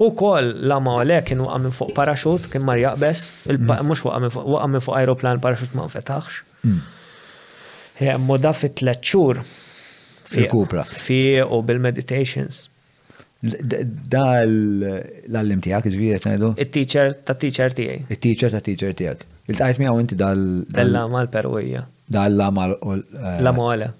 U 0.00 0.08
koll 0.16 0.54
la 0.70 0.78
mawle 0.80 1.18
kien 1.26 1.42
waqa 1.44 1.58
minn 1.60 1.74
fuq 1.76 1.90
parachut, 1.96 2.46
kien 2.52 2.62
mar 2.64 2.78
jaqbes, 2.80 3.26
mux 3.58 3.82
mm. 3.82 4.30
waqa 4.54 4.70
minn 4.72 4.86
fuq 4.86 4.96
aeroplan 4.96 5.42
parachut 5.44 5.74
ma' 5.76 5.88
nfetaħx. 5.90 6.38
Moda 8.30 8.54
mm. 8.54 8.58
fit 8.62 8.78
tlet 8.80 9.02
xhur. 9.02 9.42
Fi 10.30 10.46
kupra. 10.48 10.86
Fi 10.86 11.18
u 11.42 11.58
bil-meditations. 11.66 12.69
Da 13.40 14.42
l-allim 14.44 15.62
tijak, 15.64 15.86
ġviri, 15.88 16.10
għetnajdu? 16.18 16.50
Il-teacher 16.60 17.14
ta' 17.24 17.36
teacher 17.40 17.72
tijaj. 17.76 18.02
Il-teacher 18.12 18.52
ta' 18.52 18.60
teacher 18.66 18.92
tijak. 18.98 19.22
Il-tajt 19.48 19.80
mi 19.80 19.88
għaw 19.88 20.00
inti 20.02 20.18
dal. 20.20 20.42
Dal-lama 20.68 21.22
l-perwija. 21.24 21.86
Dal-lama 22.12 22.66
l-lama 22.74 23.64
għala. 23.72 23.90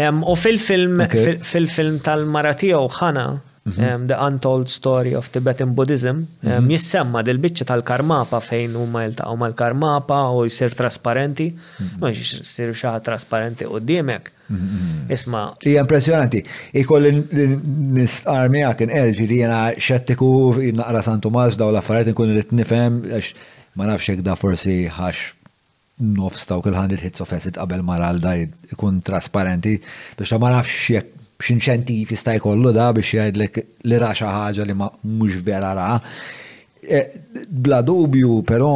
Eh, 0.00 0.08
u 0.32 0.38
fil-film, 0.40 2.00
tal-maratija 2.08 2.80
u 2.80 2.88
ħana, 2.88 3.26
Mhm. 3.64 3.82
um, 3.84 4.06
The 4.06 4.16
Untold 4.24 4.68
Story 4.68 5.12
of 5.14 5.28
Tibetan 5.30 5.74
Buddhism, 5.74 6.08
um, 6.08 6.26
mhm. 6.64 6.70
jissemma 6.72 7.20
dil-bicċa 7.22 7.64
tal-karmapa 7.68 8.40
fejn 8.40 8.72
huma 8.76 9.02
jiltaqgħu 9.04 9.36
mal-karmapa 9.36 10.20
u 10.32 10.46
jsir 10.48 10.72
trasparenti, 10.74 11.48
mhm. 11.52 12.00
ma 12.00 12.08
jsir 12.10 12.72
xaħ 12.74 13.00
trasparenti 13.04 13.64
qudiemek. 13.68 14.30
Isma. 15.10 15.54
Hija 15.62 15.80
impressjonanti. 15.84 16.40
ikoll 16.74 17.06
nistqar 17.10 18.48
miegħek 18.50 18.88
elġi 18.90 19.26
li 19.30 19.36
jiena 19.38 19.70
xettiku 19.78 20.56
naqra 20.74 21.02
San 21.02 21.20
Tomas 21.20 21.54
daw 21.56 21.68
l-affarijiet 21.70 22.10
nkun 22.14 22.32
irid 22.34 22.50
nifhem 22.50 23.02
għax 23.12 23.34
ma 23.74 23.86
nafx 23.86 24.22
da 24.22 24.34
forsi 24.34 24.90
ħax 24.90 25.18
nofs 26.16 26.46
ta' 26.46 26.58
kull 26.58 26.74
100 26.74 26.98
hits 27.00 27.20
of 27.20 27.32
acid 27.32 27.54
qabel 27.54 27.82
maralda, 27.82 28.34
ralda 28.34 28.50
ikun 28.74 29.02
trasparenti 29.04 29.78
biex 30.18 30.32
ma 30.40 30.50
nafx 30.50 30.90
jekk 30.90 31.19
x'inċentiv 31.40 32.12
jista' 32.14 32.34
jkollu 32.38 32.72
da 32.76 32.90
biex 32.96 33.14
jgħidlek 33.16 33.60
li 33.88 34.00
ra 34.00 34.12
xi 34.16 34.28
ħaġa 34.28 34.66
li 34.68 34.76
mhux 34.76 35.40
vera 35.46 35.72
ra. 35.76 35.88
E, 36.80 37.00
bla 37.48 37.80
dubju 37.86 38.40
però 38.46 38.70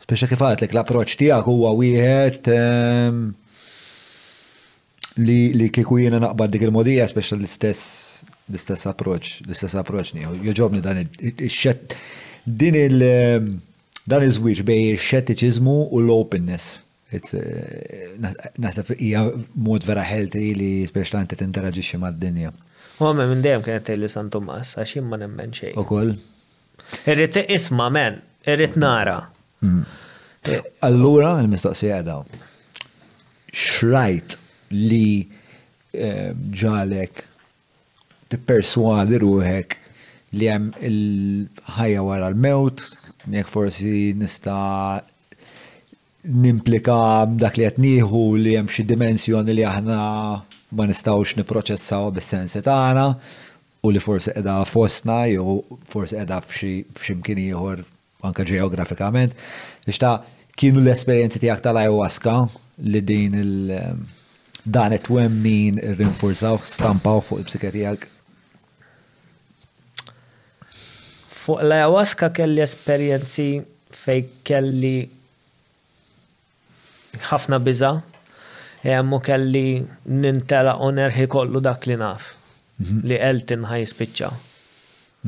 speċa 0.00 0.28
kif 0.30 0.42
għatlek 0.46 0.74
l-approċċ 0.74 1.18
tiegħek 1.24 1.50
huwa 1.52 1.72
wieħed 1.76 2.50
ehm, 2.54 3.24
li 5.26 5.40
li 5.56 5.68
kieku 5.74 5.98
jiena 6.00 6.20
naqbad 6.24 6.54
dik 6.54 6.64
il-modija 6.68 7.08
speċa 7.12 7.36
l-istess 7.36 7.96
l-istess 8.50 8.88
approċ, 8.90 9.40
l-istess 9.46 9.76
approċ 9.80 10.14
nieħu. 10.20 10.38
Joġobni 10.48 10.80
dan 10.84 11.04
il-xett 11.20 11.96
din 12.48 12.76
il- 12.84 13.08
ehm, 13.08 13.50
dan 14.10 14.22
iż-żwieġ 14.26 14.64
bej 14.66 14.92
ix-xettiċiżmu 14.96 15.78
u 15.90 16.00
l-openness. 16.04 16.80
Eh, 17.10 18.10
Naħseb 18.62 18.92
hija 19.00 19.24
mod 19.58 19.86
vera 19.88 20.02
healthy 20.06 20.52
li 20.54 20.70
speċjalment 20.86 21.32
qed 21.34 21.94
ma 21.96 22.06
mad-dinja. 22.06 22.52
U 23.00 23.08
għamme 23.08 23.24
minn 23.32 23.42
dejjem 23.42 23.64
kienet 23.66 23.90
li 23.98 24.10
San 24.12 24.28
Tomas, 24.30 24.76
għax 24.78 24.96
jimma 24.98 25.16
ma 25.16 25.16
nemmen 25.24 25.50
U 25.76 25.84
koll? 25.88 26.12
Irrit 27.06 27.36
isma' 27.46 27.88
men, 27.90 28.20
irrit 28.46 28.76
nara. 28.76 29.16
Mm-hmm. 29.60 29.84
Eh, 30.52 30.62
Allura 30.86 31.34
l-mistoqsija 31.42 31.98
daw. 32.06 32.22
Xrajt 33.50 34.38
li 34.70 35.24
eh, 35.92 36.30
ġalek 36.62 37.24
t-perswadi 38.30 39.18
ruħek 39.24 39.74
li 40.38 40.46
hemm 40.46 40.70
il-ħajja 40.78 42.02
wara 42.06 42.30
l-mewt, 42.30 42.84
nek 43.34 43.50
forsi 43.50 44.12
nista' 44.14 45.02
nimplika 46.28 47.26
dak 47.28 47.56
li 47.56 47.64
jatniħu 47.64 48.20
li 48.36 48.56
hemm 48.58 48.68
xi 48.68 48.84
dimensjoni 48.88 49.54
li 49.54 49.64
aħna 49.64 49.98
ma 50.76 50.86
nistawx 50.86 51.38
niproċessaw 51.40 52.10
bis-sensi 52.14 52.60
tagħna 52.66 53.06
u 53.84 53.92
li 53.94 54.02
forsi 54.02 54.34
edha 54.36 54.58
fostna 54.68 55.22
jew 55.30 55.56
forsi 55.88 56.18
edha 56.20 56.40
f'ximkien 56.44 57.40
ieħor 57.46 57.82
anke 58.28 58.44
ġeografikament. 58.46 59.32
Biex 59.88 60.00
ta' 60.02 60.12
kienu 60.60 60.82
l-esperjenzi 60.84 61.40
tiegħek 61.40 61.64
tal-ayahuasca 61.64 62.34
li 62.90 63.00
din 63.06 63.34
il- 63.34 63.70
ehm, 63.70 64.04
dan 64.66 64.92
it-twemmin 64.92 65.80
rinforzaw, 65.96 66.60
stampaw 66.62 67.20
fuq 67.24 67.38
il 67.40 67.44
psikatijak 67.48 68.00
tiegħek. 68.00 68.02
Fuq 71.40 71.62
l-ayahuasca 71.64 72.28
kelli 72.36 72.60
esperjenzi 72.66 73.48
fej 73.90 74.26
kelli 74.44 74.98
ħafna 77.28 77.58
biza, 77.64 77.90
jemmu 78.84 79.18
kelli 79.24 79.64
nintela 80.06 80.74
onerħi 80.86 81.26
kollu 81.32 81.60
dak 81.64 81.86
li 81.90 81.96
naf 82.00 82.32
mhm. 82.80 83.02
li 83.10 83.18
eltin 83.18 83.66
ħaj 83.68 83.88
spiċċa. 83.92 84.30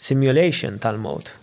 simulation 0.00 0.78
tal-mod. 0.80 1.34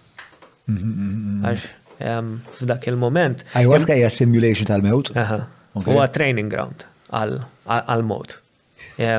Għax 0.69 1.67
e 1.97 2.11
f'dak 2.59 2.85
il-moment. 2.91 3.41
Ayahuasca 3.57 3.95
hija 3.97 4.09
simulation 4.13 4.67
tal-mod? 4.69 5.13
Huwa 5.85 6.09
training 6.13 6.49
ground 6.53 6.83
għal-mod. 7.13 8.35
E 9.01 9.09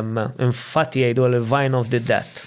infatti 0.47 1.03
jgħidu 1.05 1.29
l-vine 1.31 1.79
of 1.79 1.91
the 1.93 2.01
death. 2.03 2.43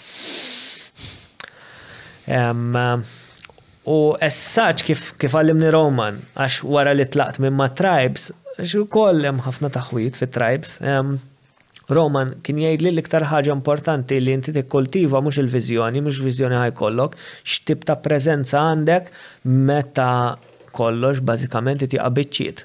U 3.89 4.13
essaċ 4.13 4.83
kif 4.85 5.01
kif 5.17 5.33
għallimni 5.33 5.71
Roman, 5.73 6.19
għax 6.37 6.59
wara 6.69 6.91
li 6.93 7.05
tlaqt 7.09 7.39
minn 7.41 7.55
ma' 7.57 7.71
tribes, 7.73 8.27
xu 8.61 8.83
koll 8.93 9.23
hemm 9.25 9.41
ħafna 9.47 9.71
taħwit 9.73 10.17
fit 10.19 10.33
tribes. 10.35 10.75
Roman 11.91 12.35
kien 12.45 12.59
jgħid 12.61 12.83
li 12.85 12.91
l-iktar 12.93 13.25
ħaġa 13.31 13.51
importanti 13.55 14.19
li 14.21 14.35
inti 14.37 14.53
tikkultiva 14.53 15.19
mhux 15.25 15.41
il-viżjoni, 15.41 16.03
mhux 16.05 16.21
viżjoni 16.23 16.59
ħajkollok, 16.61 17.17
x'tib 17.43 17.81
ta' 17.89 17.97
preżenza 18.05 18.61
għandek 18.69 19.09
meta 19.65 20.09
kollox 20.71 21.23
bażikament 21.27 21.81
ti 21.89 21.97
qabiċċiet. 21.99 22.61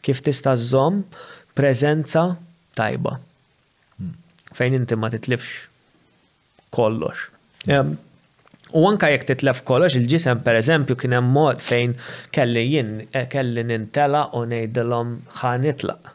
Kif 0.00 0.22
tista' 0.24 0.54
żomm 0.56 1.02
preżenza 1.58 2.28
tajba. 2.78 3.18
Hmm. 3.98 4.14
Fejn 4.56 4.78
inti 4.78 4.96
ma 4.96 5.10
titlifx 5.12 5.64
kollox. 6.72 7.26
U 8.72 8.84
anka 8.86 9.08
jekk 9.10 9.24
titlef 9.26 9.60
kollox 9.66 9.96
il-ġisem 9.98 10.42
per 10.46 10.54
eżempju 10.60 10.94
kien 11.00 11.14
hemm 11.16 11.30
mod 11.34 11.58
fejn 11.64 11.96
kelli 12.34 12.62
jien 12.70 12.92
eh, 13.10 13.26
kelli 13.32 13.64
nintela 13.66 14.28
u 14.36 14.44
ngħidilhom 14.46 15.14
ħa 15.40 15.50
nitlaq. 15.64 16.12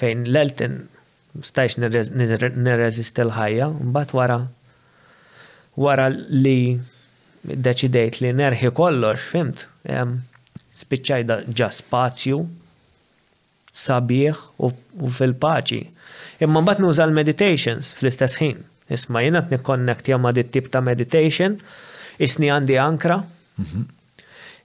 Fejn 0.00 0.22
l-eltin 0.30 0.78
stajx 1.44 1.76
nirreżisti 1.82 3.24
l-ħajja, 3.26 3.66
mbagħad 3.90 4.16
wara 4.16 4.38
wara 5.76 6.08
li 6.08 6.78
deċidejt 7.68 8.22
li 8.22 8.32
nerħi 8.38 8.70
kollox, 8.76 9.24
fimt, 9.32 9.64
spiċċajda 10.82 11.40
ġa 11.52 11.68
spazju, 11.74 12.40
sabiħ 13.84 14.40
u 14.62 15.08
fil-paċi. 15.20 15.82
Imma 16.44 16.62
mbagħad 16.64 16.84
nuża 16.86 17.04
l-meditations 17.08 17.92
fl-istess 17.98 18.40
ħin 18.40 18.62
Isma 18.92 19.20
jena 19.24 19.42
t-nikonnekt 19.48 20.08
jamma 20.10 20.32
dit 20.36 20.50
tip 20.52 20.68
ta' 20.72 20.82
meditation, 20.84 21.56
isni 22.20 22.50
għandi 22.52 22.76
ankra, 22.82 23.20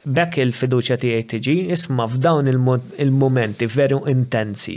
bekk 0.04 0.42
il-fiduċa 0.44 0.98
ti 1.00 1.14
tiġi 1.32 1.58
isma' 1.72 2.08
f'dawn 2.12 2.50
il-momenti 2.52 3.70
veru 3.72 4.02
intensi 4.12 4.76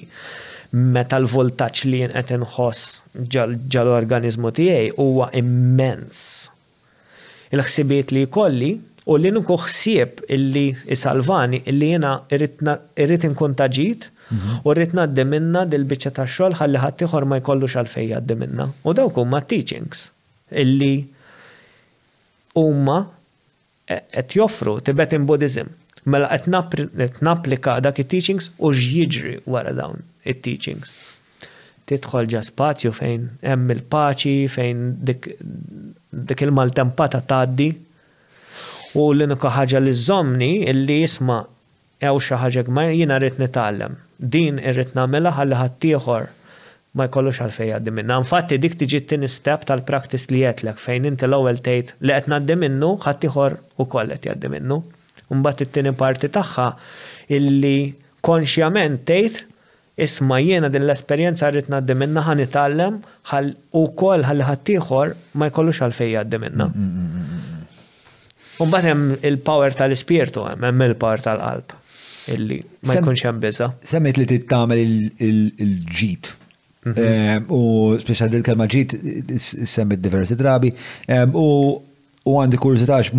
meta 0.78 1.18
l-voltaġġ 1.18 1.82
li 1.90 2.02
jien 2.04 2.12
qed 2.14 2.34
inħoss 2.36 3.24
ġal-organizmu 3.74 4.52
tiegħi 4.56 4.92
huwa 5.00 5.26
immens. 5.38 6.20
Il-ħsibiet 7.52 8.12
li 8.14 8.22
jkolli 8.28 8.70
U 9.10 9.16
li 9.18 9.32
nuk 9.34 9.48
ħsieb 9.50 10.22
illi 10.30 10.68
isalvani 10.94 11.58
illi 11.66 11.88
jena 11.94 12.12
irrit 12.34 13.24
inkontaġit 13.26 14.06
mhm. 14.30 14.52
u 14.62 14.74
rrit 14.76 14.94
naddi 14.94 15.24
minna 15.26 15.64
dil-bicċa 15.66 16.12
ta' 16.20 16.26
xol 16.30 16.54
ħalli 16.60 16.78
ħattiħor 16.82 17.26
ma 17.26 17.40
jkollu 17.42 17.70
xalfej 17.72 18.10
jaddi 18.12 18.36
minna. 18.38 18.68
U 18.86 18.94
dawk 18.94 19.18
huma 19.24 19.40
teachings 19.42 20.06
illi 20.64 20.92
huma 22.62 23.00
e- 23.90 24.00
qed 24.14 24.38
joffru 24.38 24.78
Tibetan 24.80 25.26
Buddhism. 25.26 25.74
Mela 26.10 26.30
qed 26.30 27.22
napplika 27.22 27.76
dak 27.82 27.98
it-teachings 28.02 28.52
u 28.58 28.70
x'jiġri 28.74 29.36
wara 29.50 29.74
dawn 29.74 30.00
it-teachings. 30.26 30.94
Tidħol 31.90 32.28
ġa 32.30 32.40
spazju 32.46 32.90
fejn 32.94 33.28
hemm 33.42 33.70
il-paċi, 33.74 34.46
fejn 34.50 34.86
dik 35.06 36.44
il-maltempata 36.46 37.18
tgħaddi 37.26 37.68
U 38.92 39.02
l-unika 39.16 39.48
ħaġa 39.56 39.78
li 39.82 39.92
zomni 39.96 40.48
illi 40.68 40.98
jisma 41.00 41.38
ew 42.04 42.18
xi 42.20 42.36
ħaġa 42.42 42.64
gmar 42.68 42.90
jiena 42.92 43.16
rrid 43.22 43.38
nitgħallem. 43.40 43.94
Din 44.32 44.58
irrid 44.60 44.92
nagħmilha 44.98 45.30
ħalli 45.38 45.56
ħaddieħor 45.60 46.26
ma 46.98 47.06
jkollux 47.08 47.40
għal 47.46 47.70
għaddi 47.78 47.92
minna. 47.96 48.18
Infatti 48.20 48.58
dik 48.60 48.76
tiġi 48.82 49.00
t-tini 49.06 49.30
step 49.32 49.64
tal 49.70 49.80
praktis 49.88 50.28
li 50.30 50.42
jetlek 50.44 50.80
fejn 50.82 51.08
inti 51.08 51.24
l-ewwel 51.24 51.62
tgħid 51.64 51.94
li 52.04 52.12
qed 52.18 52.28
ngħaddi 52.34 52.56
minnu 52.66 52.90
ħaddieħor 53.06 53.56
ukoll 53.86 54.12
qed 54.18 54.28
jgħaddi 54.28 54.50
minnu. 54.58 54.80
Imbagħad 55.32 55.64
it-tieni 55.70 55.94
parti 56.04 56.28
tagħha 56.36 56.68
illi 57.32 57.94
konxjament 58.20 59.06
tgħid 59.08 59.46
isma 60.04 60.40
jiena 60.44 60.68
din 60.72 60.84
l-esperjenza 60.84 61.48
rrid 61.48 61.72
ngħaddi 61.72 61.96
minna 62.04 62.26
ħan 62.28 62.44
nitgħallem 62.44 63.00
u 63.80 63.86
koll 64.04 64.28
ħalli 64.28 64.50
ħaddieħor 64.52 65.16
ma 65.32 65.48
jkollux 65.48 65.80
għalfej 65.88 66.12
jgħaddi 66.12 66.42
minna. 66.44 66.68
Mm, 66.68 66.92
mm, 66.92 67.24
mm, 67.24 67.51
Umbat 68.62 68.84
hemm 68.86 69.14
il-power 69.26 69.74
tal-ispirtu, 69.76 70.44
hemm 70.50 70.82
il-power 70.88 71.22
tal-qalb. 71.24 71.74
Illi 72.32 72.60
ma 72.88 72.94
jkunx 73.00 73.24
hemm 73.26 73.40
biża. 73.42 73.66
Semmet 73.92 74.18
li 74.20 74.26
tittamel 74.30 74.78
il-ġit. 74.82 76.30
Mhm. 76.86 77.44
U 77.54 77.60
speċa 78.02 78.28
dil-kelma 78.30 78.68
ġit 78.70 78.94
semmet 79.42 80.02
diversi 80.02 80.36
drabi. 80.38 80.70
U 81.12 82.34
għandi 82.36 82.60
kurzitax 82.62 83.12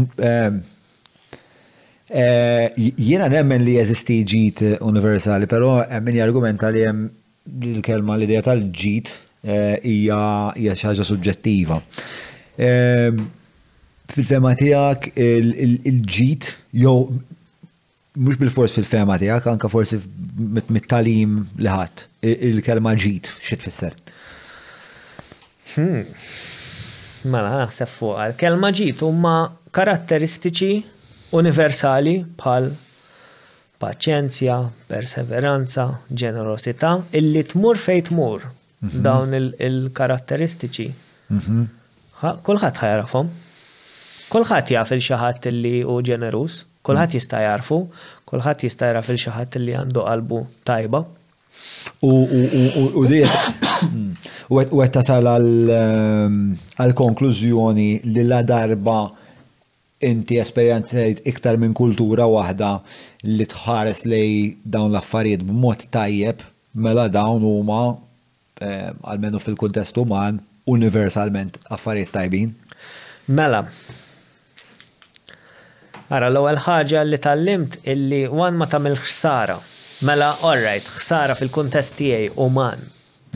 e, 2.14 2.70
jiena 2.78 3.26
nemmen 3.32 3.64
li 3.68 3.72
jeżisti 3.80 4.20
ġit 4.34 4.60
universali, 4.86 5.48
però 5.52 5.80
min 6.04 6.20
jargumenta 6.22 6.70
li 6.76 6.84
hemm 6.88 7.06
l-kelma 7.74 8.16
l-idea 8.20 8.44
tal-ġit 8.48 9.10
e, 9.44 9.58
hija 9.82 10.20
xi 10.76 10.88
ħaġa 10.92 11.08
suġġettiva 11.12 11.80
fil-fema 14.14 14.54
tijak 14.60 15.08
il-ġit, 15.18 16.46
jew 16.84 16.96
mux 18.14 18.38
bil-fors 18.40 18.76
fil-fema 18.78 19.16
tijak, 19.22 19.48
anka 19.52 19.70
forsi 19.72 19.98
mit-talim 20.74 21.42
liħat, 21.58 22.06
il-kelma 22.52 22.94
ġit, 23.00 23.32
xit 23.44 23.66
fisser. 23.66 23.96
Hmm. 25.74 26.04
Mela, 27.24 27.56
naħseb 27.64 27.90
fuq 27.90 28.20
għal-kelma 28.28 28.70
ġit 28.76 29.02
huma 29.08 29.34
karatteristiċi 29.74 30.82
universali 31.40 32.18
bħal 32.38 32.70
paċenzja, 33.82 34.58
perseveranza, 34.88 35.88
ġenerosità, 36.08 36.94
illi 37.18 37.42
tmur 37.50 37.80
fej 37.82 38.04
tmur 38.12 38.44
mhm. 38.46 39.00
dawn 39.04 39.34
il-karatteristiċi. 39.40 40.92
Mhm. 41.34 41.64
Kulħadd 42.24 42.78
ħajrafhom. 42.80 43.32
Kolħat 44.34 44.72
jaf 44.74 44.90
il-xaħat 44.96 45.44
li 45.54 45.74
u 45.86 45.96
ġenerus, 46.02 46.56
kolħat 46.88 47.10
mm. 47.12 47.14
jista 47.20 47.38
jarfu, 47.44 47.78
kolħat 48.26 48.64
jista 48.66 48.88
jaraf 48.90 49.08
il-xaħat 49.14 49.60
li 49.62 49.76
għandu 49.78 50.02
qalbu 50.08 50.40
tajba. 50.66 51.02
U 52.02 52.26
u 53.04 53.04
għed 54.74 54.96
tasal 54.96 55.28
għal-konklużjoni 55.36 57.90
ehm, 58.00 58.08
li 58.16 58.24
la 58.26 58.40
darba 58.50 58.98
inti 60.04 60.40
esperienzajt 60.42 61.22
iktar 61.30 61.58
minn 61.62 61.74
kultura 61.78 62.26
waħda 62.28 62.72
li 63.30 63.46
tħares 63.54 64.02
li 64.10 64.58
dawn 64.66 64.90
l-affarijiet 64.96 65.42
b'mod 65.52 65.86
tajjeb, 65.94 66.42
mela 66.74 67.06
dawn 67.20 67.44
huma 67.46 67.84
għalmenu 68.64 69.38
ehm, 69.38 69.44
fil-kuntest 69.46 69.96
uman 70.02 70.42
universalment 70.66 71.58
affarijiet 71.70 72.12
tajbin? 72.18 72.50
Mela, 73.32 73.62
Ara, 76.12 76.28
l-ewwel 76.32 76.58
ħaġa 76.66 77.04
li 77.08 77.18
tallimt 77.24 77.78
illi 77.88 78.24
wan 78.28 78.58
ma 78.60 78.68
tagħmel 78.70 78.98
ħsara. 79.00 79.56
Mela, 80.08 80.32
all 80.44 80.60
right, 80.64 80.88
ħsara 81.00 81.36
fil-kuntest 81.40 81.96
tiegħi 82.00 82.48
man. 82.52 82.82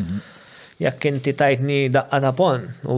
Mhm. 0.02 0.18
Jekk 0.84 1.06
inti 1.14 1.34
tajtni 1.40 1.78
daqqa 1.96 2.20
ta' 2.26 2.34
pon 2.38 2.66
u 2.92 2.98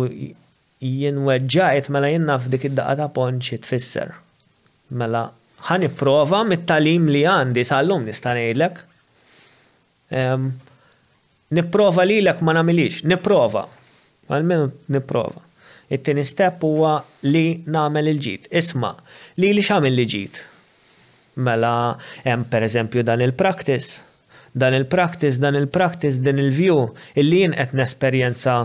jien 0.79 1.17
weġġajt 1.27 1.89
mela 1.93 2.09
jien 2.11 2.25
naf 2.27 2.49
dik 2.51 2.65
id-daqqa 2.71 2.95
ta' 3.03 3.13
pon 3.15 3.37
xi 3.45 3.57
tfisser. 3.61 4.09
Mela, 4.89 5.27
ħani 5.69 5.89
prova 5.99 6.41
mit-talim 6.49 7.05
li 7.13 7.21
għandi 7.29 7.63
sal-lum 7.69 8.05
nista' 8.09 8.33
ngħidlek. 8.35 8.81
Nipprova 11.59 12.03
lilek 12.09 12.41
ma 12.45 12.57
nagħmilix, 12.57 13.03
nipprova. 13.05 13.67
Għalmenu 14.29 14.71
nipprova 14.97 15.45
it 15.89 16.03
tini 16.05 16.23
step 16.23 16.61
huwa 16.63 16.99
li 17.27 17.63
nagħmel 17.65 18.09
il 18.13 18.19
ġit 18.21 18.47
Isma' 18.61 18.93
li 19.41 19.51
li 19.57 19.63
xamil 19.65 19.95
li 19.97 20.05
ġit? 20.05 20.43
Mela 21.41 21.75
hemm 22.25 22.45
pereżempju 22.51 23.03
dan 23.07 23.21
il-practice 23.25 24.05
dan 24.59 24.73
il-practice, 24.73 25.37
dan 25.37 25.53
il-practice, 25.53 26.17
din 26.25 26.39
il-view, 26.41 26.87
illi 27.21 27.43
jien 27.43 27.51
qed 27.53 27.75
nesperjenza 27.77 28.55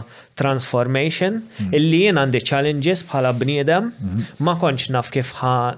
transformation, 0.40 1.36
mm. 1.58 1.74
illi 1.76 1.98
jien 2.06 2.16
għandi 2.22 2.40
challenges 2.40 3.02
bħala 3.10 3.34
bniedem, 3.36 3.90
mm-hmm. 3.92 4.40
ma 4.48 4.54
konċ 4.62 4.86
naf 4.96 5.10
kif 5.12 5.34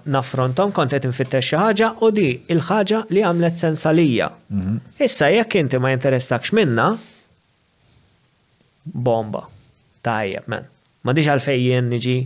nafrontom, 0.06 0.70
kont 0.78 0.94
qed 0.94 1.10
infittex 1.10 1.50
xi 1.50 1.58
ħaġa 1.58 1.90
u 2.06 2.12
di 2.14 2.28
il-ħaġa 2.54 3.02
li 3.16 3.26
għamlet 3.26 3.60
sensalija. 3.66 4.30
Mm-hmm. 4.30 4.94
Issa 5.08 5.32
jekk 5.34 5.58
inti 5.64 5.82
ma 5.82 5.90
jinteressakx 5.96 6.54
minna, 6.56 6.86
bomba. 8.94 9.42
Tajjeb, 10.06 10.46
men 10.54 10.70
ma 11.06 11.14
diġ 11.14 11.28
għalfejjen 11.36 11.90
niġi. 11.94 12.16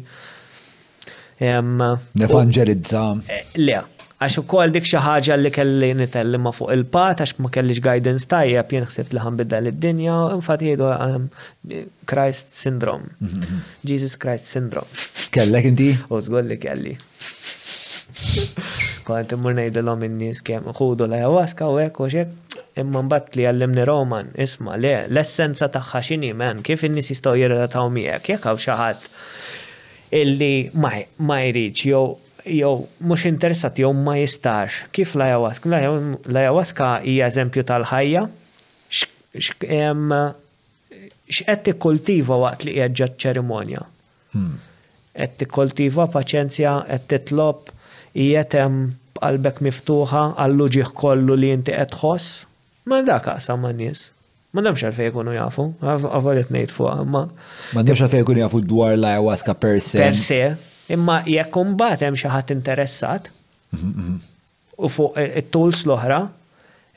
Nefanġerizza. 2.21 3.03
Eh, 3.33 3.45
le, 3.61 3.77
għax 4.23 4.39
u 4.41 4.45
kol 4.49 4.73
dik 4.75 4.87
xaħġa 4.89 5.37
li 5.41 5.53
kelli 5.53 5.91
nitelli 6.01 6.41
ma' 6.41 6.53
fuq 6.57 6.73
il-pat, 6.77 7.23
għax 7.25 7.39
ma 7.45 7.53
kellix 7.55 7.81
guidance 7.85 8.29
tajja, 8.31 8.65
jien 8.69 8.89
xsebt 8.89 9.15
li 9.17 9.23
ħanbidda 9.25 9.61
l-dinja, 9.65 10.19
infat 10.37 10.65
jgħidu 10.65 10.91
Christ 12.11 12.53
Syndrome. 12.61 13.13
Mhm, 13.19 13.47
mhm. 13.47 13.79
Jesus 13.93 14.19
Christ 14.21 14.49
Syndrome. 14.49 15.01
Kellek 15.37 15.71
inti? 15.73 15.93
U 16.09 16.21
li 16.43 16.61
kelli. 16.69 16.97
Kont 19.07 19.31
immur 19.37 19.55
ngħidilhom 19.59 20.07
in-nies 20.09 20.43
kemm 20.49 20.75
ħudu 20.79 21.07
la 21.13 21.21
jawaska 21.25 21.69
u 21.75 21.79
hekk 21.83 22.01
u 22.05 22.09
xek. 22.13 22.33
Imma 22.81 23.03
mbagħad 23.07 23.37
li 23.39 23.47
għallimni 23.51 23.85
Roman, 23.89 24.29
isma' 24.41 24.77
le, 24.81 24.93
l-essenza 25.11 25.67
tagħha 25.75 26.01
x'inhi 26.07 26.31
men, 26.39 26.61
kif 26.67 26.85
n-nis 26.87 27.11
jistaw 27.13 27.37
jirra 27.39 27.85
miegħek, 27.95 28.33
jekk 28.35 28.49
hawn 28.51 28.63
xi 28.63 28.77
ħadd 28.79 29.09
illi 30.21 30.55
ma 30.77 31.39
jridx 31.47 31.87
jew 31.87 32.05
jew 32.41 32.87
mhux 33.07 33.27
interesat 33.29 33.79
jew 33.83 33.91
ma 33.95 34.15
jistax. 34.23 34.83
Kif 34.97 35.15
la 35.21 35.31
jawaska? 35.35 35.71
La 36.37 36.47
jawaska 36.49 36.93
hija 37.07 37.29
eżempju 37.31 37.67
tal-ħajja 37.69 38.25
x'qed 41.31 41.61
tikkultiva 41.67 42.37
waqt 42.43 42.65
li 42.67 42.73
qiegħed 42.79 43.15
ċerimonja. 43.25 43.85
Hmm. 44.33 44.57
Qed 45.11 45.37
tikkultiva 45.43 46.09
paċenzja, 46.15 46.73
qed 46.89 47.07
titlob 47.19 47.69
jietem 48.19 48.61
hemm 48.71 48.89
qalbek 49.21 49.59
miftuħa 49.61 50.21
għall-luġieħ 50.41 50.95
kollu 50.97 51.35
li 51.37 51.51
inti 51.53 51.75
għedħos, 51.77 52.27
ma 52.89 53.03
dak 53.05 53.27
qasam 53.27 53.61
ma' 53.67 53.73
nies. 53.77 54.07
Ma 54.57 54.65
nemx 54.65 54.83
għalfej 54.87 55.11
jkunu 55.13 55.35
jafu, 55.37 55.67
għavalet 55.85 56.49
nejt 56.55 56.73
fuq, 56.75 56.95
ma. 57.07 57.27
Ma 57.77 57.83
nemx 57.85 58.01
għalfej 58.07 58.23
jkunu 58.25 58.41
jafu 58.41 58.63
dwar 58.71 58.95
la 58.99 59.13
jawaska 59.19 59.53
per 59.61 59.79
se. 59.85 60.01
Per 60.01 60.17
se, 60.19 60.41
imma 60.95 61.21
jekk 61.29 61.61
bat 61.79 62.07
hemm 62.07 62.17
xi 62.17 62.33
ħadd 62.33 62.55
interessat 62.57 63.29
u 63.77 64.89
fuq 64.89 65.21
it-tools 65.43 65.87
l-oħra, 65.89 66.23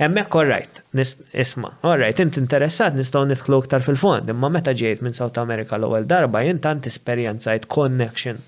Emmek, 0.04 0.26
korrajt, 0.34 0.80
right, 0.98 1.20
isma, 1.38 1.70
all 1.86 2.02
int 2.04 2.38
interessat 2.42 2.96
nistaw 2.98 3.24
nitħlu 3.30 3.60
ktar 3.68 3.84
fil-fond, 3.86 4.26
imma 4.34 4.50
meta 4.52 4.74
ġejt 4.76 5.04
minn 5.06 5.14
South 5.16 5.38
America 5.40 5.78
l-ewwel 5.78 6.08
darba, 6.10 6.42
jintan 6.44 6.82
tant 6.82 6.90
esperjenzajt 6.90 7.70
connection 7.72 8.42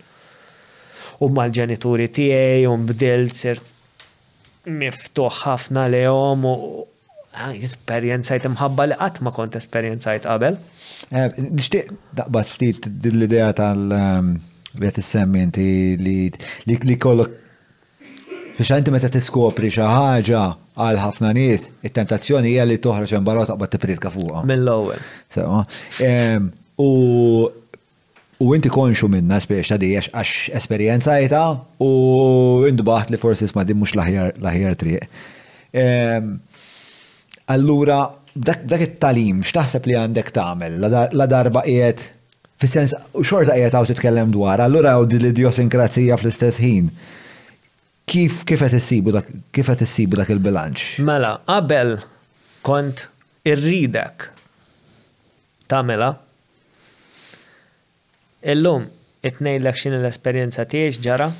u 1.23 1.29
mal-ġenituri 1.31 2.09
tiegħi 2.11 2.65
u 2.69 2.75
bdilt 2.89 3.35
sir 3.37 3.61
miftuħ 4.65 5.39
ħafna 5.45 5.85
lehom 5.93 6.45
u 6.49 6.57
esperjenzajt 7.59 8.47
imħabba 8.47 8.85
li 8.89 8.97
qatt 8.99 9.21
ma 9.23 9.31
kont 9.35 9.57
esperjenzajt 9.59 10.25
qabel. 10.27 10.57
Eh, 11.11 11.37
nixtieq 11.43 11.91
daqbad 12.15 12.49
ftit 12.49 12.87
din 13.03 13.19
l-idea 13.19 13.49
tal 13.57 13.89
ehm, 13.95 14.33
li 14.79 14.87
qed 14.87 15.01
issemmi 15.03 15.43
inti 15.45 15.65
li 15.99 16.97
kollok 17.01 17.41
biex 18.55 18.71
għanti 18.71 18.93
meta 18.95 19.09
tiskopri 19.11 19.67
xi 19.71 19.83
ħaġa 19.83 20.43
għal 20.79 20.99
ħafna 20.99 21.29
nies, 21.35 21.69
it-tentazzjoni 21.87 22.49
hija 22.53 22.65
li 22.67 22.77
toħroġ 22.83 23.11
minn 23.17 23.27
barra 23.27 23.45
taqbad 23.49 23.71
tipritka 23.75 24.09
fuqha. 24.11 24.41
Mill-ewwel. 24.47 24.99
Ehm, 26.03 26.49
u 26.79 26.89
U 28.45 28.51
inti 28.53 28.69
konxu 28.69 29.07
minna 29.09 29.39
spiex 29.41 29.71
ta' 29.71 29.79
dijex 29.81 30.09
għax 30.13 30.33
esperienzajta 30.59 31.41
u 31.81 32.67
baħt 32.89 33.13
li 33.13 33.17
forsi 33.17 33.47
sma' 33.49 33.65
din 33.65 33.79
mux 33.79 33.95
laħjar 33.97 34.75
triq. 34.77 35.07
Allura, 37.55 37.97
dak 38.35 38.75
it-talim, 38.85 39.41
x'taħseb 39.45 39.89
li 39.89 39.97
għandek 39.97 40.29
tagħmel 40.35 40.77
la 41.17 41.27
darba 41.31 41.63
qiegħed 41.65 42.03
fis-sens 42.61 42.93
u 43.17 43.25
xorta 43.25 43.57
qiegħed 43.57 43.77
għaw 43.79 43.89
titkellem 43.89 44.33
dwar, 44.35 44.61
allura 44.61 44.93
għaw 44.93 45.07
din 45.09 45.23
l-idiosinkrazija 45.25 46.17
fl-istess 46.21 46.61
ħin. 46.61 46.91
Kif 48.05 48.43
kif 48.45 48.61
qed 48.61 48.75
issibu 48.77 49.15
dak 49.15 49.31
issibu 49.81 50.19
dak 50.21 50.29
il-bilanċ? 50.35 51.01
Mela, 51.09 51.31
qabel 51.49 51.95
kont 52.65 53.07
irridek 53.45 54.29
tamela, 55.65 56.11
Illum, 58.45 58.85
itnej 59.25 59.57
l 59.61 59.65
xini 59.73 59.97
l-esperienza 59.97 60.65
tiex 60.69 60.99
ġara 61.01 61.31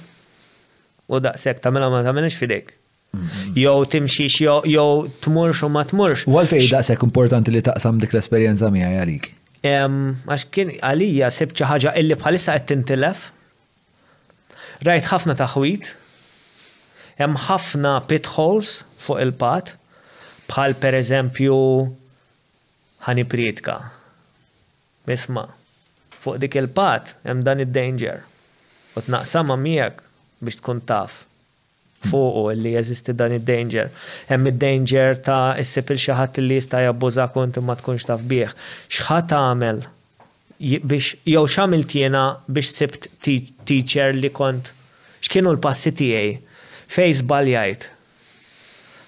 u 1.08 1.20
daqsek 1.22 1.62
mela 1.70 1.90
ma 1.94 2.02
ta' 2.02 2.10
tamenix 2.10 2.38
fidejk. 2.40 2.72
Mhm. 3.16 3.58
Jow 3.62 3.86
timxix, 3.92 4.40
jow 4.42 4.94
tmurx 5.24 5.62
u 5.64 5.70
ma 5.70 5.84
tmurx. 5.86 6.26
U 6.26 6.38
għalfej 6.40 6.66
daqsek 6.74 7.04
importanti 7.06 7.54
li 7.54 7.62
taqsam 7.68 8.00
dik 8.02 8.16
l-esperienza 8.16 8.72
mija 8.74 8.90
għalik? 8.98 9.30
Għax 9.66 10.46
kien 10.54 10.72
għalija 10.88 11.30
sebċa 11.34 11.70
ħagġa 11.72 11.94
illi 12.02 12.18
bħalissa 12.22 12.58
qed 12.58 12.66
tintilef. 12.74 13.30
Rajt 14.86 15.10
ħafna 15.14 15.38
taħwit, 15.40 15.94
jem 17.22 17.38
ħafna 17.48 17.94
pitholes 18.10 18.80
fuq 19.06 19.22
il-pat, 19.26 19.72
bħal 20.50 20.76
per 20.82 20.98
eżempju 21.02 21.56
ħani 23.08 23.24
pritka. 23.30 23.78
Bisma, 25.06 25.48
fuq 26.26 26.40
dik 26.42 26.58
il-pat 26.62 27.14
hemm 27.28 27.44
dan 27.48 27.62
id-danger. 27.66 28.24
U 28.98 29.02
tnaqsama 29.06 29.58
miegħek 29.62 30.02
biex 30.44 30.60
tkun 30.62 30.80
taf 30.90 31.22
fuq 32.10 32.54
li 32.62 32.72
jeżisti 32.76 33.16
dan 33.20 33.36
id-danger. 33.38 33.92
Hemm 34.32 34.50
id-danger 34.52 35.20
ta' 35.28 35.42
issib 35.62 35.92
il 35.96 36.00
xaħat 36.06 36.42
li 36.46 36.58
jista' 36.60 36.84
jabbuża 36.88 37.28
kont 37.36 37.62
ma 37.68 37.78
tkunx 37.80 38.08
taf 38.10 38.24
bih. 38.34 38.54
X'ħadd 38.90 39.36
għamel 39.40 39.84
biex 40.58 41.14
jew 41.28 41.44
x'għamilt 41.46 41.96
jiena 42.02 42.24
biex 42.48 42.74
sibt 42.80 43.10
teacher 43.26 44.16
li 44.16 44.32
kont 44.40 44.72
x'kienu 45.26 45.54
l-passi 45.56 45.94
tiegħi 46.00 46.34
fej 46.98 47.18
żbaljajt. 47.22 47.90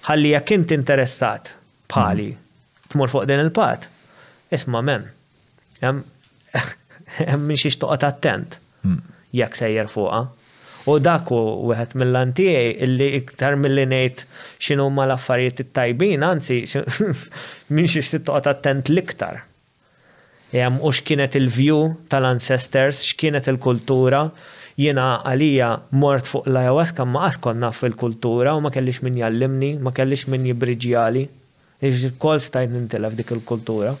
Ħalli 0.08 0.34
jekk 0.36 0.56
int 0.60 0.70
interessat 0.76 1.54
bħali 1.90 2.30
mhm. 2.32 2.92
tmur 2.92 3.10
fuq 3.12 3.26
din 3.28 3.42
il-pat. 3.44 3.88
Isma' 4.56 4.80
men 4.80 5.10
minn 7.42 7.60
xiex 7.60 7.78
toqgħod 7.82 8.04
attent 8.08 8.56
hmm. 8.84 9.00
jekk 9.36 9.58
sejjer 9.60 9.88
fuqha. 9.90 10.22
U 10.88 10.96
dak 11.04 11.28
u 11.34 11.38
wieħed 11.68 11.96
mill-antijaj 12.00 12.68
illi 12.86 13.10
iktar 13.20 13.58
mill-li 13.60 13.84
ngħid 13.90 14.22
x'inhu 14.64 14.86
ma 14.92 15.04
l-affarijiet 15.06 15.58
it-tajbin, 15.66 16.24
anzi 16.24 16.62
minn 17.76 17.90
xiex 17.90 18.14
tittoqgħod 18.14 18.50
attent 18.54 18.92
l-iktar. 18.94 19.42
Hemm 20.54 20.78
u 20.80 20.88
x'kienet 20.92 21.36
il-view 21.40 21.82
tal-ancestors, 22.12 23.02
x'kienet 23.10 23.50
il-kultura, 23.52 24.22
jena 24.80 25.18
għalija 25.28 25.72
mort 26.00 26.28
fuq 26.30 26.46
l-ayahuasca 26.48 27.04
ma 27.04 27.26
għaskon 27.28 27.60
naf 27.66 27.82
kultura 28.00 28.54
u 28.56 28.62
ma 28.64 28.70
kellix 28.72 29.02
min 29.04 29.18
jallimni, 29.20 29.74
ma 29.76 29.92
kellix 29.92 30.24
min 30.32 30.46
jibriġjali. 30.48 31.26
Iġ 31.78 32.08
kol 32.18 32.40
stajt 32.42 32.72
nintilef 32.74 33.14
dik 33.14 33.28
il-kultura. 33.36 33.92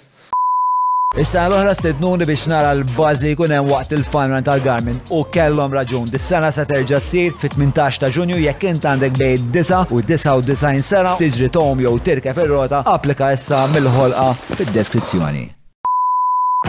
Issa 1.16 1.46
l-oħra 1.48 1.70
stednuni 1.72 2.26
biex 2.28 2.50
nara 2.52 2.74
l-baz 2.76 3.22
li 3.24 3.30
jkun 3.32 3.54
hemm 3.54 3.70
waqt 3.72 3.94
il-funrun 3.96 4.44
tal-Garmin 4.44 4.98
u 5.16 5.22
kellhom 5.36 5.72
raġun. 5.76 6.04
Dis-sena 6.12 6.50
se 6.52 6.66
terġa' 6.68 6.98
sir 7.00 7.30
fit-18 7.40 7.96
ta' 8.04 8.10
Ġunju 8.12 8.36
jekk 8.42 8.66
int 8.68 8.84
għandek 8.90 9.16
bej 9.16 9.38
9 9.56 9.88
u 9.96 10.02
99 10.10 10.82
sena 10.84 11.14
tiġri 11.16 11.48
tom 11.56 11.80
jew 11.80 11.94
tirkeb 12.04 12.40
ir-rota 12.44 12.82
applika 12.96 13.30
issa 13.38 13.62
mill-ħolqa 13.72 14.28
fid-deskrizzjoni. 14.58 15.46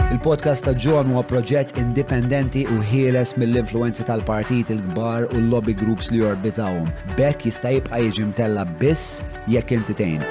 Il-podcast 0.08 0.64
ta' 0.70 0.74
ġon 0.86 1.12
huwa 1.12 1.26
proġett 1.34 1.76
indipendenti 1.84 2.64
u 2.64 2.78
ħieles 2.94 3.36
mill-influenzi 3.36 4.08
tal-partit 4.08 4.72
il-kbar 4.72 5.28
u 5.34 5.36
l-lobby 5.42 5.76
groups 5.84 6.08
li 6.14 6.24
jorbitawhom. 6.24 6.88
Bekk 7.20 7.44
jista' 7.52 7.76
jibqa' 7.76 8.00
jiġi 8.08 8.30
mtella 8.32 8.64
biss 8.80 9.20
jekk 9.52 9.76
intitejn 9.76 10.24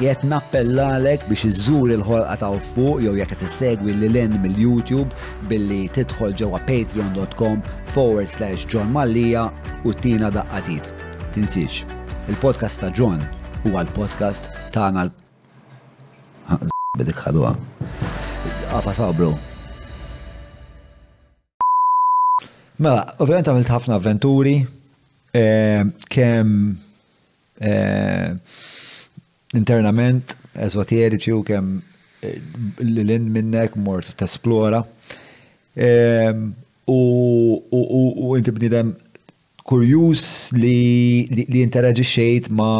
jett 0.00 0.20
nappellalek 0.28 1.22
biex 1.28 1.44
iżżur 1.48 1.88
il-ħolqa 1.94 2.34
ta' 2.42 2.50
fuq 2.76 2.98
jew 3.00 3.14
jekk 3.16 3.32
tissegwi 3.40 3.94
li 3.96 4.10
l 4.12 4.18
mill-YouTube 4.42 5.08
billi 5.48 5.86
tidħol 5.96 6.34
ġewwa 6.40 6.60
patreon.com 6.68 7.62
forward 7.94 8.28
slash 8.28 8.66
John 8.68 8.92
Mallija 8.92 9.46
u 9.88 9.94
tina 9.96 10.28
daqqatit. 10.30 10.90
Tinsiex, 11.32 11.84
il-podcast 12.28 12.82
ta' 12.84 12.90
John 12.92 13.24
huwa 13.64 13.86
l-podcast 13.86 14.50
ta' 14.76 14.92
l 14.92 15.08
bidik 17.00 17.16
ħadwa. 17.24 17.54
Għafa 18.76 18.96
sabru. 19.00 19.32
Mela, 22.84 23.06
ovvijament 23.16 23.48
għamilt 23.48 23.72
ħafna 23.78 23.96
avventuri, 23.96 24.58
eh, 25.32 25.84
kem 26.12 26.64
eh, 27.56 28.34
internament 29.58 30.36
ezoteriċi 30.56 31.34
u 31.36 31.42
kem 31.46 31.72
eh, 32.24 32.36
l-in 32.84 33.26
minnek 33.34 33.74
mort 33.80 34.12
t-esplora. 34.20 34.82
U 36.88 38.28
inti 38.38 38.54
bnidem 38.56 38.94
kurjus 39.66 40.26
li 40.56 41.60
interagġi 41.64 42.06
xejt 42.12 42.48
ma 42.56 42.70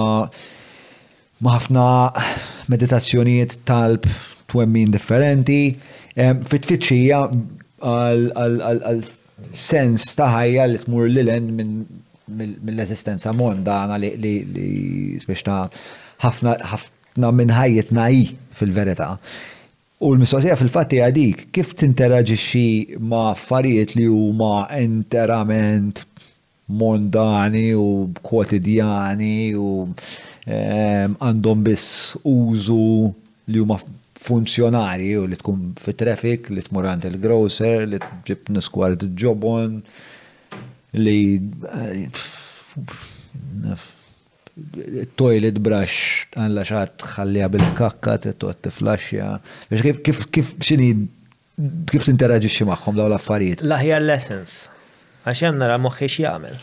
ħafna 1.36 1.86
meditazzjonijiet 2.72 3.58
talb 3.68 4.06
twemmin 4.50 4.94
differenti. 4.94 5.60
Fit-tfittxija 6.16 7.18
għal 7.84 9.04
sens 9.52 10.06
ta' 10.16 10.30
ħajja 10.38 10.68
li 10.70 10.80
tmur 10.80 11.10
l-len 11.10 11.50
minn 11.58 11.76
mill-eżistenza 12.26 13.30
mondana 13.36 13.98
li 14.00 14.48
spiex 15.22 15.44
ta' 15.46 15.60
ħafna 16.24 16.54
ħafna 16.72 17.30
minn 17.32 17.52
ħajjitna 17.54 18.04
hi 18.12 18.22
fil-verità. 18.56 19.08
U 20.04 20.12
l-mistoqsija 20.12 20.56
fil-fatti 20.60 20.98
għadik, 21.00 21.44
kif 21.56 21.74
tinteraġixxi 21.80 22.98
ma' 23.00 23.30
affarijiet 23.32 23.94
li 23.96 24.04
huma 24.12 24.66
interament 24.76 26.02
mondani 26.66 27.68
u 27.78 27.86
kwotidjani 28.26 29.54
u 29.54 29.68
ehm, 29.86 31.14
għandhom 31.22 31.62
biss 31.68 32.16
użu 32.24 33.12
li 33.54 33.62
huma 33.62 33.78
funzjonari 34.26 35.12
u 35.20 35.24
li 35.30 35.38
tkun 35.38 35.64
fit 35.80 36.00
traffic 36.00 36.50
li 36.50 36.64
tmur 36.66 36.88
il-grocer, 37.08 37.86
li 37.88 38.00
tġib 38.02 38.50
niskwar 38.56 38.96
ġobon, 38.98 39.80
li 40.98 41.20
eh, 41.80 43.76
toilet 45.20 45.58
brush 45.60 46.24
għalla 46.40 46.62
xaħat 46.68 46.94
tħallija 47.02 47.48
bil-kakka, 47.54 48.14
t 48.22 48.32
għat 48.32 48.62
t-flashja, 48.66 49.26
biex 49.70 49.86
kif, 49.86 49.98
kif, 50.06 50.22
kif, 50.32 50.52
xini, 50.64 50.88
kif 51.90 52.06
t-interagġiċi 52.06 52.68
maħħom 52.70 52.96
daw 53.00 53.10
l-affarijiet? 53.10 53.64
Laħja 53.68 53.98
l-lessons, 54.00 54.54
għax 55.28 55.44
jem 55.44 55.60
nara 55.60 55.76
moħħi 55.84 56.08
xjamil. 56.14 56.56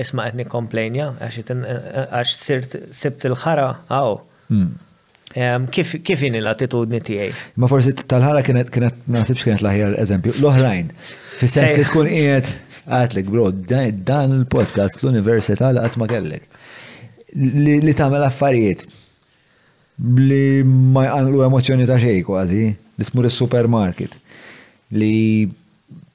Isma 0.00 0.26
għetni 0.28 0.44
komplejnja, 0.52 1.10
għax 1.28 2.34
sirt 2.46 2.78
sibt 2.92 3.24
il-ħara, 3.28 3.68
għaw. 3.92 4.16
Hmm. 4.48 4.74
Kif 5.72 5.96
jini 6.22 6.40
l-attitudni 6.40 7.02
tijaj? 7.04 7.32
Ma 7.60 7.68
forsi 7.68 7.92
tal-ħara 8.00 8.40
kienet, 8.46 8.70
kienet, 8.72 9.02
nasibx 9.12 9.44
kienet 9.44 9.64
laħjar 9.64 9.98
eżempju, 10.00 10.38
l-oħrajn, 10.40 10.88
fis-sens 11.42 11.76
li 11.76 11.84
tkun 11.84 12.08
qiegħed 12.14 12.56
għatlek, 12.96 13.28
bro, 13.28 13.50
dan 14.06 14.36
il-podcast 14.40 15.02
l 15.04 15.12
universita 15.12 15.68
li 15.76 15.84
għatma 15.84 16.08
kellek 16.08 16.52
li 17.36 17.92
tagħmel 17.96 18.24
affarijiet 18.30 18.86
li 20.20 20.64
ma 20.64 21.02
jqanlu 21.06 21.42
emozzjoni 21.46 21.86
ta' 21.88 21.96
xejn 22.00 22.22
kważi, 22.26 22.64
li 23.00 23.06
tmur 23.08 23.28
is-supermarket, 23.30 24.12
li 24.96 25.48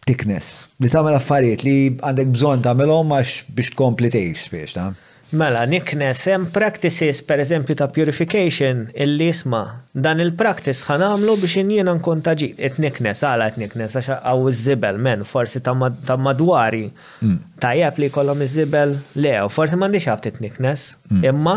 tiknes, 0.06 0.52
li 0.81 0.89
tagħmel 0.93 1.18
affarijiet 1.18 1.64
li 1.65 1.76
għandek 1.98 2.34
bżonn 2.35 2.65
tagħmelhom 2.68 3.15
għax 3.18 3.48
biex 3.57 3.73
tkompli 3.76 4.11
tgħix 4.14 4.49
spiex 4.49 4.77
ta' 4.77 4.89
Mela, 5.31 5.61
niknes 5.65 6.25
hemm 6.27 6.49
practices 6.51 7.21
per 7.23 7.37
eżempju 7.39 7.75
ta' 7.79 7.87
purification 7.95 8.81
illi 9.03 9.29
isma 9.31 9.61
dan 9.95 10.19
il-practice 10.19 10.83
ħan 10.89 11.05
għamlu 11.07 11.37
biex 11.39 11.53
jenjena 11.59 11.93
nkun 11.95 12.19
taġi 12.25 12.49
It 12.59 12.75
niknes 12.83 13.21
għala 13.23 13.47
qed 13.53 13.61
niknes 13.61 13.95
għaw 14.01 14.49
iż 14.51 14.59
zibel 14.65 14.99
men 14.99 15.23
forsi 15.27 15.61
ta' 15.63 15.77
madwari 16.17 16.89
mm. 16.89 17.37
tajjeb 17.63 18.01
li 18.03 18.09
kollom 18.11 18.43
iż 18.43 18.51
zibel 18.57 18.97
le 19.15 19.33
u 19.39 19.47
forsi 19.49 19.79
m'għandix 19.79 20.09
għab 20.11 20.41
nikne. 20.43 20.75
Mm. 21.07 21.23
imma 21.31 21.55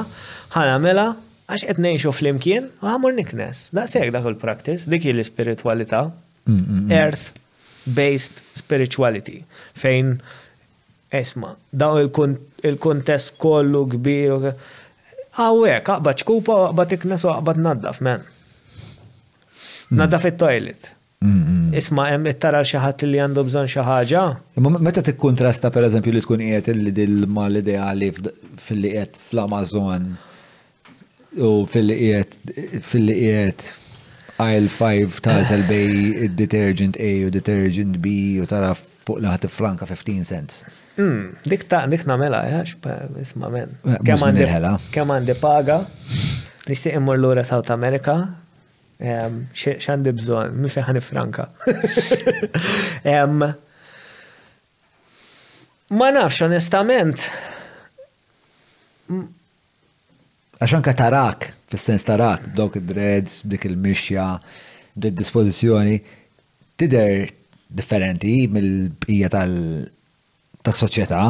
ħan 0.55 0.71
għamela 0.77 1.09
għax 1.51 1.67
qed 1.73 1.83
ngħixu 1.83 2.15
flimkien 2.21 2.71
u 2.79 2.93
ħamur 2.93 3.17
niknes. 3.19 3.67
Da 3.75 3.89
dak 3.91 4.29
il-practice 4.31 4.87
dik 4.87 5.03
il 5.11 5.19
l 5.19 5.87
mm, 6.47 6.95
Earth 6.95 7.33
based 7.87 8.39
spirituality 8.55 9.43
fejn 9.75 10.21
esma 11.11 11.57
daw 11.75 11.99
il-kunt 11.99 12.54
il-kontest 12.67 13.37
kollu 13.41 13.83
kbir. 13.95 14.51
Għawek, 15.35 15.91
għabba 15.97 16.17
xkupa 16.21 16.59
għabba 16.69 16.87
tiknes 16.91 17.25
u 17.29 17.35
naddaf 17.61 18.01
men. 18.07 18.25
Mm. 18.25 20.01
Naddaf 20.01 20.25
il-toilet. 20.31 20.93
Mm, 21.25 21.37
mm. 21.41 21.77
Isma, 21.81 22.07
jem 22.13 22.27
it-tara 22.31 22.61
xaħat 22.69 23.07
li 23.09 23.21
għandu 23.21 23.45
bżon 23.49 23.69
xaħġa. 23.75 24.25
Meta 24.85 25.03
t-kontrasta, 25.07 25.71
per 25.73 25.87
eżempju, 25.89 26.13
li 26.17 26.23
tkun 26.25 26.45
jiet 26.45 26.69
li 26.77 26.93
dil-mal 26.95 27.61
ideali 27.61 28.11
fil-li 28.15 28.95
jiet 28.97 29.17
fl-Amazon 29.29 30.13
u 31.41 31.53
fil-li 31.71 31.97
jiet 32.11 32.37
fil-li 32.87 33.17
jiet 33.25 33.67
aisle 34.45 34.71
5 34.71 35.21
ta' 35.25 35.41
bej 35.67 36.31
detergent 36.39 36.97
A 37.03 37.09
u 37.27 37.31
detergent 37.35 37.99
B 38.03 38.15
u 38.45 38.49
tara 38.51 38.71
fuq 38.79 39.19
laħat 39.25 39.49
franka 39.51 39.87
15 39.91 40.31
cents. 40.31 40.63
Hmm, 40.95 41.35
dik 41.43 41.67
ta' 41.69 41.87
dik 41.91 42.05
namela, 42.07 42.45
jax, 42.51 42.75
eh, 42.87 43.09
isma 43.21 43.49
men. 43.51 43.69
Eh, 43.83 43.99
Kem 44.95 45.09
għandi 45.11 45.35
paga, 45.41 45.81
nishti 46.71 46.91
immur 46.95 47.19
l-ura 47.19 47.43
South 47.47 47.71
America, 47.75 48.15
xandi 49.01 50.13
bżon, 50.15 50.53
mi 50.55 50.69
feħan 50.71 51.01
franka. 51.03 51.49
Ma 55.95 56.09
nafx, 56.15 56.39
onestament. 56.47 57.19
Għaxan 60.61 60.83
ka 60.87 60.93
tarak, 60.97 61.41
fil-sens 61.73 62.03
tarak, 62.07 62.43
dok 62.57 62.77
id 62.79 62.87
dreds 62.89 63.35
dik 63.51 63.63
il-mixja, 63.69 64.27
dik 64.95 65.15
dispozizjoni, 65.19 65.97
tider 66.79 67.09
differenti 67.75 68.35
mill-bqija 68.47 69.29
tal- 69.35 69.93
ta' 70.65 70.73
soċieta, 70.73 71.21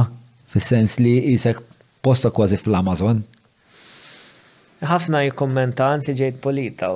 fil 0.53 0.63
sens 0.63 0.93
li 1.03 1.15
jisek 1.33 1.59
posta 2.05 2.31
kważi 2.31 2.57
fl-Amazon. 2.61 3.23
Ħafna 4.85 5.25
jikommentan 5.27 6.05
si 6.05 6.15
ġejt 6.15 6.37
polita. 6.45 6.93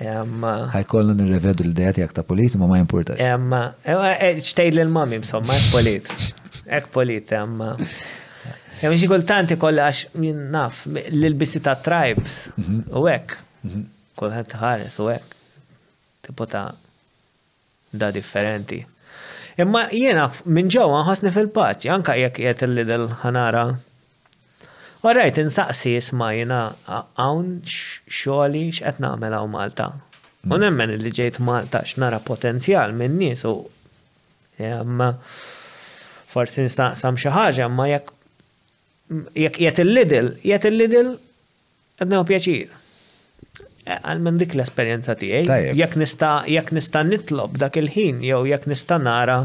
Ħajkollu 0.00 1.12
nirrevedu 1.18 1.66
l-dejat 1.66 2.00
jak 2.00 2.14
ta' 2.16 2.24
polit, 2.24 2.56
ma 2.58 2.68
ma 2.70 2.78
importax. 2.80 3.20
Emma, 3.20 3.66
ċtejl 3.84 4.78
e, 4.78 4.78
e, 4.78 4.84
l-mami, 4.86 5.18
insomma, 5.20 5.52
ek 5.60 5.68
polit. 5.74 6.08
Ek 6.78 6.88
polit, 6.94 7.34
emma. 7.36 7.74
Hemm 8.80 8.96
xi 8.98 9.10
kultant 9.10 9.52
koll 9.62 9.82
għax 9.84 10.16
min 10.22 10.38
naf 10.54 10.86
l 10.96 11.34
bissi 11.38 11.60
ta' 11.62 11.76
tribes 11.78 12.46
mhm. 12.56 12.78
u 12.96 13.04
hekk. 13.04 13.36
Mhm. 13.68 13.84
Kulħadd 14.18 14.56
ħares 14.62 14.96
u 15.04 15.10
hekk. 15.12 15.36
Tipota 16.24 16.64
da 17.92 18.10
differenti. 18.14 18.80
Imma 19.60 19.86
jiena 19.92 20.30
minn 20.56 20.70
ġewwa 20.72 21.02
ħosni 21.04 21.32
fil-paċi, 21.34 21.90
anka 21.92 22.14
jekk 22.16 22.36
qiegħed 22.38 22.64
il-lidel 22.66 23.06
ħanara. 23.22 23.64
Orajt, 25.04 25.40
insaqsi 25.42 25.96
isma 25.98 26.28
jiena 26.36 26.60
hawn 26.88 27.58
xogħli 27.66 28.62
x'qed 28.78 29.02
nagħmel 29.02 29.36
hawn 29.38 29.50
Malta. 29.56 29.88
U 29.92 30.54
hmm. 30.54 30.62
nemmen 30.62 30.94
li 31.02 31.12
ġejt 31.18 31.40
Malta 31.46 31.82
x'nara 31.86 32.22
potenzjal 32.24 32.94
minn 32.96 33.18
nies 33.20 33.44
u 33.48 33.56
e, 34.58 34.72
imma 34.72 35.12
forsi 36.32 36.64
nistaqsam 36.64 37.18
xi 37.20 37.32
ħaġa, 37.34 37.68
imma 37.68 37.90
jekk 37.92 38.18
jekk 39.36 39.58
qiegħed 39.60 39.82
il-lidel, 39.84 40.30
qiegħed 40.40 40.70
il-lidel 40.70 41.10
qed 42.00 42.14
pjaċir 42.30 42.70
għal 43.84 44.20
minn 44.22 44.36
dik 44.38 44.54
l-esperienza 44.54 45.14
tiegħi. 45.18 45.74
Jekk 45.74 45.98
nista' 45.98 46.32
nista' 46.76 47.02
nitlob 47.06 47.58
dak 47.58 47.76
il-ħin 47.80 48.22
jew 48.24 48.42
jekk 48.52 48.70
nista' 48.70 48.98
nara 49.02 49.38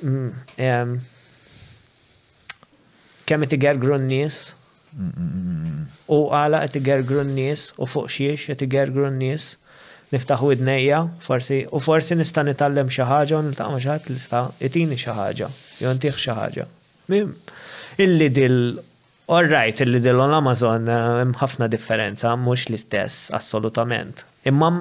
mm, 0.00 1.00
kemm 3.28 3.44
qed 3.44 3.56
igergru 3.58 3.98
n-nies 4.00 4.38
u 6.12 6.20
għala 6.32 6.62
qed 6.66 6.78
igergru 6.80 7.24
n-nies 7.24 7.66
u 7.80 7.88
fuq 7.88 8.08
xiex 8.12 8.48
qed 8.54 8.64
igergru 8.68 9.08
n-nies 9.10 9.52
niftaħu 10.12 10.50
id-nejja, 10.52 10.98
forsi, 11.24 11.62
u 11.72 11.78
forsi 11.80 12.16
nista' 12.20 12.42
nitallem 12.44 12.90
xi 12.92 13.04
ħaġa 13.08 13.38
u 13.38 13.44
niltaqma 13.46 13.78
xi 13.80 13.88
ħadd 13.94 14.10
li 14.12 14.18
sta' 14.20 14.42
itini 14.68 14.98
xi 15.00 15.14
ħaġa, 15.16 15.46
jew 15.80 15.92
ntih 15.96 16.18
xi 16.20 16.34
ħaġa. 16.36 16.66
Illi 18.00 18.28
dil 18.32 18.58
All 19.28 19.46
right, 19.46 19.78
illi 19.80 20.00
dillu 20.02 20.24
l-Amazon 20.26 20.88
eh, 20.90 20.96
hemm 21.22 21.32
ħafna 21.38 21.68
differenza, 21.70 22.32
mhux 22.34 22.64
l-istess, 22.72 23.28
assolutament. 23.36 24.24
Imma 24.50 24.72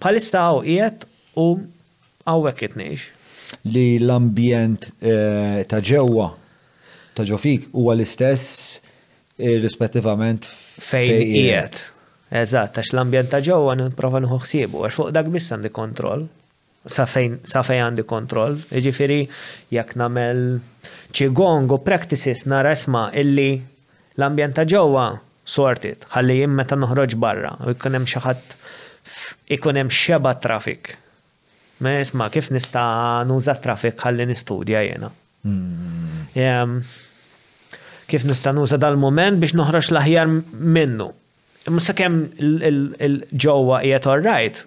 palissa 0.00 0.46
għaw 0.48 0.62
qiegħed 0.64 1.04
u 1.42 1.46
hawnhekk 2.24 2.70
itnejx. 2.70 3.02
Li 3.68 3.82
l-ambjent 4.00 4.86
eh, 5.04 5.60
ta' 5.68 5.82
ġewwa 5.84 6.30
ta' 7.12 7.26
ġofik 7.28 7.66
fik 7.66 7.74
huwa 7.76 7.92
l-istess 7.98 8.46
eh, 9.36 9.58
rispettivament 9.60 10.48
fej 10.48 11.10
qiegħed. 11.34 11.80
Eżatt, 12.40 12.72
tax 12.78 12.94
l-ambjent 12.96 13.28
ta' 13.34 13.42
ġewwa 13.44 13.74
nipprova 13.76 14.22
nħu 14.24 14.38
ħsiebu, 14.40 14.86
għax 14.88 14.96
fuq 15.02 15.10
dak 15.18 15.28
biss 15.34 15.52
għandi 15.58 15.68
kontroll. 15.76 16.24
Sa 16.90 17.04
għandi 17.12 18.02
kontroll, 18.10 18.56
jiġifieri 18.72 19.18
jekk 19.70 19.94
nagħmel 20.00 20.40
ċigongo 21.14 21.76
practices 21.86 22.40
nara 22.50 22.72
isma' 22.74 23.10
illi 23.20 23.52
l-ambjent 24.18 24.56
ta' 24.56 24.66
ġewwa 24.68 25.04
sortit, 25.48 26.04
ħalli 26.14 26.40
jien 26.40 26.52
meta 26.54 26.76
noħroġ 26.78 27.16
barra, 27.20 27.54
u 27.66 27.72
jkun 27.74 27.98
hemm 27.98 28.08
xi 28.08 28.20
ħadd 28.24 28.56
ikun 29.56 29.80
hemm 29.80 29.92
xeba 29.92 30.34
traffik. 30.44 30.92
Ma 31.82 31.96
isma' 32.02 32.28
kif 32.34 32.52
nista' 32.54 33.22
nuża 33.26 33.56
trafik 33.62 33.98
ħalli 34.04 34.26
nistudja 34.30 34.84
jiena. 34.86 35.08
Mm. 35.48 36.28
Ehm, 36.38 36.76
kif 38.06 38.26
nista' 38.28 38.52
nuża 38.54 38.78
dal-mument 38.78 39.40
biex 39.42 39.56
noħroġ 39.58 39.90
l-aħjar 39.90 40.30
minnu. 40.52 41.08
Imma 41.70 41.82
sakemm 41.82 42.22
il-ġewwa 42.42 43.82
qiegħed 43.82 44.08
all 44.12 44.22
right, 44.26 44.62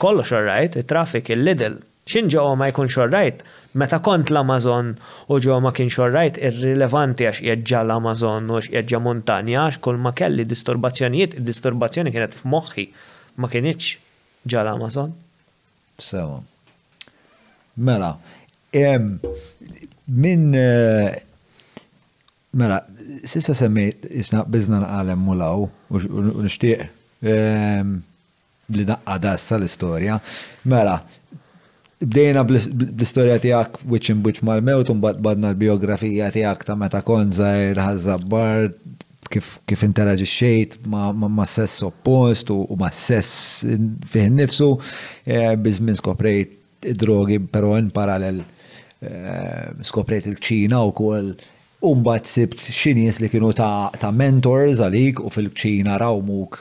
kollox 0.00 0.32
all 0.36 0.46
right, 0.48 0.76
it 0.76 0.88
traffik 0.90 1.30
il-lidl, 1.34 1.80
xin 2.10 2.28
ġo 2.32 2.42
ma 2.60 2.66
jkunx 2.68 2.92
xorrajt, 2.98 3.42
meta 3.80 3.98
kont 4.04 4.30
l-Amazon 4.32 4.90
u 5.32 5.38
ġo 5.40 5.56
ma 5.64 5.72
kienx 5.76 5.96
xorrajt, 5.96 6.36
irrilevanti 6.48 7.26
għax 7.28 7.42
jeġġa 7.48 7.80
l-Amazon 7.86 8.50
u 8.52 8.58
jeġġa 8.64 9.00
montanja 9.02 9.64
għax 9.70 9.80
kol 9.84 10.00
ma 10.04 10.12
kelli 10.16 10.44
disturbazzjonijiet, 10.48 11.38
disturbazzjoni 11.48 12.12
kienet 12.14 12.36
f'moħħi, 12.36 12.86
ma 13.40 13.48
kienieċ 13.50 13.90
ġa 14.44 14.64
l-Amazon. 14.66 15.14
Sewa. 16.04 16.42
Mela, 17.74 18.12
minn 20.06 20.52
mela, 22.54 22.76
sissa 23.26 23.54
semmejt 23.56 24.04
jisna 24.10 24.44
bizna 24.46 24.82
nqalem 24.84 25.18
mulaw 25.26 25.64
u 25.64 26.42
nishtiq 26.44 26.84
li 28.74 28.84
daqqa 28.88 29.16
dassa 29.24 29.56
l-istoria. 29.58 30.18
Mela, 30.70 31.00
bdejna 32.04 32.44
bl-istoria 32.48 33.38
tijak 33.40 33.78
which 33.84 34.10
in 34.12 34.22
which 34.26 34.42
mal-mewt 34.44 34.88
un 34.92 35.00
badna 35.02 35.52
l-biografija 35.52 36.30
tijak 36.34 36.64
ta' 36.66 36.76
meta 36.78 37.00
konżajr 37.04 37.80
ħazzabbar 37.80 38.72
kif, 39.32 39.58
kif 39.66 39.84
interagġi 39.86 40.26
xejt 40.28 40.78
ma, 40.90 41.10
ma, 41.16 41.28
ma 41.28 41.46
sess 41.48 41.82
oppost 41.86 42.50
u, 42.54 42.58
ma 42.80 42.90
sess 42.92 43.64
fih 44.12 44.28
nifsu 44.32 44.72
eh, 45.24 45.54
bizmin 45.56 45.96
skoprejt 45.98 46.58
drogi 47.00 47.38
pero 47.40 47.72
in 47.80 47.88
parallel 47.90 48.42
e, 48.42 49.10
skoprejt 49.88 50.28
il-ċina 50.32 50.82
u 50.88 50.92
kol 50.96 51.34
Umbat 51.84 52.24
sibt 52.24 52.62
xinies 52.72 53.18
li 53.20 53.28
kienu 53.28 53.50
ta', 53.52 53.90
ta 54.00 54.08
mentors 54.08 54.78
għalik 54.80 55.18
u 55.20 55.28
fil-ċina 55.34 55.98
rawmuk 56.00 56.56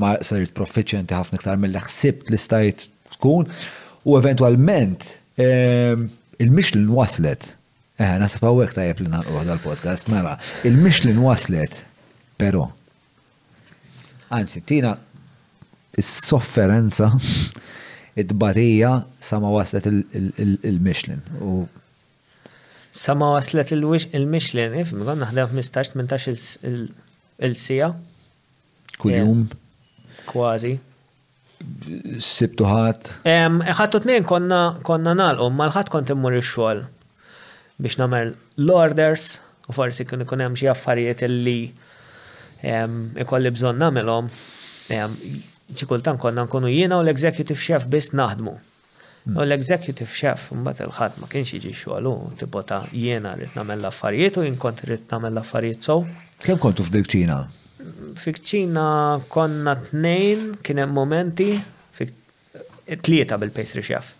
ma' 0.00 0.14
sarit 0.24 0.54
proficienti 0.56 1.12
ħafna 1.12 1.36
iktar 1.36 1.58
mill-ħsibt 1.60 2.30
li 2.32 2.38
stajt 2.40 2.86
tkun 3.18 3.50
u 4.08 4.16
eventualment 4.16 5.20
ehm, 5.36 6.04
il 6.38 6.50
mixlin 6.58 6.88
waslet. 6.98 7.50
Eh, 7.98 8.12
nasib 8.20 8.44
għawek 8.44 8.74
tajab 8.76 9.00
li 9.00 9.08
naqqa 9.08 9.42
dal-podcast, 9.48 10.10
mela, 10.12 10.34
il-Michelin 10.68 11.16
waslet, 11.24 11.78
pero, 12.36 12.66
anzi, 14.36 14.60
tina, 14.68 14.90
is-sofferenza, 15.96 17.08
id-barija, 18.20 18.90
sama 19.16 19.48
waslet 19.54 19.88
il 19.90 20.78
mixlin 20.84 21.24
U 21.42 21.64
Sama 22.96 23.34
waslet 23.34 23.72
il 23.76 24.24
mixlin 24.28 24.72
if, 24.80 24.92
mgon 24.96 25.20
naħdem 25.24 25.50
15-18 25.56 26.76
il-sija. 27.48 27.90
kuljum 29.00 29.42
eh, 29.48 29.56
Kważi. 30.28 30.76
Sibtu 32.20 32.66
ħadd? 32.68 33.08
t 33.24 34.00
tnejn 34.02 34.26
konna 34.28 34.58
konna 34.84 35.14
nalqom, 35.16 35.54
mal-ħadd 35.60 35.90
kont 35.94 36.12
immur 36.12 36.36
ix-xogħol 36.40 36.82
biex 37.84 37.96
nagħmel 38.02 38.34
l-orders 38.64 39.28
u 39.70 39.76
forsi 39.76 40.04
kien 40.08 40.24
ikun 40.24 40.44
hemm 40.44 40.56
xi 40.60 40.68
affarijiet 40.72 41.24
li 41.32 41.58
ikolli 43.24 43.52
bżonn 43.56 43.80
nagħmelhom. 43.84 44.28
Xi 45.76 45.88
kultant 45.90 46.20
konna 46.22 46.44
nkunu 46.46 46.70
jiena 46.70 47.00
u 47.00 47.04
l-executive 47.04 47.58
chef 47.62 47.88
biss 47.92 48.12
naħdmu. 48.16 48.54
U 49.34 49.42
l-executive 49.48 50.06
chef 50.12 50.50
mbagħad 50.54 50.86
il-ħadd 50.90 51.20
ma 51.22 51.32
kienx 51.32 51.56
jiġi 51.56 51.74
xogħol 51.80 52.10
u 52.12 52.16
tibota 52.40 52.82
jiena 52.92 53.34
rrid 53.36 53.56
nagħmel 53.58 53.80
l-affarijiet 53.80 54.40
u 54.42 54.46
jinkont 54.50 54.84
rrid 54.88 55.08
nagħmel 55.16 55.32
l-affarijiet 55.36 55.88
so. 55.90 56.00
Kemm 56.44 56.60
kontu 56.60 56.84
f'dik 56.84 57.24
fikċina 58.20 58.84
konna 59.30 59.74
tnejn 59.88 60.52
kien 60.64 60.80
hemm 60.82 60.94
momenti 60.96 61.54
tlieta 62.86 63.34
bil-pastry 63.42 63.82
chef. 63.82 64.12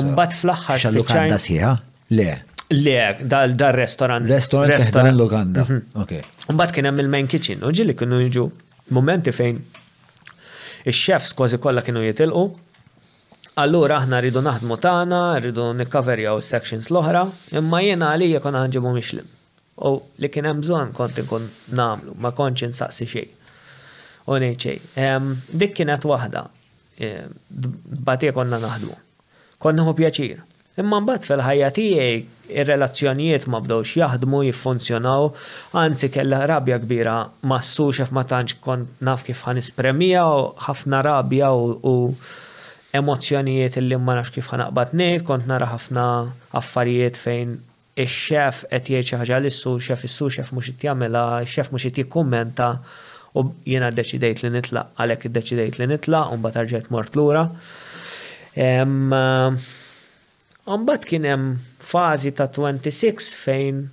Umbat 0.00 0.32
fl-aħħar. 0.32 0.78
Xal-lukanda 0.80 1.36
sieħa? 1.42 1.72
Le. 2.16 2.30
Le, 2.72 2.94
dal-restorant. 3.28 4.24
Restorant, 4.32 4.72
restorant, 4.72 5.12
lukanda. 5.18 5.66
Mhm. 5.68 6.16
Umbat 6.54 6.72
kien 6.72 6.88
hemm 6.88 7.02
il-main 7.04 7.28
kitchen, 7.28 7.60
u 7.68 7.72
ġili 7.76 7.92
kienu 7.92 8.22
jiġu 8.22 8.46
momenti 8.96 9.32
fejn 9.36 9.60
il-chefs 10.88 11.34
kważi 11.36 11.60
kollha 11.60 11.84
kienu 11.84 12.00
jitilqu. 12.06 12.46
Allura 13.60 13.98
aħna 14.00 14.22
rridu 14.24 14.40
naħdmu 14.46 14.80
tagħna, 14.86 15.20
rridu 15.42 15.68
nikkaverjaw 15.82 16.40
sections 16.42 16.88
l-oħra, 16.88 17.26
imma 17.60 17.82
jiena 17.84 18.14
għalija 18.14 18.40
kon 18.40 18.56
ħanġibu 18.56 18.94
mixlim. 18.96 19.28
U 19.88 19.98
li 20.22 20.28
kien 20.30 20.46
hemm 20.46 20.60
bżonn 20.62 20.92
kont 20.94 21.18
inkun 21.18 21.48
namlu, 21.78 22.14
ma 22.14 22.30
kontx 22.36 22.66
insaqsi 22.68 23.06
xejn. 23.14 23.32
U 24.28 24.36
ngħid 24.38 24.60
xejn. 24.64 24.82
Ehm, 25.02 25.32
dik 25.50 25.74
kienet 25.78 26.04
waħda. 26.06 26.44
Ehm, 27.02 27.34
Batija 28.08 28.34
konna 28.36 28.60
naħdu. 28.62 28.94
Konna 29.58 29.86
hu 29.88 29.96
pjaċir. 29.98 30.44
Imma 30.80 31.00
mbagħad 31.04 31.26
fil-ħajja 31.28 31.68
tiegħi 31.76 32.52
ir-relazzjonijiet 32.62 33.44
ma 33.52 33.58
bdewx 33.66 33.98
jaħdmu, 34.02 34.38
jiffunzjonaw, 34.46 35.26
anzi 35.82 36.08
kellha 36.14 36.46
rabja 36.48 36.78
kbira 36.80 37.16
massu 37.48 37.90
xef 37.92 38.14
ma 38.16 38.22
tantx 38.28 38.62
kont 38.64 39.02
naf 39.04 39.26
kif 39.26 39.42
ħan 39.46 39.60
ispremija 39.60 40.24
u 40.38 40.46
ħafna 40.68 41.02
rabja 41.06 41.50
u 41.58 41.96
emozjonijiet 42.98 43.76
illi 43.82 44.00
ma 44.00 44.16
nafx 44.20 44.32
kif 44.38 44.48
ħanaqbad 44.52 44.96
ngħid, 44.96 45.26
kont 45.28 45.50
nara 45.50 45.68
ħafna 45.74 46.06
affarijiet 46.62 47.20
fejn 47.20 47.58
il-xef 48.00 48.64
qed 48.70 48.86
jgħid 48.88 49.04
xi 49.06 49.18
ħaġa 49.20 49.38
lissu, 49.44 49.72
xef 49.82 50.04
issu, 50.08 50.28
xef 50.32 50.52
mhux 50.56 50.70
qed 50.72 50.86
jagħmilha, 50.88 51.22
xef 51.44 51.72
mhux 51.74 51.86
qed 51.90 51.98
jikkummenta 52.02 52.68
u 53.36 53.42
jiena 53.68 53.90
ddeċidejt 53.92 54.40
li 54.46 54.50
nitlaq 54.54 54.96
għalhekk 55.02 55.28
iddeċidejt 55.28 55.78
li 55.82 55.88
nitlaq 55.90 56.32
u 56.32 56.38
mbagħad 56.40 56.60
arġet 56.64 56.90
mort 56.94 57.16
lura. 57.16 57.42
Eh, 58.56 58.84
mbagħad 60.72 61.06
kien 61.08 61.28
hemm 61.28 61.58
fażi 61.82 62.32
ta' 62.36 62.48
26 62.54 63.32
fejn 63.44 63.84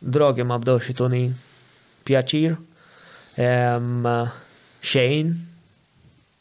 drogi 0.00 0.46
ma 0.46 0.58
bdewx 0.62 0.90
ituni 0.94 1.22
pjaċir 2.08 2.56
xejn 4.90 5.32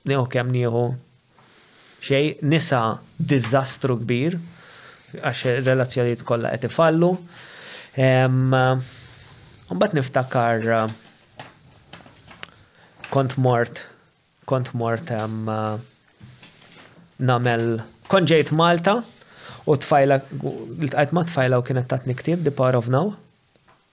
nieħu 0.09 0.25
kemm 0.33 0.53
nieħu 0.57 0.83
xejn 2.01 2.49
nisa 2.49 2.83
diżastru 3.19 3.99
kbir 4.01 4.39
għax 5.17 5.45
relazzjoniet 5.65 6.23
kollha 6.27 6.51
qed 6.53 6.67
ifallu. 6.69 7.13
Mbagħad 7.99 9.95
niftakar 9.97 10.67
eh, 10.79 11.45
kont 13.13 13.37
mort 13.41 13.83
kont 14.49 14.71
mort 14.77 15.11
eh, 15.13 15.77
namel 17.29 17.65
kont 18.09 18.29
ġejt 18.31 18.53
Malta 18.57 18.99
u 19.69 19.75
tfajla 19.77 20.19
l-tqajt 20.21 21.13
ma 21.13 21.25
tfajla 21.27 21.59
u 21.61 21.65
kienet 21.67 21.89
tatni 21.91 22.15
ktib 22.17 22.45
di 22.47 22.53
Power 22.55 22.79
of 22.79 22.87
Now. 22.93 23.11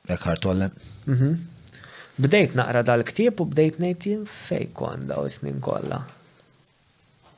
Eckhart 0.09 0.45
Tolle. 0.47 0.71
Mhm. 1.11 1.33
Bdejt 2.17 2.55
naqra 2.57 2.81
dal-ktib 2.87 3.43
u 3.43 3.49
bdejt 3.51 3.81
nejt 3.83 4.07
fej 4.49 4.71
kon 4.73 5.03
daw 5.11 5.27
snin 5.29 5.59
kollha. 5.61 5.99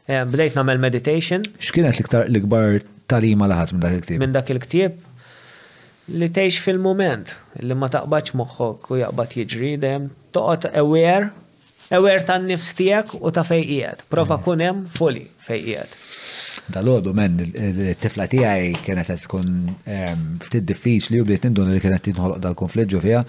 Bdejt 0.08 0.54
namel 0.56 0.78
meditation. 0.80 1.42
X'kienet 1.58 1.98
l-iktar 1.98 2.28
l-ikbar 2.30 2.78
Talima 3.08 3.48
laħat 3.48 3.72
minn 3.74 3.84
dak 3.84 3.94
il-ktib. 3.94 4.22
Minn 4.24 4.36
dak 4.36 4.50
il-ktib 4.52 4.98
li 6.20 6.28
teħx 6.32 6.60
fil-moment, 6.64 7.34
li 7.64 7.76
ma 7.76 7.88
taqbaċ 7.92 8.34
moħħok 8.40 8.92
u 8.94 9.00
jaqbat 9.02 9.34
jiġri, 9.42 9.72
dem 9.82 10.06
toqot 10.34 10.68
aware, 10.80 11.30
aware 11.92 12.24
ta' 12.28 12.38
nifs 12.40 12.70
tijak 12.78 13.12
u 13.18 13.32
ta' 13.34 13.44
fejqiet. 13.48 14.06
Prova 14.12 14.38
mm. 14.38 14.44
kunem 14.46 14.82
fully 14.96 15.26
fejqiet. 15.44 15.96
Dal-ħodu 16.72 17.12
men, 17.16 17.36
il-tifla 17.48 18.26
tijaj 18.28 18.64
kienet 18.84 19.12
tkun 19.24 19.52
ehm, 19.88 20.24
ftit 20.44 20.66
diffiċli 20.68 21.20
u 21.22 21.28
bdiet 21.28 21.46
nindun 21.48 21.72
li 21.72 21.80
kienet 21.84 22.04
tinħolq 22.10 22.40
dal-konfliġġu 22.44 23.02
fija. 23.04 23.22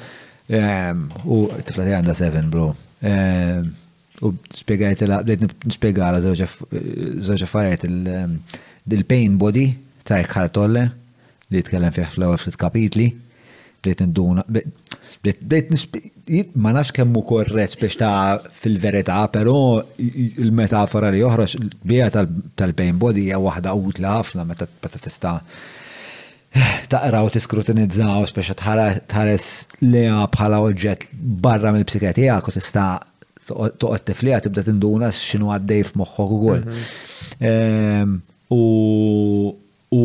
Ehm, 0.59 1.05
u 1.23 1.43
tifla 1.59 1.85
tijaj 1.87 2.01
għanda 2.01 2.15
7, 2.19 2.47
bro. 2.51 2.67
Ehm, 3.05 3.69
u 4.27 4.33
spiegħajt 4.55 5.05
il 5.05 5.19
bdiet 5.27 5.61
nispiegħala 5.67 6.19
zewġa 6.23 7.47
farajt 7.47 7.85
il- 7.87 8.09
dil-pain 8.91 9.31
body 9.37 9.77
ta' 10.03 10.17
Eckhart 10.23 10.53
Tolle 10.57 10.83
li 11.53 11.61
tkellem 11.65 11.91
fiħ 11.95 12.07
fl 12.13 12.23
fit 12.43 12.57
kapitli 12.61 13.07
li 13.85 13.93
induna 14.03 14.41
ma 16.61 16.69
nafx 16.75 16.89
kemm 16.93 17.17
korret 17.25 17.73
biex 17.79 17.95
ta' 17.99 18.35
fil-verità, 18.61 19.19
però 19.33 19.57
il-metafora 19.97 21.09
li 21.13 21.19
joħroġ 21.23 21.51
bija 21.89 22.09
tal-pain 22.13 22.95
body 23.01 23.21
hija 23.29 23.39
waħda 23.45 23.69
utla 23.79 24.11
ħafna 24.19 24.41
meta 24.49 24.65
tista' 24.97 25.37
taqra 26.91 27.19
u 27.25 27.27
biex 27.29 27.45
speċa 28.33 28.53
tħares 28.61 29.47
leja 29.89 30.17
bħala 30.35 30.57
oġġett 30.67 31.03
barra 31.43 31.69
mill 31.73 31.85
tiegħek 31.89 32.43
u 32.51 32.55
tista' 32.59 32.89
toqgħod 33.49 34.01
tifliha 34.11 34.37
tibda 34.45 34.61
tinduna 34.67 35.07
x'inhu 35.09 35.49
għaddej 35.55 35.81
f'moħħok 35.87 36.29
ukoll. 36.35 36.61
Mhm. 36.67 36.71
Ehm, 37.49 38.09
U 38.49 39.55
u 39.93 40.01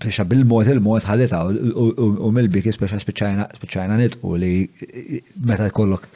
speċa 0.00 0.24
bil-mod 0.24 0.64
il-mod 0.72 1.04
ħadita 1.04 1.42
u 1.50 2.28
mill-biki 2.32 2.72
speċa 2.72 2.96
speċajna 3.02 3.96
u 4.24 4.32
li 4.40 4.62
meta 5.44 5.66
kollok 5.76 6.06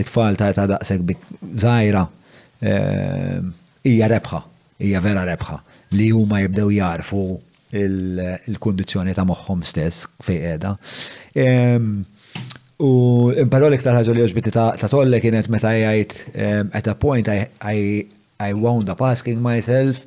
it-tfal 0.00 0.38
ta' 0.40 0.54
ta' 0.56 0.64
daqseg 0.72 1.04
bik 1.04 1.26
zaħira 1.60 2.00
eh, 2.64 3.42
hija 3.92 4.08
rebħa, 4.14 4.40
hija 4.80 5.02
vera 5.04 5.26
rebħa 5.28 5.58
li 6.00 6.08
huma 6.16 6.40
jibdew 6.46 6.72
jarfu 6.78 7.20
il-kondizjoni 7.76 9.12
ta' 9.12 9.26
moħħom 9.28 9.60
stess 9.68 10.08
fej 10.24 10.48
edha. 10.54 10.72
U 12.80 12.90
imparol 13.36 13.76
iktar 13.76 13.98
ħaġa 14.00 14.14
li 14.16 14.24
oġbiti 14.24 14.52
ta' 14.56 14.88
tolle 14.88 15.20
kienet 15.20 15.50
meta 15.52 15.74
jgħid 15.76 16.72
at 16.72 16.88
a 16.88 16.96
point 16.96 17.28
I 17.28 18.52
wound 18.56 18.88
up 18.88 19.04
asking 19.04 19.44
myself 19.44 20.06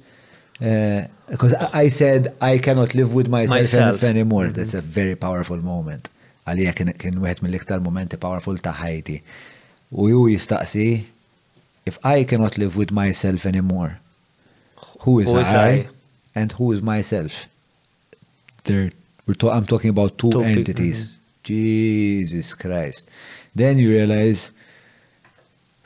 Because 0.59 1.53
uh, 1.53 1.69
I 1.73 1.88
said 1.88 2.35
I 2.41 2.57
cannot 2.57 2.93
live 2.95 3.13
with 3.13 3.27
myself, 3.31 3.59
myself. 3.61 4.03
anymore. 4.03 4.45
Mm 4.45 4.51
-hmm. 4.51 4.55
That's 4.57 4.75
a 4.75 4.77
mm-hmm. 4.81 4.93
very 4.99 5.15
powerful 5.15 5.59
moment. 5.73 6.09
Għalija 6.45 6.73
kien 6.75 7.21
wieħed 7.23 7.39
mill-iktar 7.45 7.79
momenti 7.88 8.17
powerful 8.25 8.57
ta' 8.65 8.73
ħajti. 8.83 9.17
U 9.91 10.07
ju 10.13 10.21
jistaqsi, 10.35 10.88
if 11.89 11.95
I 12.03 12.25
cannot 12.29 12.53
live 12.57 12.73
with 12.81 12.91
myself 13.01 13.45
anymore, 13.51 13.91
who 15.05 15.13
is, 15.23 15.29
who 15.31 15.39
is 15.43 15.51
I, 15.53 15.69
I, 15.69 15.88
and 16.39 16.49
who 16.57 16.65
is 16.73 16.81
myself? 16.93 17.47
we're 18.69 19.39
I'm 19.57 19.65
talking 19.73 19.89
about 19.95 20.11
two, 20.21 20.29
two 20.35 20.41
entities. 20.55 20.99
Mm 20.99 21.07
-hmm. 21.07 21.47
Jesus 21.49 22.47
Christ. 22.61 23.03
Then 23.61 23.73
you 23.81 23.88
realize 23.99 24.39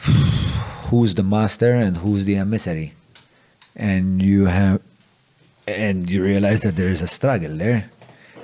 who's 0.89 1.11
the 1.19 1.23
master 1.35 1.71
and 1.85 1.93
who's 2.03 2.21
the 2.29 2.35
emissary 2.45 2.89
and 3.75 4.21
you 4.21 4.45
have 4.45 4.81
and 5.67 6.09
you 6.09 6.23
realize 6.23 6.61
that 6.61 6.75
there 6.75 6.89
is 6.89 7.01
a 7.01 7.07
struggle 7.07 7.51
there 7.57 7.89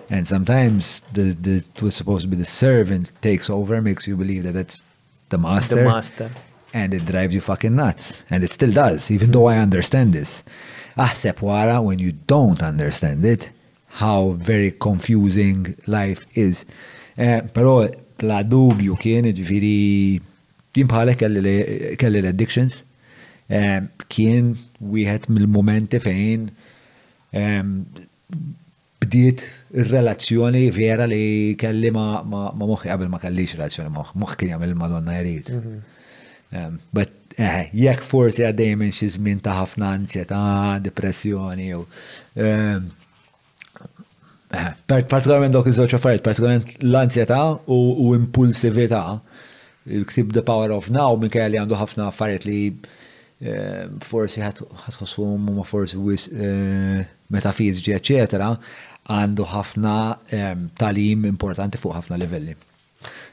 and 0.10 0.28
sometimes 0.28 1.02
the 1.14 1.32
the 1.34 1.66
was 1.82 1.96
supposed 1.96 2.24
to 2.24 2.28
be 2.28 2.36
the 2.36 2.46
servant 2.46 3.12
takes 3.22 3.50
over 3.50 3.82
makes 3.82 4.08
you 4.08 4.16
believe 4.16 4.44
that 4.44 4.54
that's 4.54 4.82
the 5.30 5.38
master 5.38 5.76
the 5.76 5.84
master 5.84 6.32
and 6.74 6.94
it 6.94 7.06
drives 7.06 7.34
you 7.34 7.42
fucking 7.42 7.76
nuts 7.76 8.20
and 8.30 8.44
it 8.44 8.54
still 8.54 8.72
does 8.72 9.12
even 9.12 9.32
though 9.32 9.46
i 9.46 9.58
understand 9.58 10.14
this 10.14 10.44
ah 10.98 11.12
sepwara 11.14 11.84
when 11.84 12.00
you 12.00 12.12
don't 12.28 12.64
understand 12.64 13.24
it 13.26 13.52
how 13.88 14.30
very 14.40 14.72
confusing 14.72 15.76
life 15.88 16.26
is 16.36 16.66
eh, 17.18 17.42
però 17.54 17.88
la 18.22 18.44
dubju 18.44 18.94
eh, 18.94 18.98
kien 19.02 19.26
ġifiri 19.34 20.22
jien 20.74 20.88
bħalek 20.90 21.20
kelli 21.98 22.18
l-addictions 22.22 22.82
kien 24.08 24.56
wieħed 24.80 25.28
mill-momenti 25.36 26.00
fejn 26.04 26.48
ehm, 27.36 27.74
bdiet 29.04 29.44
il-relazzjoni 29.80 30.66
vera 30.72 31.08
li 31.10 31.56
kelli 31.60 31.92
ma, 31.96 32.22
ma, 32.24 32.46
ma 32.56 32.68
moħi 32.70 32.90
qabel 32.92 33.12
ma 33.12 33.20
kellix 33.22 33.58
relazzjoni 33.58 33.92
moħ, 33.96 34.14
moħ 34.24 34.36
kien 34.40 34.54
jagħmel 34.56 34.76
Madonna 34.80 35.18
jrid. 35.22 35.52
Um, 35.54 35.66
mhm. 35.66 36.06
ehm, 36.58 36.78
but 36.96 37.36
eh, 37.40 37.68
jekk 37.76 38.04
forsi 38.06 38.48
għaddej 38.50 38.76
minn 38.80 38.96
xi 38.96 39.10
żmien 39.16 39.44
ta' 39.44 39.58
ħafna 39.62 39.94
ansjetà, 40.00 40.42
depressjoni 40.84 41.72
u 41.78 41.84
um, 41.84 42.90
eh, 44.52 44.72
partikolarment 44.88 45.54
dok 45.56 45.70
iż-żewġ 45.74 45.98
affarijiet, 46.00 46.26
partikolarment 46.26 46.74
l-ansjetà 46.88 47.44
u, 47.68 47.82
u 48.08 48.14
impulsività. 48.18 49.04
Il-ktib 49.90 50.36
The 50.36 50.44
Power 50.46 50.70
of 50.76 50.90
Now 50.94 51.16
minn 51.18 51.32
kelli 51.34 51.58
għandu 51.60 51.78
ħafna 51.80 52.10
affarijiet 52.12 52.44
li 52.46 52.58
Eh, 53.40 53.86
forsi 54.04 54.42
ħatħosum 54.44 55.46
u 55.48 55.52
ma 55.56 55.64
forsi 55.64 55.96
wis 56.04 56.26
eh, 56.28 57.06
metafiziċi, 57.32 57.94
eccetera, 57.96 58.50
għandu 59.16 59.46
ħafna 59.48 59.94
ehm, 60.36 60.66
talim 60.76 61.24
importanti 61.30 61.80
fuq 61.80 61.96
ħafna 61.96 62.18
livelli. 62.20 62.58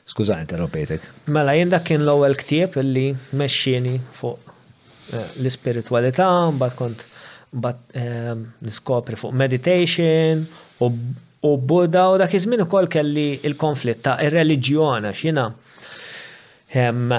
Skuza, 0.07 0.36
interrompetek. 0.47 1.09
Mela, 1.35 1.57
jien 1.59 1.73
dak 1.75 1.89
kien 1.89 2.05
l-ewwel 2.07 2.39
ktieb 2.39 2.78
illi 2.85 3.09
meċċini 3.41 3.97
fuq 4.20 4.55
eh, 4.55 5.35
l 5.43 5.51
spiritualità 5.57 6.31
mbagħad 6.55 6.78
kont 6.85 7.05
bat 7.67 7.99
ehm, 7.99 8.44
niskopri 8.62 9.18
fuq 9.18 9.35
meditation 9.43 10.47
u 10.86 11.57
Buddha 11.67 12.07
u 12.15 12.20
dak 12.23 12.31
iż 12.39 12.47
u 12.55 12.62
ukoll 12.62 12.86
kelli 12.94 13.33
il-konflitt 13.43 14.07
ta' 14.07 14.20
ir-reliġjon 14.23 15.10
għax 15.10 15.28
ehm, 15.35 17.10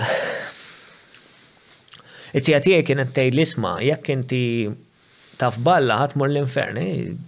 it-tija 2.38 2.60
tiegħi 2.62 2.84
kienet 2.92 3.12
tgħid 3.16 3.34
l-isma' 3.36 3.76
jekk 3.88 4.12
inti 4.14 4.42
taf 5.42 5.58
balla 5.66 5.96
ħat 6.04 6.16
l 6.28 6.42
infern 6.44 6.80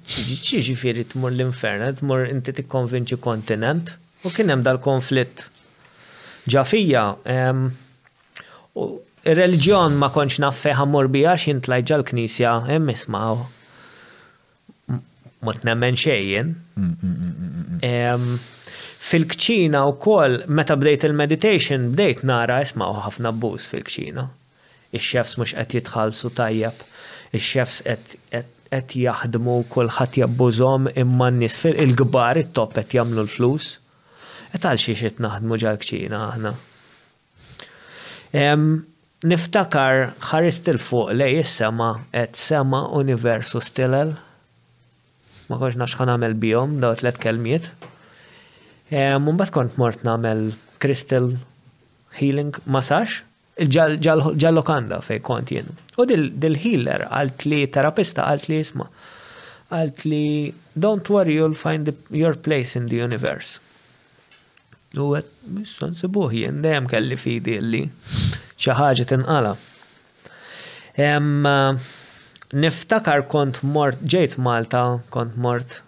ċiġi 0.08 1.08
tmur 1.14 1.34
l 1.34 1.46
infern 1.48 1.86
eh, 1.86 1.92
eh, 1.94 1.98
tmur 2.02 2.26
inti 2.30 2.54
tikkonvinċi 2.60 3.18
kontinent, 3.24 3.96
u 4.26 4.30
kien 4.36 4.50
hemm 4.54 4.66
dal-konflitt 4.66 5.46
ġafija. 6.54 7.04
Ehm, 7.36 7.64
il 9.28 9.36
reliġjon 9.38 9.98
ma 10.00 10.10
konċ 10.14 10.40
naffeħa 10.44 10.86
mor 10.90 11.10
bija 11.12 11.34
xint 11.38 11.68
lajġa 11.74 12.00
l-knisja, 12.04 12.58
emmisma 12.78 13.30
u 13.38 13.48
Mot 15.40 15.62
nemmen 15.64 15.96
xejjen. 15.96 16.50
Mm, 16.76 17.10
mm, 17.10 17.28
mm, 17.40 17.78
ehm, 17.88 18.26
fil-kċina 19.08 19.86
u 19.88 19.94
kol, 20.04 20.34
meta 20.52 20.76
bdejt 20.76 21.06
il-meditation, 21.08 21.94
bdejt 21.94 22.26
nara 22.28 22.58
u 22.60 22.90
ħafna 23.06 23.32
bus 23.40 23.70
fil-kċina 23.72 24.26
ix-chefs 24.96 25.36
mhux 25.38 25.54
qed 25.58 25.76
jitħallsu 25.78 26.32
tajjeb, 26.40 26.84
ix-chefs 27.34 27.82
qed 28.74 29.04
jaħdmu 29.04 29.58
kulħadd 29.74 30.18
jabbużhom 30.24 30.90
imma 30.90 31.06
imman 31.12 31.42
nisfil 31.44 31.78
il-kbar 31.86 32.40
it-top 32.42 32.78
qed 32.80 32.96
jagħmlu 32.98 33.26
l-flus. 33.28 33.76
Qed 34.54 34.66
għal 34.72 34.82
xi 34.84 34.96
għet 35.10 35.20
naħdmu 35.26 35.60
ġalkċina 35.64 36.22
aħna. 36.30 36.54
Niftakar 39.30 40.08
ħarist 40.32 40.70
il-fuq 40.74 41.14
li 41.20 41.30
is-sema 41.44 41.92
qed 42.14 42.40
sema 42.40 42.84
universu 43.02 43.62
stilel 43.62 44.16
ma 45.50 45.58
konx 45.58 45.74
nax 45.82 45.96
ħan 45.98 46.12
għamel 46.16 46.36
bijom, 46.38 46.76
daw 46.82 46.94
tlet 47.02 47.18
kelmiet. 47.22 47.72
Mumbat 48.94 49.50
kont 49.54 49.78
mort 49.82 50.02
namel 50.06 50.50
crystal 50.82 51.34
healing 52.20 52.56
massage 52.66 53.22
ġallokanda 53.68 55.02
fej 55.04 55.22
kont 55.26 55.52
jenu. 55.52 55.74
U 56.00 56.06
dil-healer 56.08 57.08
għalt 57.12 57.46
li 57.50 57.64
terapista 57.68 58.28
għalt 58.32 58.50
li 58.50 58.60
jisma', 58.62 58.90
Għalt 59.70 60.00
li 60.10 60.50
don't 60.74 61.06
worry 61.14 61.36
you'll 61.36 61.54
find 61.54 61.86
the, 61.86 61.94
your 62.10 62.34
place 62.34 62.76
in 62.76 62.88
the 62.90 62.98
universe. 62.98 63.60
U 64.98 65.12
għet, 65.14 65.28
missan 65.46 65.94
se 65.94 66.08
jien, 66.10 66.62
dajem 66.66 66.88
kelli 66.90 67.14
fidi 67.18 67.60
li 67.62 67.84
xaħġa 68.58 69.06
tinqala. 69.12 69.52
Niftakar 72.64 73.28
kont 73.30 73.62
mort, 73.62 74.02
ġejt 74.02 74.40
Malta, 74.42 75.04
kont 75.14 75.38
mort 75.38 75.84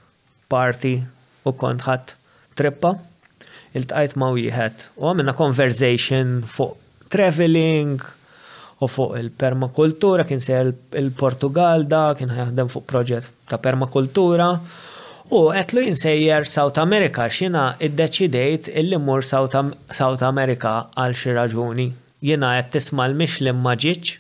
party 0.48 1.02
u 1.42 1.52
kont 1.58 1.82
ħat 1.82 2.14
trippa, 2.54 2.94
il 3.74 3.90
tajt 3.90 4.14
ma 4.16 4.30
wieħed 4.30 4.92
u 5.00 5.10
għamina 5.10 5.34
conversation 5.34 6.44
fuq 6.46 6.78
traveling 7.12 8.00
u 8.82 8.88
fuq 8.88 9.14
il-permakultura, 9.20 10.24
kien 10.26 10.42
se 10.42 10.56
il-Portugal 10.98 11.84
da, 11.92 12.04
kien 12.18 12.32
ħajħdem 12.34 12.72
fuq 12.74 12.88
proġett 12.90 13.28
ta' 13.52 13.60
permakultura. 13.62 14.56
U 15.32 15.42
għetlu 15.54 15.84
jinsejjer 15.86 16.48
South 16.50 16.80
America 16.82 17.28
xina 17.32 17.68
id-deċidejt 17.80 18.72
illi 18.82 18.98
mur 19.00 19.22
South 19.26 20.26
America 20.26 20.74
għal 20.98 21.14
xi 21.20 21.36
raġuni. 21.38 21.86
Jina 22.26 22.56
għed 22.58 22.72
tisma 22.74 23.06
l 23.10 23.16
mix 23.20 23.38
li 23.46 23.54
maġiċ, 23.54 24.18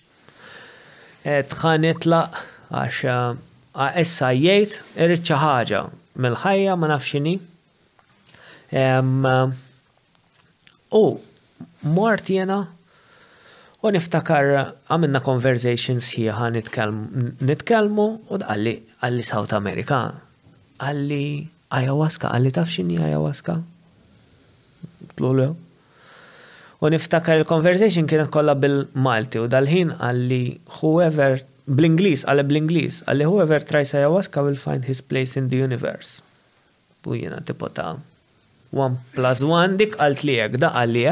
tħan 1.49 1.87
itlaq 1.89 2.45
għax 2.69 3.01
għessa 3.71 4.29
jgħid 4.37 4.79
irriċa 5.05 5.41
ħaġa 5.41 5.81
mill-ħajja 6.21 6.77
ma 6.79 6.91
nafxini. 6.93 7.33
U 11.01 11.03
mort 11.97 12.29
jena 12.31 12.61
U 13.81 13.89
niftakar 13.89 14.45
għamilna 14.93 15.23
conversations 15.25 16.11
sħiħa 16.11 16.49
nitkelmu 17.49 18.03
u 18.29 18.37
għalli 18.37 18.73
għalli 19.07 19.23
South 19.25 19.55
America. 19.57 20.01
Għalli 20.77 21.25
ayahuasca, 21.73 22.29
għalli 22.35 22.51
taf 22.59 22.69
xini 22.75 22.99
ayahuasca? 23.01 23.55
Tlulu. 25.17 25.47
U 26.81 26.91
niftakar 26.93 27.41
il-conversation 27.41 28.05
kienet 28.09 28.29
kollha 28.33 28.53
bil-Malti 28.57 29.41
u 29.41 29.49
dal-ħin 29.49 29.95
għalli 29.97 30.41
whoever 30.79 31.39
bl-Inglis, 31.65 32.21
għalli 32.29 32.45
bl-Inglis, 32.53 33.01
għalli 33.09 33.25
whoever 33.29 33.65
tries 33.65 33.97
ayahuasca 33.97 34.45
will 34.45 34.61
find 34.69 34.85
his 34.85 35.01
place 35.01 35.33
in 35.37 35.49
the 35.49 35.57
universe. 35.57 36.21
U 37.05 37.17
jena 37.17 37.41
tipota 37.45 37.95
1 38.77 39.01
plus 39.17 39.41
1 39.41 39.77
dik 39.81 39.97
għalt 39.97 40.21
li 40.29 40.37
da 40.61 40.69
għalli 40.77 41.07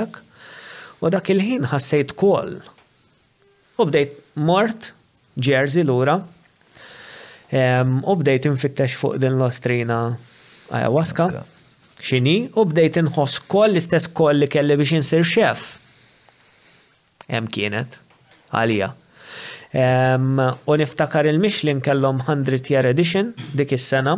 U 1.00 1.08
dak 1.10 1.30
il-ħin 1.32 1.68
ħassejt 1.72 2.16
kol. 2.20 2.58
U 3.80 3.86
bdejt 3.88 4.18
mort 4.44 4.90
Jersey 5.40 5.86
l-ura. 5.86 6.18
U 8.12 8.16
bdejt 8.20 8.50
infittex 8.52 8.98
fuq 9.00 9.20
din 9.24 9.38
l-ostrina 9.38 10.00
ayahuasca. 10.70 11.30
Xini, 12.04 12.50
u 12.56 12.64
bdejt 12.68 13.00
inħoss 13.04 13.42
koll 13.52 13.74
l-istess 13.74 14.12
koll 14.16 14.42
li 14.44 14.48
kelli 14.52 14.76
biex 14.80 14.98
insir 15.00 15.24
xef. 15.28 15.78
Hemm 17.30 17.48
kienet, 17.54 17.96
għalija. 18.52 18.92
U 20.68 20.78
niftakar 20.84 21.30
il 21.32 21.40
mixlin 21.40 21.80
kellhom 21.86 22.24
100 22.28 22.72
year 22.74 22.92
edition 22.92 23.32
dik 23.56 23.72
is-sena. 23.80 24.18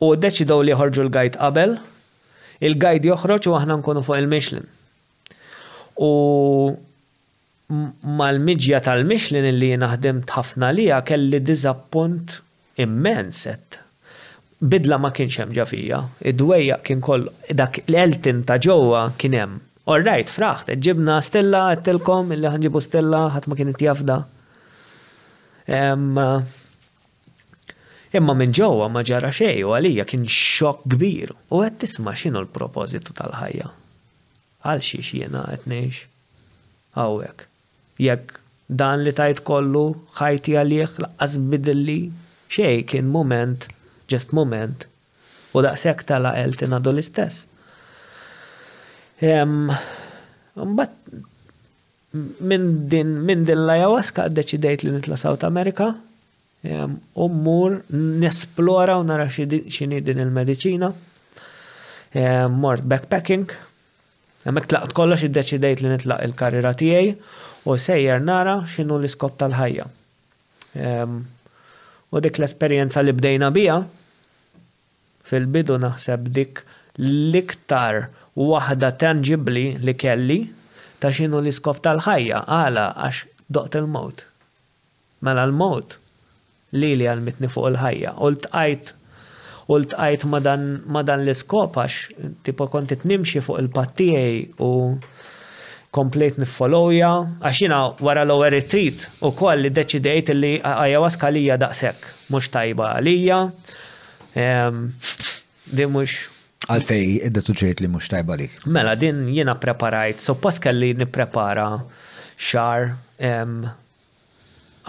U 0.00 0.14
deċidow 0.16 0.62
li 0.64 0.76
ħorġu 0.78 1.02
l-gajt 1.08 1.38
qabel. 1.42 1.78
Il-gajt 2.62 3.06
joħroġ 3.10 3.48
u 3.50 3.58
aħna 3.58 3.80
nkunu 3.82 4.02
fuq 4.06 4.18
il 4.20 4.28
mixlin 4.30 4.76
U 6.00 6.72
mal-midja 8.20 8.80
tal 8.82 9.04
mixlin 9.06 9.44
li 9.60 9.68
naħdem 9.78 10.22
t'ħafna 10.26 10.72
lija 10.76 11.00
kelli 11.06 11.40
dizappunt 11.44 12.38
immenset. 12.82 13.76
Bidla 14.60 14.98
ma 15.00 15.10
kienx 15.16 15.38
hemm 15.40 15.54
ġafija, 15.56 16.00
id-dwejja 16.32 16.80
kien 16.84 17.00
koll 17.04 17.28
dak 17.56 17.78
l-eltin 17.86 18.42
ta' 18.48 18.58
ġewwa 18.60 19.04
kien 19.20 19.36
hemm. 19.36 19.60
All 19.90 20.04
right, 20.04 20.28
fraħt, 20.28 20.70
ġibna 20.84 21.18
stella 21.24 21.62
għattilkom, 21.74 22.34
illi 22.36 22.50
ħanġibu 22.52 22.82
stella 22.84 23.22
ħadd 23.36 23.48
ma 23.48 23.58
kienet 23.60 23.84
jafda. 23.86 24.18
Imma 28.20 28.36
minn 28.40 28.56
ġewwa 28.60 28.90
ma 28.92 29.04
ġara 29.06 29.32
xejn 29.32 29.64
u 29.68 29.76
għalija 29.76 30.08
kien 30.10 30.26
xokk 30.28 30.88
kbir 30.96 31.36
u 31.36 31.62
qed 31.64 31.80
tisma' 31.84 32.16
x'inhu 32.16 32.44
l-propositu 32.44 33.16
tal-ħajja 33.20 33.76
għal 34.66 34.82
xiex 34.84 35.10
jena 35.16 35.44
għetnex. 35.54 36.00
Għawek. 36.98 37.44
Jekk 38.02 38.38
dan 38.70 39.04
li 39.04 39.12
tajt 39.16 39.42
kollu 39.46 39.84
ħajti 40.18 40.56
għalieħ 40.60 40.96
laqqas 41.04 41.38
bidilli 41.52 42.00
xej 42.50 42.82
kien 42.90 43.08
moment, 43.12 43.66
just 44.10 44.34
moment. 44.36 44.86
U 45.54 45.62
daqsek 45.64 46.04
tala 46.06 46.34
għeltin 46.38 46.74
għadu 46.76 46.92
l-istess. 46.94 47.44
Mbatt 49.22 50.96
minn 52.40 52.64
din 52.90 53.16
minn 53.22 53.44
din 53.46 53.60
la 53.68 53.76
jawaska 53.84 54.24
deċidejt 54.34 54.82
li 54.86 54.94
nitla 54.96 55.18
South 55.20 55.44
America 55.46 55.92
u 57.20 57.26
mmur 57.30 57.76
nesplora 57.94 58.96
u 59.00 59.04
nara 59.06 59.28
xini 59.30 60.00
din 60.04 60.24
il-medicina. 60.26 60.90
Mort 62.56 62.82
backpacking 62.90 63.52
Għamek 64.48 64.68
tlaqt 64.72 64.94
kollox 64.96 65.22
iddeċidejt 65.26 65.82
li 65.84 65.90
nitlaq 65.92 66.22
il-karriera 66.24 66.70
tiegħi 66.80 67.10
u 67.68 67.74
sejjer 67.84 68.22
nara 68.24 68.54
x'inhu 68.64 68.96
l-iskop 68.96 69.34
tal-ħajja. 69.42 69.84
Ehm, 70.80 71.18
u 72.14 72.22
dik 72.24 72.38
l-esperjenza 72.40 73.02
li 73.04 73.12
bdejna 73.18 73.50
bija 73.52 73.76
fil-bidu 75.28 75.76
naħseb 75.84 76.30
dik 76.38 76.62
l-iktar 77.02 78.06
waħda 78.40 78.94
tangibli 79.02 79.66
li 79.84 79.94
kelli 80.00 80.38
ta' 81.02 81.12
x'inhu 81.12 81.42
l-iskop 81.44 81.82
tal-ħajja 81.84 82.40
għala 82.48 82.86
għax 82.96 83.44
doqt 83.58 83.76
il-mot. 83.82 84.24
Mela 85.20 85.44
l-mot 85.50 85.98
li 86.80 86.94
li 86.96 87.04
għalmitni 87.12 87.52
fuq 87.52 87.74
il-ħajja. 87.74 88.16
U 88.24 88.32
l-tqajt 88.32 88.94
u 89.66 89.76
l-tqajt 89.78 90.24
ma 90.28 90.38
dan 90.48 91.24
l-iskop 91.24 91.76
għax 91.78 92.40
tipo 92.46 92.68
konti 92.72 92.96
t-nimxi 93.02 93.42
fuq 93.44 93.60
il-pattijaj 93.62 94.38
u 94.64 94.70
komplejt 95.96 96.38
nifolowja 96.40 97.12
għax 97.44 97.62
jina 97.66 97.80
wara 98.06 98.24
l-ewwel 98.26 98.52
retreat 98.54 99.04
u 99.26 99.32
koll 99.38 99.64
li 99.66 99.72
deċidejt 99.74 100.32
li 100.36 100.52
ayahuasca 100.62 101.32
lija 101.34 101.56
daqshekk 101.60 102.08
mhux 102.30 102.48
tajba 102.54 102.92
għalija. 102.96 103.38
di 105.70 105.86
mux 105.86 106.28
Għalfej, 106.70 107.06
idda 107.26 107.40
tuġejt 107.42 107.80
li 107.82 107.88
mux 107.90 108.06
tajba 108.10 108.34
li. 108.38 108.46
Mela, 108.70 108.92
din 108.94 109.24
jina 109.32 109.54
preparajt, 109.58 110.20
so 110.22 110.34
pas 110.38 110.58
kelli 110.60 110.92
niprepara 110.94 111.80
xar 112.38 112.92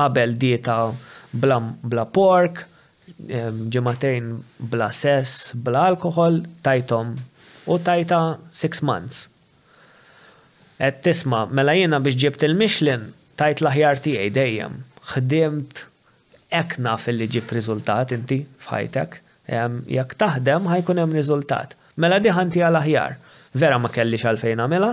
qabel 0.02 0.36
dieta 0.38 0.76
bla, 1.32 1.60
bla 1.84 2.04
pork, 2.06 2.66
ġematejn 3.28 4.30
bla 4.72 4.90
sess, 4.94 5.54
bla 5.56 5.86
alkohol, 5.92 6.42
tajtom 6.66 7.14
u 7.68 7.78
tajta 7.80 8.20
6 8.52 8.82
months. 8.88 9.28
Et 10.82 10.98
tisma, 11.06 11.44
mela 11.52 11.74
jena 11.78 12.00
biex 12.02 12.18
ġibt 12.24 12.46
il 12.48 12.56
mixlin 12.58 13.10
tajt 13.38 13.62
laħjar 13.62 14.02
tiegħi 14.02 14.32
dejjem. 14.34 14.80
Xdimt 15.14 15.84
ekna 16.58 16.96
fil-li 17.00 17.28
ġib 17.36 17.52
riżultat 17.54 18.16
inti 18.18 18.42
fħajtek. 18.66 19.20
Jak 19.94 20.16
taħdem 20.18 20.70
ħajkun 20.72 21.02
hemm 21.04 21.16
riżultat. 21.20 21.76
Mela 22.02 22.18
diħanti 22.24 22.64
għal 22.64 22.80
aħjar. 22.82 23.16
Vera 23.62 23.78
ma 23.82 23.92
kellix 23.94 24.26
għalfejn 24.32 24.62
għamela, 24.66 24.92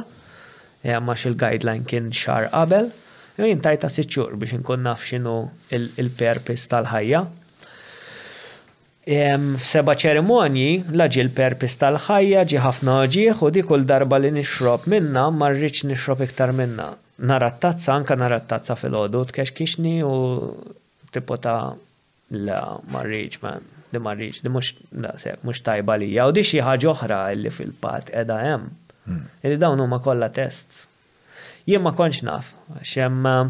ma 1.07 1.15
il-guideline 1.15 1.87
kien 1.87 2.09
xar 2.13 2.49
qabel, 2.53 2.89
jien 3.39 3.61
tajta 3.63 3.89
siċur 3.91 4.35
biex 4.37 4.59
nkun 4.61 4.83
nafxinu 4.85 5.37
il-purpose 5.71 6.03
il-purpose 6.03 6.67
tal-ħajja. 6.73 7.25
F'seba 9.09 9.95
ċerimonji, 9.97 10.83
laġil 10.93 11.31
perpis 11.33 11.79
tal-ħajja 11.81 12.43
ġi 12.51 12.59
ħafna 12.61 12.97
ġieħ 13.09 13.39
u 13.41 13.49
dik 13.57 13.71
darba 13.89 14.19
li 14.21 14.29
nixrob 14.37 14.85
minna 14.93 15.23
marriċ 15.33 15.87
nixrob 15.89 16.21
iktar 16.27 16.53
minna. 16.53 16.91
Narat 17.17 17.57
tazza, 17.65 17.95
anka 17.95 18.15
narat 18.21 18.45
tazza 18.51 18.77
fil-ħodu, 18.77 19.23
kixni 19.33 19.95
u 20.05 20.13
ta' 21.11 21.77
la 22.37 22.59
marriċ 22.93 23.39
man, 23.41 23.65
di 23.91 23.99
marriċ, 24.05 24.43
di 24.45 24.53
mux, 24.53 24.75
la 24.93 25.17
se, 25.19 25.33
mux 25.43 25.63
tajba 25.65 25.97
li 26.05 26.11
jaw 26.13 26.29
di 26.37 26.45
xi 26.45 26.61
ħaġa 26.69 26.91
oħra 26.93 27.23
fil-pat 27.49 28.11
edha 28.13 28.37
hemm. 28.45 28.69
Hmm. 29.09 29.25
Illi 29.43 29.57
dawn 29.57 29.87
ma 29.89 30.01
kollha 30.05 30.29
tests. 30.37 30.85
Jien 31.65 31.81
ma 31.81 31.95
konċ 31.97 32.23
naf, 32.29 32.53
xem 32.85 33.25
eh, 33.25 33.49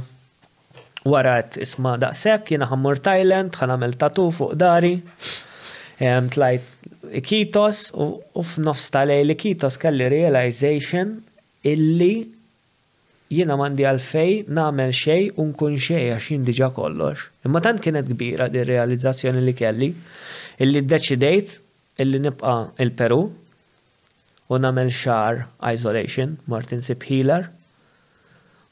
warat 1.03 1.59
isma 1.67 1.99
daqsek, 1.99 2.53
jiena 2.55 2.71
ħammur 2.71 3.03
Thailand, 3.03 3.51
ħanamel 3.59 3.99
tatu 3.99 4.31
fuq 4.35 4.55
dari, 4.59 4.95
Tlajt 5.99 6.63
Ikitos 7.11 7.81
u 8.35 8.43
f'nofs 8.45 8.89
tal-lej 8.95 9.23
li 9.27 9.35
Kitos 9.41 9.79
kelli 9.81 10.05
realization 10.13 11.15
illi 11.67 12.13
jiena 13.35 13.57
mandi 13.59 13.87
għalfej 13.89 14.35
namel 14.61 14.93
xej 14.95 15.31
kun 15.59 15.77
xej 15.81 16.13
għax 16.13 16.29
jindiġa 16.35 16.69
kollox. 16.77 17.23
Imma 17.49 17.63
tant 17.65 17.81
kienet 17.83 18.07
kbira 18.13 18.49
di 18.53 18.61
realizzazzjoni 18.69 19.43
li 19.47 19.55
kelli 19.59 19.89
illi 20.63 20.85
deċidejt 20.87 21.55
illi 22.05 22.21
nibqa 22.29 22.59
il-Peru 22.85 23.21
u 24.53 24.61
namel 24.63 24.93
xar 24.93 25.47
isolation 25.73 26.37
Martin 26.47 26.85
Sip 26.85 27.09
Healer 27.09 27.49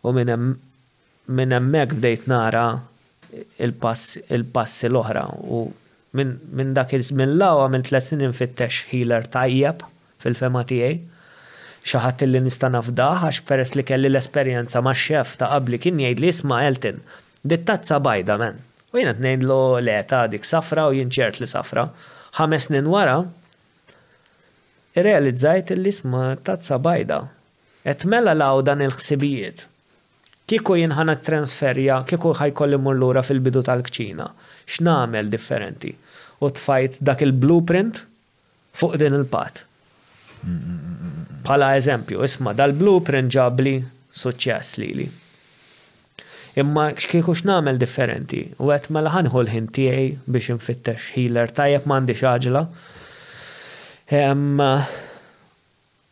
u 0.06 0.12
minn 0.14 1.52
hemmhekk 1.56 1.96
bdejt 2.02 2.28
nara 2.30 2.66
il-passi 3.60 4.22
il 4.30 4.44
l-oħra 4.92 5.26
u 5.42 5.64
minn 6.18 6.72
dak 6.76 6.94
il-żmien 6.96 7.34
lawa 7.40 7.66
għamil 7.66 7.84
tlet 7.88 8.06
snin 8.06 8.32
fittex 8.36 8.82
healer 8.90 9.26
tajjeb 9.36 9.84
fil-fema 10.22 10.64
tiegħi. 10.70 10.98
Xaħat 11.86 12.24
ħadd 12.24 12.30
li 12.32 12.40
nista' 12.46 12.70
nafdaħ 12.74 13.26
għax 13.28 13.42
peress 13.48 13.76
li 13.78 13.84
kelli 13.86 14.10
l-esperjenza 14.10 14.80
ma' 14.82 14.96
xef 14.98 15.36
ta' 15.42 15.50
qabli 15.52 15.80
kien 15.84 16.00
jgħid 16.02 16.22
li 16.24 16.30
isma' 16.32 16.62
Elton, 16.66 16.98
dit 17.46 17.62
tazza 17.68 18.00
bajda 18.02 18.38
men. 18.42 18.56
U 18.94 18.98
jien 18.98 19.12
qed 19.12 19.22
ngħidlu 19.22 19.60
le 19.86 19.98
ta' 20.10 20.24
dik 20.32 20.48
safra 20.48 20.88
u 20.90 20.96
jien 20.96 21.12
ċert 21.14 21.40
li 21.44 21.50
safra. 21.50 21.86
Ħames 22.40 22.68
snin 22.70 22.90
wara 22.90 23.20
irrealizzajt 24.98 25.74
li 25.76 25.92
isma' 25.94 26.32
tazza 26.48 26.80
bajda. 26.82 27.20
Et 27.86 28.02
mela 28.10 28.34
law 28.34 28.62
dan 28.66 28.82
il-ħsibijiet 28.82 29.68
kieku 30.46 30.76
jinħana 30.78 31.16
transferja, 31.26 32.04
kieku 32.06 32.30
ħajkolli 32.38 32.76
mullura 32.78 33.18
fil-bidu 33.26 33.64
tal-kċina, 33.66 34.28
x'namel 34.70 35.26
differenti 35.32 35.90
u 36.44 36.50
tfajt 36.52 36.96
dak 37.00 37.22
il-blueprint 37.24 38.02
fuq 38.76 38.96
din 39.00 39.14
il-pat. 39.16 39.62
Pala 41.46 41.72
eżempju, 41.78 42.22
isma 42.26 42.52
dal-blueprint 42.56 43.32
ġabli 43.32 43.76
suċċess 44.16 44.76
li 44.80 44.90
li. 45.00 45.06
Imma 46.60 46.88
xkieku 46.96 47.34
namel 47.48 47.76
differenti 47.80 48.44
u 48.60 48.70
għet 48.72 48.88
mela 48.94 49.10
ħanħu 49.12 49.42
l-ħin 49.42 49.66
tiegħi 49.76 50.06
biex 50.26 50.52
infittex 50.54 51.10
healer 51.20 51.52
tajjeb 51.52 51.88
mandi 51.90 52.14
xaġla. 52.16 52.62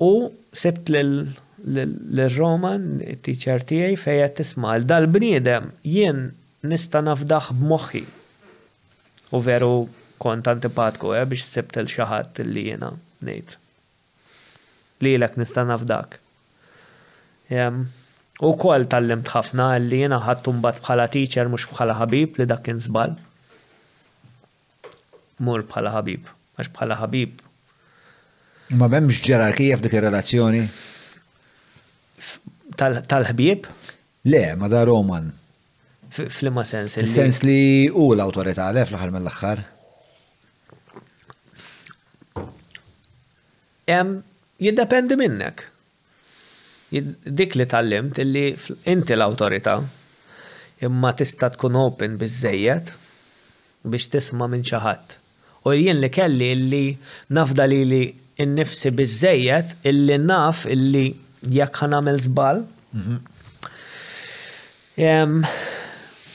U 0.05 0.11
sebt 0.53 0.91
l-Roman, 0.93 2.89
t 3.09 3.17
teacher 3.25 3.65
tiegħi 3.65 3.97
fejn 4.05 4.35
tisma' 4.41 4.77
dal-bniedem 4.85 5.71
jien 5.97 6.21
nista' 6.69 7.01
nafdaħ 7.09 7.49
b'moħħi. 7.63 8.05
U 9.35 9.41
veru 9.49 9.73
kont 10.21 10.47
antipatku 10.53 11.13
eh, 11.17 11.25
biex 11.29 11.47
sebtel 11.55 11.89
xaħat 11.91 12.39
li 12.47 12.67
jena 12.69 12.91
nejt. 13.25 13.57
Li 15.03 15.15
l-ek 15.19 15.37
nistana 15.41 15.77
f'dak. 15.81 16.19
U 18.45 18.53
kol 18.59 18.87
tal 18.91 19.07
lim 19.11 19.23
tħafna 19.27 19.69
li 19.83 20.03
jena 20.05 20.19
ħattum 20.25 20.63
bat 20.65 20.81
bħala 20.83 21.09
teacher 21.13 21.51
mux 21.53 21.67
bħala 21.73 21.97
ħabib 22.01 22.41
li 22.41 22.47
dak 22.51 22.65
kien 22.69 22.81
zbal. 22.81 23.15
Mur 25.45 25.65
bħala 25.67 25.93
ħabib, 25.97 26.29
għax 26.61 26.75
bħala 26.79 26.99
ħabib. 27.03 27.41
Ma 28.79 28.89
bemmx 28.91 29.21
ġerarkija 29.29 29.79
f'dik 29.81 29.99
ir-relazzjoni? 29.99 30.65
Tal-ħbib? 32.81 33.67
Le, 34.31 34.41
ma 34.57 34.71
da 34.73 34.85
Roman. 34.89 35.27
Fl-ma 36.15 36.63
sens. 36.65 36.95
Sens 37.11 37.43
li 37.45 37.89
u 37.91 38.13
l 38.15 38.23
autorita 38.23 38.71
le 38.73 38.87
fl-ħar 38.89 39.13
mill-axħar. 39.19 39.63
jiddependi 43.87 45.17
minnek. 45.19 45.65
Dik 47.35 47.57
li 47.59 47.67
tal-limt 47.67 48.19
illi 48.23 48.51
inti 48.91 49.17
l-autorita 49.17 49.79
imma 50.87 51.11
tista 51.19 51.49
tkun 51.51 51.77
open 51.81 52.19
bizzejiet 52.21 52.93
biex 53.85 54.07
tisma 54.13 54.47
minn 54.49 54.65
xaħat. 54.65 55.17
U 55.67 55.73
jien 55.75 55.99
li 56.01 56.11
kelli 56.13 56.53
illi 56.55 56.85
nafda 57.37 57.67
li 57.71 57.83
li 57.89 58.03
n-nifsi 58.45 58.93
bizzejiet 58.99 59.75
illi 59.91 60.21
naf 60.23 60.65
illi 60.75 61.07
jekk 61.57 61.83
ħanamel 61.83 62.21
zbal. 62.29 62.63
Mhm. 62.93 63.21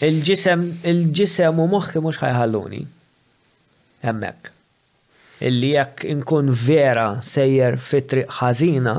Il-ġisem, 0.04 0.62
il-ġisem 0.92 1.56
u 1.64 1.68
moħħi 1.72 2.02
mux 2.04 2.20
ħajħalluni. 2.20 2.82
Hemmhekk 4.04 4.59
illi 5.40 5.72
jekk 5.74 6.04
inkun 6.10 6.50
vera 6.52 7.20
sejjer 7.24 7.78
fitri 7.80 8.24
ħażina, 8.40 8.94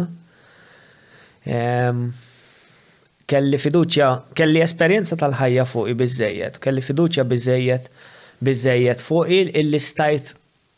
kelli 3.31 3.61
fiduċja, 3.63 4.09
kelli 4.39 4.63
esperjenza 4.65 5.19
tal-ħajja 5.21 5.67
fuqi 5.71 5.95
biżejjed, 6.01 6.59
kelli 6.65 6.85
fiduċja 6.85 7.25
biżejjed 7.29 9.05
fuq 9.05 9.31
il, 9.41 9.53
illi 9.61 9.81
stajt 9.81 10.33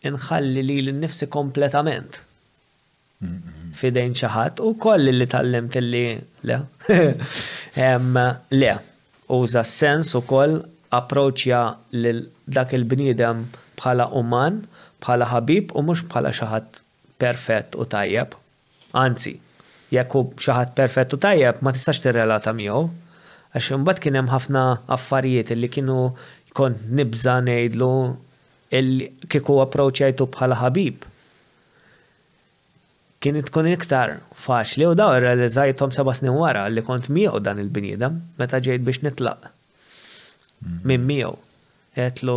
inħalli 0.08 0.62
li 0.66 0.78
l-nifsi 0.86 1.28
kompletament. 1.32 2.20
Mm-hmm. 3.22 3.58
Fidejn 3.78 4.14
ċaħat 4.18 4.58
u 4.66 4.72
koll 4.82 5.08
li 5.12 5.26
tal-limt 5.30 5.76
li 5.80 6.04
le. 6.50 6.56
le, 8.60 8.72
uża 9.32 9.62
sens 9.64 10.10
u 10.18 10.20
koll 10.28 10.58
approċja 10.92 11.60
l-dak 11.96 12.74
il-bnidem 12.76 13.46
bħala 13.78 14.10
uman 14.18 14.58
bħala 15.02 15.28
ħabib 15.34 15.74
u 15.76 15.82
mhux 15.82 16.06
bħala 16.12 16.32
xi 16.34 16.46
ħadd 16.52 16.80
perfett 17.26 17.76
u 17.82 17.86
tajjeb. 17.94 18.34
Anzi, 19.04 19.34
jekk 19.94 20.16
hu 20.18 20.24
xi 20.38 20.56
ħadd 20.56 20.74
perfett 20.84 21.16
u 21.16 21.20
tajjeb 21.26 21.62
ma 21.64 21.74
tistax 21.76 22.02
tirrelata 22.04 22.54
miegħu 22.58 22.82
għax 23.52 23.70
imbagħad 23.78 24.02
kien 24.06 24.18
hemm 24.20 24.32
ħafna 24.36 24.64
affarijiet 24.96 25.54
li 25.58 25.70
kienu 25.74 25.96
kont 26.56 26.84
nibża 27.00 27.38
ngħidlu 27.46 27.90
kieku 29.32 29.56
approċċjajtu 29.66 30.26
bħala 30.36 30.60
ħabib 30.62 31.08
kien 33.22 33.36
tkun 33.48 33.68
iktar 33.74 34.16
faċli 34.44 34.86
u 34.88 34.94
daw 34.98 35.16
realizzajtom 35.22 35.92
seba' 35.96 36.14
snin 36.18 36.36
wara 36.38 36.66
li 36.72 36.84
kont 36.86 37.10
miegħu 37.16 37.42
dan 37.48 37.60
il-bniedem 37.62 38.20
meta 38.38 38.60
ġejt 38.64 38.86
biex 38.86 39.04
nitlaq. 39.08 39.50
Mm. 40.62 40.78
minn 40.86 41.06
miegħu. 41.06 41.36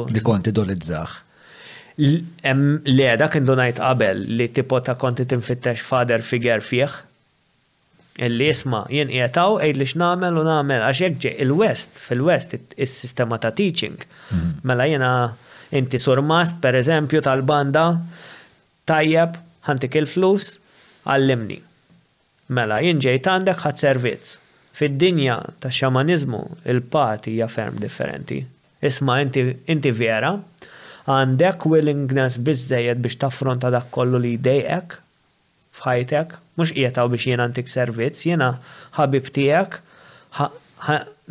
Li 0.10 0.22
kont 0.26 0.48
idolizzaħ. 0.50 1.12
Le, 1.98 3.12
dak 3.20 3.36
indunajt 3.40 3.78
qabel 3.80 4.26
li 4.36 4.50
tipo 4.52 4.82
ta' 4.84 4.98
konti 5.00 5.26
tinfittex 5.32 5.80
fader 5.80 6.22
figer 6.28 6.60
fieħ. 6.60 6.96
Illi 8.28 8.50
isma, 8.52 8.82
jien 8.92 9.10
qiegħtaw 9.12 9.58
għid 9.64 9.80
li 9.80 9.88
x'namel 9.90 10.40
u 10.40 10.44
nagħmel 10.48 10.84
għax 10.88 11.02
hekk 11.08 11.22
ġej 11.26 11.34
il-West, 11.46 11.96
fil-West 12.00 12.54
is-sistema 12.86 13.40
ta' 13.44 13.52
teaching. 13.60 13.96
Mhm. 14.32 14.52
Mela 14.72 14.86
jiena 14.88 15.14
inti 15.82 16.00
surmast 16.00 16.60
pereżempju 16.64 17.22
tal-banda 17.28 17.86
tajjeb 18.88 19.38
ħantik 19.68 19.96
il-flus 20.02 20.50
għallimni. 21.08 21.60
Mela 22.56 22.80
jien 22.84 23.00
ġejt 23.04 23.28
għandek 23.36 23.64
ħadd 23.66 23.84
servizz 23.84 24.36
fid-dinja 24.76 25.40
ta' 25.64 25.72
xamanizmu 25.72 26.44
il-pati 26.72 27.32
hija 27.36 27.48
ferm 27.52 27.80
differenti. 27.84 28.44
Isma 28.86 29.22
inti, 29.24 29.48
inti 29.72 29.92
vera, 29.92 30.36
għandek 31.06 31.66
willingness 31.70 32.38
bizzejed 32.42 33.02
biex 33.04 33.20
taffronta 33.22 33.70
dak 33.74 33.92
kollu 33.94 34.18
li 34.24 34.36
dejek 34.42 34.96
fħajtek, 35.78 36.36
mux 36.58 36.72
jietaw 36.74 37.10
biex 37.12 37.28
jena 37.30 37.46
antik 37.50 37.70
servizz, 37.70 38.24
jena 38.30 38.54
ħabib 38.98 39.28
tijek, 39.36 39.82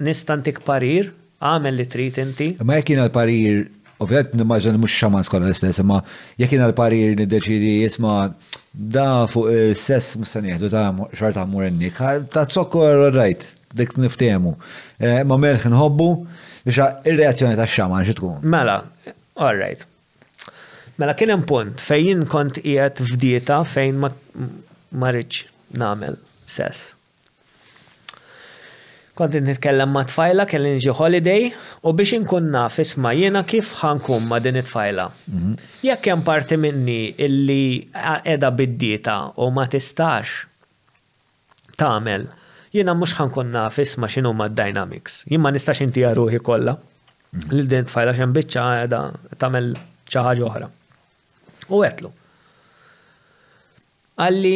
nistantik 0.05 0.61
parir, 0.67 1.11
għamel 1.41 1.79
li 1.81 1.87
trit 1.91 2.21
inti. 2.23 2.51
Ma 2.63 2.77
jek 2.81 2.93
jena 2.95 3.09
l-parir, 3.09 3.65
ovvijat 4.05 4.35
n-maġan 4.37 4.79
mux 4.83 4.95
xaman 4.95 5.27
skola 5.27 5.49
l-istess, 5.49 5.81
ma 5.87 5.99
jek 6.39 6.55
jena 6.55 6.69
l-parir 6.71 7.17
n 7.17 7.27
deċidi 7.31 7.75
jisma 7.81 8.29
da 8.75 9.25
fuq 9.31 9.51
il-sess 9.55 10.15
mustan 10.21 10.47
jihdu 10.53 10.71
ta' 10.73 10.91
xorta 11.17 11.43
ammur-nik. 11.47 11.99
ta' 12.33 12.47
t-sokkor 12.47 13.11
rajt, 13.17 13.51
dik 13.75 13.97
niftemu. 13.99 14.55
Eh, 15.01 15.23
ma 15.25 15.39
melħin 15.41 15.73
hobbu, 15.75 16.09
biex 16.69 17.05
il-reazzjoni 17.11 17.59
ta' 17.59 17.71
xaman 17.71 18.05
xitkun. 18.07 18.43
Mela, 18.45 18.83
All 19.37 19.57
right. 19.59 19.83
Mela 21.01 21.15
kien 21.19 21.33
hemm 21.33 21.43
punt 21.49 21.81
fejn 21.83 22.21
kont 22.31 22.61
qiegħed 22.63 23.01
f'dieta 23.03 23.57
fejn 23.67 23.97
ma 23.99 24.11
ma 25.03 25.09
rridx 25.11 25.49
nagħmel 25.83 26.19
sess. 26.57 26.93
Kont 29.19 29.35
nitkellem 29.43 29.91
ma' 29.95 30.05
tfajla 30.11 30.47
kelli 30.51 30.73
niġi 30.77 30.95
holiday 31.01 31.49
u 31.51 31.95
biex 31.99 32.15
inkun 32.21 32.47
naf 32.55 32.79
isma' 32.83 33.13
jiena 33.19 33.43
kif 33.47 33.73
ħankum 33.81 34.31
ma' 34.31 34.41
din 34.43 34.59
it-tfajla. 34.63 35.09
Mhm. 35.33 35.59
Jekk 35.87 36.11
hemm 36.13 36.25
parti 36.27 36.59
minni 36.59 37.01
illi 37.19 37.91
qiegħda 37.95 38.53
bid-dieta 38.59 39.19
u 39.43 39.51
ma 39.55 39.67
tistax 39.71 40.45
tagħmel, 41.83 42.29
jiena 42.75 42.95
mhux 42.95 43.19
ħankun 43.19 43.55
naf 43.59 43.83
isma' 43.83 44.11
x'inhuma 44.15 44.49
d-dynamics. 44.55 45.25
Jien 45.31 45.41
ma 45.43 45.51
nistax 45.55 45.83
inti 45.89 46.07
ruħi 46.07 46.39
kollha 46.51 46.79
l 47.35 47.67
fajla 47.91 48.15
xem 48.15 48.33
bicċa 48.37 48.63
għada 48.85 48.99
tamel 49.43 49.73
ċaħġa 50.07 50.45
oħra. 50.47 50.69
U 51.75 51.81
għetlu. 51.83 52.11
Għalli, 54.23 54.55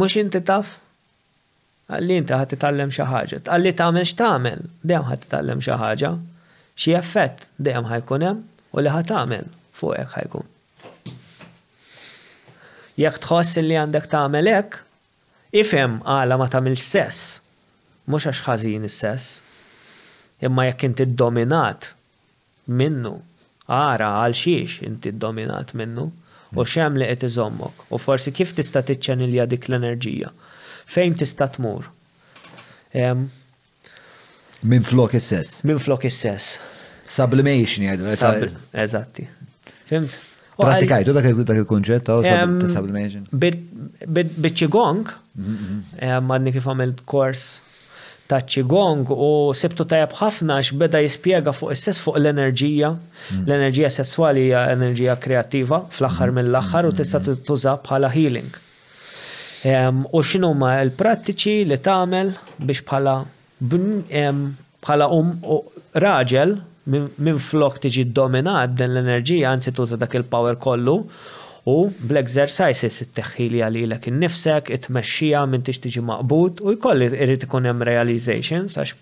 mux 0.00 0.16
inti 0.22 0.40
taf? 0.40 0.78
Għalli 1.92 2.16
inti 2.22 2.32
ħat 2.38 2.56
tallem 2.62 2.92
xaħġa. 2.94 3.42
Għalli 3.50 3.74
tamel 3.76 4.06
x'tamel, 4.08 4.64
dejjem 4.80 5.08
ħat 5.10 5.26
tallem 5.34 5.60
xaħġa. 5.64 6.12
Xi 6.80 6.96
effett 6.98 7.50
dejjem 7.60 7.90
ħajkun 7.92 8.26
hemm 8.26 8.74
u 8.74 8.82
li 8.84 8.90
ħat 8.94 9.12
tagħmel 9.12 9.52
fuq 9.78 9.98
hekk 10.00 10.14
ħajkun. 10.16 10.50
Jekk 13.04 13.20
tħoss 13.26 13.60
li 13.66 13.76
għandek 13.84 14.08
tagħmel 14.14 14.50
hekk, 14.56 14.80
ifem 15.60 16.00
għala 16.08 16.40
ma 16.40 16.48
tagħmilx 16.48 16.88
sess. 16.96 17.26
Mhux 18.08 18.30
għax 18.32 18.42
ħażin 18.48 18.84
is-sess, 18.88 19.43
Imma 20.42 20.64
jekk 20.68 20.82
inti 20.88 21.06
dominat 21.06 21.92
minnu, 22.66 23.14
ara 23.70 24.08
għal 24.22 24.34
xiex 24.38 24.80
inti 24.86 25.12
dominat 25.20 25.74
minnu, 25.78 26.08
u 26.08 26.58
hmm. 26.58 26.68
xem 26.68 26.96
li 26.98 27.06
qed 27.08 27.28
iżommok, 27.28 27.86
u 27.94 27.98
forsi 28.02 28.32
kif 28.34 28.54
tista' 28.56 28.82
il 28.88 29.34
dik 29.52 29.68
l-enerġija, 29.68 30.32
fejn 30.86 31.14
tista' 31.20 31.48
tmur. 31.54 31.88
Min 34.64 34.82
flok 34.82 35.14
is-sess. 35.14 35.62
Minn 35.64 35.78
flok 35.82 36.04
is-sess. 36.04 36.58
Sublimation 37.06 37.84
jgħidu. 37.84 38.52
Eżatti. 38.72 39.26
Fimt? 39.86 40.14
Pratikajtu 40.56 41.12
dak 41.12 41.26
il-konċett 41.30 42.06
ta' 42.08 42.34
sublimation. 42.72 43.26
Bit 43.32 44.50
ċigong, 44.54 45.10
mhm, 45.34 45.60
mhm. 45.60 46.30
għadni 46.30 46.54
kif 46.54 46.70
għamil 46.70 46.94
kors 47.04 47.48
ta' 48.30 48.40
ċigong 48.40 49.10
u 49.12 49.26
sebtu 49.56 49.84
tajab 49.90 50.14
ħafna 50.16 50.56
x'beda 50.64 51.00
jispjega 51.04 51.52
fuq 51.52 51.74
is-sess 51.74 52.00
fuq 52.06 52.16
l-enerġija. 52.22 52.90
Mm. 52.90 53.44
L-enerġija 53.44 53.90
sessuali 53.92 54.46
hija 54.46 54.62
enerġija 54.72 55.16
kreattiva 55.20 55.82
fl-aħħar 55.92 56.32
mm. 56.32 56.38
mill-aħħar 56.40 56.88
u 56.88 56.92
mm. 56.94 57.00
tista' 57.02 57.36
tuża 57.50 57.76
bħala 57.84 58.10
healing. 58.14 58.56
U 60.14 60.20
x'inhu 60.24 60.50
ma 60.60 60.72
l-prattiċi 60.82 61.68
li 61.68 61.78
tagħmel 61.80 62.32
biex 62.68 62.84
bħala 62.88 63.14
bħala 63.64 65.06
um 65.14 65.30
raġel 66.00 66.56
minn 66.92 67.38
flok 67.40 67.78
tiġi 67.80 68.06
dominat 68.12 68.74
din 68.76 68.92
l-enerġija, 68.92 69.48
anzi 69.52 69.72
tuża 69.72 69.96
dak 70.00 70.16
il-power 70.20 70.56
kollu 70.60 70.98
U 71.64 71.74
bl-exercises 71.96 72.98
it-teħħili 73.06 73.62
għalilek 73.64 74.10
innifsek, 74.10 74.66
it 74.74 74.90
meċxija 74.92 75.44
minn 75.48 75.62
t 75.64 75.72
tiġi 75.80 76.02
maqbud 76.04 76.60
u 76.60 76.74
jkolli 76.76 77.06
irrit 77.16 77.46
ikun 77.46 77.64
hemm 77.70 77.84
realizations 77.88 78.76
għax 78.76 78.92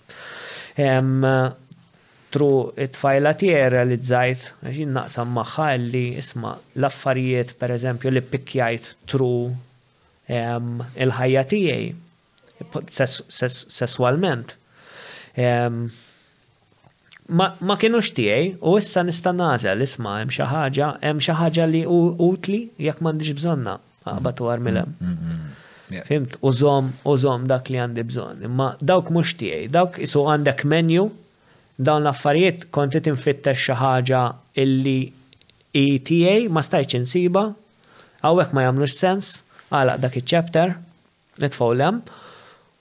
tru 2.32 2.50
it-fajla 2.81 3.32
tiegħi 3.42 3.81
li 3.91 3.97
tżajt 4.05 4.47
naqsam 4.94 5.34
magħha 5.41 5.66
li 5.82 6.05
isma' 6.23 6.55
l-affarijiet 6.78 7.57
pereżempju 7.60 8.15
li 8.15 8.23
pikkjajt 8.31 8.89
tru 9.10 9.32
il-ħajja 10.32 11.44
tiegħi 11.55 12.70
sessualment 13.02 14.57
ma 17.31 17.76
kienux 17.78 18.10
tiegħi 18.17 18.57
u 18.60 18.76
issa 18.78 19.02
nista' 19.07 19.33
nażel 19.33 19.83
isma' 19.86 20.15
hemm 20.20 20.33
xi 20.34 20.47
ħaġa 20.51 20.89
hemm 21.05 21.23
xi 21.23 21.36
ħaġa 21.39 21.67
li 21.70 21.83
utli 21.86 22.59
jekk 22.83 23.01
m'għandix 23.05 23.36
bżonna 23.39 23.76
aqbad 24.12 24.41
war 24.42 24.59
milhem. 24.59 24.97
Fimt, 26.09 26.39
użom, 26.42 26.92
użom 27.05 27.44
dak 27.51 27.68
li 27.70 27.76
għandi 27.78 28.05
bżonn. 28.09 28.42
Imma 28.49 28.70
dawk 28.81 29.10
mhux 29.12 29.34
tiegħi, 29.42 29.68
dawk 29.70 29.99
isu 30.02 30.23
għandek 30.33 30.65
menu 30.65 31.05
dawn 31.76 32.02
l-affarijiet 32.05 32.67
kont 32.73 32.97
li 32.97 33.02
tinfittex 33.07 33.68
xi 33.68 33.76
ħaġa 33.81 34.23
illi 34.65 34.97
ETA 35.73 36.51
ma 36.52 36.60
stajċ 36.65 36.99
insiba, 36.99 37.47
għawek 38.25 38.52
ma 38.57 38.67
jamlux 38.67 38.97
sens, 38.99 39.31
għala 39.70 39.99
dak 40.02 40.17
il-chapter, 40.23 40.75
nitfawlem, 41.41 42.02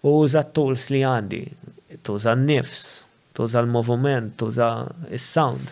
u 0.03 0.17
użat 0.23 0.51
tools 0.55 0.87
li 0.91 1.03
għandi, 1.07 1.43
tuża 2.07 2.33
nifs, 2.39 2.85
tuża 3.33 3.59
l 3.61 3.67
movement, 3.67 4.35
tuża 4.35 4.87
il-sound. 5.11 5.71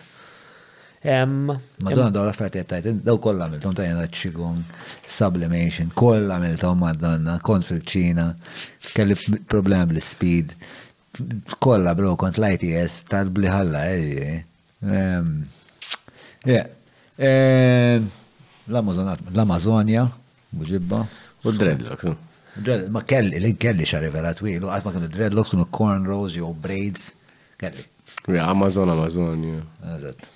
Madonna, 1.82 2.10
daw 2.12 2.22
l-affariet 2.26 2.54
jettajt, 2.60 3.00
daw 3.04 3.18
kolla 3.22 3.48
miltom 3.48 3.74
ta' 3.76 3.82
jena 3.88 4.04
ċigun, 4.04 4.58
sublimation, 5.08 5.88
kolla 5.96 6.36
miltom 6.42 6.78
madonna, 6.84 7.38
kont 7.44 7.64
fil-ċina, 7.68 8.28
kelli 8.94 9.16
problem 9.48 9.88
bl-speed, 9.94 10.52
kolla 11.62 11.94
bro, 11.98 12.16
kont 12.20 12.36
lajti 12.40 12.72
jess, 12.74 13.00
tal-bliħalla, 13.10 13.86
eħi. 13.90 14.32
E, 16.46 17.34
L-Amazonia, 18.68 20.04
buġibba. 20.56 21.00
U 21.48 21.52
dreadlocks. 21.56 22.28
Ma 22.92 23.00
kelli, 23.08 23.38
l-kelli 23.40 23.86
xa 23.88 24.00
rivelat 24.04 24.40
wilu, 24.44 24.68
għatma 24.72 24.92
kienu 24.94 25.08
dreadlocks, 25.12 25.52
kienu 25.54 25.68
cornrows, 25.72 26.36
jew 26.36 26.52
braids 26.56 27.08
kelli. 27.60 27.84
Ja, 28.34 28.44
Amazon, 28.50 28.90
Amazon, 28.90 29.42
ja. 29.44 29.60
Eżat. 29.96 30.26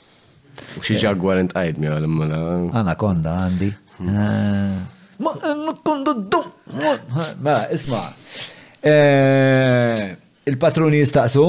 U 0.78 0.82
xie 0.84 0.94
ġagwar 1.02 1.40
intajt 1.42 1.78
mi 1.82 1.88
għal 1.90 2.04
imma 2.06 2.26
mela. 2.28 2.56
Anakonda 2.80 3.32
għandi. 3.46 3.70
Hmm. 3.98 4.18
Eh, 4.18 5.14
ma, 5.24 5.32
anakonda 5.52 6.12
dum! 6.14 6.50
Ma, 7.42 7.56
isma. 7.74 8.02
Eh, 8.86 10.14
il-patruni 10.50 11.00
jistaqsu? 11.02 11.48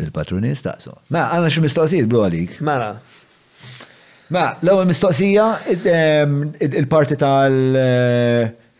Il-patruni 0.00 0.52
jistaqsu. 0.52 0.94
Ma, 1.14 1.26
għanna 1.34 1.50
xie 1.54 1.64
mistoqsijiet 1.66 2.10
blu 2.10 2.22
għalik. 2.26 2.58
Mela. 2.66 2.92
Ma, 4.30 4.44
l-ewel 4.62 4.86
mistoqsija, 4.90 5.48
eh, 5.74 6.70
il-parti 6.70 7.16
tal- 7.18 7.78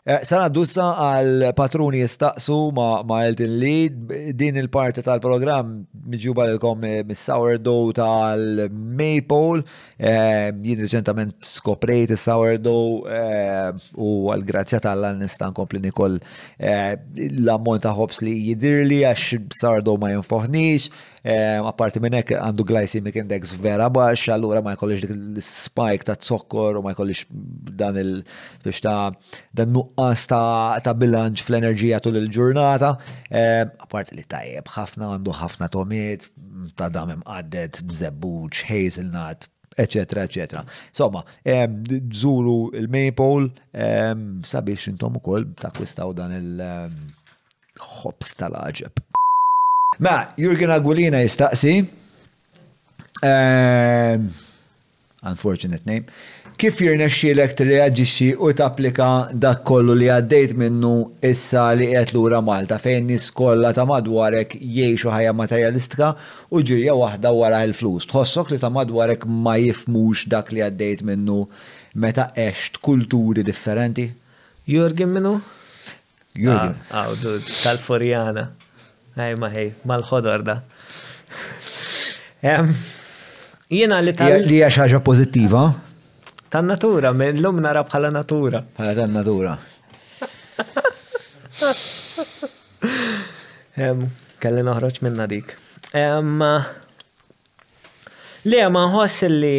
Eh, 0.00 0.22
Sana 0.24 0.46
dussa 0.48 0.86
għal 0.96 1.42
patruni 1.52 1.98
jistaqsu 2.00 2.54
ma, 2.72 3.02
ma 3.04 3.18
Elton 3.28 3.56
Lee 3.60 4.32
din 4.32 4.56
il-parti 4.56 5.02
tal-program 5.04 5.74
miġjuba 6.08 6.46
l-kom 6.54 6.86
eh, 6.88 6.94
mis-sourdough 7.04 7.90
tal-Maple 7.98 9.60
eh, 10.00 10.48
jien 10.64 10.80
reċentament 10.80 11.34
skoprejt 11.44 12.14
il-sourdough 12.16 13.10
eh, 13.12 13.92
u 14.00 14.32
għal-grazzja 14.32 14.80
tal-għannistan 14.88 15.52
kompli 15.60 15.82
nikol 15.84 16.16
eh, 16.16 16.96
l-ammont 17.42 17.84
ta' 17.84 17.92
hops 18.00 18.22
li 18.24 18.38
jidirli 18.48 19.02
għax 19.04 19.52
sourdough 19.60 20.00
ma 20.00 20.14
jinfoħnix 20.14 20.88
Ehm, 21.22 21.64
apparti 21.68 22.00
minn 22.00 22.16
hekk 22.16 22.30
għandu 22.38 22.64
glycemic 22.70 23.16
index 23.20 23.52
vera 23.60 23.90
baxx, 23.92 24.30
allura 24.32 24.62
ma 24.64 24.72
jkollix 24.72 25.02
dik 25.04 25.12
l-spike 25.14 26.06
ta' 26.08 26.14
zokkor 26.16 26.78
u 26.80 26.82
ma 26.84 26.94
jkollix 26.94 27.26
dan 27.76 27.98
il 28.00 28.12
biex 28.64 28.80
ta' 28.86 29.10
dan 29.52 29.74
nuqqas 29.74 30.24
ta' 30.32 30.94
bilanċ 31.02 31.44
fl-enerġija 31.44 32.00
tul 32.00 32.16
il-ġurnata. 32.22 32.94
Ehm, 33.28 33.74
apparti 33.84 34.16
li 34.16 34.24
tajjeb 34.24 34.72
ħafna 34.76 35.12
għandu 35.18 35.36
ħafna 35.42 35.68
tomiet 35.72 36.30
ta' 36.80 36.88
damem 36.88 37.20
għaddet, 37.28 37.82
bżebbuċ, 37.90 38.64
hazelnut, 38.70 39.48
eccetera, 39.76 40.24
eccetera. 40.24 40.64
Insomma, 40.88 41.20
ehm, 41.44 41.80
żuru 42.08 42.70
il-Maple 42.80 43.52
sabiex 44.44 44.88
intom 44.94 45.20
ukoll 45.20 45.50
ta' 45.56 45.72
kwistaw 45.76 46.14
dan 46.16 46.32
il- 46.32 47.10
ħobs 47.80 48.34
tal-aġeb. 48.36 49.09
Ma, 49.98 50.28
Jurgen 50.38 50.70
Agulina 50.70 51.18
jistaqsi. 51.22 51.84
Ehm, 53.22 54.20
unfortunate 55.22 55.82
name. 55.86 56.04
Kif 56.60 56.76
t 56.76 56.82
tirreaġixxi 56.92 58.34
u 58.36 58.50
tapplika 58.52 59.30
dak 59.32 59.64
kollu 59.64 59.94
li 59.96 60.10
għaddejt 60.12 60.52
minnu 60.60 60.92
issa 61.24 61.72
li 61.74 61.88
l 61.96 62.04
lura 62.12 62.40
Malta 62.44 62.76
fejn 62.78 63.06
nies 63.08 63.30
kollha 63.32 63.72
ta' 63.72 63.86
madwarek 63.88 64.56
jgħixu 64.60 65.08
ħajja 65.10 65.32
materjalistika 65.40 66.12
u 66.52 66.60
ġirja 66.60 66.94
waħda 66.94 67.32
wara 67.32 67.62
l-flus. 67.70 68.06
Tħossok 68.12 68.52
li 68.54 68.60
ta' 68.60 68.70
madwarek 68.70 69.24
ma 69.26 69.56
jifmux 69.58 70.26
dak 70.28 70.52
li 70.52 70.60
għaddejt 70.68 71.02
minnu 71.02 71.46
meta 71.96 72.28
eċt 72.46 72.78
kulturi 72.84 73.42
differenti? 73.42 74.06
Jurgen 74.68 75.16
minnu? 75.16 75.36
Jurgen. 76.38 76.76
Aw, 76.92 77.08
ah, 77.08 77.08
ah, 77.08 77.52
tal-Forjana. 77.64 78.50
Ej, 79.18 79.34
ma 79.42 79.48
hej, 79.50 79.72
mal-ħodor 79.88 80.44
da. 80.46 80.58
Jena 83.70 83.98
li 84.04 84.14
ta' 84.14 84.28
Li 84.44 84.60
ħaġa 84.62 85.00
pozittiva? 85.04 85.64
Tan 86.50 86.66
natura, 86.70 87.12
minn 87.14 87.38
l-lum 87.40 87.58
nara 87.62 87.82
bħala 87.86 88.10
natura. 88.14 88.62
Bħala 88.76 88.94
tan 88.96 89.14
natura. 89.14 89.56
Kelli 94.40 94.64
noħroċ 94.70 95.02
minna 95.06 95.26
dik. 95.30 95.54
Li 98.46 98.62
ma 98.70 98.86
nħoss 98.88 99.28
li. 99.30 99.54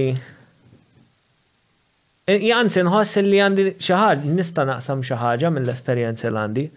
E, 2.24 2.34
Jansi 2.48 2.82
nħoss 2.88 3.20
li 3.28 3.40
għandi 3.44 3.66
xaħġa, 3.76 4.26
nista 4.36 4.66
naqsam 4.70 5.04
xaħġa 5.04 5.52
mill-esperienzi 5.56 6.28
l-għandi 6.32 6.68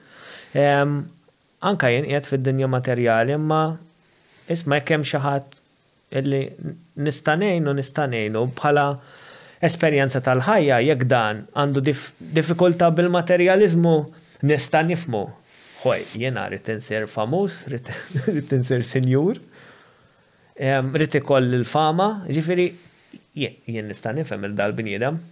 anka 1.69 1.89
jien 1.93 2.05
qiegħed 2.09 2.29
fid-dinja 2.29 2.69
materjali 2.73 3.35
imma 3.39 3.61
isma' 4.53 4.79
jkem 4.83 5.05
xaħat 5.09 5.09
xi 5.09 5.23
ħadd 5.29 5.63
illi 6.21 6.41
nistanejnu, 7.07 7.73
nistanejnu, 7.81 8.43
bħala 8.59 8.85
esperjenza 9.65 10.21
tal-ħajja 10.27 10.79
jekk 10.91 11.09
dan 11.11 11.41
għandu 11.59 11.85
difikulta 12.37 12.91
bil-materjaliżmu 12.95 13.95
nista' 14.45 14.85
nifmu. 14.87 15.25
Ħoj, 15.85 16.05
jiena 16.21 16.47
rrid 16.51 16.71
insir 16.77 17.09
famuż, 17.11 17.59
rrid 17.73 18.53
insir 18.59 18.85
sinjur, 18.87 19.41
rrid 20.95 21.19
ikoll 21.21 21.49
il-fama, 21.59 22.09
ġifiri, 22.31 22.69
jien 23.35 23.89
nista' 23.91 24.15
nifhem 24.17 24.47
il-dal 24.53 24.77
bniedem 24.79 25.23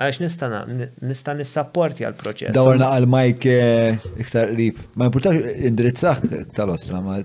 għax 0.00 0.20
nistana, 0.22 0.60
nista 1.04 1.34
nissapporti 1.36 2.06
għal 2.06 2.16
proċess. 2.20 2.56
Dawna 2.56 2.88
għal 2.96 3.08
Mike 3.12 3.52
eh, 3.52 4.06
iktar 4.22 4.52
rib. 4.56 4.78
Ma 4.98 5.10
importax 5.10 5.58
indirizzax 5.68 6.46
tal-ostra 6.56 7.02
ma. 7.04 7.18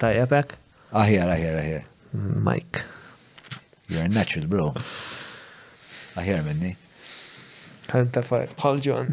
Tajjeb 0.00 0.32
Aħjar, 0.94 1.26
aħjar, 1.34 1.56
aħjar. 1.58 1.86
Mike. 2.46 2.84
You're 3.90 4.04
a 4.04 4.08
natural, 4.14 4.46
bro. 4.46 4.68
Aħjar 6.16 6.44
minni. 6.46 6.70
Għanta 7.90 8.22
fajr, 8.24 8.52
Paul 8.58 8.78
John. 8.80 9.10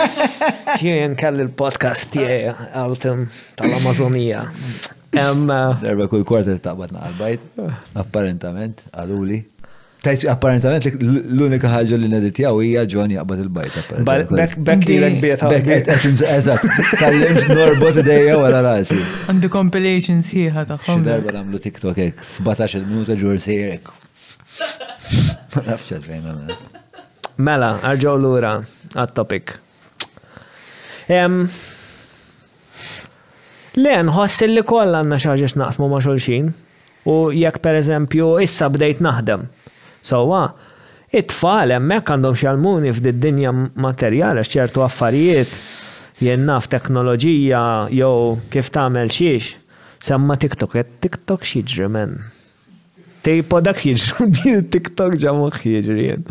Tien 0.80 1.14
kalli 1.18 1.46
l-podcast 1.46 2.10
tiegħi 2.12 2.68
għaltim 2.82 3.22
tal-Amazonija. 3.62 4.42
Emma. 5.16 5.60
Eh, 5.78 5.82
Darba 5.86 6.10
kull 6.10 6.26
kwarta 6.28 6.58
għal-bajt, 6.58 7.46
apparentament, 8.02 8.82
għaluli. 8.98 9.44
Tajt 10.06 10.22
apparentament 10.30 10.82
l-unika 11.34 11.66
ħagġa 11.72 11.96
li 11.98 12.06
neditjaw 12.12 12.60
hija 12.62 12.82
John 12.90 13.10
jaqbad 13.10 13.40
il-bajt. 13.42 13.78
Bekk 14.06 14.84
li 14.86 14.98
l 15.02 15.16
Bekk 15.20 15.72
essence, 15.82 16.22
eżat. 16.30 16.62
Kallimx 17.00 17.48
norbot 17.50 17.98
id-dejja 18.04 18.36
wara 18.38 18.60
rasi. 18.62 18.98
Għandu 19.26 19.50
compilations 19.50 20.28
ħieħa 20.36 20.62
taħħom. 20.70 21.02
Darba 21.08 21.34
namlu 21.40 21.58
TikTok 21.64 21.98
ek, 22.06 22.22
17 22.22 22.86
minuta 22.86 23.16
ġur 23.18 23.40
sejrek. 23.42 23.90
Ma 25.56 25.64
nafx 25.72 25.98
fejn 26.06 26.30
għamna. 26.30 26.60
Mela, 27.50 27.72
arġaw 27.90 28.14
l-ura 28.22 28.54
għat-topic. 28.94 29.56
Len 33.82 34.06
nħoss 34.12 34.48
li 34.54 34.62
koll 34.70 35.00
għanna 35.02 35.18
xaġġiex 35.26 35.58
naqsmu 35.64 35.90
ma 35.90 35.98
xulxin. 36.06 36.54
U 37.06 37.18
jekk 37.34 37.58
per 37.62 37.82
eżempju, 37.82 38.36
issa 38.42 38.70
bdejt 38.74 39.02
naħdem 39.06 39.46
Sawa, 40.06 40.46
it-tfal 41.14 41.70
emmek 41.74 42.10
għandhom 42.12 42.36
xalmuni 42.38 42.90
fd 42.92 43.10
dinja 43.22 43.50
materjali 43.52 44.42
xċertu 44.46 44.82
affarijiet 44.86 45.52
jennaf 46.22 46.66
teknoloġija 46.72 47.62
jew 47.96 48.36
kif 48.52 48.70
tagħmel 48.76 49.10
xiex. 49.16 49.52
Semma 50.06 50.36
TikTok, 50.36 50.76
TikTok 51.04 51.42
xieġri 51.48 51.88
men. 51.90 52.14
Tejpo 53.24 53.58
dak 53.64 53.80
xieġri, 53.82 54.54
TikTok 54.76 55.16
ġamu 55.22 55.48
xieġri 55.56 56.06
jen. 56.06 56.24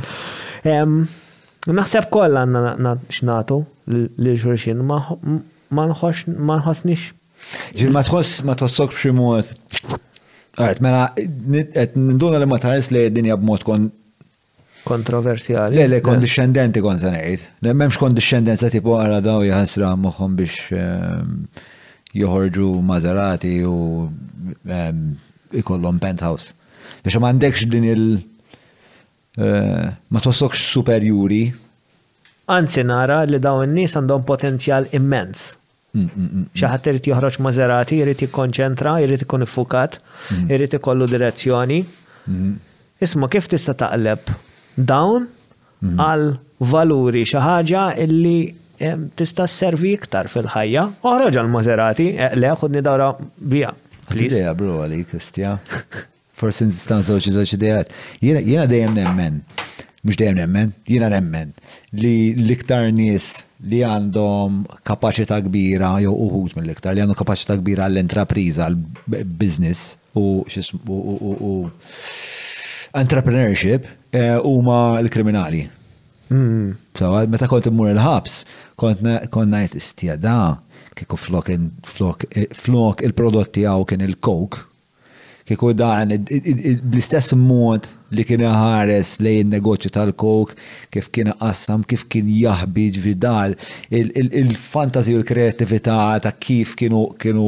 Naħseb 1.68 2.08
koll 2.14 2.38
għanna 2.44 2.96
xnatu 3.12 3.60
li 3.92 4.36
ġurxin, 4.40 4.84
ma 4.86 5.90
nħosnix. 5.90 7.08
Ġil 7.78 7.92
ma 7.94 8.02
tħoss 8.08 8.46
ma 8.48 8.56
tħossok 8.58 8.94
b'ximot 8.94 9.52
Għart, 10.56 10.80
mela, 10.84 11.10
ninduna 11.98 12.40
li 12.40 12.48
ma 12.48 12.58
tħares 12.64 12.90
li 12.96 13.02
d-dinja 13.10 13.36
b'mod 13.42 13.64
kon. 13.68 13.88
Kontroversjali. 14.88 15.76
Le, 15.76 15.88
le, 15.92 16.00
kondiscendenti 16.06 16.82
kon 16.84 17.00
sanajt. 17.02 17.50
Le, 17.66 17.74
memx 17.76 17.98
kondiscendenza 18.00 18.70
tipu 18.72 18.96
għara 18.96 19.20
daw 19.26 19.42
jħasra 19.44 19.90
moħħom 20.00 20.38
biex 20.40 20.78
ehm, 20.78 21.34
joħorġu 22.22 22.70
mażerati 22.88 23.52
u 23.68 23.74
ehm, 24.78 25.04
ikollhom 25.60 26.00
penthouse. 26.06 26.54
Biex 27.04 27.20
ma 27.20 27.34
għandekx 27.34 27.68
din 27.76 27.90
il- 27.90 28.08
eh, 28.16 29.88
ma 30.08 30.22
tossokx 30.24 30.64
superjuri. 30.72 31.44
Anzi 32.56 32.86
nara 32.86 33.24
li 33.26 33.42
dawn 33.42 33.66
in-nies 33.68 33.98
għandhom 34.00 34.24
potenzjal 34.24 34.88
immens 34.94 35.56
Mm, 35.96 36.08
mm, 36.18 36.24
mm, 36.38 36.46
Xaħat 36.60 36.90
irrit 36.92 37.06
joħroġ 37.08 37.36
mażerati, 37.46 37.98
irrit 38.04 38.24
jikkonċentra, 38.26 38.98
irrit 39.06 39.22
ikun 39.24 39.46
ifukat, 39.46 39.98
irrit 40.52 40.76
ikollu 40.78 41.08
direzzjoni. 41.12 41.78
Mm-hmm. 42.26 42.66
Isma 43.06 43.30
kif 43.32 43.48
tista' 43.52 43.76
taqleb 43.80 44.32
dawn 44.90 45.30
mm-hmm. 45.30 46.02
għal 46.02 46.66
valuri 46.74 47.24
xi 47.30 47.40
ħaġa 47.44 47.86
illi 48.08 48.36
tista' 49.22 49.48
servi 49.48 49.94
iktar 49.96 50.28
fil-ħajja, 50.34 50.84
oħroġ 51.08 51.40
għal 51.40 51.54
mażerati, 51.56 52.10
eh, 52.20 52.34
le 52.36 52.52
ħudni 52.60 52.84
dawra 52.84 53.10
bija. 53.56 53.72
Ideja 54.12 54.52
bro 54.54 54.82
għalik, 54.84 55.14
Kristja. 55.14 55.56
Forsi 56.36 56.68
nistan 56.68 57.06
soċi 57.08 57.32
soċi 57.38 57.62
dejat. 57.62 57.96
Jena 58.26 58.66
dejjem 58.68 58.98
nemmen, 59.00 59.40
mux 60.06 60.20
dejjem 60.20 60.42
nemmen, 60.44 60.76
jena 60.92 61.08
nemmen 61.14 61.56
li 61.96 62.12
l-iktar 62.36 62.90
nies 62.94 63.32
li 63.70 63.80
għandhom 63.86 64.58
kapaċità 64.86 65.40
kbira 65.48 65.96
jew 66.04 66.12
uħut 66.26 66.56
mill-iktar 66.58 66.96
li 66.96 67.04
għandhom 67.04 67.20
kapacità 67.22 67.56
kbira 67.60 67.88
għall 67.88 68.02
entrapriza 68.04 68.68
għall-business 68.68 69.96
u 70.20 71.56
entrepreneurship 72.96 73.88
eh, 74.16 74.36
huma 74.44 75.02
l-kriminali. 75.02 75.66
Mm-hmm. 76.30 76.70
So 76.98 77.10
meta 77.32 77.50
kont 77.52 77.68
immur 77.70 77.90
il-ħabs, 77.94 78.38
kont 78.82 79.04
ngħid 79.04 79.76
istija 79.82 80.16
da 80.22 80.38
kieku 80.96 81.20
eh, 81.50 81.60
flok 82.72 83.04
il-prodotti 83.08 83.66
għaw 83.68 83.84
kien 83.90 84.06
il-coke 84.06 84.64
kieku 85.46 85.74
dan 85.78 86.10
bl-istess 86.90 87.34
mod 87.38 87.86
li 88.18 88.24
kien 88.26 88.42
ħares 88.42 89.16
lejn 89.22 89.52
negoċju 89.54 89.92
tal-kok, 89.94 90.56
kif 90.94 91.10
kien 91.14 91.30
qassam, 91.40 91.84
kif 91.86 92.08
kien 92.12 92.26
jaħbiġ 92.32 92.98
ġvidal, 92.98 93.54
il 93.94 94.56
fantazi 94.58 95.14
u 95.14 95.22
l-kreativita 95.22 95.98
ta' 96.26 96.34
kif 96.42 96.74
kienu 96.80 97.06
kienu 97.22 97.48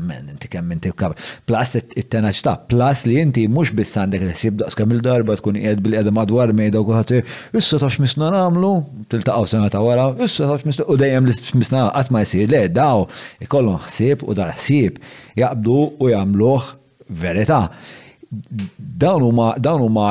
Men, 0.00 0.28
inti 0.30 0.48
kemm 0.48 0.72
inti 0.72 0.90
kabra. 0.96 1.16
Plus 1.48 1.74
it-tenaċta, 1.82 2.52
plus 2.70 3.02
li 3.08 3.16
inti 3.20 3.44
mux 3.50 3.72
biss 3.76 3.96
għandek 4.00 4.22
resib 4.30 4.58
daqs 4.62 4.76
kemm 4.78 4.94
il-darba 4.96 5.36
tkun 5.38 5.58
qiegħed 5.60 5.82
bil 5.84 5.96
għedem 5.98 6.16
madwar 6.16 6.52
mejda 6.56 6.80
u 6.80 6.86
kulħatir, 6.88 7.26
issa 7.58 7.80
tax 7.82 7.98
misna 8.00 8.30
nagħmlu, 8.34 8.70
tiltaqgħu 9.12 9.50
sena 9.52 9.70
ta' 9.72 9.82
wara, 9.84 10.06
issa 10.24 10.48
tax 10.50 10.64
misna 10.68 10.86
u 10.90 10.96
dejjem 11.00 11.28
li 11.28 11.34
misna 11.60 11.86
qatt 11.94 12.12
ma 12.14 12.22
jsir 12.24 12.48
le 12.52 12.62
daw 12.76 13.04
ikollhom 13.44 13.82
ħsieb 13.84 14.24
u 14.30 14.36
dar 14.38 14.52
ħsieb 14.56 15.00
jgħabdu 15.36 15.80
u 16.00 16.12
jagħmluh 16.14 16.70
verità. 17.24 17.60
Dawn 18.30 19.26
huma 19.26 19.50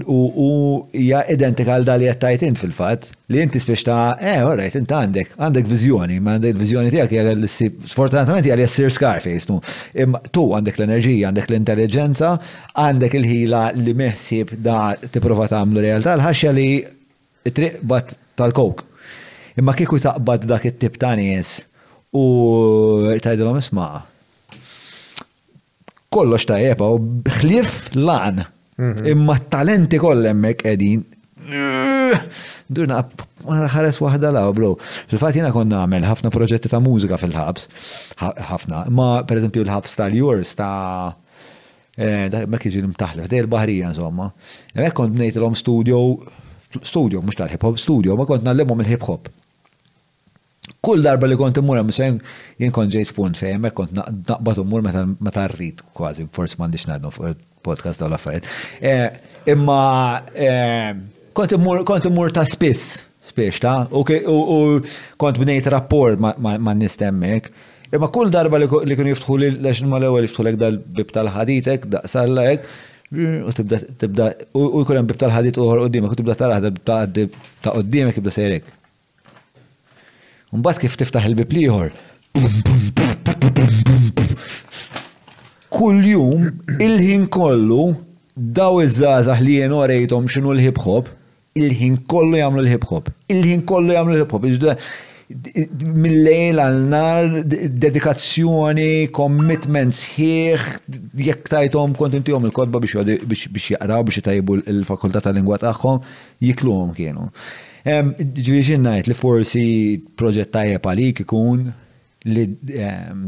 hija 0.92 1.22
identika 1.32 1.72
għal 1.72 1.86
dal 1.88 2.02
għattajt 2.04 2.42
int 2.44 2.58
fil-fat, 2.60 3.06
li 3.32 3.40
inti 3.40 3.60
spiex 3.64 3.80
ta' 3.88 4.18
eh, 4.20 4.42
orajt, 4.44 4.74
inti 4.82 4.92
għandek, 4.92 5.30
għandek 5.40 5.70
vizjoni, 5.70 6.18
ma 6.20 6.34
għandek 6.36 6.58
vizjoni 6.60 6.90
tijak 6.92 7.14
jgħal 7.16 7.30
l-sib, 7.40 7.78
sfortunatament 7.88 8.44
jgħal 8.44 8.60
jessir 8.66 8.92
Scarface, 8.92 9.48
nu. 9.48 9.56
Imma 10.04 10.20
tu 10.36 10.44
għandek 10.52 10.76
l-enerġija, 10.82 11.30
għandek 11.30 11.48
l-intelligenza, 11.48 12.34
għandek 12.76 13.16
il-ħila 13.22 13.62
li 13.78 13.96
meħsib 14.02 14.52
da' 14.60 14.82
tiprofa 15.14 15.48
ta' 15.54 15.62
għamlu 15.64 15.86
realtà, 15.86 16.18
l-ħaxja 16.20 16.52
li 16.58 16.68
triq 17.48 17.80
bat 17.80 18.12
tal-kok. 18.36 18.84
Imma 19.64 19.72
kieku 19.80 19.96
taqbad 20.04 20.44
dak 20.44 20.68
it-tip 20.74 21.00
ta' 21.00 21.14
nies 21.16 21.56
u 22.12 22.26
tajdilom 23.16 23.56
isma' 23.64 23.94
kollox 26.12 26.44
ta' 26.52 26.60
jepa 26.68 26.92
u 26.92 27.00
bħlif 27.24 27.86
lan. 27.96 28.44
Mhm. 28.80 29.02
Imma 29.12 29.34
talenti 29.54 29.96
emmek 30.26 30.62
edin. 30.64 31.04
Durna, 32.72 33.04
ħares 33.44 34.00
wahda 34.00 34.30
la, 34.32 34.44
bro. 34.52 34.76
Fil-fat 35.08 35.36
jena 35.36 35.50
konna 35.52 35.82
għamel 35.84 36.04
ħafna 36.06 36.30
proġetti 36.32 36.68
ta' 36.70 36.80
mużika 36.80 37.16
fil-ħabs. 37.18 37.68
ħafna. 38.22 38.84
Ma 38.90 39.22
per 39.24 39.36
eżempju 39.42 39.62
l-ħabs 39.66 39.96
tal 40.00 40.14
jurs 40.16 40.54
ta' 40.56 41.14
eh, 41.96 42.46
ma 42.46 42.56
kħiġi 42.56 42.80
l 42.84 42.88
mtaħlef 42.94 43.28
dej 43.28 43.42
l 43.44 43.52
bahrija 43.52 43.90
insomma. 43.92 44.30
Mek 44.74 44.94
kont 44.96 45.12
bnejt 45.16 45.36
l-om 45.36 45.54
studio, 45.60 46.00
studio, 46.80 47.20
mux 47.20 47.36
tal-hip 47.36 47.62
hop, 47.68 47.76
studio, 47.78 48.16
ma 48.16 48.24
kont 48.28 48.46
nallemom 48.48 48.80
mill 48.80 48.94
hip 48.94 49.04
hop. 49.08 49.28
Kull 50.84 51.02
darba 51.04 51.28
li 51.28 51.36
kont 51.40 51.58
immur 51.60 51.78
hemm 51.80 51.90
sejn 51.92 52.18
jien 52.60 52.72
kont 52.76 52.92
ġejt 52.94 53.10
punt 53.16 53.38
fejn 53.40 53.56
hemmhekk 53.56 53.76
kont 53.78 53.92
naqbat 53.96 54.58
immur 54.62 54.82
meta 54.84 55.46
rrit 55.50 55.80
kważi 55.96 56.26
forse 56.36 56.56
m'għandix 56.60 56.84
ngħidu 56.88 57.12
fuq 57.14 57.28
il-podcast 57.30 58.00
daw 58.02 58.08
laffariet. 58.12 58.44
affarijiet 58.44 59.46
eh, 59.46 59.54
Imma 59.54 60.20
eh, 60.48 60.92
kont 61.34 62.08
immur 62.08 62.32
ta' 62.36 62.44
spiss 62.48 63.02
spiex 63.30 63.60
ta' 63.64 63.88
u 63.90 64.04
kont 65.16 65.40
bnejt 65.40 65.66
rapport 65.72 66.18
ma' 66.20 66.74
nistemmek. 66.76 67.50
Imma 67.92 68.08
kull 68.08 68.30
darba 68.32 68.60
li 68.60 68.68
kun 68.68 69.10
jiftħu 69.12 69.38
li 69.40 69.50
l-għaxin 69.54 69.88
ma' 69.88 70.00
l-ewel 70.00 70.28
jiftħu 70.28 70.44
l 70.46 70.56
dal-bib 70.64 71.10
tal-ħaditek, 71.16 71.88
daqsallek, 71.96 72.68
u 73.46 73.52
tibda, 73.56 74.32
u 74.54 74.84
jkun 74.84 75.06
bib 75.08 75.18
tal-ħadit 75.24 75.58
uħor 75.60 75.86
qoddimek, 75.86 76.12
u 76.14 76.20
tibda 76.20 76.36
tal-ħadit 76.40 76.84
ta' 76.84 77.80
dimek, 77.96 78.20
jibda 78.20 78.30
sejrek. 78.36 78.76
Mbagħad 80.52 80.82
kif 80.82 80.96
tiftaħ 80.98 81.26
il-bib 81.28 81.52
liħor. 81.54 81.92
Kull 85.70 86.08
jum 86.10 86.48
il-ħin 86.86 87.28
kollu 87.30 87.84
daw 88.36 88.80
iż-żgħażagħ 88.82 89.44
li 89.46 89.54
jien 89.60 89.74
orejthom 89.78 90.26
x'inhu 90.26 90.54
l-hip 90.56 90.80
hop, 90.86 91.06
il-ħin 91.54 92.00
kollu 92.10 92.40
jagħmlu 92.42 92.64
l-hip 92.66 92.88
hop. 92.90 93.12
Il-ħin 93.30 93.62
kollu 93.70 93.94
jagħmlu 93.94 94.18
l-hip 94.18 94.34
hop. 94.34 94.82
Mill-lejl 96.08 96.58
għal-nar, 96.64 97.28
dedikazzjoni, 97.86 98.90
commitment 99.14 99.94
sħiħ, 99.94 100.66
jekk 101.30 101.52
tajtom 101.54 101.94
kontentijom 101.94 102.50
il-kodba 102.50 102.82
biex 102.82 103.04
jaqraw 103.04 104.02
biex 104.02 104.24
jtajbu 104.24 104.58
l-fakultà 104.80 105.22
tal-lingwa 105.28 105.62
tagħhom, 105.62 106.02
jikluhom 106.42 106.90
kienu. 106.98 107.30
Ġviri 107.86 108.60
xin 108.66 108.82
najt 108.84 109.06
li 109.08 109.14
forsi 109.16 109.68
proġett 110.20 110.50
tajjeb 110.52 110.84
għalik 110.84 111.22
ikun 111.24 111.62
li 112.28 112.42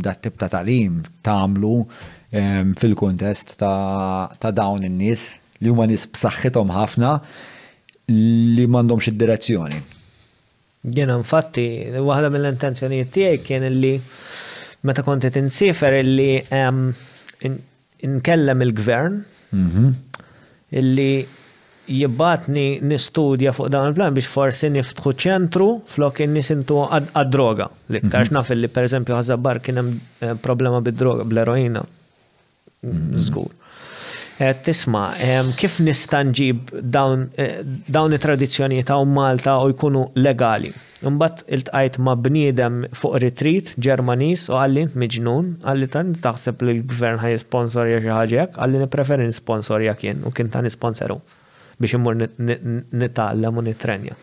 dat 0.04 0.20
tip 0.20 0.36
ta' 0.36 0.50
talim 0.52 0.98
tamlu 1.24 1.80
fil-kontest 2.80 3.54
ta' 3.62 4.52
dawn 4.52 4.84
in-nies 4.84 5.24
li 5.62 5.70
huma 5.72 5.86
nies 5.88 6.04
b'saħħithom 6.10 6.68
ħafna 6.74 7.10
li 8.12 8.64
m'għandhomx 8.66 9.04
id-direzzjoni. 9.12 9.78
Jena 10.82 11.14
infatti, 11.16 11.64
waħda 12.02 12.28
mill-intenzjonijiet 12.34 13.10
tiegħi 13.14 13.40
kien 13.46 13.64
li 13.72 13.94
meta 14.84 15.02
konti 15.06 15.28
tinsifer 15.32 15.92
illi 16.02 16.32
nkellem 18.12 18.66
il-gvern 18.66 19.14
mhm. 19.54 19.90
illi 20.82 21.10
jibbatni 21.90 22.78
nistudja 22.86 23.52
fuq 23.52 23.68
dan 23.72 23.88
il-plan 23.90 24.14
biex 24.14 24.28
forsi 24.30 24.68
niftħu 24.72 25.12
ċentru 25.24 25.70
flok 25.94 26.20
nisintu 26.30 26.82
għad-droga. 26.84 27.68
L-iktarx 27.90 28.30
mhm. 28.30 28.36
naf 28.36 28.52
li 28.54 28.70
per 28.70 28.86
eżempju 28.88 29.16
għazabbar 29.18 29.62
kienem 29.66 29.94
eh, 30.20 30.34
problema 30.42 30.80
bid-droga, 30.84 31.26
bl-eroina. 31.26 31.82
Mhm. 32.82 33.18
Zgur. 33.28 33.50
Eh, 34.42 34.56
tisma, 34.64 35.10
kif 35.58 35.76
nistanġib 35.84 36.70
dawn 36.82 37.28
eh, 37.38 37.60
it-tradizjoni 37.86 38.80
ta' 38.88 38.96
Malta 39.06 39.58
u 39.60 39.68
jkunu 39.74 40.06
legali? 40.18 40.72
Mbatt 41.02 41.44
il-tqajt 41.52 41.98
ma' 42.02 42.14
bniedem 42.18 42.84
fuq 42.96 43.18
retreat 43.22 43.72
ġermanis 43.82 44.48
u 44.50 44.56
għallin 44.58 44.94
miġnun, 44.98 45.52
għalli 45.66 45.90
tan 45.90 46.14
taħseb 46.24 46.62
li 46.62 46.76
l-gvern 46.78 47.20
ħaj 47.22 47.38
sponsorja 47.44 48.00
xaħġek, 48.06 48.56
għalli 48.58 48.82
nipreferi 48.84 49.30
sponsorja 49.34 49.94
kien 49.98 50.22
u 50.26 50.30
kien 50.34 50.50
ta' 50.54 50.62
sponsoru 50.70 51.20
biex 51.82 51.98
immur 51.98 52.14
nitallem 53.02 53.56
u 53.56 53.64
nitrenja. 53.66 54.14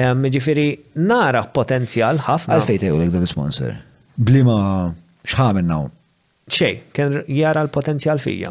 Ehm, 0.00 0.24
ġifiri, 0.34 0.66
nara 1.08 1.44
potenzjal 1.56 2.18
ħafna. 2.28 2.58
Għalfej 2.60 2.80
tejgħu 2.82 3.08
dan 3.14 3.28
sponsor 3.30 3.74
Blima 4.26 4.56
xħamen 5.26 5.66
naw? 5.70 5.88
ċej, 6.54 6.74
kien 6.92 7.14
jara 7.38 7.62
l-potenzjal 7.64 8.20
fija. 8.20 8.50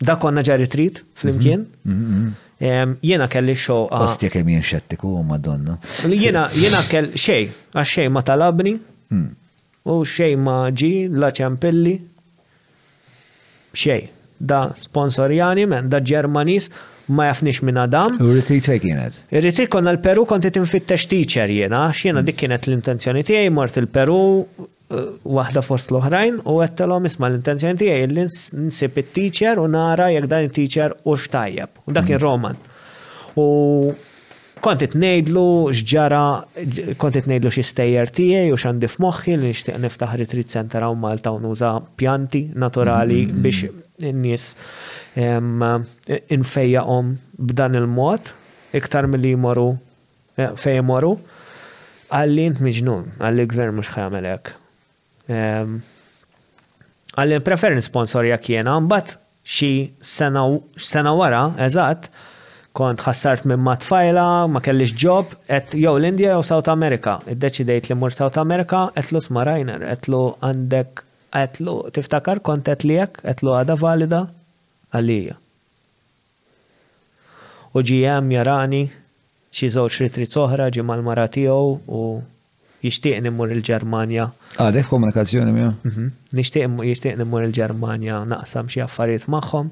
Da 0.00 0.14
konna 0.20 0.42
ġari 0.44 0.66
trit, 0.70 1.02
fl-imkien. 1.18 1.64
Mhm, 1.64 1.96
mhm, 1.96 2.18
mhm, 2.18 2.46
ehm, 2.68 2.94
Jena 3.08 3.26
kelli 3.32 3.54
xo. 3.58 3.78
Ostja 3.96 4.28
kem 4.30 4.46
jien 4.48 4.62
xettiku, 4.62 5.14
oh, 5.18 5.22
madonna. 5.26 5.78
Jena, 6.06 6.44
kelli 6.92 7.16
xej, 7.16 7.50
għax 7.74 7.96
xej 7.96 8.08
ma 8.12 8.22
talabni, 8.22 8.76
hmm. 9.10 9.28
u 9.86 9.98
xej 10.04 10.36
ma 10.40 10.60
ġi, 10.70 10.92
la 11.12 11.32
ċampilli, 11.36 11.96
xej 13.72 14.08
da 14.40 14.74
jani, 15.30 15.64
men, 15.64 15.88
da 15.88 15.98
Germanis, 15.98 16.68
ma 17.06 17.24
jafnix 17.24 17.58
minn 17.60 17.76
Adam. 17.76 18.16
U 18.20 18.32
rritri 18.32 18.78
kienet? 18.80 19.68
konna 19.68 19.90
l-Peru 19.92 20.24
konti 20.24 20.50
tinfittex 20.50 21.06
teacher 21.06 21.48
jena, 21.50 21.88
xiena 21.92 22.22
dik 22.22 22.36
kienet 22.42 22.66
l-intenzjoni 22.68 23.22
tiegħi 23.26 23.50
mort 23.52 23.76
il-Peru 23.82 24.18
eh, 24.36 25.08
waħda 25.36 25.62
fors 25.66 25.88
l-oħrajn 25.90 26.42
u 26.46 26.58
għettalom 26.64 27.08
isma 27.10 27.28
l-intenzjoni 27.28 27.80
tiegħi 27.82 28.08
li 28.14 28.26
nsib 28.68 29.00
il 29.02 29.10
teacher 29.16 29.58
u 29.60 29.66
nara 29.68 30.08
jekk 30.14 30.30
dan 30.32 30.48
it-teacher 30.48 30.94
u 31.04 31.18
xtajjab. 31.18 31.70
U 31.86 31.90
dak 31.92 32.06
mhm. 32.08 32.14
ir-Roman. 32.14 32.56
U 33.40 33.48
Kont 34.60 34.82
itnejdlu 34.84 35.72
xġara, 35.72 36.24
kont 37.00 37.16
itnejdlu 37.16 37.50
xistejjer 37.54 38.10
tiegħi 38.12 38.50
u 38.52 38.58
xandi 38.60 38.90
f'moħħi 38.92 39.36
li 39.40 39.48
nixtieq 39.54 39.78
niftaħ 39.86 40.16
retreat 40.20 40.52
center 40.52 40.84
hawn 40.84 40.98
Malta 41.00 41.32
u 41.32 41.52
pjanti 42.00 42.42
naturali 42.64 43.22
mm-hmm. 43.24 43.40
biex 43.40 44.10
in-nies 44.10 44.48
infejjaqhom 46.36 47.08
b'dan 47.40 47.78
il-mod 47.80 48.32
iktar 48.80 49.08
milli 49.10 49.32
jmorru 49.36 49.68
eh, 50.36 50.50
fejn 50.60 50.84
jmorru. 50.84 51.14
Għalli 52.10 52.44
jint 52.44 52.60
miġnun, 52.66 53.08
għalli 53.22 53.46
gvern 53.54 53.78
mhux 53.78 53.94
ħajamel 53.94 54.28
Għalli 57.16 57.38
Għalli 57.38 57.86
sponsor 57.86 58.26
jak 58.28 58.50
jena, 58.52 58.76
mbagħad 58.84 59.16
xi 59.46 59.70
sena 60.02 61.14
wara, 61.16 61.46
eżatt, 61.64 62.10
kont 62.76 63.02
ħassart 63.02 63.46
minn 63.50 63.62
matfajla, 63.66 64.24
ma 64.46 64.60
kellix 64.62 64.94
ġob, 65.00 65.32
et 65.50 65.72
jew 65.74 65.92
l-Indja 65.98 66.36
jew 66.36 66.42
South 66.46 66.68
America. 66.70 67.16
Iddeċidejt 67.30 67.88
li 67.90 67.96
mur 67.98 68.14
South 68.14 68.38
America, 68.38 68.84
etlu 68.98 69.22
smarajner, 69.24 69.82
etlu 69.90 70.20
għandek, 70.38 71.02
etlu 71.36 71.74
tiftakar 71.96 72.42
kont 72.46 72.70
etlijek, 72.70 73.20
etlu 73.26 73.54
għada 73.58 73.76
valida 73.80 74.22
għalija. 74.94 75.36
U 77.74 77.82
ġijem 77.86 78.30
jarani, 78.34 78.84
xi 79.54 79.68
xritri 79.70 80.28
soħra 80.30 80.70
ġi 80.74 80.82
mal-mara 80.86 81.26
tiegħu 81.30 81.74
u 81.90 82.02
jixtieq 82.84 83.18
nimur 83.26 83.50
il-Ġermanja. 83.54 84.28
Għadek 84.62 84.86
ah, 84.86 84.90
komunikazzjoni 84.94 85.54
miegħu? 85.54 85.74
Mhm. 85.90 86.08
Nixtieq 86.38 86.84
jixtieq 86.88 87.18
nimur 87.20 87.42
il-Ġermanja 87.48 88.22
naqsam 88.30 88.70
xi 88.72 88.82
affarijiet 88.86 89.26
magħhom 89.30 89.68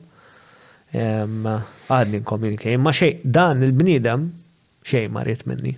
għadni 0.94 2.20
nkomunikaj. 2.22 2.78
Ma 2.80 2.92
xej, 2.94 3.20
dan 3.24 3.62
il-bnidem 3.62 4.28
xej 4.86 5.08
marit 5.12 5.44
minni. 5.46 5.74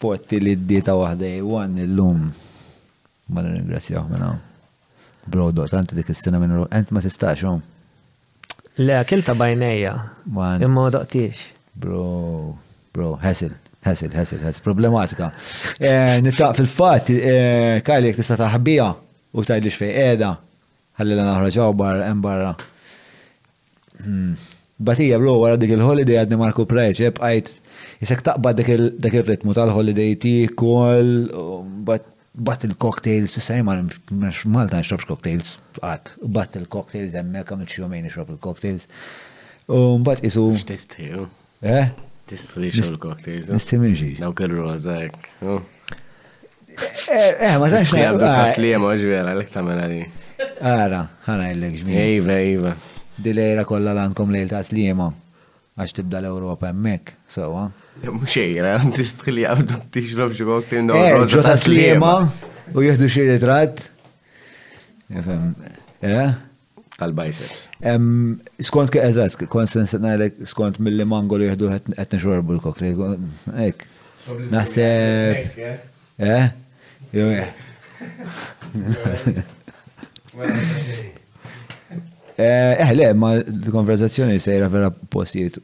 fotti 0.00 0.40
li 0.40 0.54
d-dita 0.56 0.92
waħda 0.96 1.30
wan 1.42 1.78
illum. 1.78 2.30
Ma 3.30 3.42
nirringrazzjaw 3.42 4.04
minna. 4.04 4.26
Mela. 4.26 4.40
Brodo, 5.26 5.66
tanti 5.68 5.94
dik 5.94 6.08
is-sena 6.08 6.38
minn 6.38 6.66
ent 6.70 6.90
ma 6.90 7.00
tistax, 7.00 7.42
Le, 8.78 9.04
kilta 9.04 9.34
bajnejja. 9.34 10.16
Imma 10.26 10.66
ma 10.68 10.88
daqtix. 10.90 11.36
Bro, 11.74 12.56
bro, 12.92 13.16
hassle. 13.20 13.50
Hassle, 13.82 14.10
hassle, 14.14 14.38
hassle. 14.44 14.62
Problematika. 14.62 15.32
Eh, 15.80 16.20
Nittaq 16.20 16.56
fil-fat, 16.56 17.08
eh, 17.10 17.80
Kajli, 17.82 18.08
jek 18.12 18.16
tista 18.20 18.36
taħbija 18.36 18.90
u 19.34 19.44
tajdlix 19.44 19.76
fej 19.76 19.92
edha. 20.10 20.36
l-għana 21.00 21.38
ħraġaw 21.38 21.72
barra. 22.20 22.50
Hmm. 24.04 24.36
Batija, 24.78 25.16
bro, 25.18 25.38
għara 25.46 25.56
dik 25.60 25.70
il-holiday 25.72 26.18
għadni 26.20 26.36
Marko 26.36 26.66
Prejċ, 26.68 27.14
għajt, 27.16 27.48
jisek 28.02 28.20
taqba 28.24 28.52
dik 28.52 28.68
il-ritmu 29.14 29.54
tal-holiday 29.56 30.12
ti 30.20 30.34
kol, 30.52 31.08
bat 31.88 32.04
bat 32.32 32.62
il-cocktails, 32.62 33.32
sejma 33.42 33.74
Malta 34.44 34.78
nxrobx 34.80 35.04
cocktails, 35.08 35.56
għat, 35.82 36.14
bat 36.32 36.54
il-cocktails 36.60 37.14
emmek, 37.18 37.50
għamil 37.50 37.68
xjomejn 37.70 38.06
xrob 38.12 38.30
il-cocktails. 38.36 38.86
Mbat 39.70 40.22
isu. 40.26 40.46
Xtistiju. 40.58 41.26
Eh? 41.66 41.90
Tistri 42.30 42.70
xo 42.74 42.86
il-cocktails. 42.94 43.50
Nistiminġi. 43.54 44.12
Naw 44.22 44.34
kellu 44.38 44.64
għazek. 44.72 45.18
Eh, 46.70 47.10
eh, 47.10 47.54
ma 47.58 47.66
tanx. 47.70 47.82
Tistri 47.84 48.04
għabdu 48.06 48.26
ah, 48.26 48.38
taslija 48.44 48.78
maġvera, 48.82 49.34
l-ek 49.36 49.50
tamela 49.52 49.88
eh, 49.90 50.00
iva, 50.00 50.06
iva. 50.06 50.34
di. 50.38 50.54
Għara, 50.64 51.02
ħana 51.26 51.50
il-lek 51.56 51.82
ġmi. 51.82 52.76
Dilejra 53.20 53.66
kolla 53.68 53.96
lankom 53.98 54.30
lejl 54.34 54.56
Għax 55.80 55.94
tibda 55.96 56.18
l-Europa 56.20 56.68
emmek, 56.74 57.12
So, 57.30 57.46
Muxejra, 58.08 58.78
tistħil 58.98 59.42
għabdu 59.50 59.76
t-ixrob 59.92 60.32
xie 60.36 60.46
koktin 60.48 60.86
da. 60.88 60.94
Eh, 60.96 61.24
Ġota 61.28 61.54
slima 61.60 62.12
u 62.72 62.80
jihdu 62.84 63.06
xie 63.12 63.24
ritrat. 63.28 63.78
Eh? 65.12 66.30
Tal-biceps. 67.00 67.68
Skont 68.68 68.90
ke 68.94 68.98
eżat, 69.04 69.34
kont 69.52 69.70
najlek, 70.04 70.32
skont 70.48 70.76
mill-li 70.84 71.04
mangol 71.08 71.42
jihdu 71.44 71.66
għetni 71.72 72.18
xorbu 72.20 72.52
l-kokli. 72.58 72.88
Ek. 73.70 73.78
Naħseb. 74.52 75.36
Eh? 76.20 76.46
Jo, 77.12 77.26
eh. 77.34 77.48
eh, 82.40 82.92
le, 82.96 83.08
ma 83.18 83.28
l-konverzazzjoni 83.34 84.38
sejra 84.40 84.68
vera 84.72 84.90
postijiet 85.12 85.58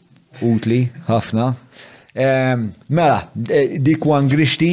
utli, 0.45 0.83
ħafna. 1.09 1.51
Mela, 2.87 3.21
dik 3.75 4.05
wan 4.09 4.29
grixti, 4.31 4.73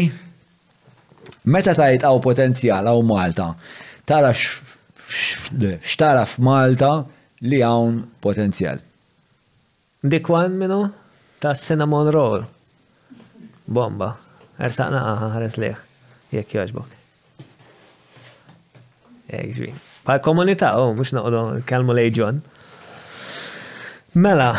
meta 1.51 1.73
tajt 1.75 2.05
għaw 2.07 2.21
potenzjal 2.23 2.87
għaw 2.87 3.01
Malta, 3.03 3.49
tara 4.07 4.29
x'taraf 4.31 6.37
Malta 6.43 7.01
li 7.43 7.59
għawn 7.59 8.05
potenzjal. 8.23 8.79
Dik 10.07 10.27
wan 10.31 10.55
minu? 10.59 10.85
Ta' 11.43 11.55
cinnamon 11.59 12.07
roll. 12.15 12.41
Bomba. 13.67 14.13
Ersaqna 14.63 14.99
għaha 15.09 15.29
ħares 15.35 15.57
liħ. 15.59 15.77
Jek 16.35 16.49
joġbok. 16.55 16.89
ġvi. 19.33 19.69
Pa' 20.05 20.17
komunita, 20.23 20.67
u 20.77 20.79
oh, 20.85 20.91
mux 20.95 21.09
naqdu 21.15 21.39
kalmu 21.67 21.93
lejġon. 21.97 22.37
Mela, 24.19 24.49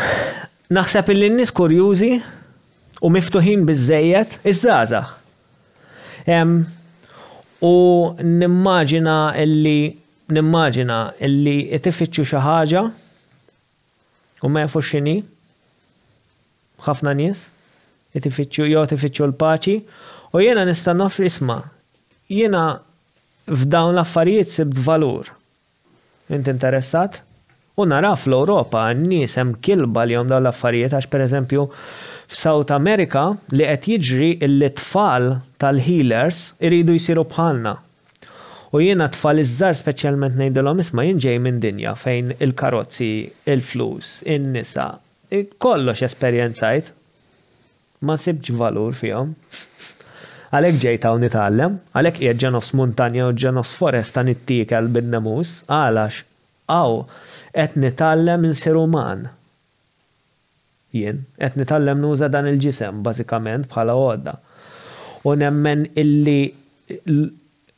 naħseb 0.73 1.05
il 1.13 1.17
linnis 1.25 1.51
kurjużi 1.55 2.13
u 3.05 3.09
miftuħin 3.13 3.65
bizzejiet 3.69 4.37
iż 4.49 4.61
żaza 4.65 5.01
U 7.65 7.71
nimmaġina 8.23 9.17
illi 9.41 9.77
nimmaġina 10.33 10.97
illi 11.27 11.55
itifittxu 11.77 12.25
xi 12.27 12.41
ħaġa 12.41 12.81
u 14.45 14.49
ma 14.51 14.65
jafux 14.65 14.89
x'inhi 14.89 15.19
ħafna 16.85 17.13
nies 17.17 17.45
itifittxu 18.17 18.65
jew 18.73 18.83
tifittxu 18.91 19.25
l-paċi 19.29 19.77
u 20.35 20.41
jiena 20.43 20.65
nista' 20.67 20.97
nofri 20.97 21.29
isma' 21.31 21.61
jiena 22.33 22.65
f'dawn 23.45 23.93
l-affarijiet 23.95 24.49
sibt 24.51 24.79
valur. 24.89 25.29
Int 26.33 26.49
interessat? 26.49 27.21
U 27.77 27.85
nara 27.85 28.15
fl-Europa 28.17 28.81
n-nies 28.95 29.37
hemm 29.37 29.55
kilba 29.63 30.05
li 30.09 30.17
jom 30.17 30.27
dawn 30.31 30.47
l-affarijiet 30.47 30.97
għax 30.97 31.09
pereżempju 31.13 31.69
f'South 32.27 32.71
America 32.73 33.23
li 33.53 33.65
qed 33.81 33.87
jiġri 34.05 34.29
l 34.47 34.67
tfal 34.77 35.27
tal-healers 35.61 36.53
iridu 36.65 36.95
jisiru 36.97 37.25
bħalna. 37.31 37.73
U 38.75 38.81
jiena 38.81 39.07
tfal 39.13 39.39
iż-żar 39.43 39.77
speċjalment 39.79 40.35
ngħidulhom 40.39 40.81
isma' 40.83 41.05
jien 41.05 41.21
ġej 41.23 41.39
minn 41.45 41.59
dinja 41.63 41.93
fejn 41.95 42.33
il-karozzi, 42.41 43.11
il-flus, 43.47 44.15
in-nisa, 44.25 44.87
kollox 45.61 46.03
esperjenzajt. 46.09 46.91
Ma 48.05 48.17
sibġ 48.19 48.51
valur 48.59 48.97
fihom. 48.97 49.31
Għalek 50.55 50.75
ġej 50.81 50.99
ta' 51.03 51.13
nitgħallem, 51.23 51.77
għalek 51.97 52.19
qiegħed 52.19 52.41
ġenofs 52.43 52.73
montanja 52.79 53.29
u 53.31 53.35
ġenos 53.37 53.71
foresta 53.79 54.23
nittikel 54.25 54.89
bin-nemus, 54.93 55.61
għalax 55.69 56.21
għaw 56.73 56.99
etni 57.65 57.91
tallem 57.99 58.47
minn 58.47 58.77
uman 58.79 59.27
jien. 60.95 61.23
Qed 61.41 61.55
nitallem 61.59 62.01
nuża 62.03 62.29
dan 62.35 62.47
il-ġisem 62.51 63.01
bażikament 63.05 63.67
bħala 63.71 63.95
għodda. 64.01 64.35
U 65.27 65.33
nemmen 65.41 65.85
illi 66.01 66.39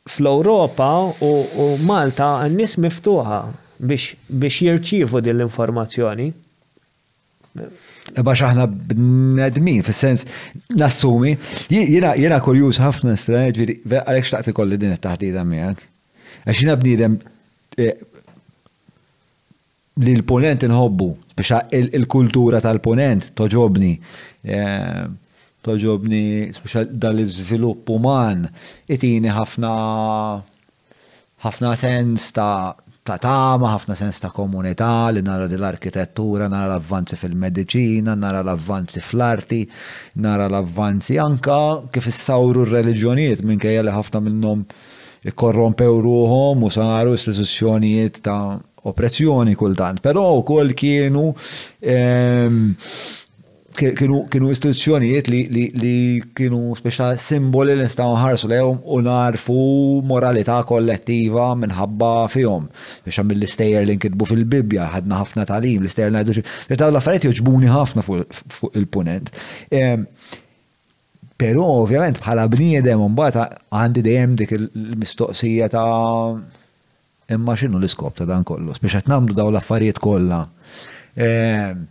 fl-Ewropa 0.08 0.90
u, 1.24 1.32
Malta 1.88 2.30
n-nies 2.48 2.76
miftuħa 2.84 3.40
biex 3.88 4.60
jirċivu 4.66 5.22
din 5.24 5.38
l-informazzjoni. 5.38 6.28
Bax 8.24 8.42
aħna 8.48 8.66
b'nedmin, 8.70 9.80
fil-sens, 9.86 10.24
nassumi, 10.80 11.34
jena 11.70 12.38
kurjuż 12.44 12.80
ħafna 12.84 13.16
stranet, 13.20 13.58
għalek 13.84 14.28
xtaqti 14.28 14.54
ikolli 14.54 14.78
din 14.80 14.94
it-taħdida 14.96 15.44
miegħek. 15.48 15.82
Għaxina 16.48 16.78
bnidem 16.80 17.18
eh, 17.78 17.96
li 20.04 20.14
l-ponent 20.16 20.62
inħobbu, 20.68 21.06
biex 21.38 21.58
il-kultura 21.96 22.60
tal-ponent 22.62 23.32
toġobni, 23.38 23.92
eh, 24.46 25.06
toġobni 25.66 26.24
dal-izvilupp 26.96 27.90
uman, 27.94 28.44
itini 28.90 29.32
ħafna 29.34 29.72
ħafna 31.46 31.72
sens 31.78 32.30
ta' 32.34 32.74
ta' 33.08 33.16
tama, 33.22 33.70
ħafna 33.72 33.94
sens 33.96 34.18
ta' 34.20 34.30
komunità 34.34 35.08
li 35.14 35.22
nara 35.24 35.46
l-arkitettura, 35.48 36.48
nara 36.52 36.66
l-avvanzi 36.66 37.16
fil-medicina, 37.16 38.14
nara 38.14 38.40
l-avvanzi 38.42 39.00
fl-arti, 39.02 39.62
nara 40.24 40.48
l-avvanzi 40.50 41.16
anka 41.22 41.86
kif 41.94 42.10
issawru 42.12 42.66
r-reliġjonijiet 42.66 43.42
minn 43.48 43.62
kajja 43.62 43.86
li 43.86 43.94
ħafna 43.96 44.22
minnom 44.28 44.64
korrompew 45.34 45.96
ruħom 46.04 46.66
u 46.68 46.70
saru 46.70 47.16
istituzzjonijiet 47.18 48.20
ta' 48.28 48.40
oppressjoni 48.92 49.56
kultant, 49.58 50.00
però 50.04 50.28
wkoll 50.40 50.74
kienu 50.76 51.30
ehm, 51.80 52.60
kienu 53.78 54.48
istituzzjonijiet 54.50 55.28
li, 55.30 55.92
kienu 56.34 56.72
speċa 56.74 57.12
simboli 57.22 57.76
li 57.76 57.84
nistaw 57.86 58.10
nħarsu 58.16 58.48
lehom 58.50 58.80
u 58.90 58.96
narfu 59.06 59.54
moralità 60.08 60.56
kollettiva 60.66 61.52
minħabba 61.60 62.08
fihom. 62.32 62.66
Biex 63.06 63.22
mill-istejjer 63.28 63.86
li 63.86 63.94
nkitbu 64.00 64.26
fil-Bibja 64.32 64.88
ħadna 64.96 65.20
ħafna 65.22 65.46
talim, 65.52 65.84
l 65.84 65.92
istejer 65.92 66.10
najdu 66.16 66.34
xi. 66.40 66.44
Biex 66.72 66.80
daw 66.82 66.90
l-affarijiet 66.90 67.30
joġbuni 67.30 67.70
ħafna 67.70 68.02
fuq 68.02 68.72
il-punent. 68.82 69.30
Ehm, 69.70 70.08
però 71.38 71.62
ovvjament 71.84 72.18
bħala 72.24 72.48
bniedem 72.50 73.04
mbagħad 73.14 73.60
għandi 73.78 74.08
dejjem 74.08 74.36
dik 74.42 74.56
il-mistoqsija 74.58 75.70
ta' 75.76 75.86
Imma 77.28 77.54
x'inhu 77.54 77.78
l-iskop 77.80 78.16
ta' 78.16 78.26
dan 78.28 78.44
kollu, 78.50 78.74
biex 78.80 78.98
qed 79.00 79.10
nagħmlu 79.12 79.34
daw 79.36 79.50
l-affarijiet 79.52 80.00
kollha. 80.04 80.38
Ehm, 81.28 81.82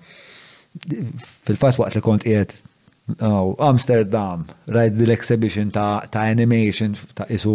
fil-fatt 1.45 1.77
waqt 1.81 1.97
li 1.99 2.05
kont 2.07 2.25
qiegħed 2.25 2.57
Amsterdam, 3.69 4.41
rajt 4.77 4.97
l-exhibition 5.05 5.69
ta' 5.75 6.01
animation 6.25 6.97
ta' 7.17 7.29
isu 7.37 7.53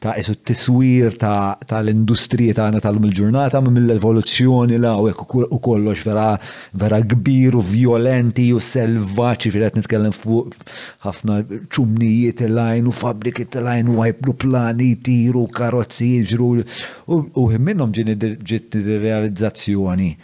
ta' 0.00 0.14
esu 0.16 0.32
t-tiswir 0.32 1.12
ta' 1.20 1.60
l-industrija 1.84 2.54
ta' 2.56 2.66
għana 2.70 2.80
tal-mil-ġurnata 2.80 3.60
mill-evoluzzjoni 3.66 4.78
la' 4.80 4.94
u 4.96 5.58
kollox 5.60 6.04
vera 6.08 6.28
vera 6.80 7.02
kbir 7.04 7.58
u 7.60 7.60
violenti 7.60 8.46
u 8.56 8.62
selvaċi 8.64 9.50
fil 9.52 9.64
qed 9.66 9.76
nitkellem 9.76 10.14
fuq 10.16 10.54
ħafna 11.04 11.36
ċumnijiet 11.68 12.40
il-lajn 12.46 12.88
u 12.88 12.94
fabriki 12.96 13.44
il-lajn 13.50 13.90
u 13.92 13.98
għajblu 14.06 14.34
plani 14.46 14.88
tiru 15.04 15.42
karozzi 15.58 16.08
ġru 16.32 16.48
u 17.10 17.44
minnom 17.66 17.92
ġiet 17.92 18.78
realizzazzjoni 19.04 20.14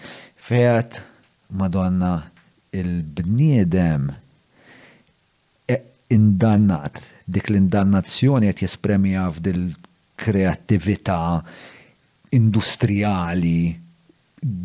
fejat 0.47 1.03
madonna 1.61 2.15
il-bniedem 2.81 4.09
e 5.69 5.79
indannat 6.17 7.05
dik 7.27 7.49
l-indannazzjoni 7.51 8.51
qed 8.53 8.63
jespremija 8.67 9.25
f'dil 9.35 9.63
kreattività 10.21 11.43
industrijali 12.37 13.73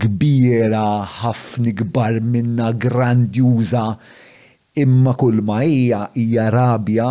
kbira, 0.02 0.86
ħafna 1.22 1.72
kbar 1.82 2.20
minna 2.22 2.68
grandjuża, 2.78 3.86
imma 4.78 5.14
kull 5.18 5.40
ma 5.48 5.62
hija 5.66 6.04
hija 6.16 6.50
rabja 6.54 7.08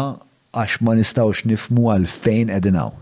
għax 0.57 0.77
ma 0.87 0.95
nistawx 0.99 1.43
nifmu 1.51 1.89
għal 1.91 2.07
fejn 2.11 2.53
edinaw. 2.55 2.93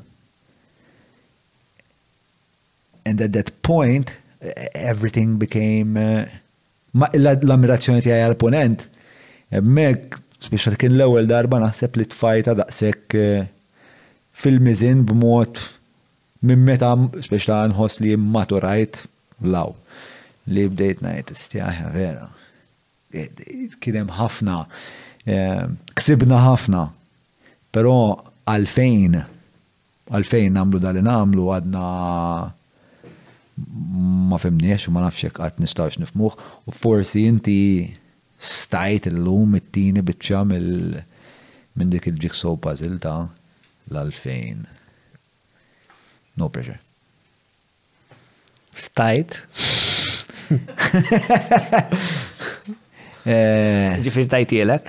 And 3.04 3.20
at 3.24 3.32
that 3.32 3.50
point, 3.62 4.14
everything 4.74 5.36
became 5.40 5.96
uh, 6.00 6.24
ma 6.92 7.08
l-ammirazzjoni 7.12 8.02
tiegħi 8.04 8.24
għal-ponent, 8.28 8.88
emmek 9.60 10.16
Spiċa 10.38 10.76
kien 10.78 10.94
l-ewwel 10.94 11.26
darba 11.28 11.58
naħseb 11.62 11.96
li 11.98 12.06
tfajta 12.12 12.54
daqshekk 12.60 13.16
eh, 13.22 13.46
fil-miżin 14.38 15.00
b'mod 15.08 15.58
minn 16.46 16.62
meta 16.66 16.92
speċa 17.24 17.64
nħoss 17.72 17.98
li 18.04 18.14
maturajt 18.20 19.00
law 19.50 19.72
li 20.48 20.68
bdejt 20.70 21.02
ngħid 21.04 21.32
istjaħja 21.36 21.90
vera. 21.96 22.28
Eh, 23.10 23.74
kien 23.82 23.98
hemm 24.04 24.14
ħafna 24.18 24.60
eh, 25.26 25.66
ksibna 25.98 26.38
ħafna. 26.46 26.84
Però 27.74 27.96
għalfejn 28.48 29.18
għalfejn 30.08 30.54
namlu 30.56 30.78
dalin 30.80 31.04
namlu 31.10 31.50
għadna 31.52 31.82
ma 34.30 34.38
femniex 34.38 34.86
u 34.86 34.94
ma 34.94 35.02
nafxek 35.02 35.42
għat 35.42 35.58
nistax 35.60 35.98
nifmuħ 36.00 36.38
u 36.38 36.78
forsi 36.78 37.26
inti 37.26 37.58
stajt 38.40 39.08
l-lum 39.10 39.56
it-tini 39.58 40.02
bitċa 40.06 40.44
minn 40.46 41.88
dik 41.94 42.06
il-jigsaw 42.10 42.56
puzzle 42.62 42.98
ta' 43.02 43.22
l-2000. 43.90 44.64
No 46.38 46.48
pressure. 46.50 46.80
Stajt. 48.78 49.36
Eh. 53.28 53.98
Ġifir 54.06 54.30
jelek? 54.54 54.86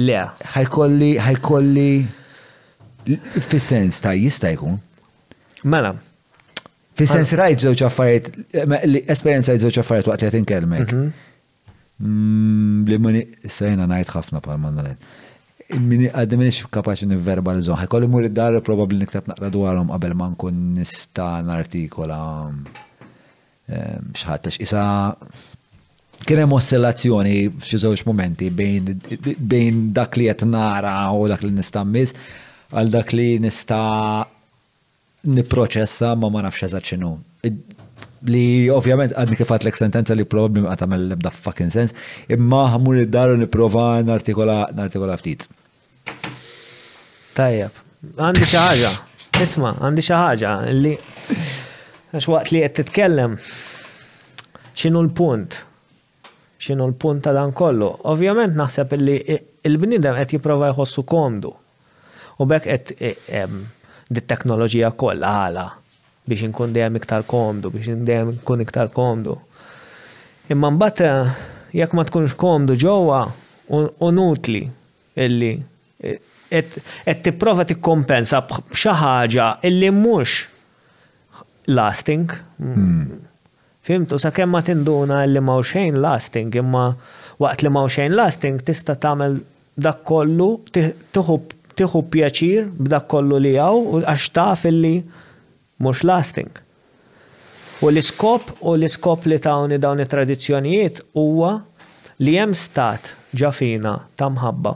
Le. 0.00 0.20
ħajkolli, 0.54 1.08
ħajkolli, 1.20 1.90
fissens 3.44 3.98
ta' 4.00 4.14
jista' 4.16 4.54
jkun. 4.54 4.78
Mela. 5.68 5.90
Fissens 6.96 7.28
sens 7.28 7.34
mela. 7.34 7.42
rajt 7.50 7.64
żewġ 7.66 7.82
affarijiet, 7.84 8.30
esperjenza 9.12 9.58
zoċa 9.60 9.82
affarijiet 9.84 10.08
waqt 10.08 10.24
li 10.38 10.44
qed 10.48 11.10
Mm, 12.04 12.82
Blimmani, 12.84 13.24
mani, 13.24 13.50
sejna 13.50 13.86
najt 13.90 14.12
ħafna 14.14 14.38
pa' 14.42 14.54
mandolin. 14.60 14.94
Minni 15.82 16.06
għaddi 16.08 16.38
xif 16.54 16.68
kapaxi 16.72 17.08
nivverbalizzu, 17.10 17.74
ħajkolli 17.76 18.08
mur 18.08 18.28
id-dar 18.28 18.60
probabli 18.64 19.00
niktab 19.02 19.26
naqra 19.28 19.50
dwarom 19.52 19.90
qabel 19.92 20.14
ma 20.16 20.28
nkun 20.30 20.60
nista' 20.76 21.40
n-artikola 21.44 22.18
ehm, 23.66 24.12
xħat 24.16 24.46
isa 24.62 24.82
kien 26.22 26.40
hemm 26.44 26.54
oscillazzjoni 26.56 27.34
f'xi 27.58 27.82
żewġ 27.84 28.06
momenti 28.08 28.48
bejn 28.54 29.82
dak 29.98 30.16
li 30.18 30.30
qed 30.30 30.46
nara 30.48 30.94
u 31.12 31.26
dak 31.30 31.42
li 31.44 31.50
nista' 31.58 31.82
mis 31.84 32.14
għal 32.70 32.94
dak 32.94 33.10
li 33.12 33.28
nista' 33.42 34.22
nipproċessa 35.34 36.14
ma 36.16 36.30
ma 36.30 36.46
nafx 36.46 36.70
eżatt 36.70 36.86
x'inhu 36.94 37.12
li 38.26 38.70
ovvjament 38.72 39.12
għadni 39.14 39.36
kifat 39.38 39.62
l-ek 39.64 39.76
sentenza 39.78 40.14
li 40.16 40.24
probabli 40.28 40.64
ma 40.64 40.74
tamel 40.78 41.04
l-ebda 41.08 41.30
fucking 41.30 41.70
sens, 41.72 41.94
imma 42.32 42.64
għamur 42.72 43.04
id-daru 43.04 43.36
niprofa 43.38 44.00
n-artikola 44.02 45.16
ftit. 45.20 45.46
Tajjeb, 47.38 47.70
għandi 48.18 48.48
xaħġa, 48.50 48.92
isma, 49.44 49.74
għandi 49.78 50.06
xaħġa 50.08 50.54
li 50.74 50.94
għax 52.10 52.28
waqt 52.32 52.52
li 52.54 52.62
qed 52.64 52.76
titkellem 52.80 53.36
x'inhu 54.74 55.02
l-punt, 55.06 55.60
x'inhu 56.58 56.88
l-punt 56.90 57.22
ta' 57.28 57.36
dan 57.36 57.52
kollu. 57.54 57.92
Ovvjament 58.10 58.58
naħseb 58.58 58.94
li 58.98 59.18
il-bnidem 59.28 60.18
qed 60.18 60.38
jipprova 60.38 60.72
jħossu 60.72 61.04
komdu. 61.06 61.52
U 62.38 62.46
bekk 62.46 62.70
qed 62.74 63.14
dit-teknoloġija 64.08 64.92
kollha 64.98 65.34
għala 65.46 65.66
biex 66.28 66.44
inkun 66.48 66.72
dejjem 66.76 66.96
iktar 67.00 67.24
komdu, 67.28 67.70
biex 67.74 67.90
dejjem 68.06 68.34
inkun 68.36 68.64
iktar 68.64 68.92
komdu. 68.94 69.38
Imma 70.52 70.70
mbagħad 70.74 71.04
eh, 71.06 71.34
jekk 71.80 71.96
ma 71.98 72.04
tkunx 72.08 72.36
komdu 72.40 72.76
ġewwa 72.80 73.22
unutli 74.08 74.62
illi 75.20 75.52
qed 75.98 76.78
eh, 76.78 77.18
tipprova 77.24 77.66
tikkompensa 77.68 78.42
b'xi 78.48 78.94
ħaġa 79.02 79.48
illi 79.68 79.90
mhux 79.92 80.38
lasting. 81.74 82.32
Hmm. 82.56 83.24
Fimtu, 83.88 84.16
sa' 84.20 84.32
kemm 84.36 84.52
ma 84.56 84.62
tinduna 84.64 85.22
illi 85.24 85.40
ma' 85.44 85.58
xejn 85.64 85.98
lasting, 86.04 86.52
imma 86.60 86.88
waqt 87.40 87.62
li 87.64 87.70
ma' 87.72 87.86
xejn 87.92 88.16
lasting 88.16 88.58
tista' 88.66 88.98
tagħmel 89.00 89.38
dak 89.78 90.00
kollu 90.08 90.48
tieħu 90.74 92.00
pjaċir 92.12 92.64
b'dak 92.80 93.04
kollu 93.12 93.36
li 93.44 93.52
għaw 93.62 94.00
għax 94.02 94.32
taf 94.36 94.64
illi 94.72 94.96
mhux 95.78 96.02
lasting. 96.04 96.50
U 97.80 97.90
l-iskop 97.92 98.50
u 98.60 98.74
l-iskop 98.74 99.26
li 99.30 99.38
tawni 99.38 99.78
dawn 99.78 100.00
it-tradizzjonijiet 100.02 101.00
huwa 101.14 101.54
li 102.24 102.34
hemm 102.34 102.54
stat 102.58 103.12
ġafina 103.38 103.92
ta' 104.18 104.30
mħabba. 104.32 104.72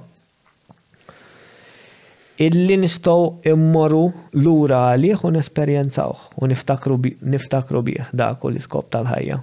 Illi 2.46 2.76
nistgħu 2.80 3.24
immorru 3.50 4.04
lura 4.44 4.84
għalih 4.94 5.24
u 5.28 5.32
nesperjenzawh 5.34 6.22
u 6.42 6.48
niftakru 6.50 6.96
bih 7.88 8.10
dak 8.10 8.46
u 8.46 8.52
l-iskop 8.52 8.88
tal-ħajja. 8.94 9.40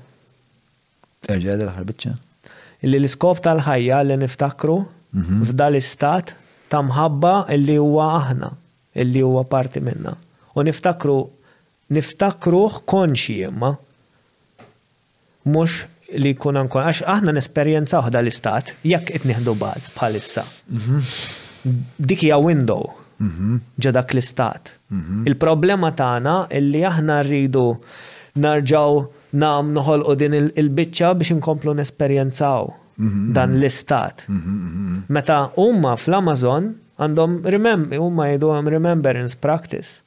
Terġa' 1.28 1.58
l 1.60 1.68
ħarbitċa 1.76 2.16
Illi 2.88 3.02
l-iskop 3.02 3.42
tal-ħajja 3.44 4.00
li 4.08 4.18
niftakru 4.24 4.78
mhm. 4.80 5.44
f'dal-istat 5.50 6.32
ta' 6.72 6.82
mħabba 6.86 7.34
illi 7.58 7.76
huwa 7.82 8.08
aħna, 8.22 8.54
illi 9.04 9.26
huwa 9.26 9.44
parti 9.52 9.82
minna. 9.84 10.16
U 10.56 10.64
niftakru 10.64 11.18
niftakruh 11.94 12.80
konċi 12.88 13.38
imma. 13.50 13.74
Mux 15.50 15.80
li 16.24 16.34
kun 16.38 16.58
ankon, 16.58 16.84
għax 16.90 17.04
aħna 17.10 17.34
n-esperienza 17.36 18.02
uħda 18.02 18.22
l-istat, 18.24 18.74
jekk 18.86 19.20
itniħdu 19.20 19.54
baż 19.62 19.92
bħalissa. 19.98 20.44
Mhm. 20.70 21.00
Dik 22.10 22.24
hija 22.28 22.40
window 22.42 22.88
mhm. 23.22 23.60
ġa 23.80 23.92
dak 23.98 24.14
l-istat. 24.16 24.74
Mhm. 24.94 25.28
Il-problema 25.30 25.92
tagħna 25.98 26.36
illi 26.60 26.84
aħna 26.90 27.20
rridu 27.26 27.66
narġaw 28.40 29.02
nam 29.42 29.74
noħol 29.76 30.06
u 30.10 30.16
din 30.22 30.36
il-bicċa 30.40 31.14
biex 31.18 31.36
inkomplu 31.38 31.74
nesperjenzaw 31.82 32.70
dan 33.36 33.54
l-istat. 33.58 34.26
Meta 34.28 35.38
umma 35.64 35.94
fl-Amazon 35.98 36.66
għandhom 37.00 37.38
remember, 37.48 37.96
umma 38.04 38.26
jidu 38.34 38.50
remembrance 38.52 39.38
practice 39.40 40.02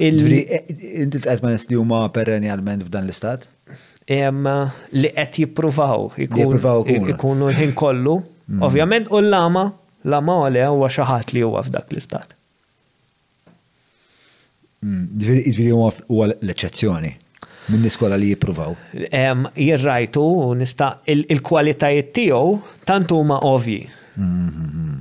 Eh, 0.00 0.64
inti 1.02 1.20
t 1.20 1.38
ma 1.42 1.48
nisli 1.52 1.76
huma 1.76 1.98
perennialment 2.14 2.86
f'dan 2.86 3.04
l-istat? 3.08 3.42
Li 5.00 5.10
qed 5.16 5.34
jippruvaw 5.42 6.06
ikunu 7.06 7.50
l-ħin 7.52 7.74
kollu. 7.78 8.14
Mm. 8.50 8.62
Ovvjament 8.66 9.10
u 9.12 9.20
l-lama, 9.20 9.66
l 9.68 10.14
lama 10.14 10.38
u 10.40 10.46
għalja 10.46 10.70
huwa 10.72 10.88
xi 10.90 11.04
ħadd 11.10 11.34
li 11.36 11.42
huwa 11.46 11.60
f'dak 11.68 11.92
l-istat. 11.92 12.32
Mm, 14.88 15.76
u 15.76 15.82
huwa 16.08 16.30
l-eċċezzjoni 16.32 17.12
minn 17.70 17.84
niskola 17.84 18.16
li 18.18 18.32
jippruvaw. 18.32 18.72
Jirrajtu, 19.60 20.24
nista' 20.58 20.94
il-kwalitajiet 21.12 22.08
tiegħu 22.16 22.56
tant 22.88 23.12
huma 23.14 23.36
ovji. 23.52 23.82
Mm-hmm. 24.16 24.98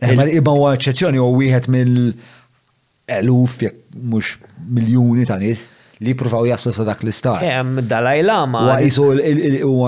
Eh, 0.00 0.16
ma 0.16 0.24
li 0.24 0.40
huwa 0.40 0.72
eċċezzjoni 0.78 1.20
u 1.20 1.30
għu 1.36 1.66
mill- 1.68 2.12
eluf, 3.10 3.60
jek 3.62 3.74
mux 4.10 4.38
miljoni 4.74 5.24
ta' 5.26 5.36
nis 5.40 5.66
li 6.00 6.14
provaw 6.16 6.44
jaslu 6.48 6.72
sa' 6.72 6.84
dak 6.88 7.02
l-istar. 7.04 7.42
Eh, 7.44 7.58
em, 7.60 7.72
Dalai 7.86 8.22
Lama. 8.24 8.60
Huwa 8.64 8.78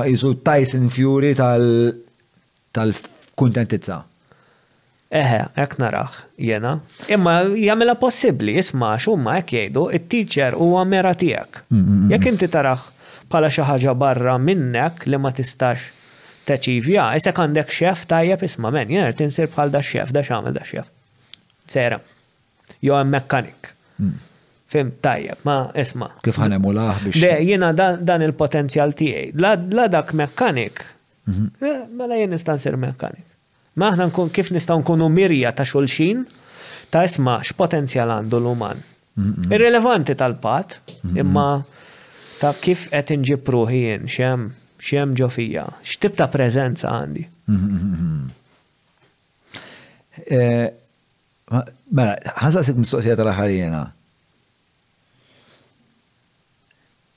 jisu 0.06 0.30
eh. 0.32 0.42
Tyson 0.44 0.90
Fury 0.92 1.32
tal-kontentizza. 1.38 3.98
Eħe, 5.12 5.38
eh, 5.44 5.46
ek 5.64 5.76
narax, 5.78 6.12
jena. 6.38 6.78
Imma 7.12 7.42
jamela 7.56 7.94
possibli, 8.00 8.54
isma 8.58 8.94
xumma 8.98 9.34
ek 9.42 9.50
jgħidu, 9.54 9.84
il-teacher 9.96 10.52
huwa 10.58 10.84
mera 10.88 11.12
tijak. 11.14 11.50
Mm, 11.70 11.78
mm, 11.78 11.88
mm. 12.00 12.10
Jek 12.16 12.24
inti 12.30 12.48
tarax 12.48 12.80
bħala 13.30 13.48
xaħġa 13.52 13.92
barra 13.96 14.36
minnek 14.38 15.04
li 15.06 15.16
ma 15.18 15.30
tistax 15.32 15.78
teċivja, 16.48 17.14
isek 17.16 17.34
għandek 17.38 17.68
xef 17.70 18.06
tajjeb 18.10 18.42
isma 18.42 18.70
men, 18.74 18.88
jena 18.90 19.12
tinsir 19.16 19.46
bħal 19.52 19.68
da 19.70 19.80
xef, 19.82 20.10
da 20.12 20.22
xamel 20.26 20.52
da 20.52 20.60
xef. 20.66 20.86
Sera 21.70 22.00
jew 22.80 22.94
għem 22.96 23.10
mekkanik. 23.12 23.70
Fim, 24.72 24.90
tajjeb, 25.04 25.42
ma 25.44 25.56
isma. 25.78 26.08
Kif 26.24 26.38
ħanemu 26.40 26.70
laħ 26.78 27.02
biex. 27.06 27.20
Le, 27.22 27.32
jina 27.50 27.72
dan 27.76 28.24
il-potenzjal 28.24 28.94
tiegħi. 28.98 29.34
La 29.42 29.88
dak 29.92 30.14
mekkanik, 30.18 30.84
mhm. 31.28 31.48
eh, 31.60 31.82
mela 31.98 32.16
jien 32.20 32.32
nista' 32.32 32.56
ser 32.60 32.78
mekkanik. 32.80 33.26
Ma 33.80 33.90
aħna 33.92 34.10
nkun 34.10 34.30
kif 34.32 34.50
nistgħu 34.52 34.80
nkunu 34.82 35.08
mirja 35.12 35.52
ta' 35.56 35.64
xulxin 35.68 36.24
ta' 36.92 37.06
isma' 37.08 37.38
x'potenzjal 37.44 38.16
għandu 38.18 38.40
l-uman. 38.40 38.80
Mhm. 39.20 39.52
Irrelevanti 39.52 40.14
tal-pat, 40.16 40.78
mhm. 41.04 41.18
imma 41.20 41.46
ta' 42.40 42.52
kif 42.60 42.86
qed 42.92 43.14
inġib 43.16 43.48
ruħi 43.52 43.84
jien 44.08 44.12
xem 44.82 45.12
ġofija, 45.18 45.66
x-tib 45.84 46.16
ta' 46.18 46.30
prezenza 46.32 46.92
għandi. 46.92 47.28
Eh, 50.22 50.70
Mela, 51.54 52.12
ħansaqsik 52.40 52.78
mistoqsija 52.80 53.16
tal-ħarjena. 53.18 53.82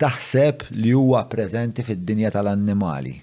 taħseb 0.00 0.66
li 0.82 0.90
huwa 0.96 1.22
preżenti 1.30 1.84
fid-dinja 1.86 2.32
tal-annimali. 2.34 3.14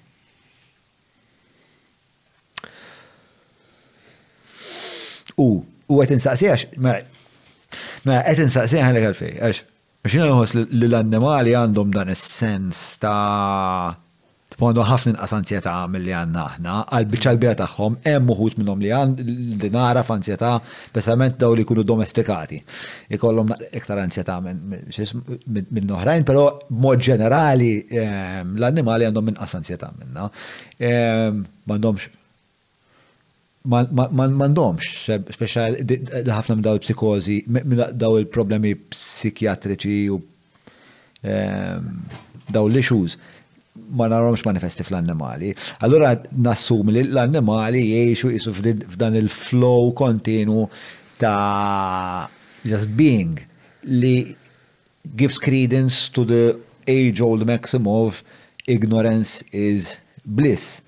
U, 5.37 5.51
u 5.87 5.99
għet 6.01 6.15
insaqsijax, 6.15 6.63
ma 6.81 6.97
għet 8.23 8.39
insaqsijax 8.47 8.89
għalek 8.89 9.05
għalfej, 9.11 9.35
għax, 9.45 9.61
għax 10.01 10.15
jina 10.15 10.65
li 10.73 10.87
l-annimali 10.89 11.53
għandhom 11.61 11.93
dan 11.97 12.11
il-sens 12.13 12.83
ta' 13.03 14.01
Pondu 14.57 14.81
ħafna 14.81 15.11
inqas 15.11 15.35
ansjetà 15.37 15.71
mill-li 15.91 16.15
għanna 16.17 16.43
aħna, 16.49 16.75
għal-bicċa 16.97 17.33
kbira 17.37 17.51
tagħhom 17.59 17.97
hemm 18.09 18.31
uħut 18.33 18.55
minnhom 18.57 18.79
li 18.81 18.89
għand 18.89 19.19
dinara 19.61 20.01
f'ansjetà 20.07 20.55
pensament 20.95 21.35
daw 21.37 21.51
li 21.53 21.61
jkunu 21.61 21.83
domestikati. 21.85 22.57
Ikollhom 23.13 23.53
iktar 23.67 24.01
ansjetà 24.01 24.39
minn 24.41 25.93
oħrajn, 25.99 26.25
però 26.25 26.47
mod 26.81 27.03
ġenerali 27.05 27.69
ehm, 28.01 28.55
l-annimali 28.57 29.05
għandhom 29.11 29.33
inqas 29.35 29.53
ansjetà 29.59 29.91
minna. 29.99 30.25
Ehm, 30.81 31.43
m'għandhomx 31.69 32.09
mandomx, 33.67 34.93
speċa 35.35 35.71
ħafna 35.77 36.55
minn 36.55 36.63
daw 36.65 36.77
il-psikozi, 36.77 37.39
minn 37.51 37.81
daw 37.99 38.17
il-problemi 38.21 38.75
psikjatriċi 38.75 40.05
u 40.13 40.19
ehm, 41.27 41.89
daw 42.53 42.69
l-issues 42.69 43.17
ma 43.97 44.07
naromx 44.09 44.43
manifesti 44.47 44.83
fl-annimali. 44.87 45.51
Allora 45.85 46.13
nassum 46.41 46.89
li 46.91 47.03
l-annimali 47.05 47.81
jiexu 47.91 48.31
jisu 48.33 48.53
f'dan 48.55 49.19
il-flow 49.19 49.91
kontinu 49.95 50.63
ta' 51.21 52.25
just 52.63 52.89
being 52.97 53.35
li 53.83 54.35
gives 55.15 55.37
credence 55.39 56.09
to 56.09 56.25
the 56.25 56.55
age-old 56.87 57.45
maxim 57.45 57.87
of 57.87 58.23
ignorance 58.65 59.43
is 59.51 59.97
bliss. 60.23 60.81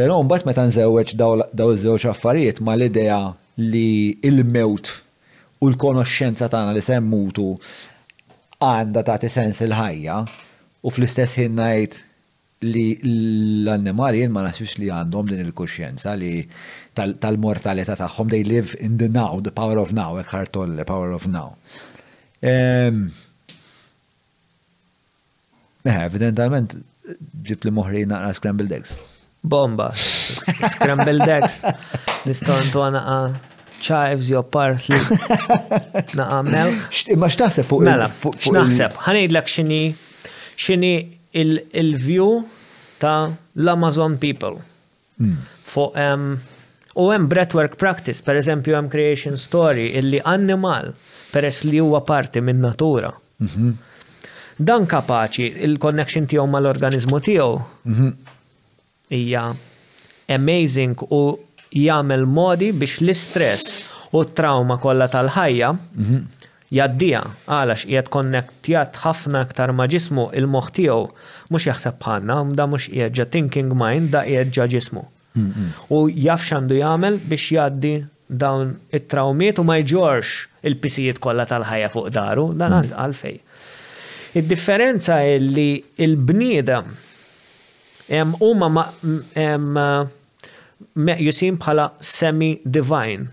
Pero 0.00 0.16
mbagħad 0.24 0.46
meta 0.48 0.62
nżewweġ 0.64 1.10
daw 1.20 1.70
żewġ 1.82 2.06
affarijiet 2.14 2.62
ma 2.64 2.72
l-idea 2.72 3.16
li 3.60 3.82
il-mewt 4.24 4.86
u 5.60 5.68
l-konoxxenza 5.68 6.46
tagħna 6.48 6.72
li 6.72 6.80
semmutu 6.86 7.44
għandha 8.64 9.02
tagħti 9.10 9.30
sens 9.34 9.60
il-ħajja 9.66 10.14
u 10.24 10.94
fl-istess 10.94 11.36
ħin 11.42 11.60
ngħid 11.60 11.98
li 12.70 12.86
l-annimali 13.02 14.24
ma 14.32 14.46
nasibx 14.46 14.80
li 14.80 14.88
għandhom 14.88 15.28
din 15.34 15.44
il-kuxjenza 15.50 16.16
li 16.22 16.32
tal-mortalità 16.96 17.98
tagħhom 18.00 18.32
they 18.32 18.40
live 18.48 18.72
in 18.80 18.96
the 19.02 19.10
now, 19.12 19.36
the 19.44 19.52
power 19.52 19.76
of 19.84 19.92
now, 19.92 20.14
Eckhart 20.22 20.54
Tolle, 20.56 20.82
power 20.88 21.12
of 21.12 21.28
now. 21.34 21.50
Ehm, 22.40 23.10
evidentalment, 25.84 26.78
ġibt 27.50 27.68
li 27.68 27.76
moħri 27.82 28.06
naqra 28.08 28.32
scrambled 28.40 28.78
eggs 28.80 28.96
bomba, 29.42 29.90
scrambled 29.94 31.28
eggs, 31.28 31.62
nistontu 32.28 32.82
għanaqa 32.84 33.48
chives, 33.80 34.28
jo 34.28 34.42
parsley, 34.44 35.00
naqa 36.18 36.42
milk. 36.46 37.02
Ma 37.16 37.30
xtaħseb 37.32 37.64
fuq 37.68 37.84
Mela, 37.88 38.08
xnaħseb, 38.10 38.98
ħanejdlek 39.08 39.50
xini, 39.54 39.80
xini 40.60 40.90
il-view 41.40 42.30
ta' 43.00 43.24
l-Amazon 43.56 44.18
people. 44.20 44.60
Hmm. 45.20 45.38
Fuq 45.70 46.00
u 47.00 47.04
hemm 47.12 47.28
breathwork 47.30 47.76
practice, 47.80 48.18
per 48.26 48.36
eżempju 48.42 48.74
hemm 48.76 48.88
creation 48.92 49.38
story, 49.40 49.88
illi 49.96 50.18
animal 50.28 50.90
peress 51.30 51.62
li 51.64 51.78
huwa 51.80 52.00
parti 52.04 52.42
minn 52.42 52.58
natura. 52.64 53.10
Mhm. 53.40 53.72
Dan 54.60 54.84
kapaċi 54.86 55.46
il-connection 55.64 56.26
tiegħu 56.28 56.46
mal-organizmu 56.52 57.20
tiegħu 57.24 57.52
mhm 57.88 58.29
hija 59.10 59.50
amazing 60.30 60.94
u 61.10 61.22
jagħmel 61.74 62.24
modi 62.26 62.70
biex 62.72 63.00
l-istress 63.04 63.88
u 64.14 64.22
t-trauma 64.28 64.78
kollha 64.82 65.06
tal-ħajja 65.12 65.68
mhm. 65.74 66.20
jaddija 66.78 67.20
għalax 67.46 67.84
qiegħed 67.90 68.12
konnektjat 68.14 68.98
ħafna 69.04 69.42
aktar 69.46 69.72
ma' 69.74 69.86
ġismu 69.90 70.28
il-moħħ 70.40 70.70
tiegħu 70.78 71.02
mhux 71.50 71.68
jaħseb 71.68 71.98
bħalna, 72.02 72.38
da 72.58 72.68
mhux 72.70 72.86
qiegħed 72.94 73.16
ġa 73.18 73.28
thinking 73.34 73.72
mind, 73.74 74.10
da 74.14 74.22
qiegħed 74.28 74.54
ġa 74.54 74.68
ġismu. 74.76 75.04
Mhm. 75.34 75.68
U 75.96 76.02
jaf 76.14 76.44
x'għandu 76.46 76.78
jagħmel 76.78 77.20
biex 77.30 77.50
jaddi 77.58 77.94
dawn 78.30 78.76
it-trawmiet 78.94 79.58
u 79.62 79.66
ma 79.66 79.78
jġorx 79.82 80.62
il-pisijiet 80.70 81.18
kollha 81.22 81.48
tal-ħajja 81.50 81.90
fuq 81.94 82.12
daru, 82.14 82.48
dan 82.54 82.78
mhm. 82.78 82.94
għalfej. 83.02 83.38
Id-differenza 84.38 85.16
li 85.26 85.70
il-bniedem 86.02 86.92
Huma 88.10 88.68
meħjusim 90.96 91.58
bħala 91.62 91.84
semi-divine. 92.00 93.28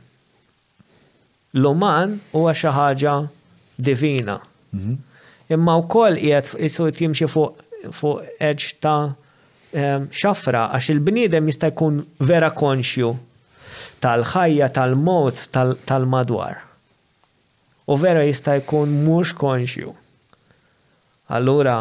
L-uman 1.56 2.18
huwa 2.36 2.52
xi 2.54 2.68
ħaġa 2.76 3.14
divina. 3.82 4.36
Mhm. 4.76 4.98
Imma 5.56 5.78
wkoll 5.80 6.18
qiegħed 6.20 6.60
isud 6.68 7.00
jimxi 7.00 7.26
fuq 7.32 7.64
fuq 7.92 8.22
edge 8.44 8.74
ta' 8.82 9.16
xafra 10.18 10.66
għax 10.76 10.90
il-bniedem 10.94 11.46
jista' 11.50 11.70
jkun 11.72 12.02
vera 12.20 12.50
konxju 12.52 13.12
tal-ħajja, 14.02 14.68
tal-mod, 14.76 15.36
tal-madwar. 15.86 16.58
U 17.88 17.96
vera 17.98 18.24
jista' 18.28 18.58
jkun 18.60 18.94
mhux 19.06 19.34
konxju. 19.38 19.94
Allura 21.30 21.80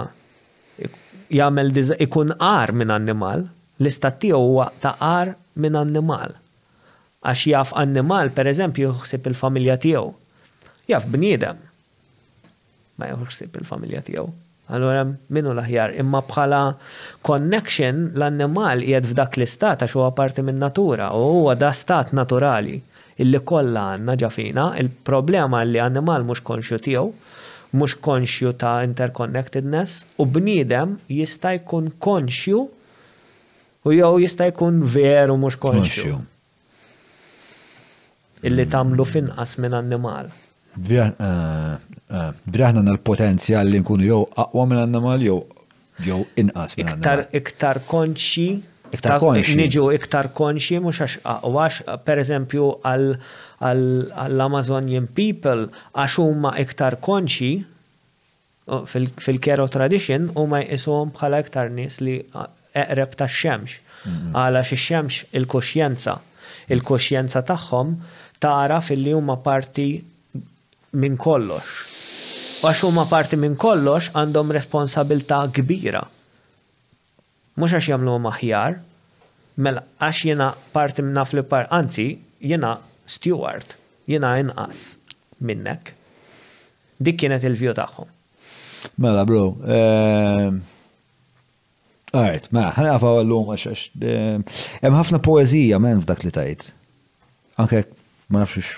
jagħmel 1.30 1.74
ikun 2.06 2.34
qar 2.38 2.72
minn 2.80 2.90
annimal, 2.94 3.44
l-istat 3.82 4.18
tiegħu 4.22 4.40
huwa 4.48 4.68
ta' 4.82 4.94
qar 5.00 5.34
minn 5.64 5.76
annimal. 5.80 6.36
Għax 7.26 7.46
jaf 7.50 7.72
annimal, 7.74 8.30
per 8.36 8.46
eżempju, 8.50 8.92
jħsib 9.00 9.26
il-familja 9.32 9.76
tiegħu. 9.82 10.10
Jaf 10.90 11.06
bniedem. 11.10 11.56
Ma 12.96 13.08
jħsib 13.14 13.56
il-familja 13.60 14.04
tiegħu. 14.06 14.26
Allora, 14.76 15.04
minnu 15.30 15.52
l-aħjar, 15.54 15.92
imma 16.02 16.24
bħala 16.26 16.60
connection 17.26 18.06
l-annimal 18.16 18.82
jgħed 18.82 19.12
f'dak 19.12 19.36
l-istat 19.38 19.84
għax 19.86 19.94
huwa 19.98 20.10
parti 20.18 20.42
minn 20.42 20.58
natura 20.58 21.12
u 21.14 21.22
huwa 21.36 21.54
da 21.56 21.70
stat 21.74 22.10
naturali 22.18 22.80
illi 23.22 23.38
kollha 23.48 23.84
għandna 23.94 24.16
ġafina, 24.20 24.64
il-problema 24.80 25.62
li 25.64 25.78
annimal 25.80 26.26
mhux 26.28 26.42
konxju 26.44 26.80
tiegħu 26.84 27.12
mhux 27.70 27.94
konxju 28.00 28.52
ta' 28.52 28.82
interconnectedness 28.84 30.04
u 30.16 30.24
bnidem 30.26 30.98
jista' 31.08 31.50
jkun 31.58 31.90
konxju 31.98 32.68
u 33.84 33.90
jew 33.92 34.18
jista' 34.20 34.46
jkun 34.50 34.82
veru 34.84 35.36
mhux 35.36 35.56
konxju. 35.58 36.18
Illi 38.42 38.64
mm. 38.64 38.70
tagħmlu 38.70 39.04
finqas 39.06 39.56
minn 39.58 39.74
annimal. 39.76 40.28
Vriħna 40.76 41.32
eh, 42.06 42.72
eh, 42.76 42.80
l 42.82 42.98
potenzjal 43.02 43.66
li 43.72 43.80
nkunu 43.82 44.04
jew 44.06 44.20
aqwa 44.44 44.66
minn 44.70 44.82
annimal 44.84 45.22
jew 45.28 45.40
jew 46.06 46.22
inqas 46.38 46.76
minn 46.78 46.92
annimal. 46.94 47.26
Iktar 47.32 47.82
konxi 47.88 48.74
Iktar 48.94 49.18
konxi. 49.18 49.56
Niġu 49.58 49.88
iktar 49.96 50.28
konxi 50.30 50.76
mhux 50.78 51.00
għax 51.02 51.16
aqwax, 51.32 51.80
pereżempju 52.06 52.68
għal 52.86 53.16
għall-Amazonian 53.64 55.06
people 55.16 55.68
għax 55.94 56.18
huma 56.20 56.52
iktar 56.60 56.98
konċi 57.02 57.54
fil-kero 59.22 59.68
tradition 59.72 60.30
u 60.36 60.44
ma 60.50 60.60
bħala 60.66 61.40
iktar 61.44 61.70
nies 61.72 62.00
li 62.02 62.16
eqreb 62.76 63.14
ta' 63.16 63.28
xemx. 63.30 63.78
Mm-hmm. 64.06 64.34
Għala 64.36 64.62
xi 64.66 64.76
xemx 64.80 65.20
il-koxjenza. 65.40 66.16
Il-koxjenza 66.74 67.42
tagħhom 67.46 67.94
tara 68.42 68.80
fil-li 68.84 69.14
huma 69.16 69.38
parti 69.44 69.90
minn 70.96 71.16
kollox. 71.16 71.94
Għax 72.66 72.82
huma 72.90 73.06
parti 73.08 73.38
minn 73.40 73.56
kollox 73.60 74.10
għandhom 74.18 74.52
responsabilta 74.56 75.40
kbira. 75.56 76.02
Mhux 77.56 77.78
għax 77.78 77.88
jagħmlu 77.94 78.18
aħjar, 78.34 78.76
mela 79.64 79.84
għax 79.98 80.22
jena 80.28 80.50
parti 80.74 81.02
minn 81.06 81.16
nafli 81.16 81.40
par, 81.48 81.70
anzi, 81.72 82.10
jena 82.44 82.74
Stewart, 83.06 83.76
jina 84.06 84.34
inqas 84.40 84.96
minnek. 85.46 85.94
Dik 87.00 87.18
kienet 87.22 87.44
il-vju 87.46 87.72
tagħhom. 87.78 88.08
Mela, 89.02 89.24
bro. 89.28 89.46
Ehm, 89.66 90.60
Għajt, 92.16 92.46
ma, 92.54 92.58
mela, 92.58 92.72
ħana 92.76 92.92
għafa 92.96 93.10
għallum 93.20 93.50
għaxax. 93.52 93.86
Ehm, 94.00 94.42
hemm 94.82 94.98
ħafna 95.00 95.20
poezija 95.26 95.78
men 95.82 96.02
f'dak 96.04 96.22
li 96.24 96.32
tajt. 96.34 96.66
Anke 97.62 97.82
ma 98.32 98.42
nafx 98.44 98.76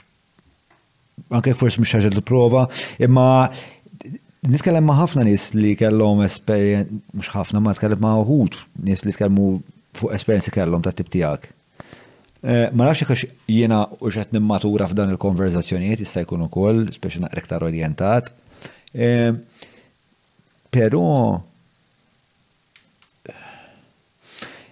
anke 1.34 1.50
mux 1.58 1.78
mhux 1.82 2.08
l 2.08 2.22
prova, 2.22 2.66
imma 3.02 3.48
nitkellem 4.46 4.84
ma' 4.86 5.00
ħafna 5.00 5.24
nis 5.26 5.48
li 5.58 5.72
kellhom 5.76 6.22
esperjenza 6.22 6.94
mhux 7.12 7.30
ħafna 7.34 7.58
ma 7.62 7.74
tkellem 7.74 7.98
ma' 8.02 8.14
uħud 8.22 8.54
nis 8.86 9.02
li 9.02 9.12
tkellmu 9.14 9.46
fuq 9.98 10.14
esperjenzi 10.14 10.54
kellhom 10.54 10.84
ta' 10.86 10.94
tibtijak. 10.94 11.48
Ma 12.40 12.84
nafx 12.86 13.00
jekk 13.02 13.24
jiena 13.50 13.80
u 13.98 14.10
xed 14.14 14.30
nimmatura 14.32 14.86
f'dan 14.86 15.10
il-konverzazzjonijiet 15.10 16.04
jista' 16.04 16.22
jkun 16.22 16.44
ukoll, 16.46 16.84
speċi 16.94 17.22
naqrek 17.24 17.48
ta' 17.50 17.58
orjentat. 17.66 18.30
Però 20.70 21.08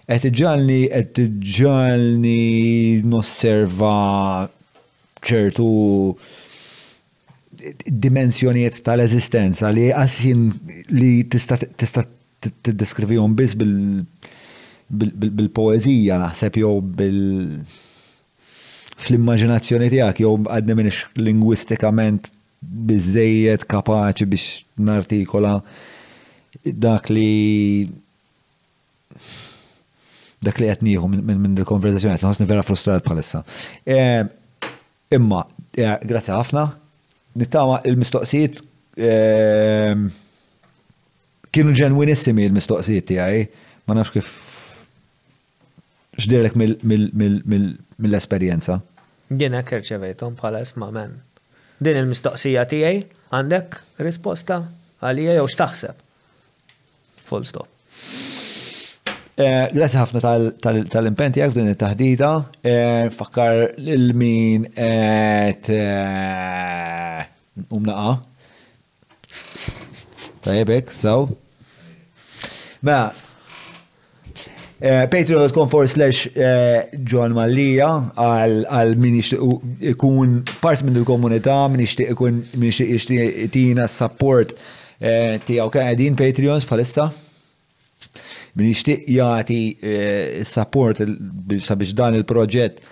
qed 0.07 0.29
iġġalni 0.29 0.81
qed 0.93 1.19
iġġalni 1.25 2.39
nosserva 3.11 3.95
ċertu 5.27 5.67
dimensjonijiet 8.07 8.79
tal-eżistenza 8.85 9.73
li 9.75 9.89
għasin 9.91 10.47
li 10.95 11.11
tista' 11.27 11.57
tiddeskrivihom 12.47 13.35
biss 13.35 13.57
bil- 13.59 14.05
bil-poezija 14.89 16.17
naħseb 16.21 16.61
jew 16.61 16.79
bil- 16.81 17.59
fl-immaġinazzjoni 18.97 19.89
tiegħek 19.93 20.23
jew 20.23 20.35
għadni 20.47 20.77
minix 20.79 21.01
lingwistikament 21.19 22.29
biżejjed 22.61 23.67
kapaċi 23.69 24.27
biex 24.31 24.63
nartikola 24.87 25.57
dak 26.63 27.11
li 27.13 27.27
dak 30.47 30.61
li 30.61 30.69
qed 30.71 30.87
nieħu 30.87 31.11
minn 31.11 31.43
min 31.43 31.59
il-konverzazzjoni 31.59 32.15
qed 32.15 32.25
nħossni 32.25 32.47
vera 32.49 32.63
frustrat 32.65 33.03
bħalissa. 33.05 33.43
Eh, 33.85 34.23
imma, 35.17 35.41
eh, 35.73 35.97
grazzi 36.07 36.31
ħafna, 36.31 36.63
nittama 37.35 37.81
il-mistoqsijiet 37.85 38.61
eh, 38.97 39.99
kienu 41.51 41.75
ġenwinissimi 41.81 42.47
il-mistoqsijiet 42.47 43.09
tiegħi, 43.11 43.47
ma 43.87 43.97
nafx 43.99 44.15
kif 44.21 44.37
x'dirlek 46.17 46.55
mill-esperjenza? 46.57 48.79
Jena 49.37 49.61
kerċevejtom 49.67 50.37
bħala 50.39 50.61
isma' 50.65 50.87
men. 50.95 51.13
Din 51.83 51.97
il-mistoqsija 52.01 52.63
tiegħi 52.71 52.99
għandek 53.37 53.67
risposta 54.01 54.55
għalija 55.03 55.33
jew 55.37 55.47
x'taħseb. 55.51 55.95
Full 57.27 57.45
stop. 57.49 57.69
Eh, 59.37 59.65
Grazie 59.69 59.99
ħafna 59.99 60.19
tal 60.63 61.05
impenti 61.11 61.41
għak 61.43 61.53
din 61.53 61.69
il-tahdida. 61.69 62.31
Eh, 62.65 63.05
fakkar 63.13 63.53
l-min 63.77 64.65
et 64.73 65.65
eh, 65.75 67.21
umnaqa. 67.69 68.11
Tajbek, 70.47 70.85
saw. 70.95 71.27
Mela, 72.79 73.11
Eh, 74.79 75.07
Patreon.com 75.09 75.69
for 75.69 75.87
slash 75.87 76.27
eh, 76.37 76.85
John 77.01 77.33
Mallia 77.33 77.87
għal 78.13 78.91
min 79.01 79.15
ikun 79.17 80.35
part 80.61 80.83
minn 80.85 80.99
il-komunità, 81.01 81.63
min 81.73 81.81
ixtiq 81.81 82.11
ikun 82.13 82.43
min 82.61 82.69
ixtiq 82.69 83.47
tina 83.55 83.87
support 83.89 84.53
eh, 85.01 85.39
tijaw 85.41 85.71
kan 85.73 85.89
għedin 85.89 86.19
Patreons 86.19 86.67
palissa. 86.69 87.07
Min 88.57 88.69
ixtiq 88.75 89.07
jati 89.15 89.59
support 90.45 91.01
sabiex 91.01 91.95
dan 91.97 92.19
il-proġett 92.19 92.83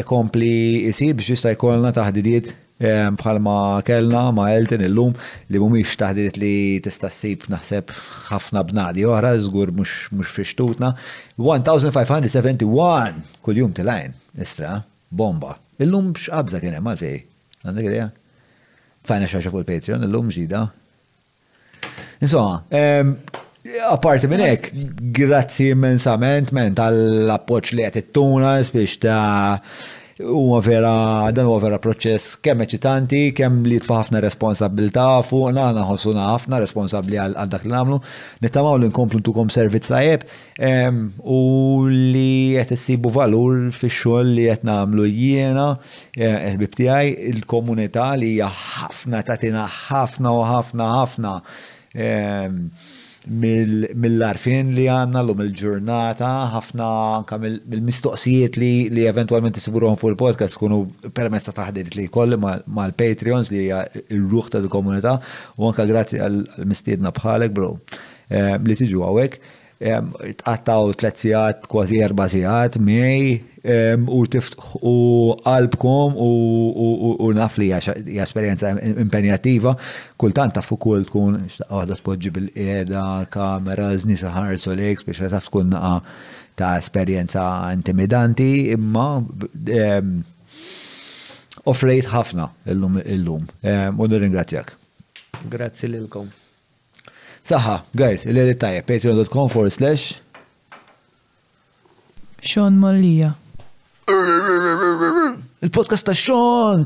ekompli 0.00 0.86
isib 0.92 1.18
biex 1.18 1.34
jista' 1.34 1.56
jkollna 1.58 1.90
taħdidiet 1.94 2.54
bħalma 2.80 3.56
kellna 3.84 4.22
ma' 4.32 4.46
Elton 4.56 4.80
illum 4.86 5.12
li 5.52 5.58
mumiex 5.60 5.98
taħdiet 6.00 6.38
li 6.40 6.52
tista' 6.82 7.10
ssib 7.12 7.44
naħseb 7.52 7.90
ħafna 8.30 8.62
b'nadi 8.70 9.04
oħra, 9.06 9.34
żgur 9.42 9.72
mhux 9.76 10.32
fixtutna. 10.34 10.94
1571 11.36 13.20
kuljum 13.44 13.74
tilajn, 13.76 14.14
istra, 14.40 14.80
bomba. 15.10 15.58
Illum 15.80 16.12
x'qabża 16.16 16.60
kien 16.60 16.78
hemm 16.78 16.88
għalfej. 16.94 17.20
Għandek 17.64 17.90
idea? 17.90 18.08
Fajna 19.04 19.28
xaxa 19.28 19.52
fuq 19.52 19.62
il-Patreon, 19.66 20.08
illum 20.08 20.30
ġida. 20.32 20.64
Insomma, 22.24 22.62
Apparti 23.90 24.24
minn 24.24 24.40
hekk, 24.40 24.70
grazzi 25.12 25.66
immensament 25.74 26.48
men 26.56 26.72
tal 26.78 27.28
appoċ 27.28 27.74
li 27.76 27.84
qed 27.84 27.98
ittuna 28.06 28.54
spiex 28.64 28.94
ta' 29.02 29.18
huwa 30.28 30.60
vera, 30.64 31.28
dan 31.34 31.46
huwa 31.48 31.58
vera 31.62 31.78
proċess 31.82 32.34
kemm 32.44 32.64
eċitanti, 32.66 33.20
kemm 33.36 33.62
li 33.68 33.78
tfa' 33.82 34.00
ħafna 34.02 34.20
responsabilità 34.22 35.06
fuqna, 35.26 35.68
naħossuna 35.76 36.26
ħafna 36.32 36.60
responsabbli 36.62 37.18
għal 37.22 37.36
dak 37.52 37.64
li 37.66 37.72
nagħmlu, 37.72 37.98
nittamaw 38.44 38.78
li 38.82 38.90
nkomplu 38.90 39.22
ntukom 39.22 39.52
servizz 39.54 39.90
tajjeb 39.90 40.26
u 41.24 41.40
li 41.88 42.58
qed 42.58 42.74
issibu 42.78 43.12
valur 43.14 43.70
fix-xogħol 43.76 44.34
li 44.36 44.48
qed 44.52 44.64
nagħmlu 44.68 45.08
jiena 45.14 45.66
e, 46.14 46.30
il-bib 46.50 46.76
tiegħi 46.80 47.14
il-komunità 47.34 48.12
li 48.20 48.34
hija 48.36 48.50
ħafna 48.50 49.22
tatina 49.30 49.66
ħafna 49.90 50.36
u 50.40 50.44
ħafna 50.54 50.90
ħafna 51.00 51.36
mill-arfin 53.28 54.70
li 54.72 54.86
għanna 54.88 55.20
l-lum 55.20 55.42
il-ġurnata, 55.44 56.28
ħafna 56.54 56.86
anka 57.18 57.36
mill-mistoqsijiet 57.42 58.56
li 58.56 59.04
eventualment 59.10 59.56
isiburuħom 59.60 59.98
fuq 60.00 60.12
il-podcast 60.14 60.56
kunu 60.60 60.80
permessa 61.12 61.52
taħdit 61.52 61.94
li 61.98 62.06
kolli 62.08 62.38
mal-Patreons 62.40 63.52
li 63.52 63.66
hija 63.66 63.84
il-ruħ 64.06 64.50
tal-komunità 64.56 65.18
u 65.58 65.68
anka 65.68 65.88
grazzi 65.90 66.22
għal-mistiedna 66.22 67.12
bħalek, 67.20 67.52
bro, 67.52 67.74
eh, 68.30 68.56
li 68.64 68.78
tiġu 68.80 69.04
għawek 69.10 69.40
tqattaw 69.80 70.92
tlet 71.00 71.16
sigħat 71.16 71.62
kważi 71.70 72.00
erba' 72.04 72.26
sigħat 72.28 72.76
miej 72.84 73.38
u 74.12 74.18
qalbkom 75.44 76.16
u 76.20 77.30
naf 77.36 77.56
li 77.60 77.70
hija 77.72 78.24
esperjenza 78.24 78.74
impenjattiva, 78.84 79.72
kultant 80.20 80.54
taf 80.58 80.68
ukoll 80.76 81.06
tkun 81.08 81.38
waħda 81.68 81.96
tpoġġi 82.00 82.32
bil-qiegħda, 82.36 83.04
kamera, 83.32 83.88
żnisa 84.04 84.32
ħarsu 84.36 84.76
lejk 84.76 85.06
biex 85.08 85.32
taf 85.32 85.48
tkun 85.48 85.72
naqa' 85.74 86.02
ta' 86.60 86.74
esperjenza 86.80 87.44
intimidanti 87.72 88.50
imma 88.76 89.06
offrejt 91.70 92.12
ħafna 92.12 92.50
illum 92.72 92.98
illum. 93.04 93.48
U 93.96 94.08
nirringrazzjak. 94.08 94.76
Grazzi 95.48 95.88
lilkom. 95.88 96.28
Saha, 97.42 97.82
guys, 97.96 98.24
il-li 98.28 98.54
tajja, 98.54 98.82
patreon.com 98.84 99.48
forward 99.48 99.72
slash. 99.72 100.14
Sean 102.42 102.76
Mollia. 102.78 103.34
Il-podcast 105.62 106.06
ta' 106.06 106.14
Sean. 106.14 106.84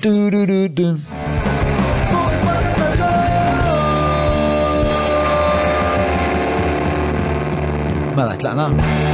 Mela, 8.17 8.37
tlaqna. 8.39 9.14